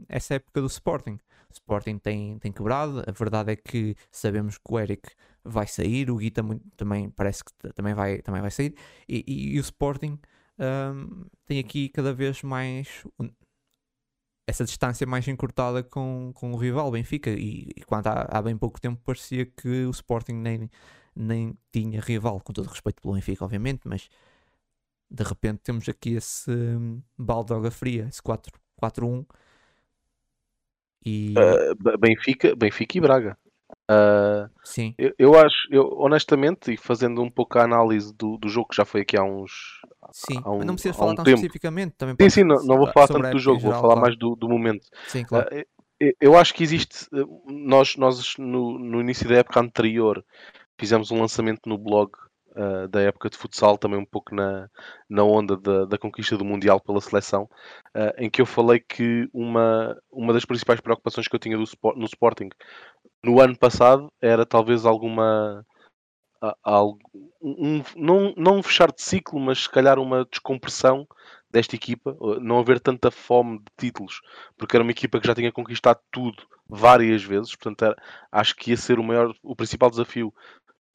essa 0.09 0.35
época 0.35 0.61
do 0.61 0.69
Sporting? 0.69 1.19
O 1.51 1.53
Sporting 1.53 1.99
tem, 1.99 2.39
tem 2.39 2.53
quebrado. 2.53 3.03
A 3.07 3.13
verdade 3.13 3.53
é 3.53 3.57
que 3.57 3.97
sabemos 4.11 4.57
que 4.57 4.73
o 4.73 4.79
Eric 4.79 5.11
vai 5.45 5.67
sair, 5.67 6.11
o 6.11 6.17
Gui 6.17 6.31
também, 6.31 7.11
parece 7.11 7.45
que 7.45 7.53
também 7.73 7.95
vai, 7.95 8.19
também 8.23 8.41
vai 8.41 8.51
sair, 8.51 8.75
e, 9.09 9.25
e, 9.27 9.55
e 9.55 9.59
o 9.59 9.61
Sporting 9.61 10.19
um, 10.59 11.27
tem 11.45 11.59
aqui 11.59 11.89
cada 11.89 12.13
vez 12.13 12.43
mais 12.43 13.05
essa 14.47 14.65
distância 14.65 15.07
mais 15.07 15.27
encurtada 15.27 15.83
com, 15.83 16.31
com 16.35 16.53
o 16.53 16.57
rival 16.57 16.91
Benfica. 16.91 17.31
E, 17.31 17.69
e 17.77 17.83
quando 17.85 18.07
há, 18.07 18.29
há 18.31 18.43
bem 18.43 18.57
pouco 18.57 18.81
tempo 18.81 19.01
parecia 19.05 19.45
que 19.45 19.85
o 19.85 19.91
Sporting 19.91 20.35
nem, 20.35 20.71
nem 21.15 21.59
tinha 21.73 22.01
rival, 22.01 22.41
com 22.41 22.53
todo 22.53 22.69
respeito 22.69 23.03
pelo 23.03 23.15
Benfica, 23.15 23.45
obviamente, 23.45 23.83
mas 23.87 24.09
de 25.11 25.23
repente 25.23 25.61
temos 25.63 25.89
aqui 25.89 26.15
esse 26.15 26.51
um, 26.51 27.01
balde 27.17 27.49
de 27.49 27.55
água 27.55 27.71
fria, 27.71 28.07
esse 28.09 28.21
4-1. 28.23 29.25
E... 31.05 31.35
Uh, 31.39 31.99
Benfica, 31.99 32.55
Benfica 32.57 32.99
e 32.99 33.01
Braga. 33.01 33.39
Uh, 33.91 34.51
Sim. 34.65 34.95
Eu, 34.99 35.13
eu, 35.19 35.35
acho, 35.35 35.69
eu, 35.71 35.89
honestamente, 35.99 36.73
e 36.73 36.77
fazendo 36.77 37.23
um 37.23 37.31
pouco 37.31 37.59
a 37.59 37.65
análise 37.65 38.13
do, 38.15 38.37
do 38.37 38.49
jogo 38.49 38.69
que 38.69 38.77
já 38.77 38.85
foi 38.85 39.03
aqui 39.03 39.17
há 39.17 39.23
uns. 39.23 39.81
Sim, 40.13 40.41
há 40.45 40.51
um, 40.51 40.59
mas 40.59 40.67
não 40.67 40.75
precisa 40.75 40.95
falar 40.95 41.13
um 41.13 41.15
tão 41.15 41.25
tempo. 41.25 41.37
especificamente. 41.37 41.95
Também 41.97 42.17
sim, 42.21 42.31
sim, 42.31 42.45
não, 42.45 42.57
não 42.65 42.77
vou 42.77 42.93
falar 42.93 43.09
tanto 43.09 43.31
do 43.31 43.39
jogo, 43.39 43.61
geral, 43.61 43.73
vou 43.73 43.81
falar 43.81 43.95
claro. 43.95 44.01
mais 44.01 44.19
do, 44.19 44.35
do 44.37 44.49
momento. 44.49 44.87
Sim, 45.09 45.25
claro. 45.25 45.49
Uh, 45.53 45.65
eu 46.21 46.37
acho 46.37 46.53
que 46.55 46.63
existe. 46.63 47.07
Nós, 47.47 47.97
nós 47.97 48.37
no, 48.39 48.79
no 48.79 49.01
início 49.01 49.29
da 49.29 49.37
época 49.37 49.61
anterior, 49.61 50.25
fizemos 50.79 51.11
um 51.11 51.21
lançamento 51.21 51.63
no 51.67 51.79
blog 51.79 52.11
uh, 52.57 52.89
da 52.89 53.01
época 53.03 53.31
de 53.31 53.37
futsal, 53.37 53.79
também 53.79 53.99
um 53.99 54.05
pouco 54.05 54.35
na, 54.35 54.69
na 55.09 55.23
onda 55.23 55.57
da, 55.57 55.85
da 55.85 55.99
conquista 55.99 56.37
do 56.37 56.45
Mundial 56.45 56.81
pela 56.81 57.01
seleção, 57.01 57.49
uh, 57.95 58.13
em 58.19 58.31
que 58.31 58.41
eu 58.41 58.47
falei 58.47 58.81
que 58.81 59.29
uma, 59.33 59.97
uma 60.11 60.33
das 60.33 60.45
principais 60.45 60.81
preocupações 60.81 61.29
que 61.29 61.35
eu 61.35 61.41
tinha 61.41 61.57
do, 61.57 61.65
no 61.95 62.07
Sporting 62.07 62.49
no 63.23 63.41
ano 63.41 63.57
passado 63.57 64.13
era 64.21 64.47
talvez 64.47 64.85
alguma. 64.85 65.65
Algo, 66.63 67.01
um, 67.43 67.83
não, 67.97 68.33
não 68.37 68.59
um 68.59 68.63
fechar 68.63 68.93
de 68.93 69.03
ciclo, 69.03 69.41
mas 69.41 69.65
se 69.65 69.71
calhar 69.71 69.99
uma 69.99 70.25
descompressão 70.31 71.09
desta 71.51 71.75
equipa, 71.75 72.17
não 72.41 72.59
haver 72.59 72.79
tanta 72.79 73.11
fome 73.11 73.59
de 73.59 73.65
títulos, 73.77 74.21
porque 74.57 74.77
era 74.77 74.83
uma 74.83 74.93
equipa 74.93 75.19
que 75.19 75.27
já 75.27 75.35
tinha 75.35 75.51
conquistado 75.51 75.99
tudo 76.13 76.47
várias 76.69 77.25
vezes, 77.25 77.57
portanto 77.57 77.83
era, 77.85 77.97
acho 78.31 78.55
que 78.55 78.71
ia 78.71 78.77
ser 78.77 78.99
o 78.99 79.03
maior, 79.03 79.35
o 79.43 79.57
principal 79.57 79.91
desafio 79.91 80.33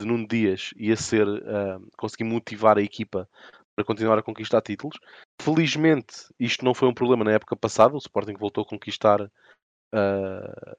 de 0.01 0.07
Nuno 0.07 0.27
Dias 0.27 0.71
ia 0.75 0.95
ser 0.95 1.27
uh, 1.27 1.87
conseguir 1.97 2.23
motivar 2.23 2.77
a 2.77 2.81
equipa 2.81 3.27
para 3.75 3.85
continuar 3.85 4.17
a 4.17 4.23
conquistar 4.23 4.61
títulos. 4.61 4.99
Felizmente, 5.41 6.27
isto 6.39 6.65
não 6.65 6.73
foi 6.73 6.87
um 6.87 6.93
problema 6.93 7.23
na 7.23 7.31
época 7.31 7.55
passada. 7.55 7.95
O 7.95 7.99
Sporting 7.99 8.35
voltou 8.37 8.63
a 8.63 8.67
conquistar 8.67 9.21
uh, 9.21 10.77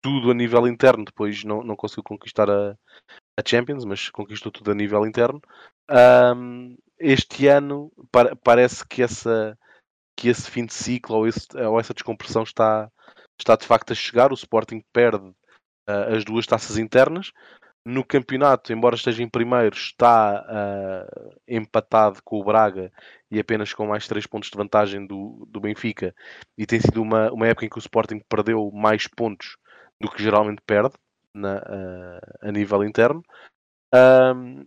tudo 0.00 0.30
a 0.30 0.34
nível 0.34 0.66
interno. 0.66 1.04
Depois 1.04 1.44
não, 1.44 1.62
não 1.62 1.76
conseguiu 1.76 2.04
conquistar 2.04 2.48
a, 2.50 2.76
a 3.38 3.42
Champions, 3.46 3.84
mas 3.84 4.10
conquistou 4.10 4.52
tudo 4.52 4.70
a 4.70 4.74
nível 4.74 5.06
interno. 5.06 5.40
Um, 5.90 6.76
este 6.98 7.48
ano 7.48 7.92
par 8.10 8.36
parece 8.36 8.86
que, 8.86 9.02
essa, 9.02 9.58
que 10.16 10.28
esse 10.28 10.50
fim 10.50 10.64
de 10.64 10.74
ciclo 10.74 11.16
ou, 11.16 11.26
esse, 11.26 11.46
ou 11.56 11.80
essa 11.80 11.92
descompressão 11.92 12.44
está, 12.44 12.90
está 13.38 13.56
de 13.56 13.66
facto 13.66 13.92
a 13.92 13.96
chegar. 13.96 14.30
O 14.30 14.36
Sporting 14.36 14.82
perde 14.92 15.26
uh, 15.26 16.14
as 16.16 16.24
duas 16.24 16.46
taças 16.46 16.78
internas 16.78 17.32
no 17.84 18.04
campeonato, 18.04 18.72
embora 18.72 18.94
esteja 18.94 19.22
em 19.22 19.28
primeiro, 19.28 19.74
está 19.74 20.44
uh, 20.44 21.34
empatado 21.48 22.20
com 22.24 22.40
o 22.40 22.44
Braga 22.44 22.92
e 23.30 23.40
apenas 23.40 23.74
com 23.74 23.86
mais 23.86 24.06
3 24.06 24.26
pontos 24.26 24.50
de 24.50 24.56
vantagem 24.56 25.04
do, 25.06 25.46
do 25.50 25.60
Benfica. 25.60 26.14
E 26.56 26.64
tem 26.64 26.80
sido 26.80 27.02
uma, 27.02 27.32
uma 27.32 27.48
época 27.48 27.66
em 27.66 27.68
que 27.68 27.78
o 27.78 27.80
Sporting 27.80 28.20
perdeu 28.28 28.70
mais 28.72 29.08
pontos 29.08 29.56
do 30.00 30.10
que 30.10 30.22
geralmente 30.22 30.62
perde 30.64 30.94
na, 31.34 31.56
uh, 31.56 32.48
a 32.48 32.52
nível 32.52 32.84
interno. 32.84 33.22
Um, 33.94 34.64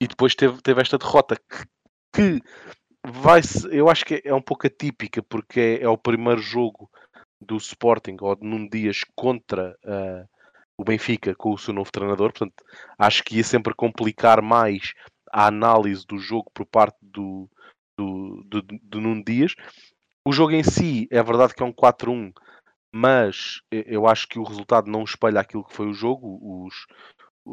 e 0.00 0.06
depois 0.06 0.34
teve, 0.34 0.60
teve 0.62 0.80
esta 0.80 0.98
derrota 0.98 1.36
que, 1.36 1.66
que 2.14 2.42
vai 3.04 3.40
eu 3.70 3.88
acho 3.88 4.04
que 4.04 4.22
é 4.24 4.32
um 4.32 4.42
pouco 4.42 4.66
atípica 4.66 5.22
porque 5.22 5.78
é, 5.80 5.84
é 5.84 5.88
o 5.88 5.98
primeiro 5.98 6.40
jogo 6.40 6.90
do 7.40 7.56
Sporting 7.56 8.16
ou 8.20 8.34
de 8.36 8.46
Num 8.46 8.68
Dias 8.68 9.00
contra 9.14 9.76
uh, 9.84 10.28
o 10.76 10.84
Benfica 10.84 11.34
com 11.34 11.52
o 11.52 11.58
seu 11.58 11.72
novo 11.72 11.90
treinador, 11.92 12.32
portanto, 12.32 12.64
acho 12.98 13.22
que 13.22 13.36
ia 13.36 13.44
sempre 13.44 13.74
complicar 13.74 14.42
mais 14.42 14.92
a 15.30 15.46
análise 15.46 16.04
do 16.06 16.18
jogo 16.18 16.50
por 16.52 16.66
parte 16.66 16.96
do, 17.00 17.48
do, 17.96 18.42
do, 18.46 18.62
do 18.82 19.00
Nuno 19.00 19.24
Dias. 19.24 19.54
O 20.26 20.32
jogo 20.32 20.52
em 20.52 20.62
si, 20.62 21.08
é 21.10 21.22
verdade 21.22 21.54
que 21.54 21.62
é 21.62 21.66
um 21.66 21.72
4-1, 21.72 22.32
mas 22.94 23.60
eu 23.70 24.06
acho 24.06 24.28
que 24.28 24.38
o 24.38 24.44
resultado 24.44 24.90
não 24.90 25.02
espelha 25.02 25.40
aquilo 25.40 25.64
que 25.64 25.74
foi 25.74 25.86
o 25.86 25.94
jogo. 25.94 26.66
Os, 26.66 26.86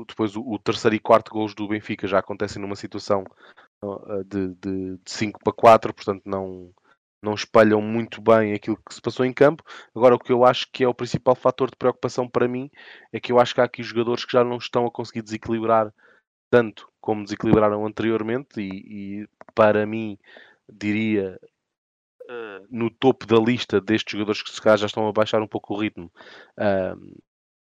depois 0.07 0.35
o, 0.35 0.41
o 0.41 0.59
terceiro 0.59 0.95
e 0.95 0.99
quarto 0.99 1.31
gols 1.31 1.55
do 1.55 1.67
Benfica 1.67 2.07
já 2.07 2.19
acontecem 2.19 2.61
numa 2.61 2.75
situação 2.75 3.23
de, 4.25 4.49
de, 4.55 4.97
de 4.97 5.11
5 5.11 5.39
para 5.43 5.53
4, 5.53 5.93
portanto 5.93 6.21
não, 6.25 6.71
não 7.21 7.33
espalham 7.33 7.81
muito 7.81 8.21
bem 8.21 8.53
aquilo 8.53 8.77
que 8.77 8.93
se 8.93 9.01
passou 9.01 9.25
em 9.25 9.33
campo. 9.33 9.63
Agora, 9.95 10.15
o 10.15 10.19
que 10.19 10.31
eu 10.31 10.45
acho 10.45 10.67
que 10.71 10.83
é 10.83 10.87
o 10.87 10.93
principal 10.93 11.35
fator 11.35 11.69
de 11.69 11.75
preocupação 11.77 12.27
para 12.27 12.47
mim 12.47 12.69
é 13.11 13.19
que 13.19 13.31
eu 13.31 13.39
acho 13.39 13.53
que 13.53 13.61
há 13.61 13.65
aqui 13.65 13.83
jogadores 13.83 14.25
que 14.25 14.33
já 14.33 14.43
não 14.43 14.57
estão 14.57 14.85
a 14.85 14.91
conseguir 14.91 15.21
desequilibrar 15.21 15.93
tanto 16.49 16.89
como 16.99 17.23
desequilibraram 17.23 17.85
anteriormente, 17.85 18.59
e, 18.59 19.21
e 19.21 19.27
para 19.55 19.85
mim, 19.85 20.17
diria 20.71 21.39
uh, 22.23 22.67
no 22.69 22.89
topo 22.89 23.25
da 23.25 23.37
lista 23.37 23.79
destes 23.79 24.11
jogadores 24.11 24.43
que 24.43 24.51
se 24.51 24.61
calhar 24.61 24.77
já 24.77 24.87
estão 24.87 25.07
a 25.07 25.11
baixar 25.11 25.41
um 25.41 25.47
pouco 25.47 25.73
o 25.73 25.79
ritmo. 25.79 26.11
Uh, 26.57 27.17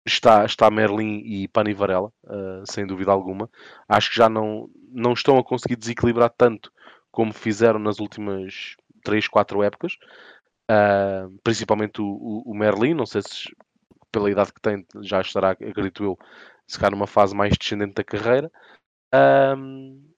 está, 0.05 0.45
está 0.45 0.69
Merlin 0.69 1.21
e 1.25 1.47
Pani 1.47 1.73
Varela, 1.73 2.11
uh, 2.25 2.63
sem 2.65 2.85
dúvida 2.85 3.11
alguma. 3.11 3.49
Acho 3.87 4.09
que 4.09 4.17
já 4.17 4.29
não, 4.29 4.69
não 4.91 5.13
estão 5.13 5.37
a 5.37 5.43
conseguir 5.43 5.75
desequilibrar 5.75 6.29
tanto 6.29 6.71
como 7.11 7.31
fizeram 7.31 7.79
nas 7.79 7.99
últimas 7.99 8.75
3, 9.03 9.27
4 9.27 9.63
épocas. 9.63 9.97
Uh, 10.71 11.37
principalmente 11.43 12.01
o, 12.01 12.43
o, 12.45 12.53
Merlin, 12.55 12.93
não 12.93 13.05
sei 13.05 13.21
se 13.21 13.53
pela 14.11 14.31
idade 14.31 14.53
que 14.53 14.61
tem 14.61 14.85
já 15.01 15.19
estará, 15.19 15.51
acredito 15.51 16.03
eu, 16.03 16.17
se 16.67 16.77
calhar 16.77 16.91
numa 16.91 17.07
fase 17.07 17.35
mais 17.35 17.57
descendente 17.57 17.95
da 17.95 18.03
carreira. 18.03 18.51
Um, 19.13 20.13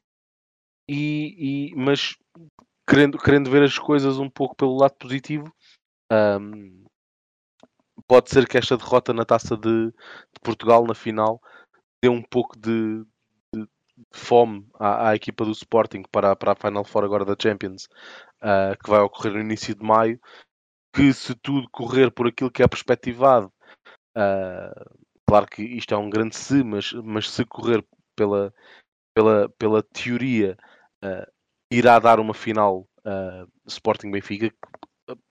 e, 0.88 1.72
e, 1.72 1.76
mas 1.76 2.16
querendo, 2.88 3.18
querendo 3.18 3.49
ver 3.49 3.64
as 3.64 3.78
coisas 3.78 4.20
um 4.20 4.30
pouco 4.30 4.56
pelo 4.56 4.78
lado 4.78 4.94
positivo, 4.94 5.52
um, 6.12 6.86
pode 8.07 8.30
ser 8.30 8.48
que 8.48 8.57
esta 8.57 8.78
derrota 8.78 9.14
na 9.14 9.26
taça 9.26 9.57
de, 9.57 9.88
de 9.88 10.40
Portugal 10.44 10.86
na 10.86 10.94
final 10.94 11.41
dê 12.03 12.10
um 12.10 12.22
pouco 12.22 12.57
de, 12.57 13.03
de, 13.53 13.62
de 13.64 13.68
fome 14.14 14.68
à, 14.76 15.10
à, 15.10 15.16
equipa 15.16 15.44
do 15.44 15.52
Sporting 15.52 16.03
para, 16.12 16.36
para 16.36 16.52
a 16.52 16.56
Final 16.56 16.84
Four 16.84 17.03
agora 17.03 17.26
da 17.26 17.36
Champions, 17.41 17.88
uh, 18.41 18.78
que 18.84 18.90
vai 18.90 18.99
ocorrer 18.99 19.34
no 19.34 19.40
início 19.40 19.76
de 19.76 19.84
maio. 19.84 20.20
Que 20.94 21.12
se 21.14 21.36
tudo 21.36 21.70
correr 21.72 22.12
por 22.12 22.28
aquilo 22.28 22.52
que 22.52 22.64
é 22.64 22.68
perspectivado, 22.68 23.52
uh, 24.18 24.98
claro 25.28 25.45
que 25.45 25.62
isto 25.62 25.94
é 25.94 25.98
um 25.98 26.10
grande 26.10 26.36
se, 26.36 26.64
mas, 26.64 26.94
mas 26.94 27.30
se 27.30 27.44
correr 27.45 27.86
pela, 28.16 28.53
pela, 29.14 29.49
pela 29.57 29.84
teoria, 29.84 30.57
uh, 31.03 31.32
irá 31.72 31.99
dar 31.99 32.20
uma 32.20 32.34
final 32.34 32.88
Sporting 33.68 34.10
Benfica, 34.10 34.52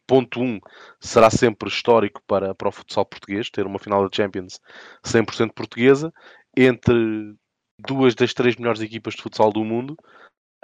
ponto 0.07 0.41
1 0.41 0.45
um, 0.45 0.61
será 1.01 1.31
sempre 1.31 1.69
histórico 1.69 2.23
para, 2.27 2.55
para 2.55 2.69
o 2.69 2.73
futsal 2.73 3.05
português, 3.05 3.51
ter 3.51 3.67
uma 3.67 3.79
final 3.79 4.09
da 4.09 4.15
Champions 4.15 4.61
100% 5.05 5.53
portuguesa, 5.53 6.13
entre 6.57 7.35
duas 7.79 8.15
das 8.15 8.33
três 8.33 8.57
melhores 8.57 8.81
equipas 8.81 9.15
de 9.15 9.23
futsal 9.23 9.53
do 9.53 9.65
mundo. 9.65 9.97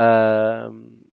Uh, 0.00 1.09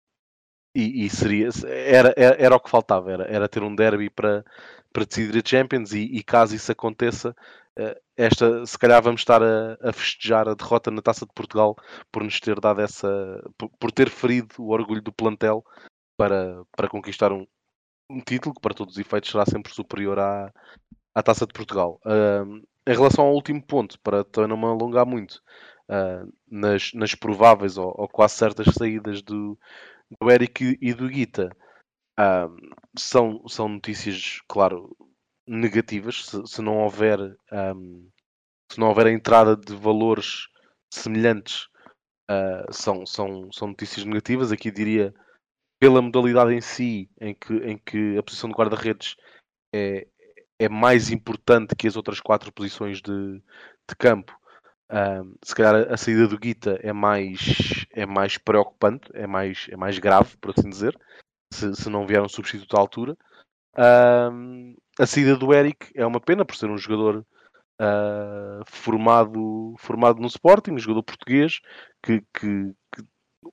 e, 0.78 1.06
e, 1.06 1.10
seria 1.10 1.50
era, 1.66 2.14
era, 2.16 2.36
era, 2.40 2.56
o 2.56 2.60
que 2.60 2.70
faltava, 2.70 3.12
era, 3.12 3.24
era 3.26 3.50
ter 3.50 3.64
um 3.64 3.76
derby 3.76 4.10
para, 4.12 4.46
para 4.94 5.06
decidir 5.06 5.40
a 5.40 5.48
Champions 5.48 5.92
e, 5.92 6.04
e 6.04 6.24
caso 6.24 6.56
isso 6.56 6.72
aconteça, 6.72 7.36
uh, 7.80 8.00
esta 8.16 8.66
se 8.66 8.78
calhar 8.78 9.02
vamos 9.02 9.22
estar 9.22 9.42
a, 9.42 9.78
a, 9.82 9.92
festejar 9.92 10.48
a 10.48 10.54
derrota 10.54 10.92
na 10.92 11.02
Taça 11.02 11.26
de 11.26 11.34
Portugal 11.34 11.76
por 12.12 12.24
nos 12.24 12.40
ter 12.40 12.60
dado 12.60 12.82
essa 12.82 13.44
por, 13.58 13.70
por 13.80 13.92
ter 13.92 14.10
ferido 14.10 14.56
o 14.60 14.70
orgulho 14.70 15.02
do 15.02 15.12
plantel 15.12 15.66
para, 16.16 16.64
para 16.76 16.88
conquistar 16.88 17.32
um, 17.32 17.48
um 18.10 18.22
título 18.22 18.54
que 18.54 18.62
para 18.62 18.74
todos 18.76 18.94
os 18.94 19.00
efeitos 19.00 19.32
será 19.32 19.46
sempre 19.46 19.74
superior 19.74 20.20
à, 20.20 20.54
à 21.16 21.24
Taça 21.24 21.48
de 21.48 21.54
Portugal. 21.54 22.00
Uh, 22.06 22.64
em 22.88 22.94
relação 22.94 23.26
ao 23.26 23.34
último 23.34 23.62
ponto, 23.62 24.00
para 24.00 24.24
também 24.24 24.50
não 24.50 24.58
me 24.58 24.66
alongar 24.66 25.06
muito, 25.06 25.42
uh, 25.90 26.32
nas, 26.50 26.94
nas 26.94 27.14
prováveis 27.16 27.78
ou, 27.78 27.94
ou, 27.98 28.08
quase 28.08 28.36
certas 28.36 28.74
saídas 28.74 29.22
do, 29.22 29.58
do 30.20 30.32
Eric 30.32 30.78
e 30.82 30.94
do 30.94 31.08
Guita, 31.08 31.50
são, 32.98 33.48
são 33.48 33.70
notícias, 33.70 34.42
claro, 34.48 34.96
negativas. 35.48 36.26
Se, 36.26 36.46
se 36.46 36.62
não 36.62 36.78
houver 36.78 37.20
um, 37.52 38.10
se 38.72 38.80
não 38.80 38.88
houver 38.90 39.08
a 39.08 39.12
entrada 39.12 39.56
de 39.56 39.76
valores 39.76 40.48
semelhantes, 40.94 41.68
uh, 42.30 42.72
são, 42.72 43.06
são, 43.06 43.52
são 43.52 43.70
notícias 43.70 44.06
negativas. 44.06 44.52
Aqui 44.52 44.72
diria 44.72 45.14
pela 45.80 46.02
modalidade 46.02 46.54
em 46.54 46.62
si, 46.62 47.10
em 47.20 47.34
que, 47.34 47.54
em 47.54 47.78
que 47.78 48.18
a 48.18 48.24
posição 48.24 48.50
de 48.50 48.56
guarda-redes 48.56 49.16
é, 49.74 50.08
é 50.60 50.68
mais 50.68 51.12
importante 51.12 51.76
que 51.76 51.88
as 51.88 51.96
outras 51.96 52.20
quatro 52.20 52.52
posições 52.52 53.02
de, 53.02 53.40
de 53.40 53.96
campo, 53.98 54.38
um, 54.90 55.36
se 55.44 55.54
calhar 55.54 55.92
a 55.92 55.98
saída 55.98 56.28
do 56.28 56.38
Guita 56.38 56.80
é 56.82 56.94
mais, 56.94 57.86
é 57.92 58.06
mais 58.06 58.38
preocupante, 58.38 59.10
é 59.14 59.28
mais, 59.28 59.68
é 59.70 59.76
mais 59.76 60.00
grave, 60.00 60.38
por 60.38 60.52
assim 60.52 60.70
dizer, 60.70 60.98
se, 61.54 61.76
se 61.76 61.90
não 61.90 62.08
vier 62.08 62.22
um 62.22 62.30
substituto 62.30 62.76
à 62.78 62.80
altura. 62.80 63.18
Um, 63.78 64.76
a 64.98 65.06
saída 65.06 65.36
do 65.36 65.54
Eric 65.54 65.92
é 65.94 66.06
uma 66.06 66.20
pena 66.20 66.46
por 66.46 66.56
ser 66.56 66.70
um 66.70 66.78
jogador 66.78 67.26
uh, 67.82 68.64
formado, 68.66 69.76
formado 69.78 70.20
no 70.20 70.28
Sporting, 70.28 70.72
um 70.72 70.80
jogador 70.80 71.04
português 71.04 71.60
que, 72.02 72.22
que, 72.34 72.74
que 72.96 73.06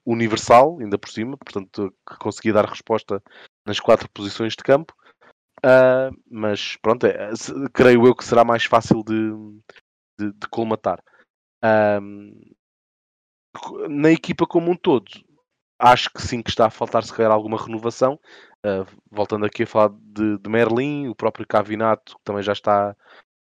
universal, 0.07 0.79
ainda 0.81 0.99
por 0.99 1.11
cima, 1.11 1.37
portanto, 1.37 1.93
que 2.09 2.17
conseguia 2.19 2.53
dar 2.53 2.65
resposta 2.65 3.23
nas 3.67 3.81
quatro 3.81 4.09
posições 4.11 4.53
de 4.53 4.63
campo. 4.63 4.95
Uh, 5.65 6.15
mas 6.31 6.77
pronto, 6.77 7.07
é, 7.07 7.31
creio 7.73 8.07
eu 8.07 8.15
que 8.15 8.25
será 8.25 8.45
mais 8.45 8.65
fácil 8.65 9.03
de, 9.03 9.33
de, 10.19 10.33
de 10.33 10.49
colmatar. 10.49 11.03
Uh, 11.65 12.55
na 13.89 14.11
equipa 14.11 14.47
como 14.47 14.71
um 14.71 14.77
todo, 14.77 15.11
acho 15.79 16.11
que 16.11 16.21
sim 16.21 16.43
que 16.43 16.51
está 16.51 16.67
a 16.67 16.71
faltar 16.71 17.03
se 17.05 17.13
calhar 17.13 17.33
alguma 17.33 17.57
renovação. 17.57 18.19
Uh, 18.65 18.87
voltando 19.11 19.47
aqui 19.47 19.63
a 19.63 19.67
falar 19.67 19.95
de, 20.01 20.39
de, 20.39 20.51
Merlin, 20.51 21.09
o 21.09 21.15
próprio 21.15 21.47
Cavinato, 21.47 22.17
que 22.17 22.25
também 22.25 22.43
já 22.43 22.53
está 22.53 22.97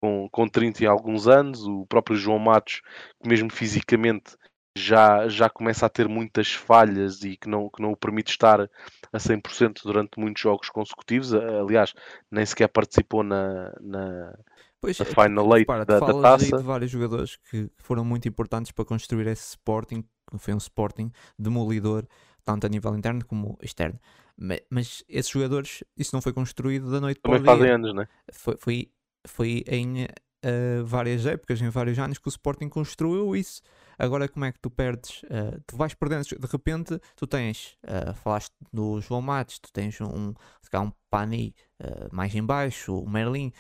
com, 0.01 0.28
com 0.31 0.49
30 0.49 0.85
e 0.85 0.86
alguns 0.86 1.27
anos, 1.27 1.66
o 1.66 1.86
próprio 1.86 2.16
João 2.16 2.39
Matos, 2.39 2.82
que 3.23 3.28
mesmo 3.28 3.51
fisicamente 3.51 4.36
já, 4.77 5.29
já 5.29 5.49
começa 5.49 5.87
a 5.87 5.89
ter 5.89 6.09
muitas 6.09 6.53
falhas 6.53 7.23
e 7.23 7.37
que 7.37 7.49
não, 7.49 7.69
que 7.71 7.81
não 7.81 7.93
o 7.93 7.97
permite 7.97 8.31
estar 8.31 8.61
a 8.61 9.19
100% 9.19 9.83
durante 9.85 10.19
muitos 10.19 10.43
jogos 10.43 10.69
consecutivos. 10.69 11.33
Aliás, 11.33 11.95
nem 12.31 12.45
sequer 12.45 12.69
participou 12.69 13.23
na, 13.23 13.73
na, 13.81 14.37
pois, 14.81 14.99
na 14.99 15.05
Final 15.05 15.57
Eight 15.57 15.67
da, 15.67 16.01
da 16.01 16.21
taça. 16.21 16.57
de 16.57 16.63
vários 16.63 16.91
jogadores 16.91 17.37
que 17.51 17.71
foram 17.79 18.05
muito 18.05 18.29
importantes 18.29 18.73
para 18.73 18.85
construir 18.85 19.29
esse 19.29 19.51
Sporting, 19.51 20.03
que 20.03 20.39
foi 20.39 20.53
um 20.53 20.59
Sporting 20.59 21.13
demolidor, 21.39 22.05
tanto 22.45 22.67
a 22.67 22.69
nível 22.69 22.97
interno 22.97 23.25
como 23.25 23.57
externo. 23.63 23.99
Mas, 24.37 24.61
mas 24.69 25.05
esses 25.09 25.31
jogadores, 25.31 25.85
isso 25.97 26.15
não 26.15 26.21
foi 26.21 26.33
construído 26.33 26.91
da 26.91 27.01
noite 27.01 27.21
Também 27.21 27.41
para 27.41 27.53
o 27.53 27.57
dia. 27.57 27.65
fazem 27.65 27.75
anos, 27.75 27.95
né? 27.95 28.09
Foi, 28.33 28.57
foi, 28.59 28.91
foi 29.25 29.65
em 29.69 30.05
uh, 30.05 30.85
várias 30.85 31.25
épocas, 31.25 31.61
em 31.63 31.69
vários 31.69 31.97
anos, 31.97 32.19
que 32.19 32.27
o 32.27 32.31
Sporting 32.31 32.69
construiu 32.69 33.37
isso. 33.37 33.63
Agora, 33.99 34.29
como 34.29 34.45
é 34.45 34.53
que 34.53 34.59
tu 34.59 34.71
perdes? 34.71 35.23
Uh, 35.25 35.61
tu 35.66 35.77
vais 35.77 35.95
perdendo, 35.95 36.25
de 36.25 36.47
repente, 36.47 37.01
tu 37.16 37.27
tens, 37.27 37.77
uh, 37.85 38.15
falaste 38.15 38.53
do 38.73 39.01
João 39.01 39.23
Matos, 39.23 39.59
tu 39.59 39.73
tens 39.73 40.01
um, 40.01 40.31
um 40.75 40.93
Pani 41.11 41.55
uh, 41.81 42.15
mais 42.15 42.35
em 42.35 42.45
baixo, 42.45 42.99
o 42.99 43.09
Merlin, 43.09 43.53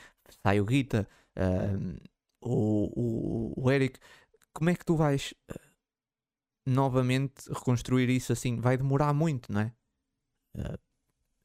sai 0.42 0.60
o 0.60 0.64
Guita, 0.64 1.08
o, 2.40 3.54
o, 3.60 3.64
o 3.64 3.70
Eric. 3.70 3.98
Como 4.52 4.70
é 4.70 4.74
que 4.74 4.84
tu 4.84 4.96
vais 4.96 5.34
novamente 6.66 7.48
reconstruir 7.52 8.08
isso 8.08 8.32
assim? 8.32 8.60
Vai 8.60 8.76
demorar 8.76 9.12
muito, 9.12 9.52
não 9.52 9.60
é? 9.60 9.72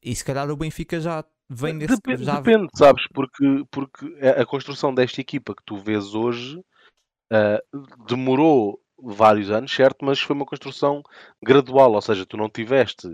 e 0.02 0.14
se 0.14 0.24
calhar 0.24 0.48
o 0.48 0.56
Benfica 0.56 1.00
já 1.00 1.24
vem 1.48 1.76
desse... 1.76 1.96
Depende, 1.96 2.24
já... 2.24 2.40
depende 2.40 2.68
sabes? 2.74 3.06
Porque, 3.12 3.64
porque 3.70 4.06
a 4.24 4.46
construção 4.46 4.94
desta 4.94 5.20
equipa 5.20 5.54
que 5.54 5.64
tu 5.64 5.76
vês 5.76 6.14
hoje 6.14 6.62
Uh, 7.32 8.04
demorou 8.06 8.80
vários 9.02 9.50
anos, 9.50 9.72
certo, 9.72 10.04
mas 10.04 10.20
foi 10.20 10.34
uma 10.34 10.44
construção 10.44 11.02
gradual, 11.42 11.92
ou 11.92 12.02
seja, 12.02 12.26
tu 12.26 12.36
não 12.36 12.48
tiveste 12.48 13.08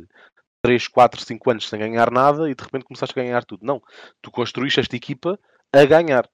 3, 0.62 0.88
4, 0.88 1.20
5 1.20 1.50
anos 1.50 1.68
sem 1.68 1.78
ganhar 1.78 2.10
nada 2.10 2.50
e 2.50 2.54
de 2.54 2.62
repente 2.62 2.84
começaste 2.84 3.18
a 3.18 3.22
ganhar 3.22 3.44
tudo. 3.44 3.64
Não, 3.64 3.80
tu 4.20 4.30
construíste 4.30 4.80
esta 4.80 4.96
equipa 4.96 5.38
a 5.72 5.84
ganhar. 5.84 6.28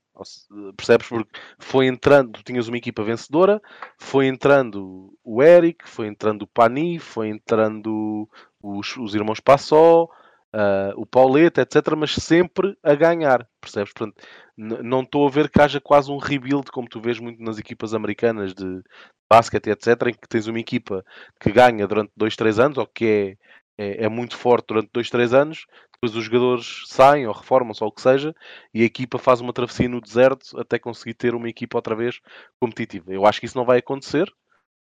Percebes? 0.76 1.09
Porque 1.09 1.38
foi 1.59 1.86
entrando, 1.86 2.32
tu 2.32 2.42
tinhas 2.42 2.68
uma 2.68 2.76
equipa 2.76 3.02
vencedora, 3.02 3.60
foi 3.98 4.26
entrando 4.26 5.12
o 5.24 5.42
Eric, 5.42 5.88
foi 5.88 6.06
entrando 6.06 6.42
o 6.42 6.46
Pani, 6.46 6.98
foi 6.98 7.28
entrando 7.28 8.28
os, 8.62 8.96
os 8.96 9.14
irmãos 9.14 9.40
Passó, 9.40 10.09
uh, 10.54 10.92
o 10.96 11.06
Pauleta, 11.06 11.62
etc., 11.62 11.94
mas 11.96 12.14
sempre 12.14 12.76
a 12.82 12.94
ganhar, 12.94 13.46
percebes? 13.60 13.92
Portanto, 13.92 14.22
não 14.56 15.02
estou 15.02 15.26
a 15.26 15.30
ver 15.30 15.48
que 15.50 15.60
haja 15.60 15.80
quase 15.80 16.10
um 16.10 16.18
rebuild, 16.18 16.70
como 16.70 16.88
tu 16.88 17.00
vês 17.00 17.18
muito 17.18 17.42
nas 17.42 17.58
equipas 17.58 17.94
americanas 17.94 18.54
de 18.54 18.82
basquete, 19.30 19.70
etc., 19.70 20.08
em 20.08 20.14
que 20.14 20.28
tens 20.28 20.46
uma 20.46 20.60
equipa 20.60 21.04
que 21.40 21.50
ganha 21.50 21.86
durante 21.86 22.12
2, 22.16 22.36
3 22.36 22.58
anos, 22.58 22.78
ou 22.78 22.86
que 22.86 23.36
é, 23.78 23.84
é, 23.84 24.04
é 24.04 24.08
muito 24.08 24.36
forte 24.36 24.66
durante 24.68 24.90
2, 24.92 25.10
3 25.10 25.34
anos, 25.34 25.66
depois 25.94 26.16
os 26.16 26.24
jogadores 26.24 26.82
saem 26.86 27.26
ou 27.26 27.32
reformam-se 27.32 27.82
ou 27.82 27.88
o 27.88 27.92
que 27.92 28.02
seja, 28.02 28.34
e 28.74 28.82
a 28.82 28.84
equipa 28.84 29.18
faz 29.18 29.40
uma 29.40 29.52
travessia 29.52 29.88
no 29.88 30.00
deserto 30.00 30.58
até 30.58 30.78
conseguir 30.78 31.14
ter 31.14 31.34
uma 31.34 31.48
equipa 31.48 31.78
outra 31.78 31.94
vez 31.94 32.20
competitiva. 32.60 33.12
Eu 33.12 33.24
acho 33.24 33.40
que 33.40 33.46
isso 33.46 33.56
não 33.56 33.64
vai 33.64 33.78
acontecer. 33.78 34.28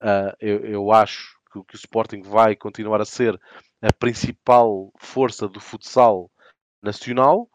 Uh, 0.03 0.31
eu, 0.39 0.65
eu 0.65 0.93
acho 0.93 1.38
que, 1.49 1.63
que 1.65 1.75
o 1.75 1.77
Sporting 1.77 2.23
vai 2.23 2.55
continuar 2.57 3.01
a 3.01 3.05
ser 3.05 3.39
a 3.83 3.93
principal 3.93 4.93
força 4.99 5.49
do 5.49 5.61
futsal 5.61 6.31
nacional. 6.83 7.49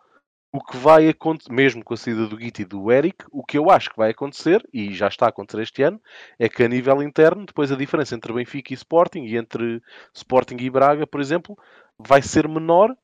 O 0.56 0.64
que 0.64 0.78
vai 0.78 1.10
acontecer, 1.10 1.52
mesmo 1.52 1.84
com 1.84 1.96
a 1.96 1.98
saída 1.98 2.28
do 2.28 2.38
Guiti 2.38 2.62
e 2.62 2.66
do 2.66 2.92
Eric, 2.92 3.26
o 3.32 3.44
que 3.44 3.58
eu 3.58 3.72
acho 3.72 3.90
que 3.90 3.98
vai 3.98 4.12
acontecer, 4.12 4.64
e 4.72 4.94
já 4.94 5.08
está 5.08 5.26
a 5.26 5.30
acontecer 5.30 5.64
este 5.64 5.82
ano, 5.82 6.00
é 6.38 6.48
que 6.48 6.62
a 6.62 6.68
nível 6.68 7.02
interno, 7.02 7.44
depois 7.44 7.72
a 7.72 7.76
diferença 7.76 8.14
entre 8.14 8.32
Benfica 8.32 8.72
e 8.72 8.76
Sporting, 8.76 9.24
e 9.26 9.36
entre 9.36 9.82
Sporting 10.14 10.58
e 10.60 10.70
Braga, 10.70 11.08
por 11.08 11.20
exemplo, 11.20 11.58
vai 11.98 12.22
ser 12.22 12.48
menor 12.48 12.96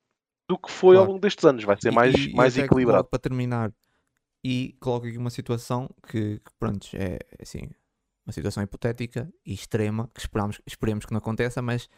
do 0.48 0.60
que 0.60 0.72
foi 0.72 0.96
Claro. 0.96 1.08
ao 1.08 1.14
longo 1.14 1.22
destes 1.22 1.44
anos. 1.44 1.64
Vai 1.64 1.76
ser 1.82 1.92
E- 1.92 1.96
mais, 1.96 2.14
e- 2.16 2.30
e 2.30 2.36
mais 2.36 2.54
até 2.56 2.66
equilibrado. 2.68 3.06
Para 3.06 3.18
terminar, 3.20 3.72
e 4.44 4.76
coloco 4.80 5.08
aqui 5.08 5.18
uma 5.18 5.32
situação 5.32 5.90
que, 6.08 6.38
que 6.40 6.52
pronto, 6.60 6.88
é 6.94 7.18
assim, 7.42 7.68
uma 8.30 8.34
situação 8.34 8.62
hipotética 8.62 9.28
e 9.44 9.54
extrema, 9.54 10.08
que 10.14 10.20
esperamos, 10.20 10.62
esperemos 10.66 11.06
que 11.06 11.12
não 11.12 11.18
aconteça, 11.18 11.62
mas 11.62 11.90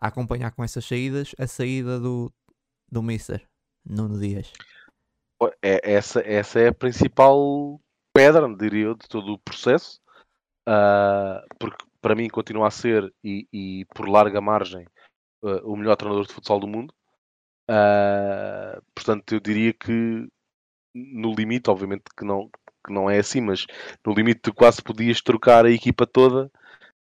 a 0.00 0.06
acompanhar 0.06 0.52
com 0.52 0.62
essas 0.62 0.84
saídas, 0.84 1.34
a 1.36 1.48
saída 1.48 1.98
do, 1.98 2.32
do 2.90 3.02
Mister, 3.02 3.44
Nuno 3.84 4.18
Dias. 4.18 4.52
É, 5.60 5.92
essa, 5.94 6.20
essa 6.20 6.60
é 6.60 6.68
a 6.68 6.74
principal 6.74 7.80
pedra, 8.14 8.46
diria 8.56 8.86
eu, 8.86 8.94
de 8.94 9.08
todo 9.08 9.32
o 9.32 9.38
processo. 9.38 10.00
Ah, 10.66 11.44
porque 11.58 11.84
para 12.00 12.14
mim 12.14 12.28
continua 12.28 12.68
a 12.68 12.70
ser, 12.70 13.12
e, 13.24 13.48
e 13.52 13.84
por 13.86 14.08
larga 14.08 14.40
margem, 14.40 14.86
ah, 15.44 15.60
o 15.64 15.76
melhor 15.76 15.96
treinador 15.96 16.24
de 16.24 16.32
futsal 16.32 16.60
do 16.60 16.68
mundo. 16.68 16.94
Ah, 17.68 18.80
portanto, 18.94 19.34
eu 19.34 19.40
diria 19.40 19.72
que 19.72 20.28
no 20.94 21.34
limite, 21.34 21.68
obviamente 21.68 22.04
que 22.16 22.24
não, 22.24 22.48
que 22.84 22.92
não 22.92 23.08
é 23.08 23.18
assim, 23.18 23.40
mas 23.40 23.66
no 24.04 24.14
limite 24.14 24.40
tu 24.42 24.54
quase 24.54 24.82
podias 24.82 25.20
trocar 25.20 25.64
a 25.64 25.70
equipa 25.70 26.06
toda 26.06 26.50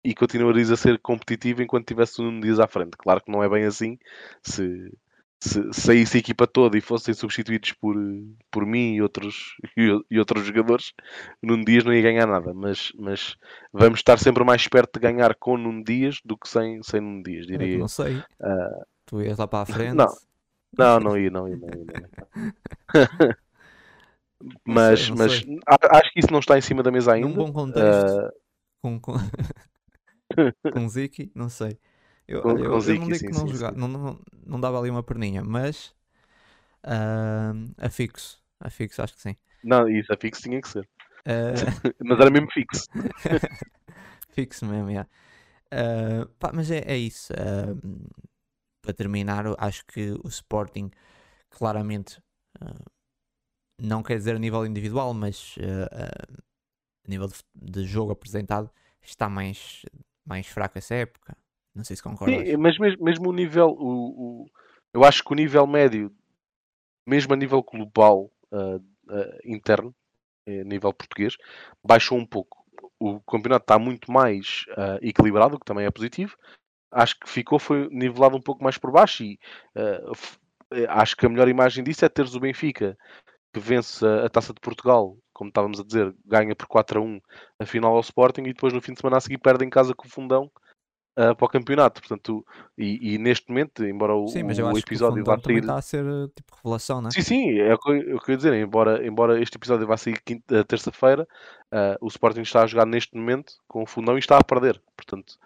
e 0.04 0.14
continuarias 0.14 0.70
a 0.70 0.76
ser 0.76 0.98
competitivo 0.98 1.62
enquanto 1.62 1.86
tivesse 1.86 2.20
o 2.20 2.24
Nuno 2.24 2.40
Dias 2.40 2.60
à 2.60 2.66
frente. 2.66 2.96
Claro 2.96 3.22
que 3.22 3.30
não 3.30 3.42
é 3.42 3.48
bem 3.48 3.64
assim. 3.64 3.98
Se, 4.42 4.92
se 5.40 5.72
saísse 5.72 6.16
a 6.16 6.20
equipa 6.20 6.46
toda 6.46 6.78
e 6.78 6.80
fossem 6.80 7.12
substituídos 7.14 7.72
por, 7.72 7.96
por 8.50 8.64
mim 8.64 8.94
e 8.94 9.02
outros, 9.02 9.56
e, 9.76 10.00
e 10.10 10.18
outros 10.18 10.46
jogadores, 10.46 10.92
Nuno 11.42 11.64
Dias 11.64 11.84
não 11.84 11.92
ia 11.92 12.02
ganhar 12.02 12.26
nada. 12.26 12.54
Mas, 12.54 12.92
mas 12.98 13.36
vamos 13.72 14.00
estar 14.00 14.18
sempre 14.18 14.44
mais 14.44 14.66
perto 14.68 14.94
de 14.94 15.00
ganhar 15.00 15.34
com 15.34 15.56
Nuno 15.56 15.82
Dias 15.84 16.20
do 16.24 16.36
que 16.36 16.48
sem, 16.48 16.82
sem 16.82 17.00
Nuno 17.00 17.22
Dias, 17.22 17.46
diria. 17.46 17.74
eu. 17.74 17.78
não 17.78 17.88
sei. 17.88 18.22
tu 19.04 19.20
ias 19.20 19.38
lá 19.38 19.46
para 19.46 19.62
a 19.62 19.66
frente. 19.66 19.94
não. 19.94 20.08
Não, 20.76 21.00
não 21.00 21.16
ia, 21.16 21.30
não 21.30 21.48
ia, 21.48 21.56
não 21.56 21.68
ia. 21.68 21.84
Não 22.94 23.24
ia. 23.24 23.38
mas 24.66 25.08
sei, 25.08 25.16
mas 25.16 25.32
sei. 25.34 25.44
acho 25.66 26.12
que 26.12 26.20
isso 26.20 26.32
não 26.32 26.40
está 26.40 26.56
em 26.58 26.60
cima 26.62 26.82
da 26.82 26.90
mesa 26.90 27.12
ainda. 27.12 27.32
Num 27.32 27.36
bom 27.36 27.52
contexto, 27.52 28.22
Ah, 28.24 28.30
com, 28.82 29.00
com, 29.00 29.14
com 30.70 30.88
Ziki, 30.88 31.30
não 31.34 31.48
sei. 31.48 31.78
Eu, 32.26 32.40
Com- 32.40 32.58
eu, 32.58 32.72
com 32.72 32.80
eu 32.80 32.80
Ziki, 32.80 32.96
não 32.96 33.08
digo 33.10 33.24
sim, 33.24 33.26
que 33.26 33.34
não, 33.34 33.46
sim, 33.46 33.52
jogar, 33.52 33.72
sim. 33.72 33.76
Não, 33.76 33.88
não, 33.88 34.20
não 34.46 34.60
dava 34.60 34.78
ali 34.78 34.90
uma 34.90 35.02
perninha, 35.02 35.42
mas 35.44 35.94
ah, 36.84 37.52
a 37.78 37.90
fixo. 37.90 38.42
A 38.60 38.70
fixo, 38.70 39.02
acho 39.02 39.14
que 39.16 39.22
sim. 39.22 39.36
não, 39.62 39.88
isso, 39.88 40.12
a 40.12 40.16
fixo 40.16 40.42
tinha 40.42 40.60
que 40.60 40.68
ser. 40.68 40.88
Ah, 41.26 41.72
Mas 42.04 42.20
era 42.20 42.30
mesmo 42.30 42.50
fixo. 42.52 42.86
fixo 44.30 44.66
mesmo, 44.66 44.90
yeah. 44.90 45.08
Ah, 45.72 46.28
pá, 46.38 46.52
mas 46.54 46.70
é, 46.70 46.80
é 46.86 46.96
isso. 46.98 47.32
ah, 47.34 47.74
para 48.82 48.92
terminar, 48.94 49.46
eu 49.46 49.54
acho 49.58 49.84
que 49.86 50.12
o 50.24 50.28
Sporting, 50.28 50.90
claramente, 51.50 52.22
ah, 52.60 52.74
não 53.80 54.02
quer 54.02 54.16
dizer 54.16 54.36
a 54.36 54.38
nível 54.38 54.66
individual, 54.66 55.14
mas 55.14 55.54
ah, 55.92 56.26
a 57.06 57.08
nível 57.08 57.28
de, 57.28 57.36
de 57.54 57.84
jogo 57.84 58.12
apresentado, 58.12 58.70
está 59.02 59.28
mais, 59.28 59.82
mais 60.26 60.46
fraco 60.46 60.78
essa 60.78 60.94
época. 60.94 61.36
Não 61.74 61.84
sei 61.84 61.96
se 61.96 62.02
concordas. 62.02 62.46
Sim, 62.48 62.56
mas 62.56 62.78
mesmo, 62.78 63.04
mesmo 63.04 63.28
o 63.30 63.32
nível, 63.32 63.68
o, 63.70 64.42
o- 64.42 64.46
eu 64.92 65.04
acho 65.04 65.22
que 65.24 65.32
o 65.32 65.36
nível 65.36 65.66
médio, 65.66 66.12
mesmo 67.06 67.32
a 67.32 67.36
nível 67.36 67.62
global, 67.62 68.30
ah, 68.52 68.78
ah, 69.10 69.38
interno, 69.44 69.94
a 70.46 70.64
nível 70.64 70.92
português, 70.92 71.36
baixou 71.84 72.18
um 72.18 72.26
pouco. 72.26 72.58
O 73.00 73.20
campeonato 73.20 73.64
está 73.64 73.78
muito 73.78 74.10
mais 74.10 74.64
equilibrado, 75.00 75.56
o 75.56 75.58
que 75.58 75.64
também 75.64 75.86
é 75.86 75.90
positivo. 75.90 76.36
Acho 76.90 77.18
que 77.20 77.28
ficou, 77.28 77.58
foi 77.58 77.88
nivelado 77.90 78.36
um 78.36 78.40
pouco 78.40 78.62
mais 78.64 78.78
por 78.78 78.90
baixo 78.90 79.22
e 79.22 79.38
acho 80.88 81.16
que 81.16 81.26
a 81.26 81.28
melhor 81.28 81.48
imagem 81.48 81.84
disso 81.84 82.04
é 82.04 82.08
teres 82.08 82.34
o 82.34 82.40
Benfica 82.40 82.96
que 83.52 83.60
vence 83.60 84.04
a, 84.06 84.28
Taça 84.28 84.52
de 84.52 84.60
Portugal, 84.60 85.16
como 85.32 85.48
estávamos 85.48 85.80
a 85.80 85.84
dizer, 85.84 86.14
ganha 86.24 86.54
por 86.54 86.66
4 86.66 87.00
a 87.00 87.02
1 87.02 87.20
a 87.60 87.66
final 87.66 87.94
ao 87.94 88.00
Sporting 88.00 88.42
e 88.42 88.52
depois 88.52 88.72
no 88.72 88.80
fim 88.80 88.92
de 88.92 89.00
semana 89.00 89.16
a 89.16 89.20
seguir 89.20 89.38
perde 89.38 89.64
em 89.64 89.70
casa 89.70 89.94
com 89.94 90.06
o 90.06 90.10
Fundão 90.10 90.50
ah, 91.16 91.34
para 91.34 91.46
o 91.46 91.48
campeonato. 91.48 92.00
Portanto, 92.00 92.46
e, 92.76 93.14
e 93.14 93.18
neste 93.18 93.48
momento, 93.48 93.84
embora 93.84 94.14
o, 94.14 94.28
Sim, 94.28 94.44
mas 94.44 94.58
eu 94.58 94.66
o 94.66 94.68
acho 94.68 94.84
que 94.84 94.84
o 94.84 94.88
episódio 94.88 95.24
vá 95.24 95.38
sair. 95.38 95.58
está 95.58 95.76
a 95.76 95.82
ser 95.82 96.04
eh, 96.04 96.28
tipo 96.34 96.54
revelação, 96.56 97.02
né? 97.02 97.10
Sim, 97.10 97.22
sim, 97.22 97.58
é 97.58 97.74
o 97.74 97.78
que 97.78 97.90
eu, 97.90 97.94
é 97.94 98.14
o 98.14 98.20
que 98.20 98.30
eu 98.30 98.32
ia 98.34 98.36
dizer. 98.36 98.54
Embora, 98.54 99.04
embora 99.06 99.40
este 99.40 99.56
episódio 99.56 99.86
vá 99.86 99.96
sair 99.96 100.20
quinta- 100.22 100.64
terça-feira, 100.64 101.26
ah, 101.72 101.96
o 102.00 102.06
Sporting 102.06 102.42
está 102.42 102.62
a 102.62 102.66
jogar 102.66 102.86
neste 102.86 103.16
momento 103.16 103.54
com 103.66 103.82
o 103.82 103.86
Fundão 103.86 104.16
e 104.16 104.20
está 104.20 104.38
a 104.38 104.44
perder. 104.44 104.80
Portanto, 104.96 105.38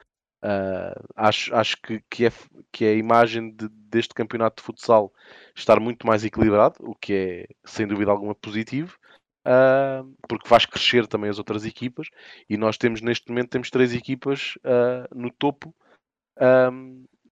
ah, 0.42 1.00
acho, 1.16 1.54
acho 1.54 1.76
que, 1.82 2.02
que, 2.10 2.26
é, 2.26 2.32
que 2.72 2.84
é 2.84 2.90
a 2.90 2.96
imagem 2.96 3.50
de- 3.54 3.68
deste 3.68 4.14
campeonato 4.14 4.56
de 4.62 4.66
futsal 4.66 5.12
estar 5.54 5.78
muito 5.80 6.06
mais 6.06 6.24
equilibrado, 6.24 6.76
o 6.80 6.94
que 6.94 7.12
é 7.14 7.46
sem 7.64 7.86
dúvida 7.86 8.10
alguma 8.10 8.34
positivo. 8.34 8.96
ah, 9.44 10.04
porque 10.28 10.48
faz 10.48 10.66
crescer 10.66 11.06
também 11.06 11.30
as 11.30 11.38
outras 11.38 11.64
equipas 11.64 12.08
e 12.48 12.56
nós 12.56 12.78
temos 12.78 13.00
neste 13.00 13.28
momento 13.28 13.50
temos 13.50 13.70
três 13.70 13.94
equipas 13.94 14.54
ah, 14.64 15.08
no 15.14 15.30
topo 15.32 15.74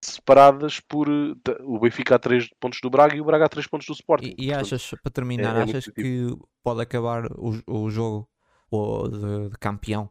separadas 0.02 0.80
por 0.80 1.08
o 1.08 1.78
Benfica 1.78 2.14
a 2.14 2.18
3 2.18 2.48
pontos 2.58 2.80
do 2.80 2.90
Braga 2.90 3.16
e 3.16 3.20
o 3.20 3.24
Braga 3.24 3.44
a 3.46 3.48
3 3.48 3.66
pontos 3.66 3.86
do 3.86 3.92
Sporting. 3.92 4.34
E, 4.38 4.46
e 4.46 4.48
Portanto, 4.48 4.74
achas, 4.74 5.00
para 5.02 5.12
terminar, 5.12 5.56
é 5.56 5.64
muito 5.64 5.76
achas 5.76 5.92
que 5.92 6.36
pode 6.62 6.80
acabar 6.80 7.26
o, 7.32 7.52
o 7.66 7.90
jogo 7.90 8.28
o, 8.70 9.08
de, 9.08 9.50
de 9.50 9.58
campeão 9.58 10.10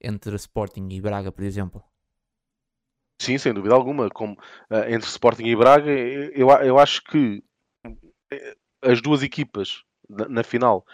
entre 0.00 0.34
Sporting 0.36 0.88
e 0.90 1.00
Braga, 1.00 1.30
por 1.30 1.44
exemplo? 1.44 1.82
Sim, 3.20 3.36
sem 3.36 3.52
dúvida 3.52 3.74
alguma. 3.74 4.08
Como, 4.08 4.34
eh, 4.70 4.94
entre 4.94 5.08
Sporting 5.08 5.44
e 5.44 5.54
Braga, 5.54 5.90
eu, 5.90 6.48
eu 6.48 6.78
acho 6.78 7.04
que 7.04 7.44
eh, 8.32 8.56
as 8.82 9.02
duas 9.02 9.22
equipas 9.22 9.82
na, 10.08 10.26
na 10.26 10.42
final 10.42 10.86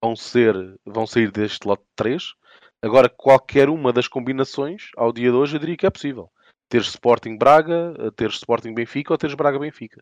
vão, 0.00 0.14
ser, 0.14 0.54
vão 0.86 1.08
sair 1.08 1.32
deste 1.32 1.66
lote 1.66 1.82
de 1.82 1.90
3. 1.96 2.34
Agora, 2.80 3.08
qualquer 3.08 3.68
uma 3.68 3.92
das 3.92 4.06
combinações, 4.06 4.90
ao 4.96 5.12
dia 5.12 5.30
de 5.30 5.36
hoje, 5.36 5.56
eu 5.56 5.60
diria 5.60 5.76
que 5.76 5.86
é 5.86 5.90
possível. 5.90 6.30
Ter 6.68 6.82
Sporting 6.82 7.36
Braga, 7.36 7.94
eh, 7.98 8.10
ter 8.12 8.30
Sporting 8.30 8.72
Benfica 8.72 9.12
ou 9.12 9.18
teres 9.18 9.34
Braga 9.34 9.58
Benfica. 9.58 10.00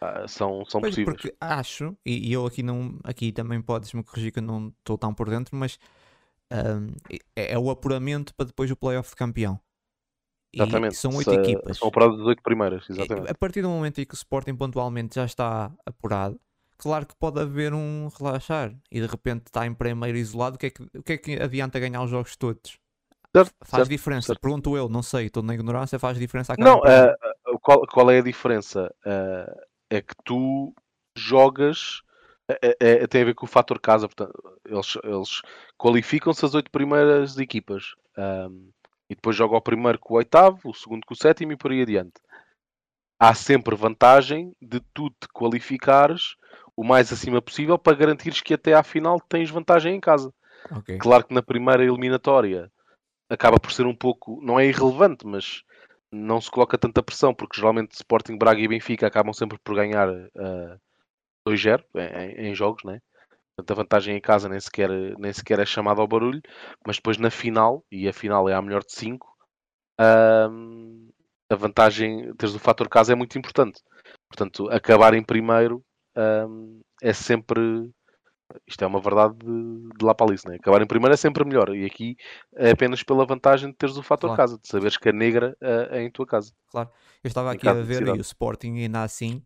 Ah, 0.00 0.26
são 0.26 0.64
são 0.64 0.80
Pois, 0.80 0.92
possíveis. 0.92 1.20
porque 1.20 1.36
acho, 1.38 1.94
e, 2.06 2.30
e 2.30 2.32
eu 2.32 2.46
aqui 2.46 2.62
não 2.62 2.98
aqui 3.04 3.30
também 3.30 3.60
podes-me 3.60 4.02
corrigir 4.02 4.32
que 4.32 4.38
eu 4.38 4.42
não 4.42 4.68
estou 4.68 4.96
tão 4.96 5.12
por 5.12 5.28
dentro, 5.28 5.54
mas 5.54 5.78
ahm, 6.50 6.92
é, 7.36 7.52
é 7.52 7.58
o 7.58 7.68
apuramento 7.68 8.32
para 8.34 8.46
depois 8.46 8.70
o 8.70 8.76
playoff 8.76 9.10
de 9.10 9.16
campeão. 9.16 9.60
E 10.52 10.62
Exatamente. 10.62 10.96
são 10.96 11.14
oito 11.14 11.32
equipas. 11.32 11.78
São 11.78 11.88
apuradas 11.88 12.20
as 12.20 12.26
oito 12.26 12.42
primeiras, 12.42 12.88
E, 12.88 12.92
exatamente. 12.92 13.30
A 13.30 13.34
partir 13.34 13.62
do 13.62 13.68
momento 13.68 14.00
em 14.00 14.04
que 14.04 14.14
o 14.14 14.16
Sporting 14.16 14.54
pontualmente 14.56 15.16
já 15.16 15.24
está 15.24 15.70
apurado, 15.84 16.40
claro 16.78 17.06
que 17.06 17.14
pode 17.16 17.38
haver 17.40 17.74
um 17.74 18.08
relaxar 18.18 18.74
e 18.90 19.00
de 19.00 19.06
repente 19.06 19.46
está 19.46 19.66
em 19.66 19.74
primeiro 19.74 20.16
isolado. 20.16 20.56
O 20.56 20.58
que 20.58 20.66
é 20.66 20.70
que, 20.70 20.82
o 20.82 21.02
que, 21.02 21.12
é 21.12 21.18
que 21.18 21.42
adianta 21.42 21.78
ganhar 21.78 22.02
os 22.02 22.10
jogos 22.10 22.34
todos? 22.36 22.78
Certo, 23.36 23.52
Faz 23.62 23.82
certo, 23.82 23.88
diferença. 23.90 24.26
certo. 24.28 24.40
Pergunto 24.40 24.74
eu, 24.76 24.88
não 24.88 25.02
sei, 25.02 25.26
estou 25.26 25.42
na 25.42 25.54
ignorância. 25.54 25.98
Faz 25.98 26.18
diferença 26.18 26.54
Não, 26.58 26.80
eh, 26.86 27.14
qual, 27.60 27.86
qual 27.86 28.10
é 28.10 28.18
a 28.18 28.22
diferença? 28.22 28.92
Eh, 29.04 29.66
é 29.90 30.00
que 30.02 30.14
tu 30.24 30.74
jogas. 31.16 32.00
é- 32.50 32.58
é- 32.80 33.02
é- 33.02 33.06
tem 33.06 33.20
a 33.20 33.24
ver 33.26 33.34
com 33.34 33.44
o 33.44 33.48
fator 33.48 33.78
casa. 33.78 34.08
Portanto, 34.08 34.32
eles, 34.64 34.96
eles 35.04 35.42
qualificam-se 35.76 36.42
as 36.46 36.54
oito 36.54 36.70
primeiras 36.70 37.36
equipas. 37.36 37.94
ahm, 38.16 38.70
e 39.08 39.14
depois 39.14 39.36
joga 39.36 39.56
o 39.56 39.60
primeiro 39.60 39.98
com 39.98 40.14
o 40.14 40.16
oitavo, 40.16 40.70
o 40.70 40.74
segundo 40.74 41.04
com 41.06 41.14
o 41.14 41.16
sétimo 41.16 41.52
e 41.52 41.56
por 41.56 41.70
aí 41.70 41.82
adiante. 41.82 42.20
Há 43.18 43.34
sempre 43.34 43.74
vantagem 43.74 44.54
de 44.60 44.80
tu 44.92 45.10
te 45.10 45.26
qualificares 45.34 46.36
o 46.76 46.84
mais 46.84 47.12
acima 47.12 47.42
possível 47.42 47.76
para 47.76 47.96
garantires 47.96 48.40
que 48.40 48.54
até 48.54 48.74
à 48.74 48.82
final 48.82 49.20
tens 49.20 49.50
vantagem 49.50 49.96
em 49.96 50.00
casa. 50.00 50.32
Ok. 50.70 50.98
Claro 50.98 51.24
que 51.24 51.34
na 51.34 51.42
primeira 51.42 51.82
eliminatória 51.82 52.70
acaba 53.28 53.58
por 53.58 53.72
ser 53.72 53.86
um 53.86 53.94
pouco, 53.94 54.40
não 54.42 54.60
é 54.60 54.66
irrelevante, 54.66 55.26
mas 55.26 55.64
não 56.10 56.40
se 56.40 56.50
coloca 56.50 56.78
tanta 56.78 57.02
pressão, 57.02 57.34
porque 57.34 57.56
geralmente 57.56 57.92
Sporting, 57.92 58.38
Braga 58.38 58.60
e 58.60 58.68
Benfica 58.68 59.06
acabam 59.06 59.32
sempre 59.32 59.58
por 59.58 59.74
ganhar 59.74 60.08
uh, 60.08 60.80
2-0 61.46 61.84
em, 61.94 62.48
em 62.48 62.54
jogos, 62.54 62.84
né? 62.84 63.00
Portanto, 63.58 63.72
a 63.72 63.82
vantagem 63.82 64.16
em 64.16 64.20
casa 64.20 64.48
nem 64.48 64.60
sequer, 64.60 64.88
nem 65.18 65.32
sequer 65.32 65.58
é 65.58 65.66
chamada 65.66 66.00
ao 66.00 66.06
barulho, 66.06 66.40
mas 66.86 66.96
depois 66.96 67.18
na 67.18 67.28
final, 67.28 67.84
e 67.90 68.06
a 68.06 68.12
final 68.12 68.48
é 68.48 68.54
a 68.54 68.62
melhor 68.62 68.84
de 68.84 68.92
5, 68.92 69.26
a 69.98 71.54
vantagem, 71.56 72.32
teres 72.36 72.54
o 72.54 72.58
fator 72.60 72.88
casa 72.88 73.12
é 73.12 73.16
muito 73.16 73.36
importante. 73.36 73.82
Portanto, 74.28 74.70
acabar 74.70 75.12
em 75.14 75.24
primeiro 75.24 75.82
é 77.02 77.12
sempre. 77.12 77.90
Isto 78.66 78.84
é 78.84 78.86
uma 78.86 79.00
verdade 79.00 79.34
de, 79.38 79.88
de 79.98 80.04
lá 80.04 80.14
para 80.14 80.30
né? 80.46 80.56
Acabar 80.60 80.80
em 80.80 80.86
primeiro 80.86 81.12
é 81.12 81.16
sempre 81.16 81.44
melhor. 81.44 81.74
E 81.74 81.84
aqui 81.84 82.16
é 82.54 82.70
apenas 82.70 83.02
pela 83.02 83.26
vantagem 83.26 83.70
de 83.70 83.76
teres 83.76 83.96
o 83.96 84.02
fator 84.04 84.28
Claro. 84.28 84.36
casa, 84.36 84.58
de 84.58 84.68
saberes 84.68 84.96
que 84.96 85.08
a 85.08 85.12
negra 85.12 85.56
ah, 85.60 85.96
é 85.96 86.02
em 86.02 86.10
tua 86.10 86.24
casa. 86.24 86.52
Claro. 86.70 86.88
Eu 87.24 87.28
estava 87.28 87.50
aqui 87.50 87.68
a 87.68 87.74
ver 87.74 88.06
e 88.06 88.18
o 88.18 88.20
Sporting 88.20 88.78
ainda 88.78 89.02
assim 89.02 89.42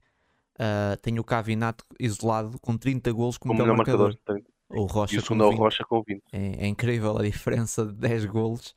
ah, 0.64 0.96
tem 1.02 1.18
o 1.18 1.24
Cavinato 1.24 1.84
isolado 1.98 2.56
com 2.60 2.76
30 2.78 3.10
golos 3.12 3.36
como, 3.36 3.52
Como 3.52 3.64
melhor 3.64 3.76
marcador. 3.76 4.14
marcador. 4.14 4.42
O 4.70 4.84
Rocha 4.86 5.16
E 5.16 5.18
o 5.18 5.20
segundo 5.20 5.42
é 5.42 5.46
o 5.48 5.50
20. 5.50 5.58
Rocha 5.58 5.84
com 5.84 6.02
20. 6.06 6.22
É, 6.32 6.64
é 6.64 6.66
incrível 6.68 7.18
a 7.18 7.22
diferença 7.22 7.84
de 7.84 7.94
10 7.94 8.26
golos. 8.26 8.72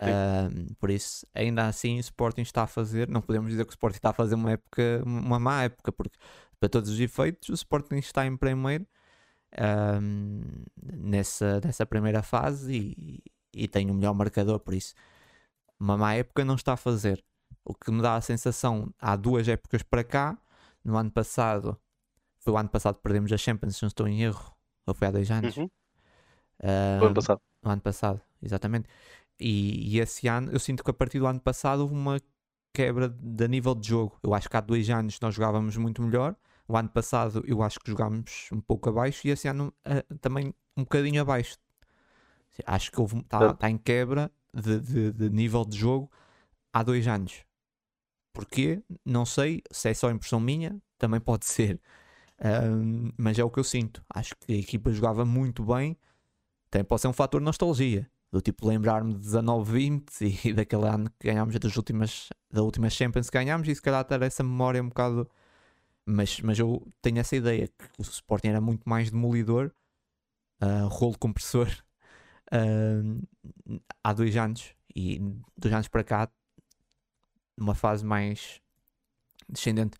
Um, 0.00 0.74
por 0.80 0.88
isso, 0.90 1.26
ainda 1.34 1.66
assim, 1.66 1.98
o 1.98 2.00
Sporting 2.00 2.40
está 2.40 2.62
a 2.62 2.66
fazer. 2.66 3.08
Não 3.08 3.20
podemos 3.20 3.50
dizer 3.50 3.64
que 3.66 3.70
o 3.70 3.74
Sporting 3.74 3.98
está 3.98 4.08
a 4.08 4.14
fazer 4.14 4.36
uma 4.36 4.52
época, 4.52 5.02
uma 5.04 5.38
má 5.38 5.64
época, 5.64 5.92
porque 5.92 6.16
para 6.58 6.68
todos 6.70 6.88
os 6.88 6.98
efeitos, 6.98 7.50
o 7.50 7.52
Sporting 7.52 7.96
está 7.96 8.24
em 8.24 8.34
primeiro 8.34 8.86
um, 10.00 10.40
nessa, 10.82 11.60
nessa 11.62 11.84
primeira 11.84 12.22
fase 12.22 12.74
e, 12.74 13.22
e 13.54 13.68
tem 13.68 13.90
o 13.90 13.94
melhor 13.94 14.14
marcador. 14.14 14.58
Por 14.60 14.72
isso, 14.72 14.94
uma 15.78 15.98
má 15.98 16.14
época 16.14 16.42
não 16.42 16.54
está 16.54 16.72
a 16.72 16.76
fazer. 16.76 17.22
O 17.64 17.74
que 17.74 17.90
me 17.92 18.00
dá 18.00 18.16
a 18.16 18.20
sensação, 18.22 18.92
há 18.98 19.14
duas 19.14 19.46
épocas 19.46 19.82
para 19.82 20.02
cá, 20.02 20.38
no 20.84 20.96
ano 20.96 21.10
passado, 21.10 21.78
foi 22.38 22.52
o 22.52 22.56
ano 22.56 22.68
passado 22.68 22.96
que 22.96 23.02
perdemos 23.02 23.32
a 23.32 23.36
Champions, 23.36 23.76
se 23.76 23.82
não 23.82 23.88
estou 23.88 24.08
em 24.08 24.22
erro, 24.22 24.54
ou 24.86 24.94
foi 24.94 25.08
há 25.08 25.10
dois 25.10 25.30
anos. 25.30 25.56
Uhum. 25.56 25.64
Uh, 25.64 26.98
foi 26.98 27.06
ano 27.06 27.14
passado. 27.14 27.40
No 27.62 27.70
ano 27.70 27.82
passado, 27.82 28.20
exatamente. 28.42 28.88
E, 29.38 29.94
e, 29.94 30.00
esse 30.00 30.28
ano, 30.28 30.52
eu 30.52 30.58
sinto 30.58 30.84
que 30.84 30.90
a 30.90 30.94
partir 30.94 31.18
do 31.18 31.26
ano 31.26 31.40
passado 31.40 31.80
houve 31.80 31.94
uma 31.94 32.20
quebra 32.72 33.08
de 33.08 33.48
nível 33.48 33.74
de 33.74 33.88
jogo. 33.88 34.18
Eu 34.22 34.34
acho 34.34 34.48
que 34.48 34.56
há 34.56 34.60
dois 34.60 34.88
anos 34.90 35.18
nós 35.20 35.34
jogávamos 35.34 35.76
muito 35.76 36.02
melhor. 36.02 36.34
O 36.66 36.76
ano 36.76 36.88
passado 36.88 37.42
eu 37.46 37.62
acho 37.62 37.78
que 37.80 37.90
jogámos 37.90 38.48
um 38.52 38.60
pouco 38.60 38.88
abaixo 38.88 39.26
e 39.26 39.30
esse 39.30 39.48
ano 39.48 39.72
uh, 39.86 40.18
também 40.18 40.54
um 40.76 40.82
bocadinho 40.82 41.20
abaixo. 41.20 41.56
Acho 42.66 42.90
que 42.92 43.02
está 43.02 43.54
tá 43.54 43.70
em 43.70 43.78
quebra 43.78 44.30
de, 44.54 44.80
de, 44.80 45.12
de 45.12 45.30
nível 45.30 45.64
de 45.64 45.76
jogo 45.76 46.10
há 46.72 46.82
dois 46.82 47.06
anos. 47.08 47.44
Porquê? 48.32 48.82
Não 49.04 49.26
sei. 49.26 49.62
Se 49.70 49.90
é 49.90 49.94
só 49.94 50.10
impressão 50.10 50.40
minha, 50.40 50.80
também 50.98 51.20
pode 51.20 51.44
ser. 51.46 51.80
Um, 52.42 53.12
mas 53.16 53.38
é 53.38 53.44
o 53.44 53.50
que 53.50 53.60
eu 53.60 53.64
sinto. 53.64 54.04
Acho 54.12 54.34
que 54.36 54.52
a 54.52 54.56
equipa 54.56 54.92
jogava 54.92 55.24
muito 55.24 55.64
bem. 55.64 55.96
Também 56.70 56.84
pode 56.84 57.02
ser 57.02 57.08
um 57.08 57.12
fator 57.12 57.40
de 57.40 57.44
nostalgia. 57.44 58.10
Do 58.32 58.40
tipo 58.40 58.66
lembrar-me 58.66 59.14
de 59.14 59.20
19-20 59.28 60.46
e 60.46 60.52
daquele 60.54 60.88
ano 60.88 61.10
que 61.20 61.28
ganhámos 61.28 61.58
das 61.58 61.76
últimas, 61.76 62.30
da 62.50 62.62
última 62.62 62.88
Champions 62.88 63.28
que 63.28 63.38
ganhámos 63.38 63.68
e 63.68 63.74
se 63.74 63.82
calhar 63.82 64.04
ter 64.04 64.22
essa 64.22 64.42
memória 64.42 64.82
um 64.82 64.88
bocado. 64.88 65.28
Mas, 66.06 66.40
mas 66.40 66.58
eu 66.58 66.86
tenho 67.00 67.18
essa 67.18 67.36
ideia 67.36 67.68
que 67.68 67.84
o 67.98 68.02
Sporting 68.02 68.48
era 68.48 68.60
muito 68.60 68.88
mais 68.88 69.10
demolidor, 69.10 69.70
uh, 70.60 70.88
rolo 70.88 71.16
compressor, 71.16 71.68
uh, 72.52 73.80
há 74.02 74.12
dois 74.12 74.36
anos. 74.36 74.74
E 74.94 75.20
dois 75.56 75.72
anos 75.72 75.88
para 75.88 76.04
cá 76.04 76.30
numa 77.56 77.74
fase 77.74 78.04
mais 78.04 78.60
descendente. 79.48 79.98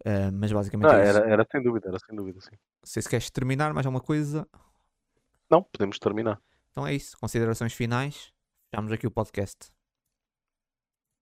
Uh, 0.00 0.32
mas 0.32 0.52
basicamente. 0.52 0.90
Ah, 0.90 0.98
é 0.98 1.08
era, 1.08 1.18
era 1.30 1.46
sem 1.50 1.62
dúvida, 1.62 1.88
era 1.88 1.98
sem 1.98 2.14
dúvida, 2.14 2.40
sim. 2.40 2.56
Se 2.84 3.02
se 3.02 3.08
queres 3.08 3.30
terminar 3.30 3.74
mais 3.74 3.86
alguma 3.86 4.02
coisa. 4.02 4.46
Não, 5.50 5.62
podemos 5.62 5.98
terminar. 5.98 6.40
Então 6.70 6.86
é 6.86 6.94
isso. 6.94 7.18
Considerações 7.18 7.72
finais. 7.72 8.32
Fechamos 8.70 8.92
aqui 8.92 9.06
o 9.06 9.10
podcast. 9.10 9.72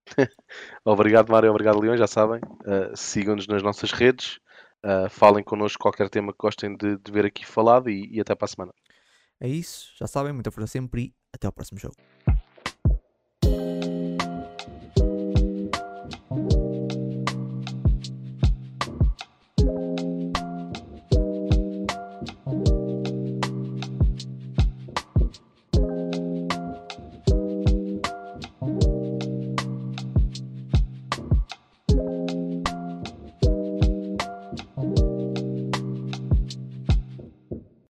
obrigado, 0.84 1.30
Mário. 1.30 1.50
Obrigado, 1.50 1.80
Leão. 1.80 1.96
Já 1.96 2.06
sabem. 2.06 2.40
Uh, 2.40 2.94
Sigam-nos 2.96 3.46
nas 3.46 3.62
nossas 3.62 3.92
redes. 3.92 4.38
Uh, 4.84 5.08
falem 5.08 5.42
connosco 5.42 5.82
qualquer 5.82 6.10
tema 6.10 6.32
que 6.32 6.38
gostem 6.38 6.76
de, 6.76 6.98
de 6.98 7.10
ver 7.10 7.24
aqui 7.24 7.44
falado 7.46 7.88
e, 7.88 8.08
e 8.14 8.20
até 8.20 8.34
para 8.34 8.44
a 8.44 8.48
semana. 8.48 8.72
É 9.40 9.48
isso. 9.48 9.92
Já 9.96 10.06
sabem. 10.06 10.32
Muita 10.32 10.50
força 10.50 10.66
sempre 10.66 11.02
e 11.02 11.14
até 11.32 11.46
ao 11.46 11.52
próximo 11.52 11.78
jogo. 11.78 11.96